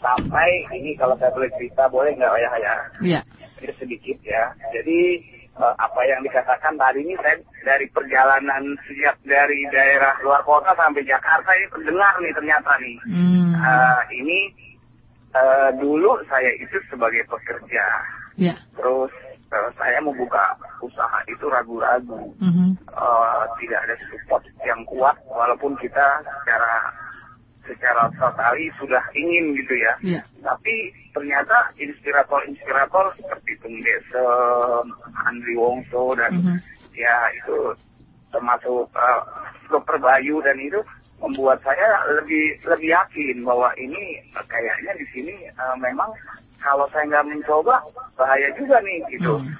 sampai 0.00 0.48
ini 0.76 0.92
kalau 0.96 1.16
saya 1.18 1.32
boleh 1.32 1.50
cerita 1.56 1.88
boleh 1.88 2.12
nggak 2.16 2.32
ya 2.38 2.50
ya? 2.60 2.74
Iya. 3.02 3.20
Ini 3.62 3.72
sedikit 3.80 4.18
ya. 4.22 4.52
Jadi 4.72 5.00
uh, 5.56 5.74
apa 5.76 6.00
yang 6.04 6.20
dikatakan 6.22 6.76
tadi 6.76 7.00
ini 7.02 7.14
saya 7.20 7.36
dari 7.64 7.86
perjalanan 7.90 8.76
sejak 8.86 9.16
dari 9.24 9.64
daerah 9.72 10.14
luar 10.22 10.44
kota 10.44 10.72
sampai 10.76 11.02
Jakarta 11.04 11.50
ini 11.56 11.66
pendengar 11.72 12.14
nih 12.20 12.32
ternyata 12.36 12.72
nih. 12.80 12.96
Hmm. 13.08 13.52
Uh, 13.56 14.00
ini 14.12 14.38
uh, 15.36 15.70
dulu 15.80 16.20
saya 16.28 16.52
itu 16.56 16.76
sebagai 16.88 17.24
pekerja, 17.28 17.84
Ya. 18.36 18.54
terus 18.76 19.12
uh, 19.52 19.70
saya 19.80 19.98
membuka 20.04 20.56
usaha 20.84 21.18
itu 21.28 21.48
ragu-ragu, 21.48 22.20
Mhm. 22.40 22.76
Uh, 22.96 23.44
tidak 23.60 23.80
ada 23.84 23.96
support 24.08 24.40
yang 24.64 24.80
kuat, 24.88 25.16
walaupun 25.28 25.76
kita 25.80 26.20
secara 26.24 26.88
secara 27.66 28.08
totali 28.14 28.70
sudah 28.80 29.02
ingin 29.14 29.54
gitu 29.58 29.74
ya. 29.76 29.92
Iya. 30.02 30.20
Tapi 30.42 30.74
ternyata 31.12 31.70
inspirator-inspirator 31.76 33.04
seperti 33.18 33.52
Tung 33.62 33.76
Desem, 33.82 34.84
Andri 35.26 35.54
Wongso 35.56 36.14
dan 36.14 36.32
Mhm. 36.32 36.56
ya 36.96 37.16
itu 37.32 37.74
termasuk 38.32 38.88
uh, 38.96 39.20
Dr. 39.70 39.98
Bayu 39.98 40.40
dan 40.42 40.56
itu 40.58 40.80
membuat 41.16 41.56
saya 41.64 42.04
lebih 42.20 42.60
lebih 42.68 42.92
yakin 42.92 43.36
bahwa 43.44 43.72
ini 43.80 44.20
uh, 44.36 44.44
kayaknya 44.44 44.92
di 45.00 45.06
sini 45.14 45.34
uh, 45.56 45.76
memang 45.80 46.12
kalau 46.60 46.84
saya 46.92 47.06
nggak 47.08 47.26
mencoba 47.30 47.80
bahaya 48.18 48.48
juga 48.58 48.80
nih 48.82 49.00
gitu. 49.12 49.38
Hmm. 49.40 49.54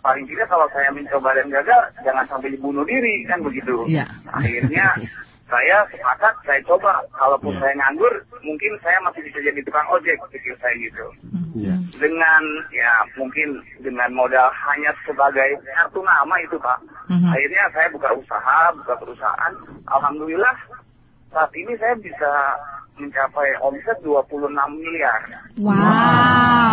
Paling 0.00 0.24
tidak 0.24 0.48
kalau 0.48 0.64
saya 0.72 0.88
mencoba 0.88 1.36
dan 1.36 1.52
gagal 1.52 1.80
jangan 2.00 2.24
sampai 2.24 2.56
bunuh 2.56 2.80
diri 2.88 3.28
kan 3.28 3.44
begitu. 3.44 3.84
Iya. 3.84 4.08
Akhirnya 4.32 4.86
saya 5.52 5.84
sepakat 5.92 6.32
saya 6.42 6.60
coba 6.64 6.96
kalaupun 7.12 7.52
Iya. 7.52 7.60
saya 7.60 7.72
nganggur 7.76 8.14
mungkin 8.40 8.72
saya 8.80 8.96
masih 9.04 9.20
bisa 9.22 9.38
jadi 9.38 9.60
tukang 9.60 9.84
ojek 9.92 10.16
pikir 10.32 10.56
saya 10.56 10.72
gitu 10.74 11.04
Iya. 11.52 11.76
dengan 12.00 12.42
ya 12.72 13.04
mungkin 13.14 13.60
dengan 13.78 14.08
modal 14.10 14.48
hanya 14.64 14.88
sebagai 15.04 15.52
kartu 15.68 16.00
nama 16.00 16.34
itu 16.40 16.56
pak 16.56 16.80
Mhm. 17.06 17.28
akhirnya 17.28 17.64
saya 17.70 17.88
buka 17.90 18.08
usaha 18.10 18.58
buka 18.74 18.94
perusahaan 18.96 19.52
alhamdulillah 19.86 20.56
saat 21.28 21.52
ini 21.52 21.76
saya 21.76 21.92
bisa 21.94 22.32
mencapai 22.92 23.52
omset 23.60 23.96
26 24.00 24.48
miliar 24.72 25.20
Wow. 25.60 25.76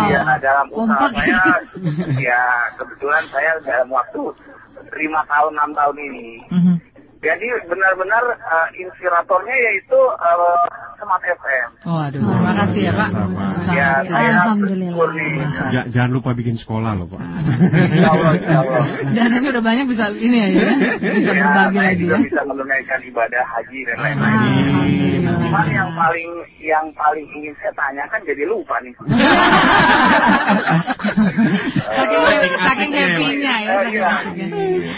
ya 0.08 0.24
dalam 0.38 0.66
usaha 0.68 0.96
Kompak. 0.96 1.12
saya 1.12 1.44
ya 2.16 2.40
kebetulan 2.74 3.24
saya 3.28 3.52
dalam 3.60 3.88
waktu 3.88 4.22
lima 4.96 5.20
tahun 5.26 5.52
enam 5.54 5.70
tahun 5.76 5.96
ini 6.00 6.28
Mhm. 6.50 6.74
Jadi 7.20 7.46
benar-benar 7.68 8.24
uh, 8.40 8.68
inspiratornya 8.72 9.52
yaitu 9.52 9.98
uh, 10.16 10.56
Smart 10.96 11.20
FM 11.22 11.68
Oh 11.84 11.96
aduh, 11.96 12.20
terima 12.20 12.52
kasih 12.54 12.80
ya 12.80 12.92
Pak. 12.92 13.08
Sama. 13.10 13.46
ya 13.72 13.88
saya 14.04 14.28
Alhamdulillah. 14.36 14.92
Ja- 15.72 15.88
jangan 15.88 16.10
lupa 16.12 16.30
bikin 16.32 16.56
sekolah 16.56 16.92
loh, 16.92 17.08
Pak. 17.08 17.20
Insya 17.88 18.08
Allah, 18.10 18.32
insya 18.36 18.58
Allah. 18.60 18.84
Dan 19.08 19.28
ini 19.32 19.46
udah 19.48 19.64
banyak 19.64 19.84
bisa 19.88 20.04
ini 20.12 20.36
ya, 20.36 20.48
ya. 20.48 20.60
bisa 21.00 21.32
Ya, 21.32 21.40
berbagi 21.40 21.76
saya 21.76 21.88
lagi 21.88 22.04
ya. 22.04 22.16
bisa 22.20 22.40
menunaikan 22.44 23.00
ibadah 23.02 23.42
haji 23.48 23.78
dan 23.84 23.96
lain-lain. 23.96 24.36
Amin. 24.36 25.20
Cuman 25.40 25.66
yang 25.72 25.90
paling 25.96 26.30
yang 26.60 26.86
paling 26.92 27.26
ingin 27.32 27.52
saya 27.58 27.72
tanyakan 27.72 28.20
jadi 28.22 28.44
lupa 28.44 28.76
nih. 28.80 28.92
Saking 31.90 32.22
saking 32.60 32.92
happy-nya 32.92 33.54
ya. 33.56 33.72
Eh, 33.72 33.84
iya. 33.90 34.08
happy-nya. 34.08 34.46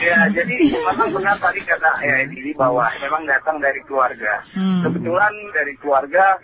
Ya, 0.03 0.19
jadi 0.31 0.55
memang 0.75 1.11
benar 1.15 1.37
tadi 1.39 1.61
kata 1.63 1.91
ya 2.03 2.12
ini 2.21 2.53
bahwa 2.55 2.87
memang 3.01 3.23
datang 3.25 3.57
dari 3.63 3.81
keluarga. 3.89 4.43
Hmm. 4.53 4.83
Kebetulan 4.85 5.33
dari 5.55 5.75
keluarga 5.81 6.37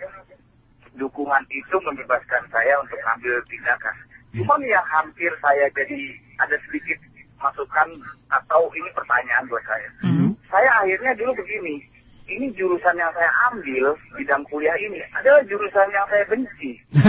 dukungan 0.97 1.43
itu 1.47 1.75
membebaskan 1.79 2.43
saya 2.51 2.75
untuk 2.81 2.99
ambil 3.15 3.39
tindakan. 3.47 3.95
Cuman 4.35 4.61
yang 4.67 4.85
hampir 4.85 5.31
saya 5.41 5.65
jadi 5.73 5.99
ada 6.37 6.55
sedikit 6.67 6.99
masukan 7.39 7.87
atau 8.29 8.67
ini 8.75 8.89
pertanyaan 8.93 9.47
buat 9.47 9.63
saya. 9.63 9.89
Hmm. 10.05 10.35
Saya 10.51 10.69
akhirnya 10.83 11.15
dulu 11.15 11.31
begini, 11.39 11.81
ini 12.29 12.53
jurusan 12.53 12.93
yang 12.93 13.09
saya 13.17 13.31
ambil 13.49 13.97
bidang 14.13 14.43
kuliah 14.51 14.77
ini 14.77 15.01
adalah 15.17 15.41
jurusan 15.49 15.87
yang 15.89 16.05
saya 16.07 16.23
benci. 16.29 16.71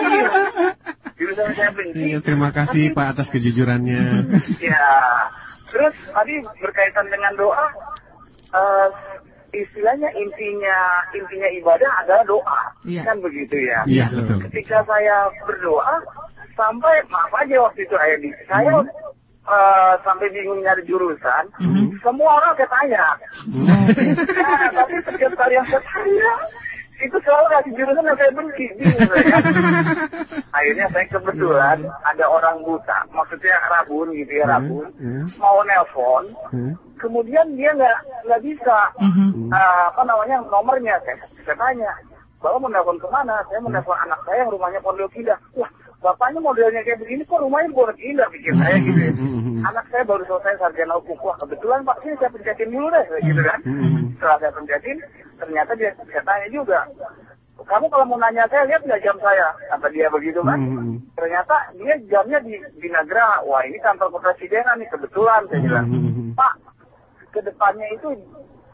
Iya. 0.00 0.32
jurusan 1.18 1.44
yang 1.52 1.56
saya 1.56 1.72
benci. 1.76 2.00
Iya, 2.00 2.18
terima 2.24 2.50
kasih 2.52 2.92
Pak 2.96 3.06
atas 3.16 3.28
kejujurannya. 3.32 4.02
Ya, 4.60 4.86
terus 5.70 5.94
tadi 6.10 6.34
berkaitan 6.58 7.06
dengan 7.08 7.32
doa, 7.38 7.66
eh, 8.54 8.88
istilahnya 9.54 10.10
intinya 10.14 10.78
intinya 11.14 11.48
ibadah 11.58 11.90
adalah 12.04 12.24
doa, 12.26 12.60
Iya. 12.86 13.02
kan 13.06 13.16
begitu 13.18 13.56
ya. 13.58 13.80
Iya, 13.86 14.06
betul. 14.14 14.38
Ketika 14.50 14.86
saya 14.86 15.30
berdoa, 15.46 16.02
sampai 16.54 17.02
maaf 17.10 17.32
aja 17.34 17.56
waktu 17.66 17.80
itu 17.88 17.94
Ayadi, 17.96 18.30
saya 18.46 18.84
eh, 18.84 19.50
uh, 19.50 19.94
sampai 20.06 20.30
bingung 20.30 20.60
nyari 20.62 20.84
jurusan, 20.86 21.44
mm-hmm. 21.58 21.98
semua 22.04 22.38
orang 22.38 22.52
saya 22.54 22.68
tanya. 22.70 23.04
Mm-hmm. 23.48 24.14
nah, 24.38 24.68
tapi 24.70 24.94
setiap 25.08 25.32
kali 25.34 25.54
yang 25.58 25.66
saya 25.66 25.82
tanya, 25.82 26.32
itu 27.00 27.16
selalu 27.24 27.46
kasih 27.48 27.72
jurusan 27.74 28.04
yang 28.04 28.18
saya 28.18 28.32
benci. 28.36 28.66
Akhirnya 30.56 30.86
saya 30.92 31.06
kebetulan 31.08 31.78
ada 32.04 32.24
orang 32.28 32.60
buta, 32.60 32.98
maksudnya 33.10 33.56
rabun 33.72 34.12
gitu 34.12 34.32
ya 34.36 34.44
rabun, 34.44 34.86
mm-hmm. 35.00 35.24
mau 35.40 35.64
nelpon, 35.64 36.24
mm-hmm. 36.52 36.72
kemudian 37.00 37.46
dia 37.56 37.72
nggak 37.72 37.98
nggak 38.28 38.42
bisa 38.44 38.78
uh, 39.00 39.82
apa 39.88 40.02
namanya 40.04 40.44
nomornya 40.46 41.00
saya 41.06 41.16
saya 41.46 41.56
tanya, 41.56 41.90
bapak 42.44 42.60
mau 42.60 42.68
nelpon 42.68 43.00
ke 43.00 43.08
mana? 43.08 43.40
Saya 43.48 43.64
mau 43.64 43.72
nelpon 43.72 43.96
anak 43.96 44.20
saya 44.28 44.44
yang 44.44 44.52
rumahnya 44.52 44.84
Pondok 44.84 45.16
Indah. 45.16 45.40
Wah 45.56 45.70
bapaknya 46.00 46.40
modelnya 46.40 46.80
kayak 46.80 47.00
begini 47.04 47.22
kok 47.28 47.44
rumahnya 47.44 47.76
buat 47.76 47.96
indah 48.00 48.28
pikir 48.32 48.56
saya 48.56 48.76
gitu 48.80 49.00
ya. 49.00 49.12
Anak 49.60 49.84
saya 49.92 50.02
baru 50.08 50.24
selesai 50.24 50.56
sarjana 50.56 50.96
hukum. 50.96 51.20
Wah 51.20 51.36
kebetulan 51.36 51.84
pak 51.84 52.00
sini 52.00 52.16
saya 52.16 52.32
pencetin 52.32 52.72
dulu 52.72 52.88
deh 52.88 53.04
gitu 53.20 53.42
kan. 53.44 53.60
Setelah 54.16 54.36
saya 54.40 54.52
pencetin 54.56 54.96
ternyata 55.36 55.70
dia 55.76 55.90
saya 56.00 56.22
tanya 56.24 56.48
juga. 56.48 56.80
Kamu 57.60 57.92
kalau 57.92 58.08
mau 58.08 58.16
nanya 58.16 58.48
saya 58.48 58.64
lihat 58.64 58.82
nggak 58.88 59.04
jam 59.04 59.16
saya 59.20 59.52
kata 59.68 59.86
dia 59.92 60.08
begitu 60.08 60.40
kan. 60.40 60.58
Ternyata 61.12 61.54
dia 61.76 61.94
jamnya 62.08 62.40
di 62.40 62.56
di 62.80 62.88
Nagra. 62.88 63.44
Wah 63.44 63.60
ini 63.68 63.76
kantor 63.84 64.16
kepresidenan 64.16 64.80
nih 64.80 64.88
kebetulan 64.88 65.44
saya 65.52 65.60
bilang. 65.60 65.86
Pak 66.32 66.54
ke 67.30 67.40
depannya 67.44 67.86
itu 67.94 68.16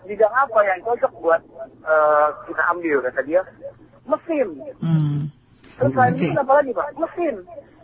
bidang 0.06 0.32
apa 0.32 0.60
yang 0.64 0.78
cocok 0.86 1.12
buat 1.18 1.42
uh, 1.82 2.30
kita 2.46 2.62
ambil 2.72 3.02
kata 3.10 3.20
dia 3.26 3.42
mesin. 4.06 4.48
Hmm. 4.78 5.18
Terus 5.76 5.92
selain 5.92 6.14
okay. 6.16 6.32
mesin 6.32 6.40
apa 6.40 6.52
lagi 6.56 6.70
pak? 6.72 6.86
Mesin. 6.96 7.34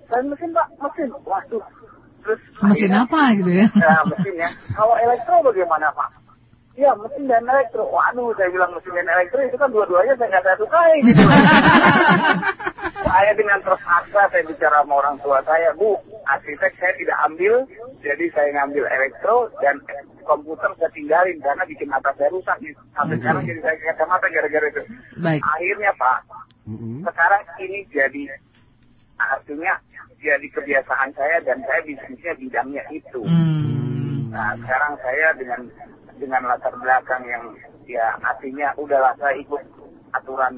Selain 0.09 0.27
mesin 0.33 0.51
pak, 0.57 0.67
mesin. 0.81 1.09
Waduh. 1.29 1.65
Terus 2.23 2.41
mesin 2.65 2.91
akhirnya, 2.95 3.01
apa 3.05 3.21
gitu 3.37 3.51
ya? 3.53 3.67
Ya 3.77 3.95
mesin 4.09 4.35
ya. 4.41 4.49
Kalau 4.73 4.95
elektro 4.97 5.37
bagaimana 5.45 5.87
pak? 5.93 6.11
Ya 6.73 6.91
mesin 6.97 7.29
dan 7.29 7.45
elektro. 7.45 7.85
Waduh 7.93 8.33
saya 8.41 8.49
bilang 8.49 8.73
mesin 8.73 8.93
dan 8.97 9.09
elektro 9.13 9.41
itu 9.45 9.57
kan 9.61 9.69
dua-duanya 9.69 10.15
saya 10.17 10.29
nggak 10.33 10.45
saya 10.45 10.57
sukai 10.57 10.95
gitu. 11.05 11.23
saya 13.13 13.31
dengan 13.37 13.59
terpaksa 13.61 14.23
saya 14.33 14.43
bicara 14.49 14.81
sama 14.81 14.95
orang 15.05 15.17
tua 15.21 15.39
saya, 15.45 15.69
Bu, 15.77 16.01
arsitek 16.25 16.73
saya 16.81 16.97
tidak 16.97 17.19
ambil, 17.29 17.55
jadi 18.01 18.25
saya 18.33 18.49
ngambil 18.57 18.89
elektro 18.89 19.53
dan 19.61 19.77
komputer 20.25 20.73
saya 20.81 20.91
tinggalin 20.97 21.37
karena 21.45 21.63
bikin 21.69 21.93
mata 21.93 22.09
saya 22.17 22.33
rusak. 22.33 22.57
Sampai 22.97 23.21
sekarang 23.21 23.45
jadi 23.45 23.61
saya 23.61 23.77
kacamata 23.93 24.27
gara-gara 24.33 24.67
itu. 24.73 24.83
Baik. 25.21 25.45
Akhirnya 25.45 25.93
Pak, 26.01 26.19
hmm 26.67 27.03
Sekarang 27.07 27.43
ini 27.63 27.79
jadi 27.91 28.23
artinya 29.19 29.75
jadi 30.23 30.47
kebiasaan 30.55 31.11
saya 31.19 31.43
dan 31.43 31.59
saya 31.67 31.81
bisnisnya 31.83 32.33
bidangnya 32.39 32.83
itu. 32.95 33.23
Mm. 33.27 34.31
Nah 34.31 34.55
sekarang 34.63 34.95
saya 35.03 35.35
dengan 35.35 35.61
dengan 36.17 36.43
latar 36.47 36.75
belakang 36.79 37.27
yang 37.27 37.45
ya 37.91 38.15
artinya 38.23 38.71
udahlah 38.79 39.13
saya 39.19 39.35
ikut 39.43 39.63
aturan 40.15 40.55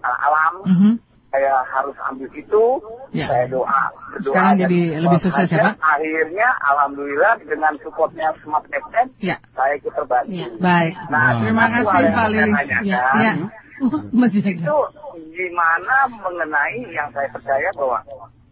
uh, 0.00 0.18
alam. 0.22 0.54
Mm-hmm. 0.64 0.94
Saya 1.28 1.60
harus 1.60 1.92
ambil 2.08 2.32
itu, 2.32 2.64
ya. 3.12 3.28
saya 3.28 3.44
doa, 3.52 3.92
berdoa. 4.16 4.32
Sekarang 4.32 4.64
jadi 4.64 4.96
lebih 4.96 5.20
sukses 5.20 5.44
ya 5.52 5.60
Pak? 5.60 5.74
Akhirnya, 5.76 6.48
alhamdulillah 6.72 7.36
dengan 7.44 7.76
supportnya 7.84 8.32
Smart 8.40 8.64
FM, 8.72 9.12
ya. 9.20 9.36
saya 9.52 9.76
ikut 9.76 9.92
terbantu. 9.92 10.32
Ya. 10.32 10.48
Baik. 10.56 10.96
Nah, 11.12 11.36
wow. 11.36 11.40
terima 11.44 11.64
kasih 11.68 12.04
Pak 12.16 12.26
Lilis. 12.32 12.56
Ya. 12.80 13.00
Ya. 13.12 13.32
Masih 14.20 14.42
itu 14.42 14.76
gimana 15.34 15.96
mengenai 16.10 16.82
yang 16.90 17.08
saya 17.14 17.28
percaya 17.30 17.68
bahwa 17.78 17.98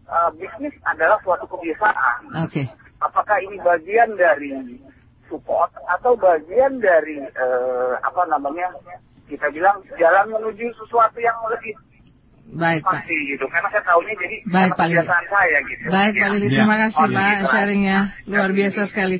uh, 0.07 0.29
bisnis 0.35 0.73
adalah 0.87 1.19
suatu 1.23 1.45
kebiasaan. 1.47 2.47
Oke. 2.47 2.63
Okay. 2.63 2.65
Apakah 2.97 3.37
ini 3.43 3.61
bagian 3.61 4.17
dari 4.17 4.81
support 5.29 5.69
atau 5.85 6.15
bagian 6.17 6.79
dari 6.81 7.21
uh, 7.21 7.93
apa 8.01 8.25
namanya 8.31 8.73
kita 9.27 9.51
bilang 9.51 9.83
jalan 9.99 10.31
menuju 10.31 10.71
sesuatu 10.79 11.19
yang 11.19 11.35
lebih 11.51 11.75
Baik, 12.47 12.79
Pak. 12.79 13.03
gitu. 13.11 13.43
Karena 13.51 13.67
saya 13.67 13.83
tahunya 13.83 14.13
jadi 14.15 14.37
Baik, 14.47 14.71
Pak 14.79 14.87
kebiasaan 14.87 15.25
saya 15.27 15.57
gitu. 15.67 15.83
Baik, 15.91 16.13
ya. 16.15 16.21
Pak 16.23 16.29
Lili. 16.31 16.47
Terima 16.47 16.75
kasih, 16.79 17.03
ya. 17.03 17.11
Pak, 17.11 17.37
sharingnya. 17.51 17.99
Luar 18.23 18.51
biasa 18.55 18.81
sekali. 18.87 19.17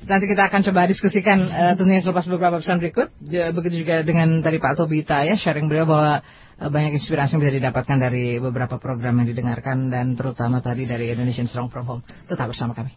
Nanti 0.00 0.24
kita 0.24 0.48
akan 0.48 0.60
coba 0.64 0.88
diskusikan 0.88 1.38
uh, 1.52 1.72
tentunya 1.76 2.00
selepas 2.00 2.24
beberapa 2.24 2.56
pesan 2.60 2.80
berikut. 2.80 3.12
Begitu 3.28 3.84
juga 3.84 4.00
dengan 4.00 4.40
tadi 4.40 4.56
Pak 4.56 4.80
Tobita 4.80 5.22
ya 5.28 5.36
sharing 5.36 5.68
beliau 5.68 5.84
bahwa 5.84 6.24
uh, 6.24 6.70
banyak 6.72 6.96
inspirasi 6.96 7.36
yang 7.36 7.42
bisa 7.44 7.54
didapatkan 7.60 7.96
dari 8.00 8.40
beberapa 8.40 8.80
program 8.80 9.20
yang 9.20 9.28
didengarkan 9.28 9.92
dan 9.92 10.16
terutama 10.16 10.64
tadi 10.64 10.88
dari 10.88 11.12
Indonesian 11.12 11.46
Strong 11.46 11.68
From 11.68 11.84
Home. 11.84 12.02
Tetap 12.24 12.48
bersama 12.48 12.72
kami. 12.72 12.96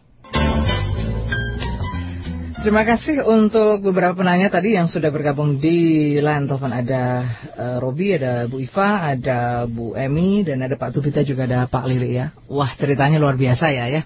Terima 2.64 2.80
kasih 2.88 3.20
untuk 3.28 3.84
beberapa 3.84 4.16
penanya 4.24 4.48
tadi 4.48 4.72
yang 4.72 4.88
sudah 4.88 5.12
bergabung 5.12 5.60
di 5.60 6.16
line 6.16 6.48
telepon 6.48 6.72
ada 6.72 7.28
uh, 7.60 7.76
Robi, 7.76 8.16
ada 8.16 8.48
Bu 8.48 8.56
Iva, 8.56 9.04
ada 9.04 9.68
Bu 9.68 9.92
Emi 9.92 10.40
dan 10.48 10.64
ada 10.64 10.72
Pak 10.80 10.96
Tobita 10.96 11.20
juga 11.20 11.44
ada 11.44 11.68
Pak 11.68 11.84
Lili 11.84 12.16
ya. 12.16 12.32
Wah 12.48 12.72
ceritanya 12.80 13.20
luar 13.20 13.36
biasa 13.36 13.68
ya 13.68 13.92
ya. 13.92 14.02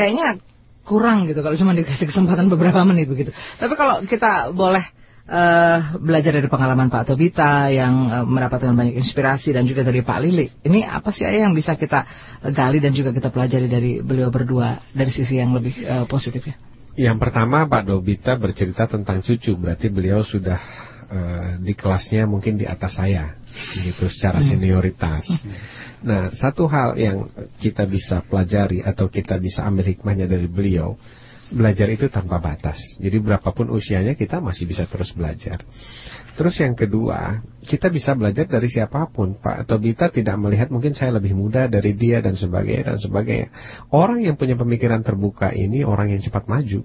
Kayaknya 0.00 0.40
kurang 0.84 1.26
gitu 1.26 1.40
kalau 1.40 1.56
cuma 1.56 1.72
dikasih 1.72 2.06
kesempatan 2.08 2.52
beberapa 2.52 2.84
menit 2.84 3.08
begitu. 3.08 3.32
Tapi 3.32 3.74
kalau 3.74 4.04
kita 4.04 4.52
boleh 4.52 4.84
uh, 5.28 5.96
belajar 6.00 6.36
dari 6.36 6.48
pengalaman 6.48 6.92
Pak 6.92 7.08
Tobita 7.08 7.72
yang 7.72 7.94
uh, 8.12 8.24
mendapatkan 8.28 8.72
banyak 8.76 9.00
inspirasi 9.00 9.56
dan 9.56 9.64
juga 9.64 9.82
dari 9.84 10.04
Pak 10.04 10.18
Lili. 10.20 10.46
Ini 10.60 10.84
apa 10.84 11.10
sih 11.10 11.24
ayah 11.24 11.48
yang 11.48 11.56
bisa 11.56 11.74
kita 11.74 12.04
gali 12.52 12.78
dan 12.80 12.92
juga 12.92 13.10
kita 13.10 13.32
pelajari 13.32 13.66
dari 13.66 13.92
beliau 14.04 14.28
berdua 14.28 14.84
dari 14.92 15.10
sisi 15.10 15.40
yang 15.40 15.56
lebih 15.56 15.74
uh, 15.84 16.04
positif 16.04 16.44
ya? 16.44 16.56
Yang 16.94 17.26
pertama 17.26 17.66
Pak 17.66 17.90
Tobita 17.90 18.38
bercerita 18.38 18.86
tentang 18.86 19.18
cucu, 19.18 19.58
berarti 19.58 19.90
beliau 19.90 20.22
sudah 20.22 20.60
uh, 21.10 21.48
di 21.58 21.74
kelasnya 21.74 22.22
mungkin 22.30 22.54
di 22.54 22.70
atas 22.70 22.94
saya, 22.94 23.34
gitu 23.80 24.06
secara 24.10 24.42
hmm. 24.42 24.48
senioritas. 24.50 25.24
Hmm. 25.24 25.54
Nah, 26.04 26.22
satu 26.36 26.68
hal 26.68 27.00
yang 27.00 27.30
kita 27.62 27.88
bisa 27.88 28.20
pelajari 28.26 28.84
atau 28.84 29.08
kita 29.08 29.40
bisa 29.40 29.64
ambil 29.64 29.88
hikmahnya 29.88 30.28
dari 30.28 30.44
beliau, 30.44 31.00
belajar 31.54 31.88
itu 31.88 32.12
tanpa 32.12 32.42
batas. 32.42 32.76
Jadi 33.00 33.20
berapapun 33.20 33.72
usianya 33.72 34.12
kita 34.12 34.42
masih 34.42 34.68
bisa 34.68 34.84
terus 34.84 35.14
belajar. 35.16 35.64
Terus 36.34 36.58
yang 36.58 36.74
kedua, 36.74 37.40
kita 37.62 37.88
bisa 37.94 38.12
belajar 38.18 38.50
dari 38.50 38.66
siapa 38.66 39.06
pun, 39.08 39.38
Pak. 39.38 39.64
Atau 39.64 39.78
kita 39.78 40.10
tidak 40.10 40.34
melihat 40.36 40.68
mungkin 40.68 40.92
saya 40.92 41.14
lebih 41.14 41.32
muda 41.32 41.70
dari 41.70 41.94
dia 41.94 42.18
dan 42.18 42.34
sebagainya 42.34 42.94
dan 42.94 42.98
sebagainya. 42.98 43.48
Orang 43.94 44.20
yang 44.20 44.34
punya 44.34 44.58
pemikiran 44.58 45.06
terbuka 45.06 45.54
ini 45.54 45.86
orang 45.86 46.10
yang 46.10 46.20
cepat 46.20 46.50
maju 46.50 46.82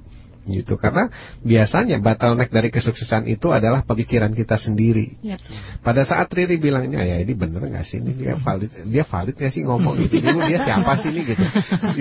gitu 0.52 0.76
karena 0.76 1.08
biasanya 1.46 2.02
bottleneck 2.02 2.50
dari 2.50 2.70
kesuksesan 2.74 3.30
itu 3.30 3.54
adalah 3.54 3.86
pemikiran 3.86 4.34
kita 4.34 4.58
sendiri. 4.58 5.18
Yep. 5.22 5.40
Pada 5.86 6.04
saat 6.04 6.28
Riri 6.34 6.58
bilangnya 6.58 7.06
ya 7.06 7.22
ini 7.22 7.34
bener 7.38 7.62
nggak 7.64 7.86
sih 7.86 8.02
ini 8.02 8.18
dia 8.18 8.36
valid 8.38 8.72
dia 8.90 9.04
valid 9.06 9.36
nggak 9.38 9.54
sih 9.54 9.64
ngomong 9.64 9.96
gitu 10.06 10.20
dulu 10.20 10.40
dia 10.50 10.60
siapa 10.66 10.98
sih 11.00 11.10
ini 11.14 11.22
gitu. 11.34 11.44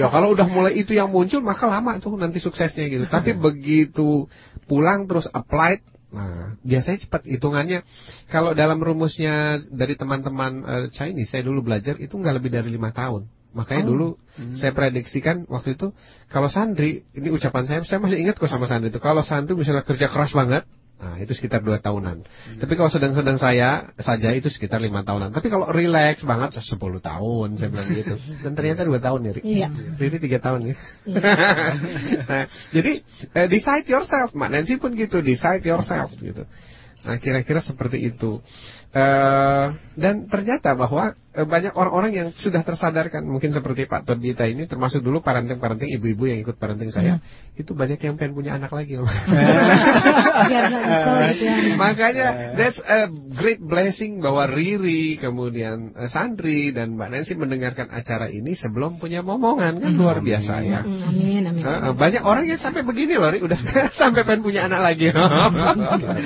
Ya 0.00 0.08
kalau 0.08 0.32
udah 0.32 0.48
mulai 0.48 0.80
itu 0.80 0.96
yang 0.96 1.12
muncul 1.12 1.44
maka 1.44 1.68
lama 1.68 2.00
tuh 2.00 2.16
nanti 2.16 2.40
suksesnya 2.40 2.88
gitu. 2.88 3.04
Tapi 3.06 3.36
begitu 3.36 4.26
pulang 4.66 5.04
terus 5.04 5.28
applied 5.30 5.84
Nah, 6.08 6.56
biasanya 6.64 7.04
cepat 7.04 7.28
hitungannya. 7.28 7.84
Kalau 8.32 8.56
dalam 8.56 8.80
rumusnya 8.80 9.60
dari 9.68 9.92
teman-teman 9.92 10.52
uh, 10.64 10.86
Chinese, 10.88 11.28
saya 11.36 11.44
dulu 11.44 11.60
belajar 11.68 12.00
itu 12.00 12.16
nggak 12.16 12.40
lebih 12.40 12.48
dari 12.48 12.72
lima 12.72 12.96
tahun. 12.96 13.28
Makanya 13.56 13.84
oh. 13.84 13.88
dulu 13.88 14.08
hmm. 14.36 14.56
saya 14.60 14.76
prediksikan 14.76 15.48
waktu 15.48 15.74
itu 15.74 15.96
kalau 16.28 16.52
Sandri, 16.52 17.08
ini 17.16 17.32
ucapan 17.32 17.64
saya, 17.64 17.80
saya 17.84 17.98
masih 17.98 18.20
ingat 18.20 18.36
kok 18.36 18.50
sama 18.50 18.68
Sandri 18.68 18.92
itu. 18.92 19.00
Kalau 19.00 19.24
Sandri 19.24 19.56
misalnya 19.56 19.80
kerja 19.82 20.06
keras 20.12 20.36
banget, 20.36 20.68
nah 21.00 21.16
itu 21.16 21.32
sekitar 21.32 21.64
dua 21.64 21.80
tahunan. 21.80 22.28
Hmm. 22.28 22.58
Tapi 22.60 22.72
kalau 22.76 22.92
sedang-sedang 22.92 23.40
saya 23.40 23.88
saja 23.96 24.28
itu 24.36 24.52
sekitar 24.52 24.84
lima 24.84 25.00
tahunan. 25.00 25.32
Tapi 25.32 25.48
kalau 25.48 25.72
relax 25.72 26.20
banget 26.28 26.60
sepuluh 26.60 27.00
tahun, 27.00 27.56
saya 27.56 27.72
bilang 27.72 27.88
gitu. 27.88 28.14
Dan 28.44 28.52
ternyata 28.52 28.84
dua 28.84 29.00
tahun 29.00 29.20
ya. 29.24 29.32
Iya. 29.40 29.68
Riri 29.96 30.18
tiga 30.20 30.38
tahun 30.44 30.60
ya. 30.68 30.74
Iya. 31.08 31.20
nah, 32.28 32.44
jadi 32.76 32.92
eh, 33.32 33.48
decide 33.48 33.86
yourself, 33.88 34.36
Mak 34.36 34.52
Nancy 34.52 34.76
pun 34.76 34.92
gitu, 34.92 35.24
decide 35.24 35.64
yourself 35.64 36.12
gitu. 36.20 36.44
Nah 37.06 37.16
kira-kira 37.22 37.62
seperti 37.62 38.10
itu. 38.10 38.42
Uh, 38.98 39.78
dan 39.98 40.26
ternyata 40.26 40.74
bahwa 40.78 41.14
uh, 41.14 41.46
banyak 41.46 41.70
orang-orang 41.74 42.12
yang 42.14 42.28
sudah 42.34 42.66
tersadarkan 42.66 43.22
mungkin 43.26 43.54
seperti 43.54 43.86
Pak 43.86 44.06
Todita 44.06 44.42
ini 44.46 44.66
termasuk 44.66 45.02
dulu 45.02 45.22
parenting-parenting 45.22 45.90
ibu-ibu 45.98 46.26
yang 46.26 46.42
ikut 46.42 46.58
parenting 46.58 46.90
saya 46.90 47.18
hmm. 47.18 47.60
itu 47.62 47.74
banyak 47.78 47.98
yang 48.02 48.18
pengen 48.18 48.34
punya 48.34 48.58
anak 48.58 48.74
lagi 48.74 48.98
makanya 51.82 52.54
that's 52.58 52.78
a 52.82 53.06
great 53.38 53.62
blessing 53.62 54.18
bahwa 54.18 54.50
Riri 54.50 55.18
kemudian 55.18 55.94
uh, 55.94 56.10
Sandri 56.10 56.74
dan 56.74 56.98
Mbak 56.98 57.08
Nancy 57.14 57.34
mendengarkan 57.38 57.90
acara 57.90 58.30
ini 58.30 58.58
sebelum 58.58 58.98
punya 58.98 59.22
momongan 59.22 59.78
kan 59.78 59.92
luar 59.94 60.22
biasa 60.22 60.52
ya 60.66 60.82
amin, 60.82 61.42
amin. 61.46 61.62
amin. 61.62 61.62
Uh, 61.62 61.94
banyak 61.94 62.22
orang 62.22 62.48
yang 62.48 62.60
sampai 62.62 62.82
begini 62.86 63.18
loh, 63.18 63.28
Ri, 63.28 63.42
udah 63.44 63.58
sampai 64.00 64.22
pengen 64.24 64.42
punya 64.46 64.64
anak 64.66 64.80
lagi. 64.80 65.10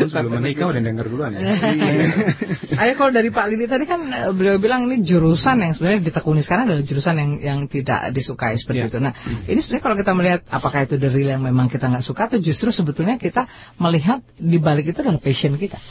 sebelum 0.07 0.39
menikah 0.39 0.71
udah 0.71 0.83
denger 0.83 1.07
duluan 1.09 1.35
ya. 1.35 1.41
Ayah 2.63 2.95
kalau 2.95 3.11
dari 3.11 3.35
Pak 3.35 3.47
Lili 3.51 3.67
tadi 3.67 3.91
kan 3.91 4.07
eh, 4.07 4.31
beliau 4.31 4.63
bilang 4.63 4.87
ini 4.87 5.03
jurusan 5.03 5.59
yang 5.59 5.75
sebenarnya 5.75 6.07
ditekuni 6.07 6.47
sekarang 6.47 6.71
adalah 6.71 6.85
jurusan 6.87 7.15
yang 7.19 7.31
yang 7.43 7.59
tidak 7.67 8.15
disukai 8.15 8.55
seperti 8.55 8.87
yeah. 8.87 8.91
itu. 8.91 8.99
Nah, 9.03 9.13
ini 9.51 9.59
sebenarnya 9.59 9.83
kalau 9.83 9.97
kita 9.99 10.13
melihat 10.15 10.41
apakah 10.47 10.87
itu 10.87 10.95
dari 10.95 11.27
yang 11.27 11.43
memang 11.43 11.67
kita 11.67 11.91
nggak 11.91 12.07
suka 12.07 12.31
atau 12.31 12.39
justru 12.39 12.71
sebetulnya 12.71 13.19
kita 13.19 13.51
melihat 13.83 14.23
di 14.39 14.63
balik 14.63 14.95
itu 14.95 15.03
adalah 15.03 15.19
passion 15.19 15.59
kita. 15.59 15.83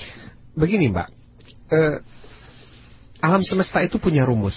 Begini, 0.55 0.87
Mbak. 0.91 1.07
Uh, 1.71 1.97
alam 3.19 3.43
semesta 3.43 3.79
itu 3.83 3.99
punya 3.99 4.27
rumus 4.27 4.55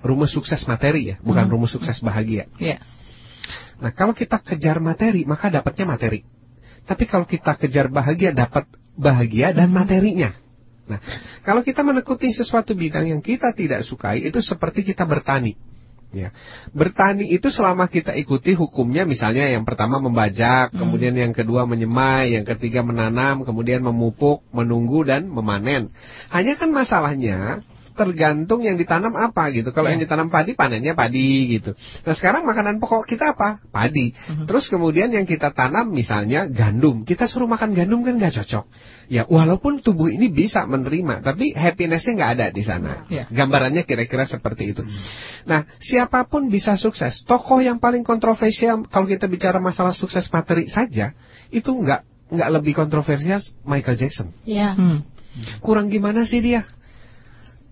rumus 0.00 0.32
sukses 0.32 0.64
materi 0.64 1.14
ya, 1.14 1.16
bukan 1.20 1.44
hmm. 1.46 1.52
rumus 1.52 1.72
sukses 1.76 2.00
bahagia. 2.00 2.48
Yeah. 2.56 2.80
Nah, 3.80 3.92
kalau 3.92 4.12
kita 4.12 4.40
kejar 4.40 4.80
materi, 4.80 5.24
maka 5.24 5.48
dapatnya 5.48 5.88
materi. 5.88 6.24
Tapi 6.84 7.04
kalau 7.08 7.28
kita 7.28 7.56
kejar 7.56 7.92
bahagia, 7.92 8.32
dapat 8.32 8.68
bahagia 8.96 9.52
dan 9.52 9.72
hmm. 9.72 9.76
materinya. 9.76 10.30
Nah, 10.88 10.98
kalau 11.44 11.60
kita 11.60 11.84
menekuti 11.84 12.30
sesuatu 12.32 12.72
bidang 12.74 13.08
yang 13.10 13.20
kita 13.20 13.52
tidak 13.52 13.84
sukai, 13.84 14.24
itu 14.24 14.38
seperti 14.40 14.82
kita 14.86 15.04
bertani. 15.04 15.54
Ya. 16.10 16.34
Bertani 16.74 17.30
itu 17.30 17.54
selama 17.54 17.86
kita 17.86 18.18
ikuti 18.18 18.58
hukumnya 18.58 19.06
misalnya 19.06 19.46
yang 19.46 19.62
pertama 19.62 20.02
membajak, 20.02 20.74
hmm. 20.74 20.78
kemudian 20.82 21.14
yang 21.14 21.30
kedua 21.30 21.70
menyemai, 21.70 22.34
yang 22.34 22.42
ketiga 22.42 22.82
menanam, 22.82 23.46
kemudian 23.46 23.78
memupuk, 23.78 24.42
menunggu 24.50 25.06
dan 25.06 25.30
memanen. 25.30 25.94
Hanya 26.34 26.58
kan 26.58 26.74
masalahnya 26.74 27.62
tergantung 28.00 28.64
yang 28.64 28.80
ditanam 28.80 29.12
apa 29.12 29.52
gitu. 29.52 29.76
Kalau 29.76 29.92
yeah. 29.92 30.00
yang 30.00 30.00
ditanam 30.00 30.32
padi 30.32 30.56
panennya 30.56 30.96
padi 30.96 31.60
gitu. 31.60 31.76
Nah 31.76 32.16
sekarang 32.16 32.48
makanan 32.48 32.80
pokok 32.80 33.04
kita 33.04 33.36
apa? 33.36 33.60
Padi. 33.68 34.16
Uh-huh. 34.16 34.48
Terus 34.48 34.72
kemudian 34.72 35.12
yang 35.12 35.28
kita 35.28 35.52
tanam 35.52 35.92
misalnya 35.92 36.48
gandum. 36.48 37.04
Kita 37.04 37.28
suruh 37.28 37.44
makan 37.44 37.76
gandum 37.76 38.00
kan 38.00 38.16
nggak 38.16 38.40
cocok. 38.40 38.64
Ya 39.12 39.28
walaupun 39.28 39.84
tubuh 39.84 40.08
ini 40.08 40.32
bisa 40.32 40.64
menerima, 40.64 41.20
tapi 41.20 41.52
happinessnya 41.52 42.16
nggak 42.16 42.32
ada 42.40 42.46
di 42.48 42.62
sana. 42.64 43.04
Yeah. 43.12 43.28
Gambarannya 43.28 43.84
kira-kira 43.84 44.24
seperti 44.24 44.72
itu. 44.72 44.80
Hmm. 44.80 44.96
Nah 45.44 45.60
siapa 45.76 46.24
pun 46.24 46.48
bisa 46.48 46.80
sukses. 46.80 47.20
Tokoh 47.28 47.60
yang 47.60 47.76
paling 47.76 48.00
kontroversial 48.00 48.88
kalau 48.88 49.04
kita 49.04 49.28
bicara 49.28 49.60
masalah 49.60 49.92
sukses 49.92 50.24
materi 50.32 50.72
saja 50.72 51.12
itu 51.52 51.68
nggak 51.68 52.32
nggak 52.32 52.48
lebih 52.48 52.72
kontroversial 52.72 53.44
Michael 53.68 54.00
Jackson. 54.00 54.32
Yeah. 54.48 54.72
Hmm. 54.72 55.04
Kurang 55.62 55.92
gimana 55.92 56.26
sih 56.26 56.42
dia? 56.42 56.66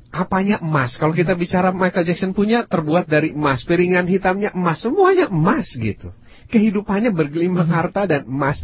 Apanya 0.08 0.60
emas. 0.64 0.96
Kalau 0.96 1.12
kita 1.12 1.36
bicara 1.36 1.68
Michael 1.70 2.08
Jackson 2.08 2.32
punya 2.32 2.64
terbuat 2.64 3.08
dari 3.08 3.36
emas, 3.36 3.64
piringan 3.64 4.08
hitamnya 4.08 4.56
emas, 4.56 4.80
semuanya 4.80 5.28
emas 5.28 5.68
gitu. 5.76 6.12
Kehidupannya 6.48 7.12
bergelimang 7.12 7.68
hmm. 7.68 7.76
harta 7.76 8.08
dan 8.08 8.24
emas. 8.24 8.56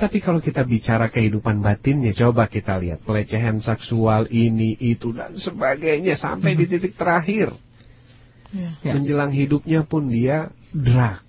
Tapi 0.00 0.24
kalau 0.24 0.40
kita 0.40 0.64
bicara 0.64 1.12
kehidupan 1.12 1.60
batinnya, 1.60 2.16
coba 2.16 2.48
kita 2.48 2.80
lihat 2.80 3.04
pelecehan 3.04 3.60
seksual 3.60 4.24
ini, 4.32 4.72
itu 4.80 5.12
dan 5.12 5.36
sebagainya 5.36 6.16
sampai 6.16 6.56
di 6.56 6.64
hmm. 6.64 6.72
titik 6.72 6.94
terakhir. 6.96 7.52
Ya. 8.56 8.96
Menjelang 8.96 9.36
hidupnya 9.36 9.84
pun 9.84 10.08
dia 10.08 10.48
drag. 10.72 11.25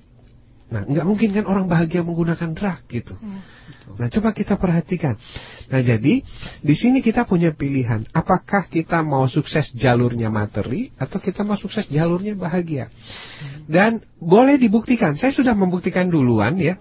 Nah, 0.68 0.84
nggak 0.84 1.06
mungkin 1.08 1.32
kan 1.32 1.48
orang 1.48 1.72
bahagia 1.72 2.04
menggunakan 2.04 2.52
drug 2.52 2.80
gitu. 2.92 3.16
Hmm. 3.16 3.40
Nah, 3.96 4.12
coba 4.12 4.36
kita 4.36 4.60
perhatikan. 4.60 5.16
Nah, 5.72 5.80
jadi 5.80 6.20
di 6.60 6.76
sini 6.76 7.00
kita 7.00 7.24
punya 7.24 7.56
pilihan. 7.56 8.04
Apakah 8.12 8.68
kita 8.68 9.00
mau 9.00 9.32
sukses 9.32 9.72
jalurnya 9.72 10.28
materi 10.28 10.92
atau 11.00 11.24
kita 11.24 11.48
mau 11.48 11.56
sukses 11.56 11.88
jalurnya 11.88 12.36
bahagia? 12.36 12.92
Dan 13.64 14.04
boleh 14.20 14.60
dibuktikan. 14.60 15.16
Saya 15.16 15.32
sudah 15.32 15.56
membuktikan 15.56 16.12
duluan 16.12 16.60
ya 16.60 16.76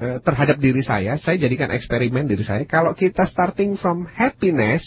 eh, 0.00 0.16
terhadap 0.24 0.56
diri 0.56 0.80
saya. 0.80 1.20
Saya 1.20 1.36
jadikan 1.36 1.68
eksperimen 1.76 2.24
diri 2.24 2.40
saya. 2.40 2.64
Kalau 2.64 2.96
kita 2.96 3.28
starting 3.28 3.76
from 3.76 4.08
happiness, 4.08 4.80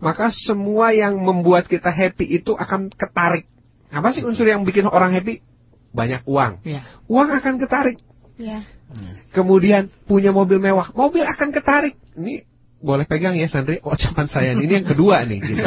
maka 0.00 0.32
semua 0.32 0.96
yang 0.96 1.20
membuat 1.20 1.68
kita 1.68 1.92
happy 1.92 2.40
itu 2.40 2.56
akan 2.56 2.88
ketarik. 2.88 3.44
Apa 3.92 4.16
sih 4.16 4.24
unsur 4.24 4.48
yang 4.48 4.64
bikin 4.64 4.88
orang 4.88 5.12
happy? 5.12 5.44
Banyak 5.92 6.24
uang. 6.24 6.64
Ya. 6.64 6.82
Uang 7.06 7.28
akan 7.30 7.60
ketarik. 7.60 8.00
Ya. 8.40 8.64
Kemudian 9.32 9.88
punya 10.08 10.32
mobil 10.32 10.60
mewah, 10.60 10.92
mobil 10.92 11.24
akan 11.24 11.52
ketarik. 11.52 11.96
Ini 12.16 12.44
boleh 12.82 13.06
pegang 13.06 13.38
ya 13.38 13.46
Sandri, 13.46 13.78
ucapan 13.80 14.26
saya 14.26 14.52
ini 14.58 14.66
yang 14.66 14.88
kedua 14.88 15.22
nih. 15.24 15.38
Gitu. 15.38 15.62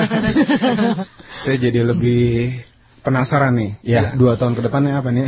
saya 1.47 1.57
jadi 1.57 1.81
lebih 1.87 2.59
penasaran 3.05 3.53
nih. 3.53 3.71
Ya, 3.85 4.01
ya. 4.01 4.09
dua 4.17 4.33
tahun 4.41 4.57
ke 4.57 4.65
depannya 4.65 4.97
apa 4.97 5.13
nih? 5.13 5.25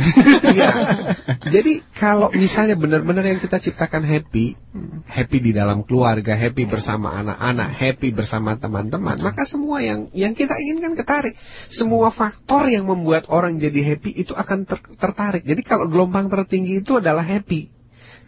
Iya. 0.58 0.70
Jadi 1.54 1.86
kalau 1.94 2.34
misalnya 2.34 2.74
benar-benar 2.74 3.22
yang 3.22 3.38
kita 3.38 3.62
ciptakan 3.62 4.02
happy, 4.02 4.58
happy 5.06 5.38
di 5.38 5.54
dalam 5.54 5.86
keluarga, 5.86 6.34
happy 6.34 6.66
bersama 6.66 7.14
anak-anak, 7.22 7.70
happy 7.70 8.10
bersama 8.10 8.58
teman-teman, 8.58 9.22
maka 9.22 9.46
semua 9.46 9.78
yang 9.78 10.10
yang 10.10 10.34
kita 10.34 10.58
inginkan 10.58 10.98
ketarik. 10.98 11.38
Semua 11.70 12.10
faktor 12.10 12.66
yang 12.66 12.90
membuat 12.90 13.30
orang 13.30 13.54
jadi 13.62 13.94
happy 13.94 14.18
itu 14.18 14.34
akan 14.34 14.66
ter, 14.66 14.82
tertarik. 14.98 15.46
Jadi 15.46 15.62
kalau 15.62 15.86
gelombang 15.86 16.26
tertinggi 16.26 16.82
itu 16.82 16.98
adalah 16.98 17.22
happy. 17.22 17.70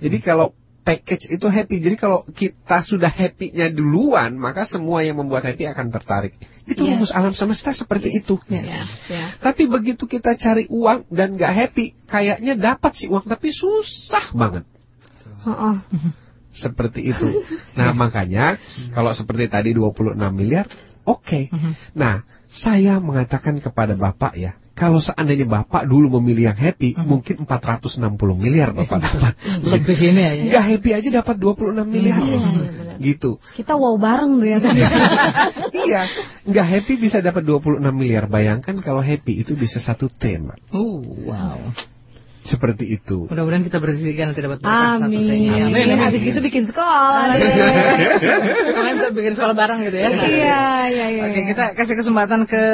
Jadi 0.01 0.19
kalau 0.23 0.55
package 0.91 1.31
itu 1.31 1.47
happy. 1.47 1.79
Jadi 1.79 1.97
kalau 1.97 2.27
kita 2.27 2.83
sudah 2.83 3.07
happy-nya 3.07 3.71
duluan, 3.71 4.35
maka 4.35 4.67
semua 4.67 5.07
yang 5.07 5.23
membuat 5.23 5.47
happy 5.47 5.71
akan 5.71 5.95
tertarik. 5.95 6.35
Itu 6.67 6.83
yeah. 6.83 6.99
rumus 6.99 7.15
alam 7.15 7.31
semesta 7.31 7.71
seperti 7.71 8.11
itu. 8.11 8.35
Yeah. 8.51 8.91
Yeah. 9.07 9.39
Tapi 9.39 9.71
begitu 9.71 10.11
kita 10.11 10.35
cari 10.35 10.67
uang 10.67 11.07
dan 11.15 11.39
gak 11.39 11.55
happy, 11.55 11.95
kayaknya 12.11 12.59
dapat 12.59 12.99
sih 12.99 13.07
uang, 13.07 13.31
tapi 13.31 13.55
susah 13.55 14.35
banget. 14.35 14.67
Uh 15.47 15.51
-uh. 15.55 15.77
Seperti 16.51 17.07
itu. 17.07 17.47
Nah 17.79 17.95
makanya 17.95 18.59
kalau 18.91 19.15
seperti 19.15 19.47
tadi 19.47 19.71
26 19.71 20.19
miliar, 20.35 20.67
oke. 21.07 21.23
Okay. 21.23 21.45
Nah 21.95 22.27
saya 22.51 22.99
mengatakan 22.99 23.63
kepada 23.63 23.95
Bapak 23.95 24.35
ya, 24.35 24.59
kalau 24.81 24.97
seandainya 24.97 25.45
Bapak 25.45 25.85
dulu 25.85 26.17
memilih 26.17 26.49
yang 26.49 26.57
happy, 26.57 26.97
hmm. 26.97 27.05
mungkin 27.05 27.45
460 27.45 28.01
miliar 28.41 28.73
Bapak 28.73 28.97
dapat. 28.97 29.35
Lebih 29.77 29.97
ini 30.01 30.21
ya. 30.25 30.33
Gak 30.57 30.65
happy 30.73 30.91
aja 30.97 31.09
dapat 31.21 31.37
26 31.37 31.85
miliar. 31.85 32.19
Hmm. 32.31 33.01
Gitu. 33.01 33.41
Kita 33.57 33.81
wow 33.81 33.97
bareng 33.97 34.45
tuh 34.45 34.49
ya 34.49 34.61
iya. 35.73 36.05
Gak 36.57 36.67
happy 36.69 37.01
bisa 37.01 37.25
dapat 37.25 37.49
26 37.49 37.81
miliar. 37.97 38.29
Bayangkan 38.29 38.77
kalau 38.85 39.01
happy 39.01 39.41
itu 39.41 39.57
bisa 39.57 39.81
satu 39.81 40.13
T, 40.13 40.37
Mbak. 40.37 40.73
Oh, 40.77 41.01
wow. 41.25 41.73
Seperti 42.45 42.93
itu. 42.93 43.25
Mudah-mudahan 43.25 43.65
kita 43.65 43.81
berpikir 43.81 44.25
nanti 44.25 44.45
dapat 44.45 44.61
berkah 44.61 45.01
satu 45.01 45.09
Amin. 45.09 45.49
Amin. 45.49 45.97
Habis 45.97 46.23
itu 46.29 46.41
bikin 46.45 46.69
sekolah. 46.69 47.37
Kalian 48.69 48.95
bisa 49.01 49.09
bikin 49.17 49.33
sekolah 49.37 49.55
bareng 49.57 49.81
gitu 49.89 49.97
ya. 49.97 50.09
Iya, 50.13 50.65
iya, 50.93 51.07
iya. 51.09 51.23
Oke, 51.29 51.41
kita 51.53 51.65
kasih 51.77 51.97
kesempatan 52.01 52.45
ke 52.45 52.65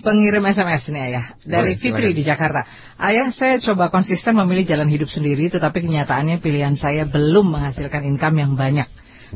pengirim 0.00 0.42
SMS 0.44 0.88
nih 0.90 1.02
ayah 1.12 1.26
dari 1.44 1.76
Boleh, 1.76 1.80
Fitri 1.80 2.08
di 2.16 2.22
Jakarta. 2.24 2.64
Ayah 2.96 3.30
saya 3.36 3.60
coba 3.60 3.92
konsisten 3.92 4.34
memilih 4.36 4.66
jalan 4.66 4.88
hidup 4.88 5.12
sendiri, 5.12 5.52
tetapi 5.52 5.84
kenyataannya 5.84 6.40
pilihan 6.40 6.74
saya 6.74 7.06
belum 7.06 7.52
menghasilkan 7.52 8.04
income 8.08 8.36
yang 8.40 8.52
banyak. 8.58 8.88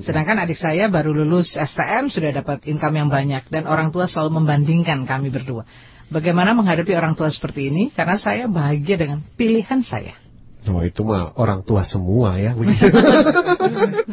Sedangkan 0.03 0.43
adik 0.43 0.59
saya 0.59 0.91
baru 0.91 1.15
lulus 1.15 1.55
STM 1.55 2.11
sudah 2.11 2.35
dapat 2.35 2.67
income 2.67 2.99
yang 2.99 3.07
banyak 3.07 3.47
dan 3.47 3.71
orang 3.71 3.95
tua 3.95 4.11
selalu 4.11 4.43
membandingkan 4.43 5.07
kami 5.07 5.31
berdua. 5.31 5.63
Bagaimana 6.11 6.51
menghadapi 6.53 6.93
orang 6.99 7.15
tua 7.15 7.31
seperti 7.31 7.71
ini? 7.71 7.95
Karena 7.95 8.19
saya 8.19 8.51
bahagia 8.51 8.99
dengan 8.99 9.23
pilihan 9.39 9.87
saya. 9.87 10.24
Oh 10.65 10.81
itu 10.81 11.05
mah 11.05 11.37
orang 11.37 11.61
tua 11.61 11.85
semua 11.85 12.41
ya 12.41 12.57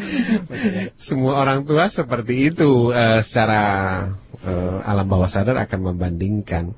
Semua 1.07 1.39
orang 1.39 1.63
tua 1.63 1.87
seperti 1.87 2.51
itu 2.51 2.91
uh, 2.91 3.23
secara 3.23 3.63
uh, 4.43 4.83
alam 4.83 5.07
bawah 5.07 5.31
sadar 5.31 5.55
akan 5.63 5.95
membandingkan. 5.95 6.75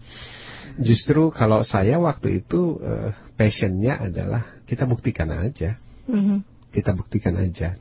Justru 0.77 1.33
kalau 1.33 1.65
saya 1.65 1.97
waktu 1.97 2.45
itu 2.45 2.77
uh, 2.81 3.17
passionnya 3.33 3.97
adalah 3.97 4.61
kita 4.69 4.85
buktikan 4.85 5.33
aja, 5.33 5.81
mm 6.05 6.21
-hmm. 6.21 6.37
kita 6.69 6.93
buktikan 6.93 7.33
aja. 7.41 7.73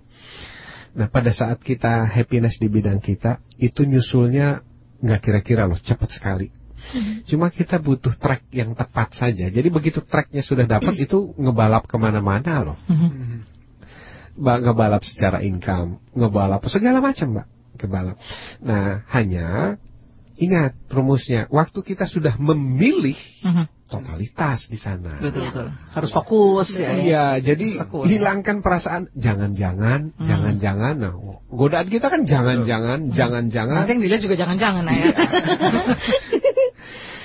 Nah 0.97 1.09
pada 1.12 1.32
saat 1.32 1.60
kita 1.60 2.09
happiness 2.09 2.56
di 2.56 2.73
bidang 2.73 3.05
kita 3.05 3.40
itu 3.60 3.85
nyusulnya 3.85 4.64
nggak 5.02 5.20
kira-kira 5.20 5.69
loh 5.69 5.81
cepat 5.81 6.09
sekali 6.14 6.61
Hmm. 6.92 7.22
Cuma 7.24 7.48
kita 7.48 7.78
butuh 7.78 8.18
track 8.18 8.50
yang 8.50 8.74
tepat 8.74 9.14
saja. 9.14 9.46
Jadi 9.48 9.68
begitu 9.70 10.02
tracknya 10.02 10.42
sudah 10.42 10.66
dapat 10.66 10.98
itu 10.98 11.32
ngebalap 11.38 11.86
ke 11.86 11.96
mana-mana 11.96 12.72
loh. 12.72 12.78
Hmm. 12.90 13.46
Mbak 14.32 14.59
ngebalap 14.64 15.02
secara 15.04 15.44
income, 15.44 16.00
ngebalap 16.16 16.64
segala 16.72 17.04
macam 17.04 17.36
mbak, 17.36 17.46
kebalap. 17.76 18.16
Nah 18.64 19.04
hanya 19.12 19.76
ingat 20.40 20.74
rumusnya, 20.88 21.46
waktu 21.52 21.78
kita 21.84 22.09
sudah 22.09 22.34
memilih 22.40 23.18
hmm. 23.44 23.66
Totalitas 23.93 24.64
di 24.73 24.81
sana. 24.81 25.20
Betul 25.20 25.52
betul. 25.52 25.69
Harus 25.93 26.10
fokus 26.16 26.73
ya. 26.73 26.97
Iya, 26.97 27.27
jadi 27.52 27.85
fokus, 27.85 28.09
hilangkan 28.09 28.64
perasaan 28.64 29.12
jangan-jangan, 29.12 30.16
hmm. 30.16 30.24
jangan-jangan. 30.24 30.94
Nah, 30.97 31.12
godaan 31.52 31.89
kita 31.93 32.09
kan 32.09 32.24
jangan-jangan, 32.24 33.12
jangan-jangan. 33.12 33.85
Nanti 33.85 33.93
yang 33.93 34.02
dilihat 34.09 34.23
juga 34.24 34.36
jangan-jangan 34.40 34.82
ya. 34.89 35.05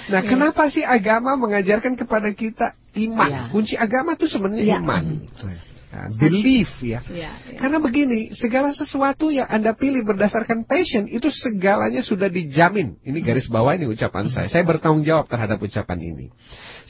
Nah, 0.08 0.24
yeah. 0.24 0.30
kenapa 0.32 0.72
sih 0.72 0.88
agama 0.88 1.36
mengajarkan 1.36 2.00
kepada 2.00 2.32
kita 2.32 2.80
iman. 2.96 3.28
Ya. 3.28 3.44
Kunci 3.52 3.76
agama 3.76 4.16
itu 4.16 4.32
sebenarnya 4.32 4.64
ya. 4.64 4.80
iman. 4.80 5.28
Nah, 5.88 6.12
belief 6.12 6.68
ya. 6.84 7.00
ya, 7.12 7.32
ya. 7.32 7.58
Karena 7.58 7.80
begini, 7.80 8.36
segala 8.36 8.76
sesuatu 8.76 9.32
yang 9.32 9.48
Anda 9.48 9.72
pilih 9.72 10.04
berdasarkan 10.04 10.68
passion 10.68 11.08
itu 11.08 11.32
segalanya 11.32 12.04
sudah 12.04 12.28
dijamin. 12.28 13.00
Ini 13.08 13.20
garis 13.24 13.48
bawah 13.48 13.72
ini 13.72 13.88
ucapan 13.88 14.28
saya. 14.28 14.52
Saya 14.52 14.68
bertanggung 14.68 15.08
jawab 15.08 15.32
terhadap 15.32 15.64
ucapan 15.64 16.00
ini. 16.04 16.26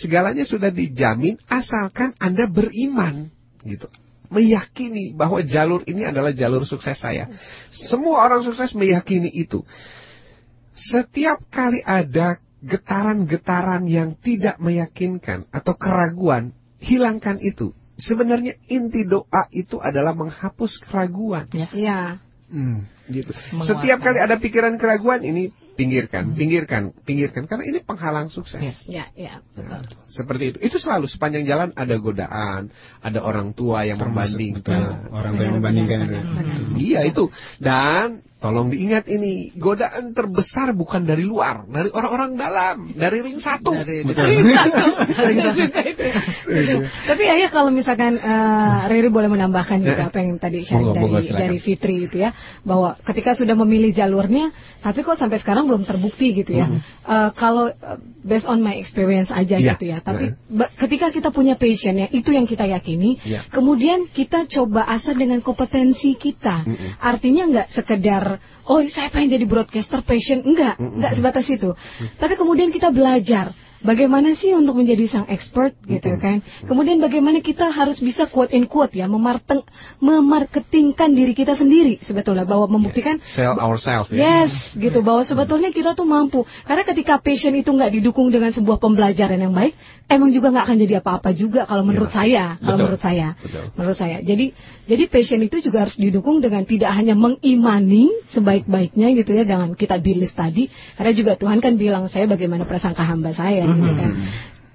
Segalanya 0.02 0.44
sudah 0.50 0.74
dijamin 0.74 1.38
asalkan 1.46 2.18
Anda 2.18 2.50
beriman 2.50 3.30
gitu 3.62 3.86
meyakini 4.28 5.16
bahwa 5.16 5.40
jalur 5.44 5.84
ini 5.88 6.04
adalah 6.04 6.36
jalur 6.36 6.68
sukses 6.68 7.00
saya. 7.00 7.32
Semua 7.72 8.28
orang 8.28 8.44
sukses 8.44 8.76
meyakini 8.76 9.32
itu. 9.32 9.64
Setiap 10.78 11.42
kali 11.50 11.82
ada 11.82 12.38
getaran-getaran 12.62 13.86
yang 13.86 14.18
tidak 14.20 14.58
meyakinkan 14.62 15.50
atau 15.50 15.74
keraguan, 15.78 16.54
hilangkan 16.82 17.42
itu. 17.42 17.74
Sebenarnya 17.98 18.54
inti 18.70 19.04
doa 19.10 19.50
itu 19.50 19.82
adalah 19.82 20.14
menghapus 20.14 20.78
keraguan. 20.86 21.50
Ya. 21.52 21.70
ya. 21.74 22.02
Hmm, 22.48 22.88
gitu. 23.12 23.36
Setiap 23.68 24.00
kali 24.00 24.24
ada 24.24 24.40
pikiran 24.40 24.80
keraguan 24.80 25.20
ini 25.20 25.52
pinggirkan, 25.78 26.34
pinggirkan, 26.34 26.96
pinggirkan 27.06 27.44
karena 27.46 27.64
ini 27.70 27.80
penghalang 27.86 28.34
sukses. 28.34 28.64
Ya, 28.90 29.12
ya, 29.14 29.44
Nah, 29.60 29.86
seperti 30.10 30.56
itu. 30.56 30.58
Itu 30.64 30.78
selalu 30.82 31.06
sepanjang 31.06 31.44
jalan 31.46 31.70
ada 31.78 31.96
godaan, 32.02 32.74
ada 33.04 33.20
orang 33.20 33.54
tua 33.54 33.86
yang 33.86 34.02
Termasuk, 34.02 34.40
membandingkan, 34.40 35.12
orang 35.14 35.32
tua 35.38 35.44
yang 35.44 35.56
membandingkan. 35.62 36.00
Iya 36.80 37.00
itu. 37.06 37.30
Dan 37.62 38.26
Tolong 38.38 38.70
diingat 38.70 39.10
ini, 39.10 39.50
godaan 39.58 40.14
terbesar 40.14 40.70
bukan 40.78 41.10
dari 41.10 41.26
luar, 41.26 41.66
dari 41.66 41.90
orang-orang 41.90 42.38
dalam, 42.38 42.94
dari 42.94 43.26
ring 43.26 43.42
satu. 43.42 43.74
Dari, 43.74 44.06
ring 44.06 44.54
satu. 44.54 44.86
Tapi 47.10 47.24
ayah 47.26 47.50
kalau 47.50 47.74
misalkan 47.74 48.22
uh, 48.22 48.86
Riri 48.94 49.10
boleh 49.10 49.26
menambahkan 49.34 49.82
juga 49.82 50.14
apa 50.14 50.22
yang 50.22 50.38
tadi 50.38 50.62
dari, 50.70 51.34
dari 51.34 51.58
Fitri 51.58 52.06
itu 52.06 52.22
ya, 52.22 52.30
bahwa 52.62 52.94
ketika 53.02 53.34
sudah 53.34 53.58
memilih 53.58 53.90
jalurnya, 53.98 54.54
tapi 54.86 55.02
kok 55.02 55.18
sampai 55.18 55.42
sekarang 55.42 55.66
belum 55.66 55.90
terbukti 55.90 56.38
gitu 56.38 56.62
ya. 56.62 56.70
Uh, 57.10 57.34
kalau 57.34 57.74
uh, 57.74 57.98
based 58.22 58.46
on 58.46 58.62
my 58.62 58.78
experience 58.78 59.34
aja 59.34 59.58
yeah. 59.58 59.74
gitu 59.74 59.98
ya. 59.98 59.98
Tapi 60.06 60.38
uh. 60.38 60.70
ketika 60.78 61.10
kita 61.10 61.34
punya 61.34 61.58
passion 61.58 61.98
ya, 61.98 62.08
itu 62.14 62.30
yang 62.30 62.46
kita 62.46 62.70
yakini. 62.70 63.18
Yeah. 63.26 63.50
Kemudian 63.50 64.14
kita 64.14 64.46
coba 64.46 64.86
asal 64.94 65.18
dengan 65.18 65.42
kompetensi 65.42 66.14
kita. 66.22 66.70
Mm 66.70 66.76
-hmm. 66.78 66.92
Artinya 67.02 67.44
nggak 67.50 67.68
sekedar 67.74 68.27
oh 68.68 68.80
saya 68.92 69.08
pengen 69.14 69.40
jadi 69.40 69.46
broadcaster 69.48 70.04
passion 70.04 70.44
enggak 70.44 70.76
mm 70.76 71.00
enggak 71.00 71.14
sebatas 71.16 71.46
itu. 71.48 71.72
Mm. 71.72 72.08
tapi 72.20 72.34
kemudian 72.36 72.70
kita 72.74 72.92
belajar 72.92 73.56
Bagaimana 73.78 74.34
sih 74.34 74.58
untuk 74.58 74.74
menjadi 74.82 75.06
sang 75.06 75.28
expert 75.30 75.78
gitu 75.86 76.18
kan? 76.18 76.42
Kemudian 76.66 76.98
bagaimana 76.98 77.46
kita 77.46 77.70
harus 77.70 78.02
bisa 78.02 78.26
quote 78.26 78.50
in 78.58 78.66
quote 78.66 78.98
ya 78.98 79.06
memarteng 79.06 79.62
memarketingkan 80.02 81.14
diri 81.14 81.38
kita 81.38 81.54
sendiri 81.54 82.02
sebetulnya 82.02 82.50
bahwa 82.50 82.66
membuktikan 82.66 83.22
sell 83.22 83.54
ourselves 83.62 84.10
ya. 84.10 84.18
Yes, 84.18 84.74
gitu 84.74 85.06
bahwa 85.06 85.22
sebetulnya 85.22 85.70
kita 85.70 85.94
tuh 85.94 86.10
mampu. 86.10 86.42
Karena 86.66 86.82
ketika 86.90 87.22
passion 87.22 87.54
itu 87.54 87.70
nggak 87.70 88.02
didukung 88.02 88.34
dengan 88.34 88.50
sebuah 88.50 88.82
pembelajaran 88.82 89.38
yang 89.38 89.54
baik, 89.54 89.78
emang 90.10 90.34
juga 90.34 90.50
nggak 90.50 90.66
akan 90.66 90.78
jadi 90.82 90.94
apa-apa 91.06 91.30
juga 91.38 91.70
kalau 91.70 91.86
menurut 91.86 92.10
ya. 92.10 92.18
saya, 92.18 92.46
kalau 92.58 92.78
menurut 92.82 93.02
saya. 93.02 93.28
Betul. 93.38 93.64
Menurut 93.78 93.98
saya. 93.98 94.18
Jadi 94.26 94.46
jadi 94.90 95.04
passion 95.06 95.42
itu 95.46 95.62
juga 95.62 95.86
harus 95.86 95.94
didukung 96.02 96.42
dengan 96.42 96.66
tidak 96.66 96.98
hanya 96.98 97.14
mengimani 97.14 98.10
sebaik-baiknya 98.34 99.14
gitu 99.22 99.38
ya 99.38 99.46
dengan 99.46 99.78
kita 99.78 100.02
bilis 100.02 100.34
tadi, 100.34 100.66
karena 100.98 101.14
juga 101.14 101.38
Tuhan 101.38 101.62
kan 101.62 101.78
bilang 101.78 102.10
saya 102.10 102.26
bagaimana 102.26 102.66
prasangka 102.66 103.06
hamba 103.06 103.38
saya 103.38 103.67
gitu 103.76 103.94
kan. 103.98 104.12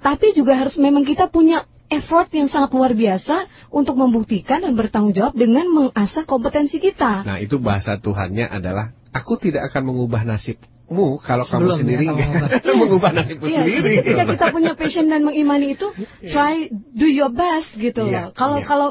Tapi 0.02 0.27
juga 0.35 0.52
harus 0.59 0.74
memang 0.77 1.06
kita 1.06 1.31
punya 1.31 1.62
effort 1.93 2.28
yang 2.32 2.48
sangat 2.48 2.73
luar 2.73 2.97
biasa 2.97 3.69
untuk 3.69 4.01
membuktikan 4.01 4.64
dan 4.64 4.73
bertanggung 4.73 5.12
jawab 5.12 5.36
dengan 5.36 5.69
mengasah 5.69 6.24
kompetensi 6.24 6.81
kita. 6.81 7.23
Nah, 7.28 7.39
itu 7.39 7.60
bahasa 7.60 8.01
Tuhannya 8.01 8.48
adalah 8.48 8.97
aku 9.12 9.36
tidak 9.36 9.69
akan 9.70 9.93
mengubah 9.93 10.24
nasibmu 10.24 11.20
kalau 11.20 11.44
Sebelum 11.44 11.77
kamu 11.77 11.81
sendiri 11.85 12.06
ya, 12.09 12.27
kamu 12.64 12.77
mengubah 12.89 13.10
nasibmu 13.12 13.44
iya, 13.47 13.62
sendiri. 13.62 13.93
Ketika 14.01 14.24
kita 14.24 14.47
punya 14.51 14.73
passion 14.73 15.06
dan 15.12 15.23
mengimani 15.23 15.77
itu, 15.77 15.86
try 16.32 16.73
do 16.73 17.06
your 17.06 17.31
best 17.31 17.77
gitu 17.77 18.09
yeah, 18.09 18.32
loh. 18.32 18.35
Kalau 18.35 18.59
yeah. 18.59 18.66
kalau 18.66 18.89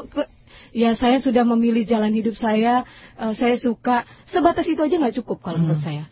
ya 0.72 0.90
saya 0.96 1.18
sudah 1.20 1.42
memilih 1.44 1.84
jalan 1.84 2.14
hidup 2.14 2.38
saya, 2.38 2.86
uh, 3.18 3.34
saya 3.36 3.58
suka 3.58 4.08
sebatas 4.30 4.64
itu 4.64 4.80
aja 4.80 4.94
nggak 4.96 5.20
cukup 5.20 5.42
kalau 5.42 5.58
hmm. 5.58 5.64
menurut 5.68 5.82
saya. 5.82 6.06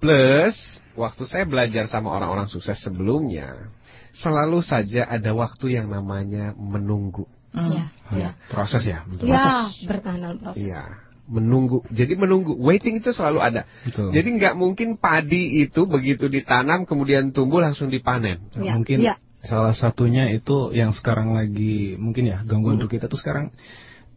Plus 0.00 0.56
waktu 0.96 1.22
saya 1.28 1.44
belajar 1.44 1.86
sama 1.86 2.10
orang-orang 2.16 2.48
sukses 2.48 2.80
sebelumnya, 2.80 3.70
selalu 4.16 4.64
saja 4.64 5.04
ada 5.06 5.30
waktu 5.36 5.76
yang 5.76 5.92
namanya 5.92 6.56
menunggu. 6.56 7.28
Hmm. 7.52 7.70
Ya, 7.70 7.84
ya. 8.10 8.30
Proses 8.48 8.82
ya, 8.88 9.04
betul. 9.04 9.28
Ya, 9.28 9.68
bertahan 9.84 10.18
dalam 10.24 10.38
proses. 10.40 10.64
Iya 10.64 11.10
menunggu. 11.30 11.86
Jadi 11.94 12.18
menunggu, 12.18 12.58
waiting 12.58 12.98
itu 12.98 13.14
selalu 13.14 13.38
ada. 13.38 13.62
Betul. 13.86 14.10
Jadi 14.10 14.28
nggak 14.36 14.54
mungkin 14.58 14.98
padi 14.98 15.62
itu 15.62 15.86
begitu 15.86 16.26
ditanam 16.26 16.82
kemudian 16.82 17.30
tumbuh 17.30 17.62
langsung 17.62 17.88
dipanen. 17.88 18.42
Ya. 18.58 18.74
Mungkin 18.74 18.98
ya. 18.98 19.14
salah 19.46 19.72
satunya 19.72 20.26
itu 20.34 20.74
yang 20.74 20.90
sekarang 20.90 21.32
lagi 21.38 21.94
mungkin 21.96 22.28
ya 22.28 22.42
gangguan 22.42 22.82
hmm. 22.82 22.90
kita 22.90 23.06
tuh 23.06 23.16
sekarang 23.16 23.54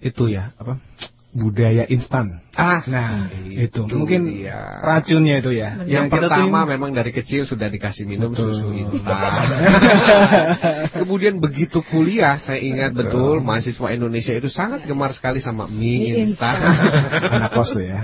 itu 0.03 0.27
ya 0.27 0.51
apa 0.60 0.81
budaya 1.34 1.89
instan. 1.89 2.45
Ah, 2.53 2.85
nah 2.85 3.34
itu, 3.49 3.81
itu 3.81 3.97
mungkin 3.97 4.30
ya. 4.45 4.77
racunnya 4.77 5.41
itu 5.41 5.57
ya. 5.57 5.81
Yang, 5.81 5.89
yang 5.89 6.05
pertama 6.14 6.69
tim... 6.69 6.77
memang 6.77 6.93
dari 6.93 7.10
kecil 7.10 7.49
sudah 7.49 7.65
dikasih 7.65 8.05
minum 8.05 8.30
betul. 8.30 8.53
susu 8.53 8.69
instan. 8.77 9.18
Kemudian 11.01 11.41
begitu 11.41 11.81
kuliah, 11.81 12.38
saya 12.38 12.61
ingat 12.61 12.93
betul. 12.93 13.41
betul 13.41 13.49
mahasiswa 13.49 13.88
Indonesia 13.89 14.38
itu 14.38 14.53
sangat 14.53 14.85
gemar 14.85 15.18
sekali 15.18 15.41
sama 15.41 15.65
mie, 15.65 16.14
mie 16.14 16.14
instan. 16.30 16.61
Anak 17.41 17.57
kos 17.57 17.73
ya. 17.73 17.97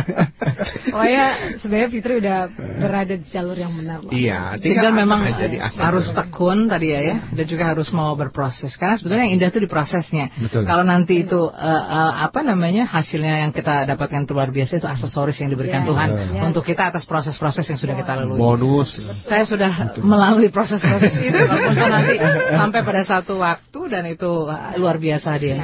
oh 0.96 1.04
ya, 1.04 1.60
sebenarnya 1.60 1.88
Fitri 1.92 2.14
udah 2.24 2.38
berada 2.80 3.12
di 3.12 3.26
jalur 3.28 3.60
yang 3.60 3.76
benar. 3.76 4.08
Iya, 4.08 4.56
tinggal, 4.56 4.96
memang 4.96 5.36
jadi 5.36 5.60
harus 5.60 6.08
tekun 6.16 6.72
tadi 6.72 6.96
ya 6.96 7.00
ya, 7.04 7.16
dan 7.28 7.44
juga 7.44 7.76
harus 7.76 7.92
mau 7.92 8.16
berproses. 8.16 8.72
Karena 8.80 8.96
sebetulnya 8.96 9.28
yang 9.28 9.36
indah 9.36 9.52
itu 9.52 9.60
di 9.60 9.68
prosesnya. 9.68 10.32
Kalau 10.48 10.80
nanti 10.80 11.28
itu 11.28 11.44
uh, 11.44 11.52
uh, 11.52 12.24
apa 12.24 12.45
namanya 12.46 12.86
hasilnya 12.86 13.42
yang 13.42 13.50
kita 13.50 13.84
dapatkan 13.90 14.22
itu 14.22 14.32
luar 14.32 14.54
biasa 14.54 14.78
itu 14.78 14.86
aksesoris 14.86 15.36
yang 15.42 15.50
diberikan 15.50 15.82
yeah, 15.82 15.90
Tuhan 15.90 16.08
yeah. 16.14 16.46
untuk 16.46 16.62
kita 16.62 16.94
atas 16.94 17.02
proses-proses 17.04 17.66
yang 17.66 17.78
sudah 17.78 17.98
kita 17.98 18.12
lalui. 18.22 18.38
Bonus. 18.38 18.90
Saya 19.26 19.42
sudah 19.42 19.72
Betul. 19.90 20.06
melalui 20.06 20.48
proses-proses 20.54 21.12
itu 21.28 21.42
nanti 21.90 22.14
sampai 22.54 22.80
pada 22.86 23.02
satu 23.02 23.42
waktu 23.42 23.80
dan 23.90 24.06
itu 24.06 24.46
luar 24.78 24.96
biasa 25.02 25.30
dia. 25.42 25.56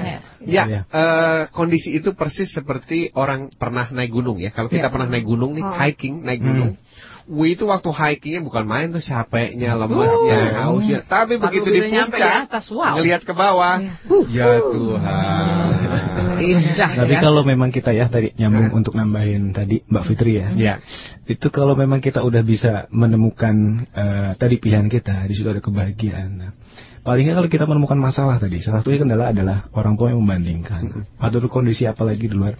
Ya, 0.42 0.64
ya 0.66 0.80
uh, 0.90 1.46
kondisi 1.54 1.94
itu 1.94 2.18
persis 2.18 2.50
seperti 2.50 3.14
orang 3.14 3.54
pernah 3.54 3.86
naik 3.94 4.10
gunung 4.10 4.42
ya. 4.42 4.50
Kalau 4.50 4.66
kita 4.66 4.90
yeah. 4.90 4.92
pernah 4.92 5.06
naik 5.06 5.24
gunung 5.24 5.54
nih, 5.54 5.62
oh. 5.62 5.72
hiking 5.78 6.26
naik 6.26 6.42
gunung. 6.42 6.74
Hmm 6.74 7.10
Wih 7.30 7.54
itu 7.54 7.70
waktu 7.70 7.86
hikingnya 7.94 8.42
bukan 8.42 8.66
main 8.66 8.90
tuh 8.90 8.98
capeknya, 8.98 9.78
lemesnya, 9.78 10.40
uh, 10.42 10.54
hausnya. 10.66 10.98
Tapi 11.06 11.38
begitu 11.38 11.70
di 11.70 11.86
puncak, 11.86 12.50
atas, 12.50 12.66
wow. 12.66 12.98
ngelihat 12.98 13.22
ke 13.22 13.30
bawah, 13.30 13.78
uh, 13.78 14.26
ya 14.26 14.59
Tuhan. 14.59 16.18
Indah, 16.40 16.90
Tapi 17.04 17.14
ya. 17.16 17.20
kalau 17.20 17.42
memang 17.44 17.68
kita 17.68 17.90
ya 17.92 18.09
tadi 18.09 18.32
nyambung 18.38 18.72
uh. 18.72 18.78
untuk 18.78 18.94
nambahin 18.96 19.52
tadi 19.52 19.84
Mbak 19.84 20.04
Fitri 20.09 20.40
ya. 20.40 20.48
Ya. 20.56 20.74
Itu 21.28 21.52
kalau 21.52 21.76
memang 21.76 22.00
kita 22.00 22.24
udah 22.24 22.40
bisa 22.40 22.86
menemukan 22.94 23.86
uh, 23.92 24.30
tadi 24.38 24.56
pilihan 24.56 24.88
kita, 24.88 25.28
di 25.28 25.34
situ 25.36 25.48
ada 25.50 25.60
kebahagiaan. 25.60 26.30
Nah, 26.38 26.50
palingnya 27.04 27.36
kalau 27.36 27.48
kita 27.52 27.64
menemukan 27.68 27.98
masalah 27.98 28.40
tadi, 28.40 28.62
salah 28.64 28.80
satunya 28.80 29.02
kendala 29.02 29.34
adalah 29.34 29.68
orang 29.76 29.98
tua 29.98 30.14
yang 30.14 30.22
membandingkan 30.22 31.04
atau 31.20 31.38
kondisi 31.50 31.84
apalagi 31.84 32.30
di 32.30 32.36
luar 32.36 32.56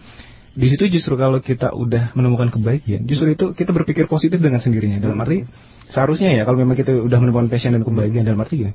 di 0.53 0.69
situ 0.69 0.85
justru 0.93 1.17
kalau 1.17 1.41
kita 1.41 1.73
udah 1.73 2.13
menemukan 2.13 2.53
kebaikan, 2.53 3.09
justru 3.09 3.33
itu 3.33 3.57
kita 3.57 3.73
berpikir 3.73 4.05
positif 4.05 4.37
dengan 4.37 4.61
sendirinya. 4.61 5.01
Dalam 5.01 5.17
arti 5.17 5.49
seharusnya 5.89 6.29
ya 6.37 6.45
kalau 6.45 6.61
memang 6.61 6.77
kita 6.77 6.93
udah 6.93 7.19
menemukan 7.25 7.49
passion 7.49 7.73
dan 7.73 7.81
kebahagiaan 7.81 8.29
dalam 8.29 8.41
arti 8.45 8.61
gini, 8.61 8.73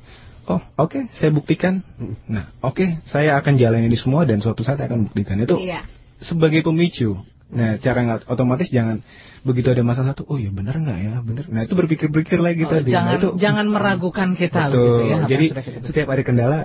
oh 0.48 0.60
oke 0.80 0.88
okay, 0.88 1.02
saya 1.14 1.30
buktikan, 1.30 1.84
nah 2.24 2.48
oke 2.64 2.80
okay, 2.80 2.88
saya 3.04 3.36
akan 3.36 3.60
jalan 3.60 3.84
ini 3.84 3.96
semua 4.00 4.24
dan 4.24 4.40
suatu 4.40 4.64
saat 4.64 4.80
akan 4.80 5.12
buktikan 5.12 5.38
itu 5.44 5.54
iya. 5.60 5.84
sebagai 6.24 6.64
pemicu. 6.64 7.20
Nah 7.48 7.80
cara 7.80 7.98
nggak 8.04 8.20
otomatis 8.28 8.68
jangan 8.68 9.00
begitu 9.40 9.72
ada 9.72 9.80
masalah 9.80 10.12
satu, 10.12 10.28
oh 10.28 10.36
ya 10.36 10.52
benar 10.52 10.76
nggak 10.76 10.98
ya 11.00 11.14
benar. 11.24 11.44
Nah 11.48 11.60
itu 11.64 11.74
berpikir-pikir 11.76 12.40
lagi 12.40 12.64
oh, 12.64 12.72
tadi. 12.72 12.92
Jangan 12.92 13.12
nah, 13.12 13.20
itu, 13.20 13.28
jangan 13.40 13.66
meragukan 13.68 14.28
kita. 14.36 14.68
Betul. 14.68 14.84
Gitu 14.84 15.04
ya, 15.08 15.18
Jadi 15.24 15.46
setiap 15.88 16.08
ada 16.12 16.22
kendala 16.24 16.58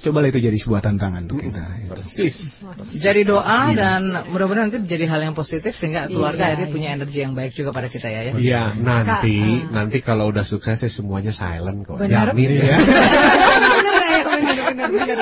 Cobalah 0.00 0.32
itu 0.32 0.40
jadi 0.40 0.56
sebuah 0.56 0.80
tantangan 0.80 1.28
untuk 1.28 1.44
kita. 1.44 1.60
Persis. 1.92 2.36
Jadi 3.04 3.20
doa 3.28 3.68
ya. 3.68 3.76
dan 3.76 4.02
mudah-mudahan 4.32 4.72
nanti 4.72 4.80
menjadi 4.80 5.04
hal 5.12 5.20
yang 5.28 5.36
positif 5.36 5.76
sehingga 5.76 6.08
iya, 6.08 6.12
keluarga 6.12 6.40
iya, 6.40 6.48
akhirnya 6.56 6.68
punya 6.72 6.88
energi 6.96 7.18
yang 7.20 7.36
baik 7.36 7.52
juga 7.52 7.70
pada 7.76 7.92
kita 7.92 8.08
ya. 8.08 8.32
Ya, 8.32 8.32
ya 8.40 8.62
nanti 8.80 9.36
Kak, 9.36 9.44
uh. 9.44 9.60
nanti 9.76 9.98
kalau 10.00 10.32
udah 10.32 10.48
sukses 10.48 10.80
ya 10.80 10.88
semuanya 10.88 11.36
silent 11.36 11.84
kok. 11.84 12.00
Benar. 12.00 12.32
Jamin 12.32 12.50
ya. 12.64 12.76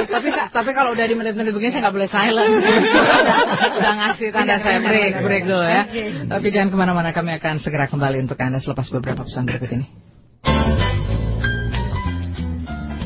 tapi 0.06 0.28
tapi 0.30 0.70
kalau 0.70 0.94
udah 0.94 1.06
di 1.10 1.14
menit-menit 1.18 1.50
begini 1.50 1.74
saya 1.74 1.82
nggak 1.90 1.96
boleh 1.98 2.10
silent. 2.14 2.52
udah, 2.62 3.74
udah 3.82 3.92
ngasih 3.98 4.28
tanda 4.30 4.56
saya 4.62 4.78
break 4.78 5.12
break 5.26 5.42
dulu 5.42 5.66
ya. 5.66 5.82
Tapi 6.30 6.46
jangan 6.54 6.68
ke 6.70 6.76
mana-mana 6.78 7.10
kami 7.10 7.34
akan 7.34 7.58
segera 7.58 7.90
kembali 7.90 8.22
untuk 8.22 8.38
anda 8.38 8.62
selepas 8.62 8.86
beberapa 8.94 9.26
pesan 9.26 9.42
berikut 9.42 9.74
ini. 9.74 9.86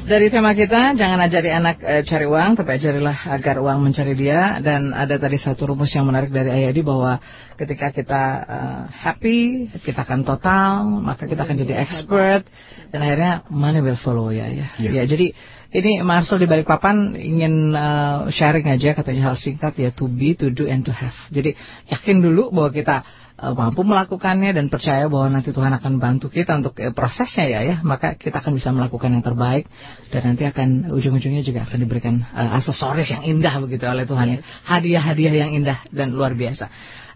Dari 0.03 0.35
tema 0.35 0.51
kita, 0.51 0.99
jangan 0.99 1.15
ajari 1.23 1.55
anak 1.55 1.79
e, 1.79 2.03
cari 2.03 2.27
uang, 2.27 2.59
tapi 2.59 2.75
ajarilah 2.75 3.23
agar 3.39 3.63
uang 3.63 3.87
mencari 3.87 4.19
dia. 4.19 4.59
Dan 4.59 4.91
ada 4.91 5.15
tadi 5.15 5.39
satu 5.39 5.63
rumus 5.71 5.95
yang 5.95 6.11
menarik 6.11 6.35
dari 6.35 6.51
Ayadi 6.51 6.83
bahwa 6.83 7.23
ketika 7.55 7.95
kita 7.95 8.23
uh, 8.43 8.83
happy, 8.91 9.71
kita 9.79 10.03
akan 10.03 10.27
total, 10.27 10.91
maka 11.07 11.31
kita 11.31 11.47
akan 11.47 11.55
jadi 11.55 11.87
expert, 11.87 12.43
dan 12.91 12.99
akhirnya 12.99 13.47
money 13.47 13.79
will 13.79 13.95
follow 14.03 14.35
ya. 14.35 14.51
Ya, 14.51 14.75
yeah. 14.83 14.93
ya 15.01 15.03
jadi 15.07 15.39
ini 15.71 16.03
Marcel 16.03 16.43
di 16.43 16.51
balik 16.51 16.67
papan 16.67 17.15
ingin 17.15 17.71
uh, 17.71 18.27
sharing 18.35 18.67
aja 18.67 18.99
katanya 18.99 19.31
hal 19.31 19.37
singkat 19.39 19.79
ya 19.79 19.95
to 19.95 20.11
be, 20.11 20.35
to 20.35 20.51
do, 20.51 20.67
and 20.67 20.83
to 20.83 20.91
have. 20.91 21.15
Jadi 21.31 21.55
yakin 21.87 22.27
dulu 22.27 22.51
bahwa 22.51 22.75
kita 22.75 23.07
mampu 23.51 23.83
melakukannya 23.83 24.55
dan 24.55 24.71
percaya 24.71 25.11
bahwa 25.11 25.35
nanti 25.35 25.51
Tuhan 25.51 25.75
akan 25.75 25.99
bantu 25.99 26.31
kita 26.31 26.63
untuk 26.63 26.79
uh, 26.79 26.95
prosesnya 26.95 27.51
ya 27.51 27.61
ya. 27.67 27.77
Maka 27.83 28.15
kita 28.15 28.39
akan 28.39 28.55
bisa 28.55 28.71
melakukan 28.71 29.11
yang 29.11 29.25
terbaik 29.27 29.67
dan 30.15 30.23
nanti 30.33 30.47
akan 30.47 30.95
ujung-ujungnya 30.95 31.43
juga 31.43 31.67
akan 31.67 31.79
diberikan 31.83 32.23
uh, 32.23 32.63
aksesoris 32.63 33.11
yang 33.11 33.27
indah 33.27 33.59
begitu 33.59 33.83
oleh 33.83 34.07
Tuhan 34.07 34.39
hadiah-hadiah 34.71 35.35
yang 35.35 35.51
indah 35.59 35.83
dan 35.91 36.15
luar 36.15 36.39
biasa. 36.39 36.71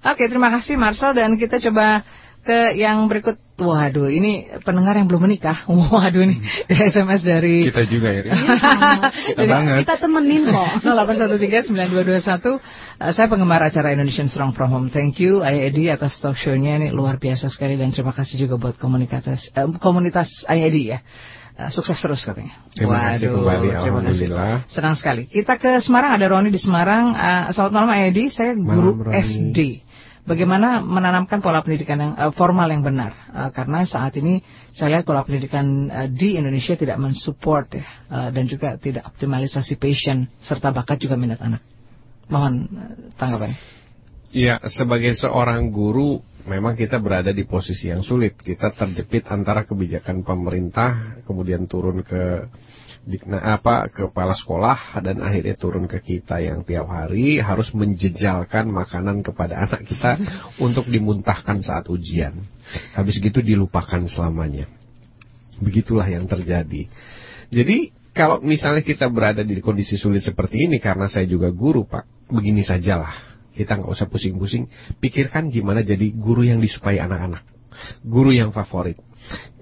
Oke 0.07 0.27
terima 0.27 0.51
kasih 0.51 0.74
Marcel 0.74 1.15
dan 1.15 1.39
kita 1.39 1.62
coba 1.62 2.03
ke 2.47 2.78
yang 2.78 3.10
berikut. 3.10 3.43
Waduh, 3.56 4.12
ini 4.12 4.52
pendengar 4.68 5.01
yang 5.01 5.09
belum 5.09 5.32
menikah. 5.32 5.64
Waduh 5.93 6.28
nih, 6.28 6.39
hmm. 6.44 6.93
SMS 6.93 7.24
dari 7.24 7.64
kita 7.73 7.89
juga 7.89 8.12
ya. 8.16 8.23
Kita 8.28 9.43
Jadi, 9.43 9.48
banget. 9.48 9.81
Kita 9.89 9.97
temenin 9.97 10.44
kok. 10.52 10.85
08139221. 10.85 12.52
Uh, 13.01 13.12
saya 13.16 13.27
penggemar 13.32 13.64
acara 13.64 13.97
Indonesian 13.97 14.28
Strong 14.28 14.52
from 14.52 14.68
Home. 14.77 14.89
Thank 14.93 15.24
you 15.24 15.40
Ayah 15.40 15.73
Edi 15.73 15.89
atas 15.89 16.20
talk 16.20 16.36
show-nya 16.36 16.77
ini 16.77 16.93
luar 16.93 17.16
biasa 17.16 17.48
sekali 17.48 17.81
dan 17.81 17.97
terima 17.97 18.12
kasih 18.12 18.36
juga 18.44 18.60
buat 18.60 18.77
komunitas 18.77 19.48
uh, 19.56 19.73
komunitas 19.81 20.28
Ayah 20.44 20.68
Edi 20.68 20.93
ya. 20.93 21.01
Uh, 21.56 21.73
sukses 21.73 21.97
terus 21.97 22.20
katanya. 22.28 22.60
Terima 22.77 23.01
Waduh, 23.01 23.09
kasih 23.16 23.28
kembali. 23.32 23.68
Terima 23.73 24.01
kasih. 24.05 24.27
Senang 24.68 25.01
sekali. 25.01 25.32
Kita 25.32 25.56
ke 25.56 25.81
Semarang 25.81 26.12
ada 26.12 26.28
Roni 26.28 26.52
di 26.52 26.60
Semarang. 26.60 27.16
Uh, 27.16 27.56
selamat 27.56 27.73
malam 27.73 27.90
Ayah 27.97 28.12
Edi. 28.12 28.28
Saya 28.28 28.52
guru 28.52 29.01
malam, 29.01 29.16
SD 29.24 29.85
bagaimana 30.27 30.82
menanamkan 30.82 31.39
pola 31.39 31.62
pendidikan 31.62 32.03
yang 32.03 32.12
uh, 32.19 32.35
formal 32.35 32.66
yang 32.69 32.82
benar? 32.82 33.15
Uh, 33.31 33.51
karena 33.55 33.86
saat 33.86 34.12
ini 34.19 34.43
saya 34.74 34.98
lihat 34.98 35.07
pola 35.07 35.23
pendidikan 35.23 35.89
uh, 35.89 36.09
di 36.11 36.36
Indonesia 36.36 36.74
tidak 36.74 36.98
mensupport 36.98 37.66
ya 37.73 37.86
uh, 38.11 38.28
dan 38.35 38.44
juga 38.51 38.74
tidak 38.77 39.07
optimalisasi 39.07 39.78
passion 39.78 40.27
serta 40.43 40.74
bakat 40.74 41.01
juga 41.01 41.15
minat 41.15 41.40
anak. 41.40 41.62
Mohon 42.27 42.55
uh, 42.74 42.94
tanggapan. 43.16 43.55
Ya 44.35 44.59
sebagai 44.69 45.15
seorang 45.16 45.70
guru 45.70 46.20
memang 46.44 46.74
kita 46.74 46.98
berada 46.98 47.31
di 47.31 47.47
posisi 47.47 47.89
yang 47.89 48.03
sulit. 48.03 48.36
Kita 48.36 48.74
terjepit 48.74 49.31
antara 49.31 49.62
kebijakan 49.65 50.27
pemerintah 50.27 51.23
kemudian 51.24 51.65
turun 51.70 52.03
ke 52.03 52.51
nah, 53.26 53.58
apa 53.58 53.86
kepala 53.86 54.34
sekolah 54.34 54.98
dan 54.98 55.22
akhirnya 55.22 55.54
turun 55.54 55.86
ke 55.86 56.02
kita 56.02 56.42
yang 56.42 56.66
tiap 56.66 56.90
hari 56.90 57.38
harus 57.38 57.70
menjejalkan 57.70 58.66
makanan 58.66 59.22
kepada 59.22 59.58
anak 59.64 59.86
kita 59.86 60.18
untuk 60.58 60.90
dimuntahkan 60.90 61.62
saat 61.62 61.86
ujian. 61.86 62.34
Habis 62.98 63.22
gitu 63.22 63.38
dilupakan 63.40 64.02
selamanya. 64.10 64.66
Begitulah 65.62 66.06
yang 66.10 66.26
terjadi. 66.26 66.90
Jadi 67.48 67.94
kalau 68.16 68.40
misalnya 68.40 68.82
kita 68.82 69.06
berada 69.12 69.44
di 69.44 69.60
kondisi 69.60 69.94
sulit 70.00 70.24
seperti 70.24 70.66
ini 70.66 70.80
karena 70.80 71.06
saya 71.06 71.28
juga 71.28 71.52
guru 71.52 71.84
Pak, 71.84 72.32
begini 72.32 72.64
sajalah. 72.64 73.38
Kita 73.52 73.76
nggak 73.76 73.88
usah 73.88 74.08
pusing-pusing, 74.08 74.68
pikirkan 75.00 75.48
gimana 75.48 75.80
jadi 75.80 76.12
guru 76.12 76.44
yang 76.44 76.60
disukai 76.60 77.00
anak-anak. 77.00 77.44
Guru 78.04 78.32
yang 78.32 78.52
favorit. 78.52 79.00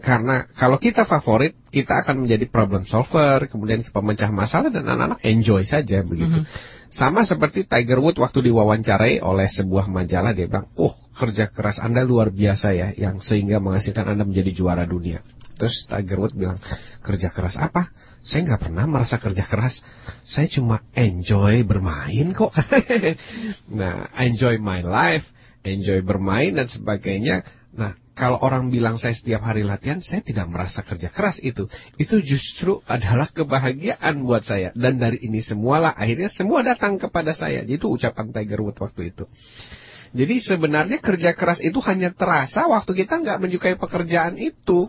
Karena 0.05 0.45
kalau 0.53 0.77
kita 0.77 1.09
favorit, 1.09 1.57
kita 1.73 2.05
akan 2.05 2.29
menjadi 2.29 2.45
problem 2.53 2.85
solver, 2.85 3.49
kemudian 3.49 3.81
pemecah 3.89 4.29
masalah 4.29 4.69
dan 4.69 4.85
anak-anak 4.85 5.25
enjoy 5.25 5.65
saja 5.65 6.05
begitu. 6.05 6.45
Mm 6.45 6.45
-hmm. 6.45 6.83
Sama 6.95 7.27
seperti 7.27 7.67
Tiger 7.67 7.99
Woods 7.99 8.23
waktu 8.23 8.53
diwawancarai 8.53 9.19
oleh 9.19 9.51
sebuah 9.51 9.91
majalah 9.91 10.31
dia 10.31 10.47
bilang, 10.47 10.71
"Oh, 10.79 10.95
kerja 11.19 11.51
keras 11.51 11.83
Anda 11.83 12.07
luar 12.07 12.31
biasa 12.31 12.71
ya 12.71 12.95
yang 12.95 13.19
sehingga 13.19 13.59
menghasilkan 13.59 14.15
Anda 14.15 14.23
menjadi 14.23 14.55
juara 14.55 14.87
dunia." 14.87 15.19
Terus 15.59 15.91
Tiger 15.91 16.23
Woods 16.23 16.39
bilang, 16.39 16.63
"Kerja 17.03 17.35
keras 17.35 17.59
apa? 17.59 17.91
Saya 18.23 18.47
nggak 18.47 18.71
pernah 18.71 18.87
merasa 18.87 19.19
kerja 19.19 19.43
keras. 19.43 19.83
Saya 20.23 20.47
cuma 20.47 20.87
enjoy 20.95 21.67
bermain 21.67 22.31
kok." 22.31 22.55
nah, 23.81 24.07
enjoy 24.15 24.63
my 24.63 24.87
life, 24.87 25.27
enjoy 25.67 25.99
bermain 26.05 26.55
dan 26.55 26.71
sebagainya. 26.71 27.43
Nah, 27.75 27.99
kalau 28.15 28.39
orang 28.39 28.71
bilang 28.71 29.03
saya 29.03 29.19
setiap 29.19 29.43
hari 29.43 29.67
latihan, 29.67 29.99
saya 29.99 30.23
tidak 30.23 30.47
merasa 30.47 30.87
kerja 30.87 31.11
keras 31.11 31.43
itu. 31.43 31.67
Itu 31.99 32.23
justru 32.23 32.79
adalah 32.87 33.27
kebahagiaan 33.35 34.23
buat 34.23 34.47
saya. 34.47 34.71
Dan 34.79 35.03
dari 35.03 35.19
ini 35.27 35.43
semualah 35.43 35.99
akhirnya 35.99 36.31
semua 36.31 36.63
datang 36.63 37.03
kepada 37.03 37.35
saya. 37.35 37.67
Itu 37.67 37.91
ucapan 37.91 38.31
Tiger 38.31 38.63
Woods 38.63 38.79
waktu 38.79 39.11
itu. 39.11 39.27
Jadi 40.15 40.39
sebenarnya 40.47 41.03
kerja 41.03 41.35
keras 41.35 41.59
itu 41.59 41.83
hanya 41.83 42.15
terasa 42.15 42.71
waktu 42.71 42.95
kita 43.03 43.19
nggak 43.19 43.39
menyukai 43.43 43.75
pekerjaan 43.75 44.39
itu. 44.39 44.87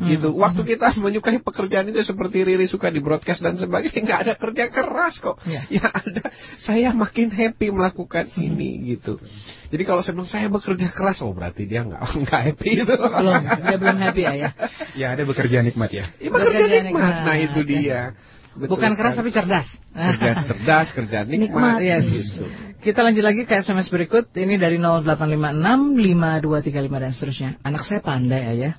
Iya 0.00 0.18
gitu. 0.18 0.28
Hmm. 0.34 0.42
Waktu 0.42 0.62
kita 0.74 0.86
menyukai 1.04 1.38
pekerjaan 1.38 1.86
itu 1.90 2.02
seperti 2.02 2.42
Riri 2.42 2.66
suka 2.66 2.90
di 2.90 2.98
broadcast 2.98 3.44
dan 3.44 3.54
sebagainya, 3.54 4.00
nggak 4.06 4.20
ada 4.26 4.34
kerja 4.34 4.64
keras 4.70 5.14
kok. 5.22 5.38
Ya. 5.46 5.62
ya 5.70 5.86
ada, 5.86 6.30
saya 6.58 6.90
makin 6.90 7.30
happy 7.30 7.70
melakukan 7.70 8.30
hmm. 8.34 8.42
ini 8.42 8.70
gitu. 8.96 9.20
Jadi 9.70 9.82
kalau 9.86 10.02
saya 10.02 10.14
bilang 10.18 10.30
saya 10.30 10.46
bekerja 10.50 10.88
keras, 10.90 11.22
oh 11.22 11.30
berarti 11.34 11.66
dia 11.66 11.86
nggak 11.86 12.02
nggak 12.26 12.40
happy 12.52 12.70
itu. 12.82 12.94
Belum, 12.94 13.42
dia 13.42 13.76
belum 13.78 13.98
happy 13.98 14.22
ya. 14.22 14.32
Ya, 14.34 14.50
ya 14.98 15.06
ada 15.14 15.22
bekerja 15.22 15.58
nikmat 15.62 15.90
ya. 15.94 16.04
ya 16.18 16.30
bekerja, 16.30 16.58
bekerja 16.58 16.78
nikmat. 16.90 16.90
nikmat. 16.90 17.14
Nah 17.22 17.36
itu 17.38 17.60
dia. 17.62 18.00
Betul 18.54 18.70
Bukan 18.78 18.94
keras 18.94 19.18
tapi 19.18 19.34
cerdas. 19.34 19.66
Cerdas, 19.90 20.46
cerdas 20.46 20.88
kerja 20.94 21.26
nikmat. 21.26 21.42
nikmat 21.42 21.78
yes. 21.82 22.06
gitu. 22.06 22.46
Kita 22.86 23.02
lanjut 23.02 23.24
lagi 23.26 23.42
ke 23.50 23.54
SMS 23.58 23.90
berikut. 23.90 24.30
Ini 24.30 24.54
dari 24.62 24.78
0856 24.78 25.98
5235 25.98 27.02
dan 27.02 27.10
seterusnya. 27.10 27.50
Anak 27.66 27.82
saya 27.82 27.98
pandai 27.98 28.42
ayah 28.46 28.78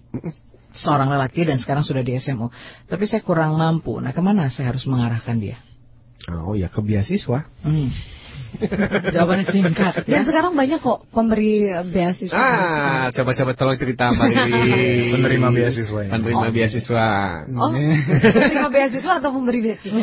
seorang 0.76 1.07
lelaki 1.11 1.47
dan 1.47 1.57
sekarang 1.57 1.84
sudah 1.88 2.03
di 2.03 2.15
SMU. 2.19 2.52
Tapi 2.88 3.03
saya 3.07 3.23
kurang 3.23 3.56
mampu. 3.56 3.97
Nah, 3.99 4.11
ke 4.11 4.22
mana 4.23 4.52
saya 4.52 4.76
harus 4.76 4.84
mengarahkan 4.88 5.39
dia? 5.39 5.57
Oh 6.31 6.57
ya, 6.57 6.68
ke 6.72 6.81
beasiswa. 6.81 7.45
Hmm. 7.61 7.89
Jawabannya 9.15 9.45
singkat. 9.49 9.94
Dan 10.07 10.22
ya. 10.22 10.27
sekarang 10.27 10.53
banyak 10.56 10.80
kok 10.80 11.07
pemberi 11.11 11.69
beasiswa. 11.90 12.36
Ah, 12.36 13.06
coba-coba 13.11 13.52
tolong 13.53 13.77
cerita 13.77 14.11
Mbak 14.11 14.30
Penerima 15.15 15.48
beasiswa. 15.52 15.99
Ya. 16.06 16.11
Penerima 16.15 16.48
oh. 16.48 16.53
beasiswa. 16.53 17.06
Oh, 17.49 17.72
penerima 18.34 18.68
beasiswa 18.72 19.14
atau 19.19 19.30
pemberi 19.34 19.60
beasiswa? 19.61 19.99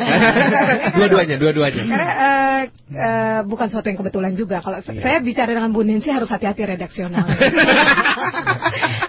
dua-duanya, 0.98 1.36
dua-duanya. 1.40 1.82
Karena 1.82 2.10
uh, 2.12 2.60
uh, 2.92 3.40
bukan 3.48 3.66
suatu 3.70 3.86
yang 3.88 3.98
kebetulan 3.98 4.32
juga. 4.34 4.60
Kalau 4.60 4.80
iya. 4.80 5.00
saya 5.00 5.18
bicara 5.24 5.52
dengan 5.52 5.70
Bu 5.72 5.82
Nancy 5.82 6.12
harus 6.12 6.28
hati-hati 6.28 6.64
redaksional. 6.66 7.26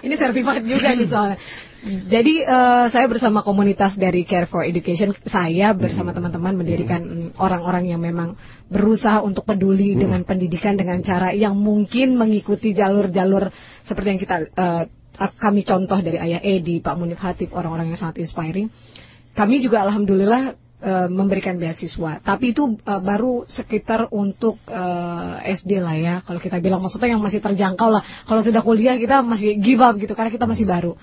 Ini 0.04 0.14
sertifikat 0.20 0.64
juga 0.64 0.92
nih 0.92 1.08
soalnya. 1.08 1.38
Jadi 1.84 2.40
uh, 2.40 2.88
saya 2.88 3.06
bersama 3.12 3.44
komunitas 3.44 3.92
dari 4.00 4.24
Care 4.24 4.48
for 4.48 4.64
Education, 4.64 5.12
saya 5.28 5.76
bersama 5.76 6.16
teman-teman 6.16 6.56
mendirikan 6.56 7.04
hmm. 7.04 7.30
orang-orang 7.36 7.92
yang 7.92 8.00
memang 8.00 8.40
berusaha 8.72 9.20
untuk 9.20 9.44
peduli 9.44 9.92
hmm. 9.92 10.00
dengan 10.00 10.20
pendidikan 10.24 10.80
dengan 10.80 11.04
cara 11.04 11.36
yang 11.36 11.52
mungkin 11.52 12.16
mengikuti 12.16 12.72
jalur-jalur 12.72 13.52
seperti 13.84 14.08
yang 14.16 14.20
kita 14.20 14.36
uh, 14.56 14.84
kami 15.14 15.62
contoh 15.62 16.00
dari 16.00 16.18
Ayah 16.18 16.42
Edi, 16.42 16.82
Pak 16.82 16.96
Munif 16.98 17.20
Hatip, 17.22 17.54
orang-orang 17.54 17.92
yang 17.92 18.00
sangat 18.00 18.18
inspiring. 18.18 18.66
Kami 19.34 19.62
juga 19.62 19.82
alhamdulillah 19.86 20.54
uh, 20.82 21.08
memberikan 21.10 21.58
beasiswa, 21.58 22.22
tapi 22.22 22.54
itu 22.54 22.78
uh, 22.86 23.00
baru 23.02 23.46
sekitar 23.46 24.10
untuk 24.10 24.58
uh, 24.70 25.38
SD 25.42 25.82
lah 25.82 25.96
ya. 25.98 26.14
Kalau 26.22 26.38
kita 26.38 26.58
bilang 26.58 26.82
maksudnya 26.82 27.14
yang 27.14 27.22
masih 27.22 27.42
terjangkau 27.42 27.88
lah. 27.90 28.02
Kalau 28.26 28.42
sudah 28.42 28.62
kuliah 28.62 28.98
kita 28.98 29.22
masih 29.22 29.58
give 29.58 29.82
up 29.82 29.94
gitu 29.98 30.14
karena 30.14 30.30
kita 30.30 30.46
masih 30.46 30.66
baru. 30.66 30.94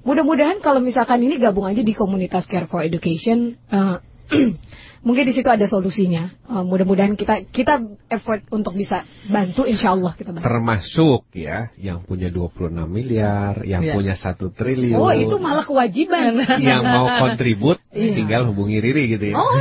Mudah-mudahan 0.00 0.64
kalau 0.64 0.80
misalkan 0.80 1.20
ini 1.20 1.36
gabung 1.36 1.68
aja 1.68 1.84
di 1.84 1.92
komunitas 1.92 2.48
Care 2.48 2.64
for 2.64 2.80
Education, 2.80 3.60
uh, 3.68 4.00
mungkin 5.06 5.24
di 5.28 5.32
situ 5.32 5.48
ada 5.48 5.64
solusinya. 5.64 6.28
Uh, 6.44 6.64
mudah-mudahan 6.64 7.16
kita 7.16 7.44
kita 7.52 7.84
effort 8.08 8.44
untuk 8.52 8.76
bisa 8.76 9.04
bantu, 9.28 9.64
insya 9.64 9.92
Allah 9.96 10.12
kita 10.16 10.32
bantu. 10.32 10.44
Termasuk 10.44 11.28
ya, 11.36 11.68
yang 11.76 12.04
punya 12.04 12.28
26 12.32 12.72
miliar, 12.88 13.60
yang 13.64 13.84
yeah. 13.84 13.96
punya 13.96 14.14
satu 14.16 14.52
triliun. 14.52 14.96
Oh 14.96 15.12
itu 15.12 15.36
malah 15.36 15.64
kewajiban. 15.64 16.40
yang 16.64 16.84
mau 16.84 17.08
kontribut, 17.20 17.80
yeah. 17.92 18.16
tinggal 18.16 18.48
hubungi 18.52 18.80
Riri 18.80 19.04
gitu 19.16 19.24
ya. 19.32 19.36
Oh, 19.36 19.52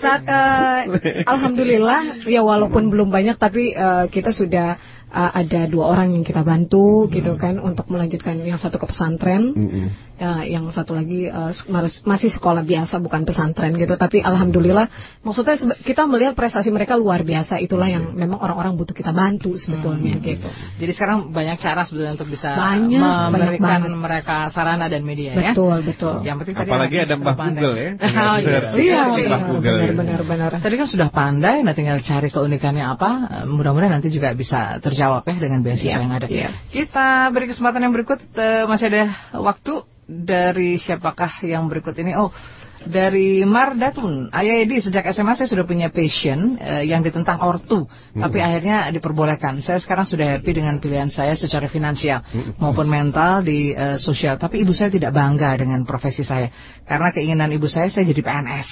Saat, 0.00 0.24
uh, 0.28 0.80
Alhamdulillah, 1.24 2.24
ya 2.28 2.40
walaupun 2.44 2.88
belum 2.92 3.08
banyak, 3.12 3.36
tapi 3.40 3.76
uh, 3.76 4.08
kita 4.08 4.32
sudah 4.32 4.76
uh, 5.12 5.30
ada 5.34 5.68
dua 5.68 5.92
orang 5.96 6.14
yang 6.16 6.24
kita 6.24 6.44
bantu 6.44 7.04
mm 7.04 7.04
-hmm. 7.08 7.14
gitu 7.16 7.32
kan 7.40 7.54
untuk 7.60 7.88
melanjutkan 7.88 8.40
yang 8.44 8.60
satu 8.60 8.76
ke 8.80 8.86
pesantren 8.88 9.52
mm 9.52 9.68
-hmm. 9.68 9.86
Uh, 10.18 10.44
yang 10.44 10.66
satu 10.74 10.92
lagi 10.92 11.30
uh, 11.30 11.54
masih 12.04 12.30
sekolah 12.34 12.66
biasa 12.66 12.98
bukan 12.98 13.24
pesantren 13.24 13.74
gitu. 13.78 13.94
Tapi 13.94 14.20
alhamdulillah 14.20 14.90
maksudnya 15.22 15.56
kita 15.86 16.04
melihat 16.04 16.34
prestasi 16.34 16.68
mereka 16.68 16.98
luar 16.98 17.22
biasa. 17.24 17.62
Itulah 17.62 17.88
yang 17.88 18.12
memang 18.12 18.42
orang-orang 18.42 18.74
butuh 18.76 18.94
kita 18.94 19.14
bantu 19.14 19.56
sebetulnya 19.56 20.18
hmm. 20.18 20.24
gitu. 20.24 20.48
jadi 20.78 20.92
sekarang 20.94 21.30
banyak 21.30 21.56
cara 21.58 21.82
sebetulnya 21.86 22.14
untuk 22.18 22.30
bisa 22.30 22.54
banyak, 22.54 23.00
memberikan 23.30 23.80
banyak 23.86 23.98
mereka 23.98 24.36
sarana 24.54 24.86
dan 24.90 25.02
media 25.06 25.34
betul, 25.34 25.42
ya. 25.42 25.52
Betul 25.54 25.78
betul. 25.86 26.14
Yang 26.26 26.36
penting 26.44 26.54
tadi 26.58 26.70
apalagi 26.70 26.96
ada 26.98 27.14
Mbah 27.16 27.34
Google 27.36 27.76
ya. 27.78 27.90
Oh, 28.28 28.36
iya, 28.42 28.60
iya, 28.74 29.02
iya. 29.14 29.36
Google 29.46 29.78
benar, 29.78 29.94
benar 29.94 30.20
benar. 30.26 30.50
Tadi 30.60 30.74
kan 30.74 30.88
sudah 30.90 31.08
pandai 31.08 31.62
nah 31.62 31.72
tinggal 31.72 32.02
cari 32.02 32.28
keunikannya 32.28 32.84
apa 32.84 33.10
mudah-mudahan 33.46 34.00
nanti 34.00 34.10
juga 34.10 34.34
bisa 34.34 34.82
terjawab 34.82 35.22
ya 35.28 35.36
dengan 35.38 35.60
beasiswa 35.62 35.86
yeah, 35.86 36.00
yang 36.02 36.12
ada. 36.12 36.26
yeah. 36.26 36.52
kita 36.70 37.30
beri 37.30 37.46
kesempatan 37.50 37.80
yang 37.84 37.92
berikut 37.94 38.20
uh, 38.36 38.64
masih 38.66 38.86
ada 38.90 39.04
waktu 39.38 39.84
dari 40.08 40.80
siapakah 40.80 41.44
yang 41.44 41.68
berikut 41.68 41.92
ini? 42.00 42.16
Oh, 42.16 42.32
dari 42.88 43.44
Mardatun, 43.44 44.32
Ayah 44.32 44.64
Edi 44.64 44.80
sejak 44.80 45.04
SMA 45.12 45.36
saya 45.36 45.50
sudah 45.50 45.66
punya 45.68 45.92
passion 45.92 46.56
uh, 46.56 46.80
yang 46.80 47.04
ditentang 47.04 47.42
ortu, 47.44 47.84
hmm. 47.84 48.22
tapi 48.22 48.38
akhirnya 48.40 48.88
diperbolehkan. 48.94 49.60
Saya 49.60 49.82
sekarang 49.82 50.08
sudah 50.08 50.38
happy 50.38 50.56
dengan 50.56 50.80
pilihan 50.80 51.12
saya 51.12 51.36
secara 51.36 51.68
finansial 51.68 52.24
hmm. 52.24 52.56
maupun 52.62 52.88
mental 52.88 53.44
di 53.44 53.76
uh, 53.76 54.00
sosial. 54.00 54.40
Tapi 54.40 54.64
ibu 54.64 54.72
saya 54.72 54.88
tidak 54.88 55.12
bangga 55.12 55.58
dengan 55.60 55.84
profesi 55.84 56.24
saya 56.24 56.48
karena 56.88 57.12
keinginan 57.12 57.50
ibu 57.52 57.68
saya 57.68 57.92
saya 57.92 58.08
jadi 58.08 58.22
PNS. 58.24 58.68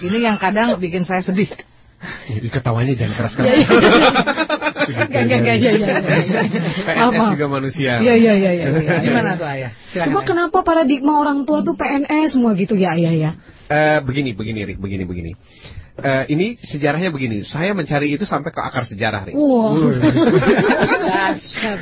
Ini 0.00 0.18
yang 0.24 0.40
kadang 0.40 0.80
bikin 0.80 1.04
saya 1.06 1.20
sedih. 1.20 1.52
Jadi 2.34 2.48
ketawanya 2.50 2.94
jangan 2.98 3.14
keras-keras. 3.18 3.46
Iya, 3.46 3.54
iya. 3.56 3.68
Gak, 4.82 5.24
gak, 5.30 5.40
gak, 5.46 5.56
iya, 5.62 5.70
iya. 5.78 5.96
PNS 6.82 7.26
juga 7.38 7.46
manusia. 7.46 7.92
Iya, 8.02 8.14
iya, 8.18 8.32
iya. 8.34 8.50
iya. 8.58 8.66
Gimana 9.06 9.38
tuh 9.38 9.46
ayah? 9.46 9.70
Silakan, 9.94 10.10
Coba 10.10 10.20
kenapa 10.26 10.58
paradigma 10.66 11.22
orang 11.22 11.46
tua 11.46 11.62
tuh 11.62 11.78
PNS 11.78 12.34
semua 12.34 12.58
gitu 12.58 12.74
ya 12.74 12.94
ayah 12.98 13.14
ya? 13.14 13.30
Uh, 13.72 13.98
begini, 14.04 14.36
begini, 14.36 14.68
Rik, 14.68 14.78
begini, 14.82 15.04
begini. 15.06 15.32
Uh, 15.92 16.24
ini 16.32 16.56
sejarahnya 16.56 17.12
begini. 17.12 17.44
Saya 17.44 17.76
mencari 17.76 18.16
itu 18.16 18.24
sampai 18.24 18.48
ke 18.48 18.60
akar 18.64 18.88
sejarah, 18.88 19.28
Rik. 19.28 19.36
Wow. 19.36 19.92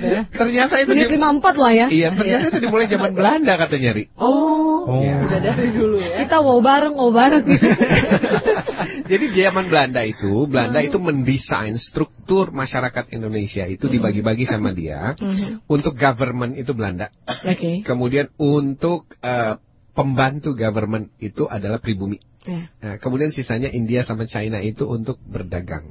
ya. 0.02 0.26
Ternyata 0.34 0.82
itu 0.82 0.92
di 0.92 1.06
empat 1.14 1.54
lah 1.54 1.72
ya. 1.72 1.86
Iya, 1.88 2.08
ternyata 2.18 2.46
itu 2.50 2.58
dimulai 2.58 2.90
zaman 2.90 3.14
Belanda 3.14 3.54
katanya, 3.54 3.90
Rik. 3.96 4.10
Oh. 4.18 4.86
oh. 4.86 5.02
Ya. 5.02 5.14
Udah 5.24 5.40
dari 5.40 5.70
dulu 5.70 5.98
ya. 6.02 6.26
Kita 6.26 6.42
wow 6.42 6.58
bareng, 6.58 6.94
wow 6.98 7.10
bareng. 7.14 7.44
Jadi 9.10 9.24
zaman 9.34 9.66
Belanda 9.66 10.06
itu, 10.06 10.46
Belanda 10.46 10.78
itu 10.78 11.02
mendesain 11.02 11.74
struktur 11.74 12.54
masyarakat 12.54 13.10
Indonesia 13.10 13.66
itu 13.66 13.90
dibagi-bagi 13.90 14.46
sama 14.46 14.70
dia. 14.70 15.18
Mhm. 15.18 15.66
Untuk 15.66 15.98
government 15.98 16.54
itu 16.54 16.70
Belanda. 16.70 17.10
Oke. 17.26 17.58
Okay. 17.58 17.74
Kemudian 17.82 18.30
untuk 18.38 19.10
uh, 19.18 19.58
pembantu 19.98 20.54
government 20.54 21.10
itu 21.18 21.50
adalah 21.50 21.82
pribumi. 21.82 22.22
Yeah. 22.46 22.70
Nah, 22.78 22.94
kemudian 23.02 23.34
sisanya 23.34 23.68
India 23.68 24.06
sama 24.06 24.30
China 24.30 24.62
itu 24.62 24.86
untuk 24.86 25.18
berdagang. 25.26 25.90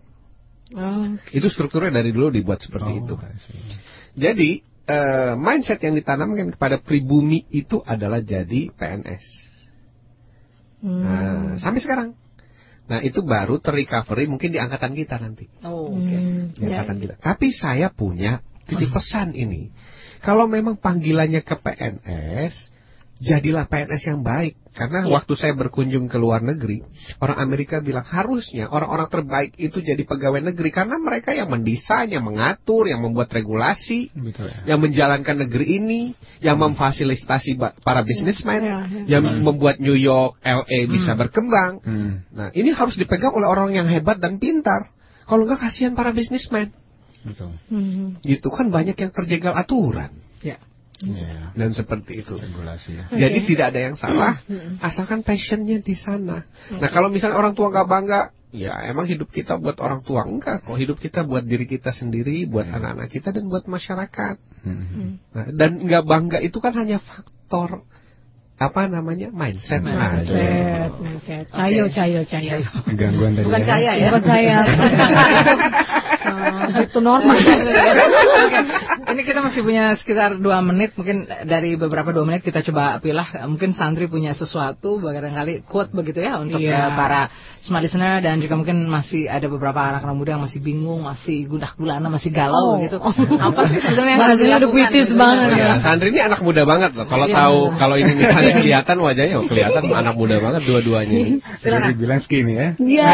Oh, 0.72 1.20
okay. 1.20 1.44
Itu 1.44 1.52
strukturnya 1.52 2.00
dari 2.00 2.16
dulu 2.16 2.32
dibuat 2.32 2.64
seperti 2.64 2.90
oh, 2.94 3.00
itu. 3.04 3.16
Jadi 4.16 4.64
uh, 4.88 5.34
mindset 5.36 5.84
yang 5.84 5.98
ditanamkan 6.00 6.56
kepada 6.56 6.80
pribumi 6.80 7.46
itu 7.52 7.84
adalah 7.84 8.24
jadi 8.24 8.72
PNS. 8.74 9.26
Hmm. 10.80 11.02
Nah, 11.04 11.50
sampai 11.60 11.84
sekarang. 11.84 12.10
Nah 12.90 12.99
itu 13.06 13.22
baru 13.22 13.61
terrecovery 13.61 14.26
mungkin 14.26 14.49
di 14.49 14.57
angkatan 14.57 14.98
kita 14.98 15.22
nanti. 15.22 15.45
Oh, 15.61 15.94
oke. 15.94 16.10
Okay. 16.10 16.20
Hmm, 16.20 16.45
di 16.57 16.64
angkatan 16.74 16.98
ya. 16.98 17.02
kita. 17.06 17.16
Tapi 17.22 17.48
saya 17.53 17.88
punya 17.94 18.41
titip 18.66 18.90
pesan 18.90 19.38
ini. 19.38 19.70
Kalau 20.26 20.49
memang 20.49 20.76
panggilannya 20.82 21.45
ke 21.45 21.56
PNS, 21.61 22.53
jadilah 23.20 23.68
PNS 23.68 24.04
yang 24.08 24.22
baik. 24.24 24.56
Karena 24.70 25.04
ya. 25.04 25.12
waktu 25.12 25.36
saya 25.36 25.52
berkunjung 25.60 26.08
ke 26.08 26.16
luar 26.16 26.40
negeri, 26.40 26.80
orang 27.20 27.44
Amerika 27.44 27.84
bilang 27.84 28.08
harusnya 28.08 28.72
orang-orang 28.72 29.12
terbaik 29.12 29.52
itu 29.60 29.84
jadi 29.84 30.00
pegawai 30.08 30.40
negeri 30.40 30.72
karena 30.72 30.96
mereka 30.96 31.36
yang 31.36 31.52
mendesain, 31.52 32.08
yang 32.08 32.24
mengatur, 32.24 32.88
yang 32.88 33.04
membuat 33.04 33.28
regulasi, 33.28 34.08
Betul, 34.16 34.48
ya. 34.48 34.72
yang 34.72 34.80
menjalankan 34.80 35.36
negeri 35.36 35.84
ini, 35.84 36.02
yang 36.40 36.56
hmm. 36.56 36.72
memfasilitasi 36.72 37.60
para 37.60 38.08
bisnismen, 38.08 38.62
ya, 38.64 38.80
ya. 38.88 39.20
yang 39.20 39.24
hmm. 39.28 39.44
membuat 39.44 39.84
New 39.84 40.00
York, 40.00 40.40
LA 40.40 40.88
bisa 40.88 41.12
hmm. 41.12 41.20
berkembang. 41.28 41.72
Hmm. 41.84 42.12
Nah, 42.32 42.48
ini 42.56 42.72
harus 42.72 42.96
dipegang 42.96 43.36
oleh 43.36 43.52
orang 43.52 43.76
yang 43.76 43.90
hebat 43.91 44.24
dan 44.24 44.40
pintar. 44.40 44.96
Kalau 45.28 45.44
enggak 45.44 45.60
kasihan 45.60 45.91
para 45.91 46.16
bisnismen. 46.16 46.72
Betul. 47.28 47.52
Hmm. 47.68 48.16
Gitu 48.24 48.48
kan 48.48 48.72
banyak 48.72 48.96
yang 48.96 49.12
terjegal 49.12 49.60
aturan. 49.60 50.16
Ya. 50.40 50.56
Yeah. 51.00 51.56
Dan 51.56 51.72
seperti 51.72 52.24
itu 52.24 52.36
regulasi 52.36 53.00
ya. 53.00 53.06
Okay. 53.08 53.20
Jadi 53.24 53.40
tidak 53.48 53.66
ada 53.72 53.80
yang 53.80 53.96
salah, 53.96 54.44
asalkan 54.88 55.24
passionnya 55.24 55.80
di 55.80 55.96
sana. 55.96 56.44
Nah 56.76 56.90
kalau 56.92 57.08
misalnya 57.08 57.40
orang 57.40 57.56
tua 57.56 57.72
nggak 57.72 57.88
bangga, 57.88 58.22
ya 58.52 58.76
emang 58.92 59.08
hidup 59.08 59.32
kita 59.32 59.56
buat 59.62 59.80
orang 59.80 60.04
tua 60.04 60.26
enggak 60.26 60.66
kok 60.66 60.76
hidup 60.76 60.98
kita 61.00 61.24
buat 61.24 61.48
diri 61.48 61.64
kita 61.70 61.96
sendiri, 61.96 62.44
buat 62.52 62.68
anak-anak 62.68 63.08
yeah. 63.08 63.16
kita 63.16 63.30
dan 63.32 63.48
buat 63.48 63.64
masyarakat. 63.70 64.36
Hmm. 64.68 65.24
Nah, 65.32 65.48
dan 65.56 65.72
nggak 65.88 66.04
bangga 66.04 66.38
itu 66.44 66.60
kan 66.60 66.76
hanya 66.76 67.00
faktor 67.00 67.88
apa 68.60 68.91
namanya? 68.91 69.31
Mindset. 69.31 69.80
Mindset. 69.80 70.91
Mindset. 70.99 71.45
Cayo 71.48 71.88
cayo 71.88 72.27
cayo. 72.27 72.60
Gangguan 72.91 73.40
dari 73.40 73.48
bukan 73.48 73.64
caya 73.64 73.91
ya? 73.95 74.11
Bukan 74.11 74.23
caya 74.27 74.57
uh, 76.27 76.84
itu 76.91 76.99
normal. 76.99 77.40
Okay. 77.40 79.15
ini 79.15 79.22
kita 79.23 79.40
masih 79.40 79.64
punya 79.64 79.95
sekitar 79.95 80.36
dua 80.36 80.60
menit. 80.60 80.91
Mungkin 80.99 81.31
dari 81.48 81.80
beberapa 81.80 82.11
dua 82.11 82.27
menit 82.27 82.44
kita 82.44 82.60
coba 82.68 82.99
pilah. 82.99 83.48
Mungkin 83.48 83.72
santri 83.72 84.11
punya 84.11 84.36
sesuatu 84.36 84.99
barangkali 84.99 85.64
quote 85.64 85.95
begitu 85.95 86.19
ya 86.19 86.44
untuk 86.44 86.60
yeah. 86.60 86.91
Iya. 86.91 86.99
para 86.99 87.22
smart 87.70 87.86
listener 87.86 88.20
dan 88.20 88.44
juga 88.44 88.60
mungkin 88.60 88.90
masih 88.91 89.32
ada 89.32 89.46
beberapa 89.48 89.80
anak-anak 89.80 90.18
muda 90.18 90.30
yang 90.36 90.44
masih 90.44 90.60
bingung 90.60 91.06
masih 91.06 91.48
gundah 91.48 91.72
gulana 91.78 92.12
masih 92.12 92.34
galau 92.34 92.76
oh. 92.76 92.84
gitu 92.84 92.98
apa 93.48 93.62
sih 93.72 93.80
sebenarnya 93.80 94.14
yang 94.18 94.26
harus 94.26 94.40
dilakukan 94.41 94.91
gitu? 94.91 95.16
banget 95.16 95.48
ya, 95.56 95.78
santri 95.80 96.10
ini 96.12 96.22
anak 96.22 96.41
muda 96.44 96.68
banget 96.68 96.91
loh 96.98 97.08
kalau 97.08 97.28
yeah. 97.30 97.38
tahu 97.38 97.60
kalau 97.78 97.96
ini 97.96 98.12
misalnya 98.18 98.50
Iya. 98.50 98.62
kelihatan 98.66 98.98
wajahnya, 99.00 99.36
oh, 99.40 99.46
kelihatan 99.48 99.84
anak 99.94 100.16
muda 100.18 100.38
banget 100.41 100.62
dua-duanya. 100.66 101.18
Jadi 101.62 101.94
bilang 101.96 102.20
skinny 102.24 102.54
ya. 102.56 102.68
Iya. 102.78 103.14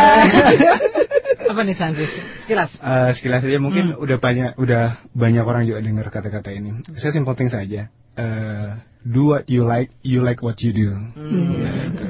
Apa 1.52 1.61
nih 1.61 1.76
Sandri? 1.77 2.07
Sekilas. 2.45 2.72
Uh, 2.82 3.11
sekilas 3.14 3.45
aja 3.45 3.60
mungkin 3.61 3.94
hmm. 3.94 4.02
udah 4.02 4.18
banyak 4.18 4.52
udah 4.57 4.84
banyak 5.14 5.44
orang 5.45 5.64
juga 5.69 5.80
dengar 5.84 6.07
kata-kata 6.10 6.49
ini. 6.56 6.82
Saya 6.98 7.14
simple 7.14 7.38
thing 7.38 7.52
saja. 7.53 7.91
Uh, 8.15 8.80
do 9.03 9.36
what 9.36 9.45
you 9.52 9.68
like, 9.68 9.91
you 10.02 10.23
like 10.23 10.41
what 10.41 10.57
you 10.64 10.72
do. 10.73 10.90
Hmm. 10.95 11.52
Ya, 11.60 11.72
itu. 11.91 12.06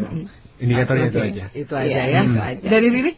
Indikatornya 0.59 1.07
okay. 1.07 1.11
itu 1.11 1.19
aja. 1.19 1.43
Itu 1.51 1.73
aja 1.75 2.01
ya. 2.07 2.21
Hmm. 2.23 2.33
Itu 2.33 2.41
aja. 2.41 2.67
Dari 2.67 2.87
Riri? 2.91 3.13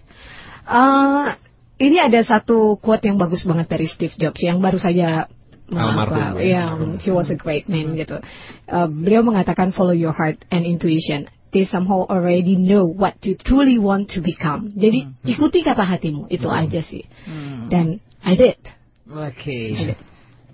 Uh, 0.68 1.32
ini 1.78 1.98
ada 2.02 2.20
satu 2.26 2.76
quote 2.82 3.06
yang 3.06 3.22
bagus 3.22 3.46
banget 3.46 3.70
dari 3.70 3.88
Steve 3.88 4.16
Jobs 4.18 4.42
yang 4.42 4.60
baru 4.60 4.82
saja 4.82 5.30
Almarhum. 5.68 6.40
Ya, 6.40 6.72
he 7.04 7.12
was 7.12 7.28
a 7.28 7.36
great 7.36 7.68
man 7.68 8.00
gitu. 8.00 8.24
Uh, 8.72 8.88
beliau 8.88 9.22
mengatakan 9.24 9.76
follow 9.76 9.92
your 9.92 10.16
heart 10.16 10.40
and 10.48 10.64
intuition. 10.64 11.28
They 11.52 11.68
somehow 11.68 12.08
already 12.08 12.60
know 12.60 12.84
what 12.88 13.20
you 13.24 13.40
truly 13.40 13.80
want 13.80 14.12
to 14.16 14.24
become. 14.24 14.72
Jadi 14.76 15.08
hmm. 15.08 15.28
ikuti 15.28 15.64
kata 15.64 15.84
hatimu, 15.84 16.28
itu 16.32 16.48
hmm. 16.48 16.60
aja 16.60 16.82
sih. 16.84 17.04
Hmm. 17.28 17.68
Dan 17.72 17.86
I 18.24 18.36
did. 18.36 18.60
Oke. 19.08 19.44
Okay. 19.44 19.96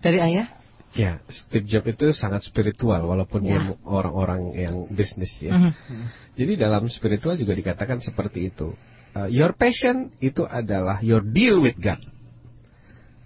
Dari 0.02 0.20
ayah? 0.22 0.50
Ya, 0.94 1.26
Steve 1.26 1.66
Jobs 1.66 1.90
itu 1.90 2.14
sangat 2.14 2.46
spiritual 2.46 3.02
walaupun 3.10 3.42
ya. 3.42 3.58
dia 3.58 3.62
orang-orang 3.82 4.54
yang 4.54 4.86
bisnis 4.94 5.34
ya. 5.42 5.50
Mm 5.58 5.74
-hmm. 5.74 6.04
Jadi 6.38 6.54
dalam 6.54 6.86
spiritual 6.86 7.34
juga 7.34 7.58
dikatakan 7.58 7.98
seperti 7.98 8.54
itu. 8.54 8.78
Uh, 9.14 9.26
your 9.30 9.58
passion 9.58 10.14
itu 10.22 10.46
adalah 10.46 11.02
your 11.02 11.26
deal 11.26 11.62
with 11.66 11.78
God. 11.82 12.02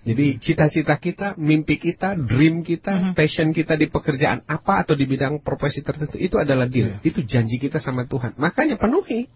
Jadi 0.07 0.39
cita-cita 0.39 0.95
kita, 0.95 1.35
mimpi 1.35 1.76
kita, 1.76 2.15
dream 2.15 2.64
kita, 2.64 2.95
mm 2.95 3.02
-hmm. 3.03 3.14
passion 3.19 3.52
kita 3.52 3.76
di 3.76 3.91
pekerjaan 3.91 4.48
apa 4.48 4.88
atau 4.88 4.95
di 4.95 5.03
bidang 5.03 5.44
profesi 5.44 5.84
tertentu 5.84 6.15
itu 6.15 6.39
adalah 6.39 6.72
deal. 6.72 6.95
Yeah. 7.03 7.07
Itu 7.11 7.27
janji 7.27 7.60
kita 7.60 7.84
sama 7.84 8.07
Tuhan. 8.07 8.39
Makanya 8.39 8.80
penuhi. 8.80 9.27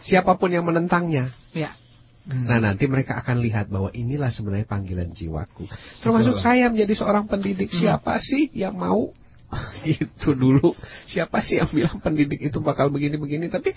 Siapa 0.00 0.40
pun 0.40 0.48
yang 0.48 0.64
menentangnya. 0.64 1.36
Yeah. 1.52 1.76
Hmm. 2.28 2.46
Nah 2.46 2.58
nanti 2.60 2.84
mereka 2.84 3.16
akan 3.16 3.40
lihat 3.40 3.72
bahwa 3.72 3.88
inilah 3.96 4.28
sebenarnya 4.28 4.68
panggilan 4.68 5.10
jiwaku. 5.16 5.64
Termasuk 6.04 6.36
Betul. 6.36 6.44
saya 6.44 6.68
menjadi 6.68 6.94
seorang 7.00 7.24
pendidik. 7.26 7.72
Hmm. 7.72 7.80
Siapa 7.80 8.20
sih 8.20 8.52
yang 8.52 8.76
mau 8.76 9.10
itu 9.86 10.30
dulu? 10.36 10.76
Siapa 11.08 11.40
sih 11.40 11.58
yang 11.58 11.70
bilang 11.72 11.98
pendidik 11.98 12.40
itu 12.40 12.60
bakal 12.60 12.92
begini-begini? 12.92 13.48
Tapi 13.48 13.72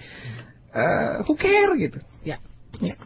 uh, 0.75 1.23
who 1.23 1.33
care 1.39 1.73
gitu? 1.79 1.99
Ya. 2.27 2.37
ya. 2.83 2.99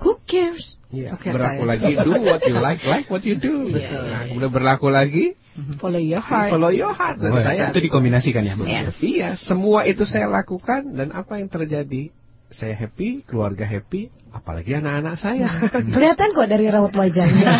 Who 0.00 0.16
cares? 0.24 0.80
Yeah. 0.90 1.14
Okay, 1.16 1.30
berlaku 1.30 1.62
saya. 1.64 1.70
lagi 1.76 1.90
do 1.96 2.12
what 2.18 2.40
you 2.44 2.56
like, 2.56 2.82
like 2.82 3.06
what 3.12 3.22
you 3.22 3.36
do. 3.36 3.68
Yeah. 3.70 3.94
Nah, 3.94 4.22
kemudian 4.32 4.52
berlaku 4.52 4.88
lagi 4.90 5.38
follow 5.76 6.00
your 6.00 6.24
heart. 6.24 6.50
Follow 6.50 6.72
your 6.72 6.94
heart. 6.94 7.20
Dan 7.20 7.36
oh, 7.36 7.42
saya 7.42 7.68
itu 7.68 7.80
dikombinasikan 7.84 8.42
ya, 8.46 8.54
Iya, 8.56 8.82
iya, 9.02 9.30
semua 9.36 9.84
itu 9.84 10.06
saya 10.08 10.30
lakukan 10.30 10.94
dan 10.96 11.12
apa 11.12 11.38
yang 11.38 11.50
terjadi 11.52 12.10
saya 12.50 12.74
happy, 12.74 13.22
keluarga 13.22 13.62
happy, 13.62 14.10
apalagi 14.30 14.78
anak-anak 14.78 15.14
saya. 15.18 15.48
Kelihatan 15.94 16.28
kok 16.30 16.46
dari 16.46 16.66
raut 16.70 16.94
wajahnya. 16.94 17.50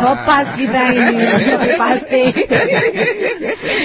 Sopas 0.00 0.56
kita 0.56 0.80
ini, 0.96 1.16
pasti. 1.82 2.24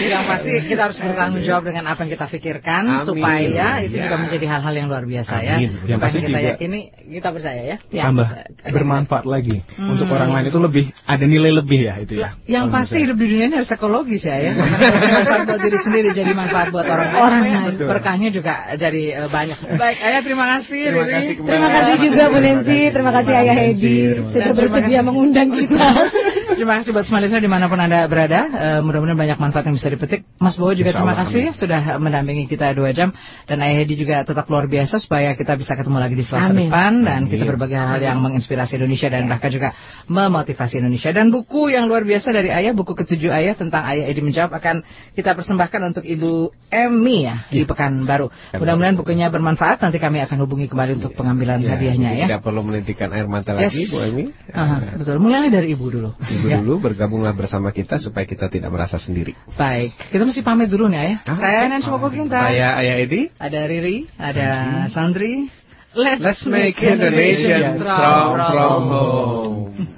yang 0.07 0.23
pasti 0.25 0.51
kita 0.63 0.81
harus 0.89 0.99
bertanggung 0.99 1.43
jawab 1.43 1.67
dengan 1.67 1.91
apa 1.91 2.07
yang 2.07 2.11
kita 2.15 2.25
pikirkan 2.31 2.83
Amin. 2.87 3.05
supaya 3.07 3.83
itu 3.83 3.99
ya. 3.99 4.07
juga 4.07 4.17
menjadi 4.23 4.45
hal-hal 4.47 4.73
yang 4.73 4.87
luar 4.87 5.03
biasa 5.03 5.33
ya. 5.43 5.55
Amin. 5.59 5.71
ya. 5.75 5.95
Yang 5.95 5.99
pasti 5.99 6.17
kita 6.23 6.29
juga 6.31 6.41
yakini, 6.55 6.79
kita 7.19 7.29
percaya 7.35 7.61
ya. 7.61 7.77
ya. 7.91 8.03
Tambah 8.07 8.27
bermanfaat 8.71 9.25
lagi 9.27 9.57
hmm. 9.59 9.91
untuk 9.91 10.07
orang 10.15 10.29
lain 10.31 10.45
itu 10.47 10.59
lebih 10.59 10.85
ada 11.03 11.25
nilai 11.27 11.51
lebih 11.51 11.79
ya 11.83 11.93
itu 11.99 12.13
ya. 12.15 12.29
Yang 12.47 12.65
pasti 12.71 12.97
hidup 13.03 13.17
di 13.19 13.25
dunia 13.27 13.45
ini 13.51 13.55
harus 13.59 13.71
ekologis 13.71 14.23
ya 14.23 14.37
ya. 14.39 14.51
manfaat 14.55 15.41
buat 15.43 15.59
diri 15.59 15.77
sendiri 15.83 16.09
jadi 16.15 16.31
manfaat 16.31 16.71
buat 16.71 16.87
orang 16.87 17.07
lain. 17.11 17.19
Orang 17.19 17.41
lain. 17.43 17.75
Berkahnya 17.83 18.29
juga 18.31 18.53
jadi 18.79 19.03
uh, 19.25 19.29
banyak. 19.29 19.57
Baik, 19.75 19.97
Ayah 19.99 20.21
terima 20.23 20.45
kasih. 20.57 20.81
Terima 20.89 21.07
kasih 21.11 21.24
Terima 21.33 21.69
kasih 21.71 21.95
juga 22.05 22.23
Bu 22.29 22.37
Nancy, 22.37 22.79
terima 22.93 23.11
kasih 23.11 23.33
Ayah 23.33 23.55
Edi 23.73 23.97
sudah 24.29 24.53
bersedia 24.53 24.99
mengundang 25.01 25.49
kita. 25.49 25.87
terima 26.57 26.81
kasih 26.81 26.91
buat 26.93 27.05
semua 27.09 27.23
listener 27.25 27.41
di 27.41 27.49
mana 27.49 27.65
pun 27.65 27.79
anda 27.81 28.05
berada. 28.05 28.39
Uh, 28.53 28.79
mudah-mudahan 28.85 29.17
banyak 29.17 29.37
manfaat 29.41 29.65
yang 29.65 29.75
bisa 29.75 29.89
dipetik. 29.89 30.27
Mas 30.37 30.55
Bowo 30.59 30.77
juga 30.77 30.93
terima 30.93 31.17
kasih 31.17 31.57
sudah 31.57 31.97
mendampingi 31.97 32.45
kita 32.45 32.77
dua 32.77 32.93
jam 32.93 33.09
dan 33.49 33.57
Ayah 33.65 33.81
Edi 33.81 33.97
juga 33.97 34.21
tetap 34.21 34.45
luar 34.45 34.69
biasa 34.69 35.01
supaya 35.01 35.33
kita 35.33 35.57
bisa 35.57 35.73
ketemu 35.73 35.97
lagi 35.97 36.15
di 36.15 36.25
Selasa 36.27 36.53
depan 36.53 37.01
dan 37.01 37.25
Amin. 37.25 37.31
kita 37.33 37.43
berbagi 37.49 37.75
hal-hal 37.75 38.01
yang 38.01 38.17
menginspirasi 38.21 38.77
Indonesia 38.77 39.07
dan 39.09 39.25
bahkan 39.25 39.49
juga 39.49 39.73
memotivasi 40.05 40.79
Indonesia. 40.79 41.09
Dan 41.09 41.33
buku 41.33 41.73
yang 41.73 41.89
luar 41.89 42.05
biasa 42.05 42.29
dari 42.29 42.53
Ayah, 42.53 42.77
buku 42.77 42.93
ketujuh 42.93 43.33
Ayah 43.33 43.57
tentang 43.57 43.81
Ayah 43.81 44.05
Edi 44.05 44.21
menjawab 44.21 44.53
akan 44.53 44.85
kita 45.17 45.33
persembahkan 45.33 45.81
untuk 45.95 46.03
Ibu 46.05 46.53
Emmy 46.69 47.25
ya 47.25 47.47
di 47.49 47.65
Pekanbaru. 47.65 48.29
Mudah-mudahan 48.59 48.95
bukunya 48.99 49.27
bermanfaat. 49.31 49.81
Nanti 49.81 49.97
kami 49.97 50.21
akan 50.21 50.37
hubungi 50.45 50.67
kembali 50.69 50.99
untuk 51.01 51.14
pengambilan 51.15 51.63
ya, 51.63 51.79
hadiahnya 51.79 52.09
ya. 52.13 52.25
Tidak 52.29 52.43
perlu 52.43 52.61
menitikan 52.61 53.09
air 53.15 53.25
mata 53.25 53.55
yes. 53.55 53.71
lagi, 53.71 53.81
Bu 53.89 53.97
Emi. 54.03 54.25
Uh, 54.51 54.77
betul. 54.99 55.17
Mulai 55.23 55.47
dari 55.49 55.71
Ibu 55.73 55.85
dulu. 55.87 56.09
Ibu 56.19 56.47
ya. 56.51 56.59
dulu 56.61 56.83
bergabunglah 56.83 57.33
bersama 57.33 57.71
kita 57.71 57.97
supaya 57.97 58.27
kita 58.27 58.51
tidak 58.51 58.69
merasa 58.69 58.99
sendiri. 58.99 59.33
Baik, 59.55 59.95
kita 60.11 60.23
mesti 60.27 60.43
pamit 60.43 60.67
dulu 60.67 60.91
nih 60.91 60.99
ya. 60.99 61.15
Ah, 61.25 61.37
Saya 61.39 61.59
Nan 61.71 61.81
Moko 61.87 62.11
Kinta. 62.11 62.51
Saya 62.51 62.77
Ayah 62.77 62.95
Edi. 62.99 63.31
Ada 63.39 63.59
Riri, 63.65 63.97
ada 64.19 64.49
Sandri. 64.91 65.47
Let's, 65.95 66.19
Let's 66.19 66.43
make 66.43 66.75
Indonesia 66.83 67.79
strong 67.79 68.35
from 68.51 68.81
home. 68.91 69.95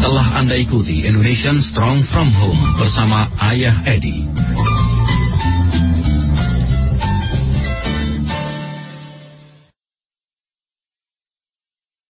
Telah 0.00 0.28
Anda 0.40 0.56
ikuti 0.56 1.04
Indonesian 1.04 1.60
Strong 1.60 2.08
from 2.08 2.32
Home 2.32 2.60
bersama 2.80 3.28
Ayah 3.36 3.84
Edi. 3.84 4.93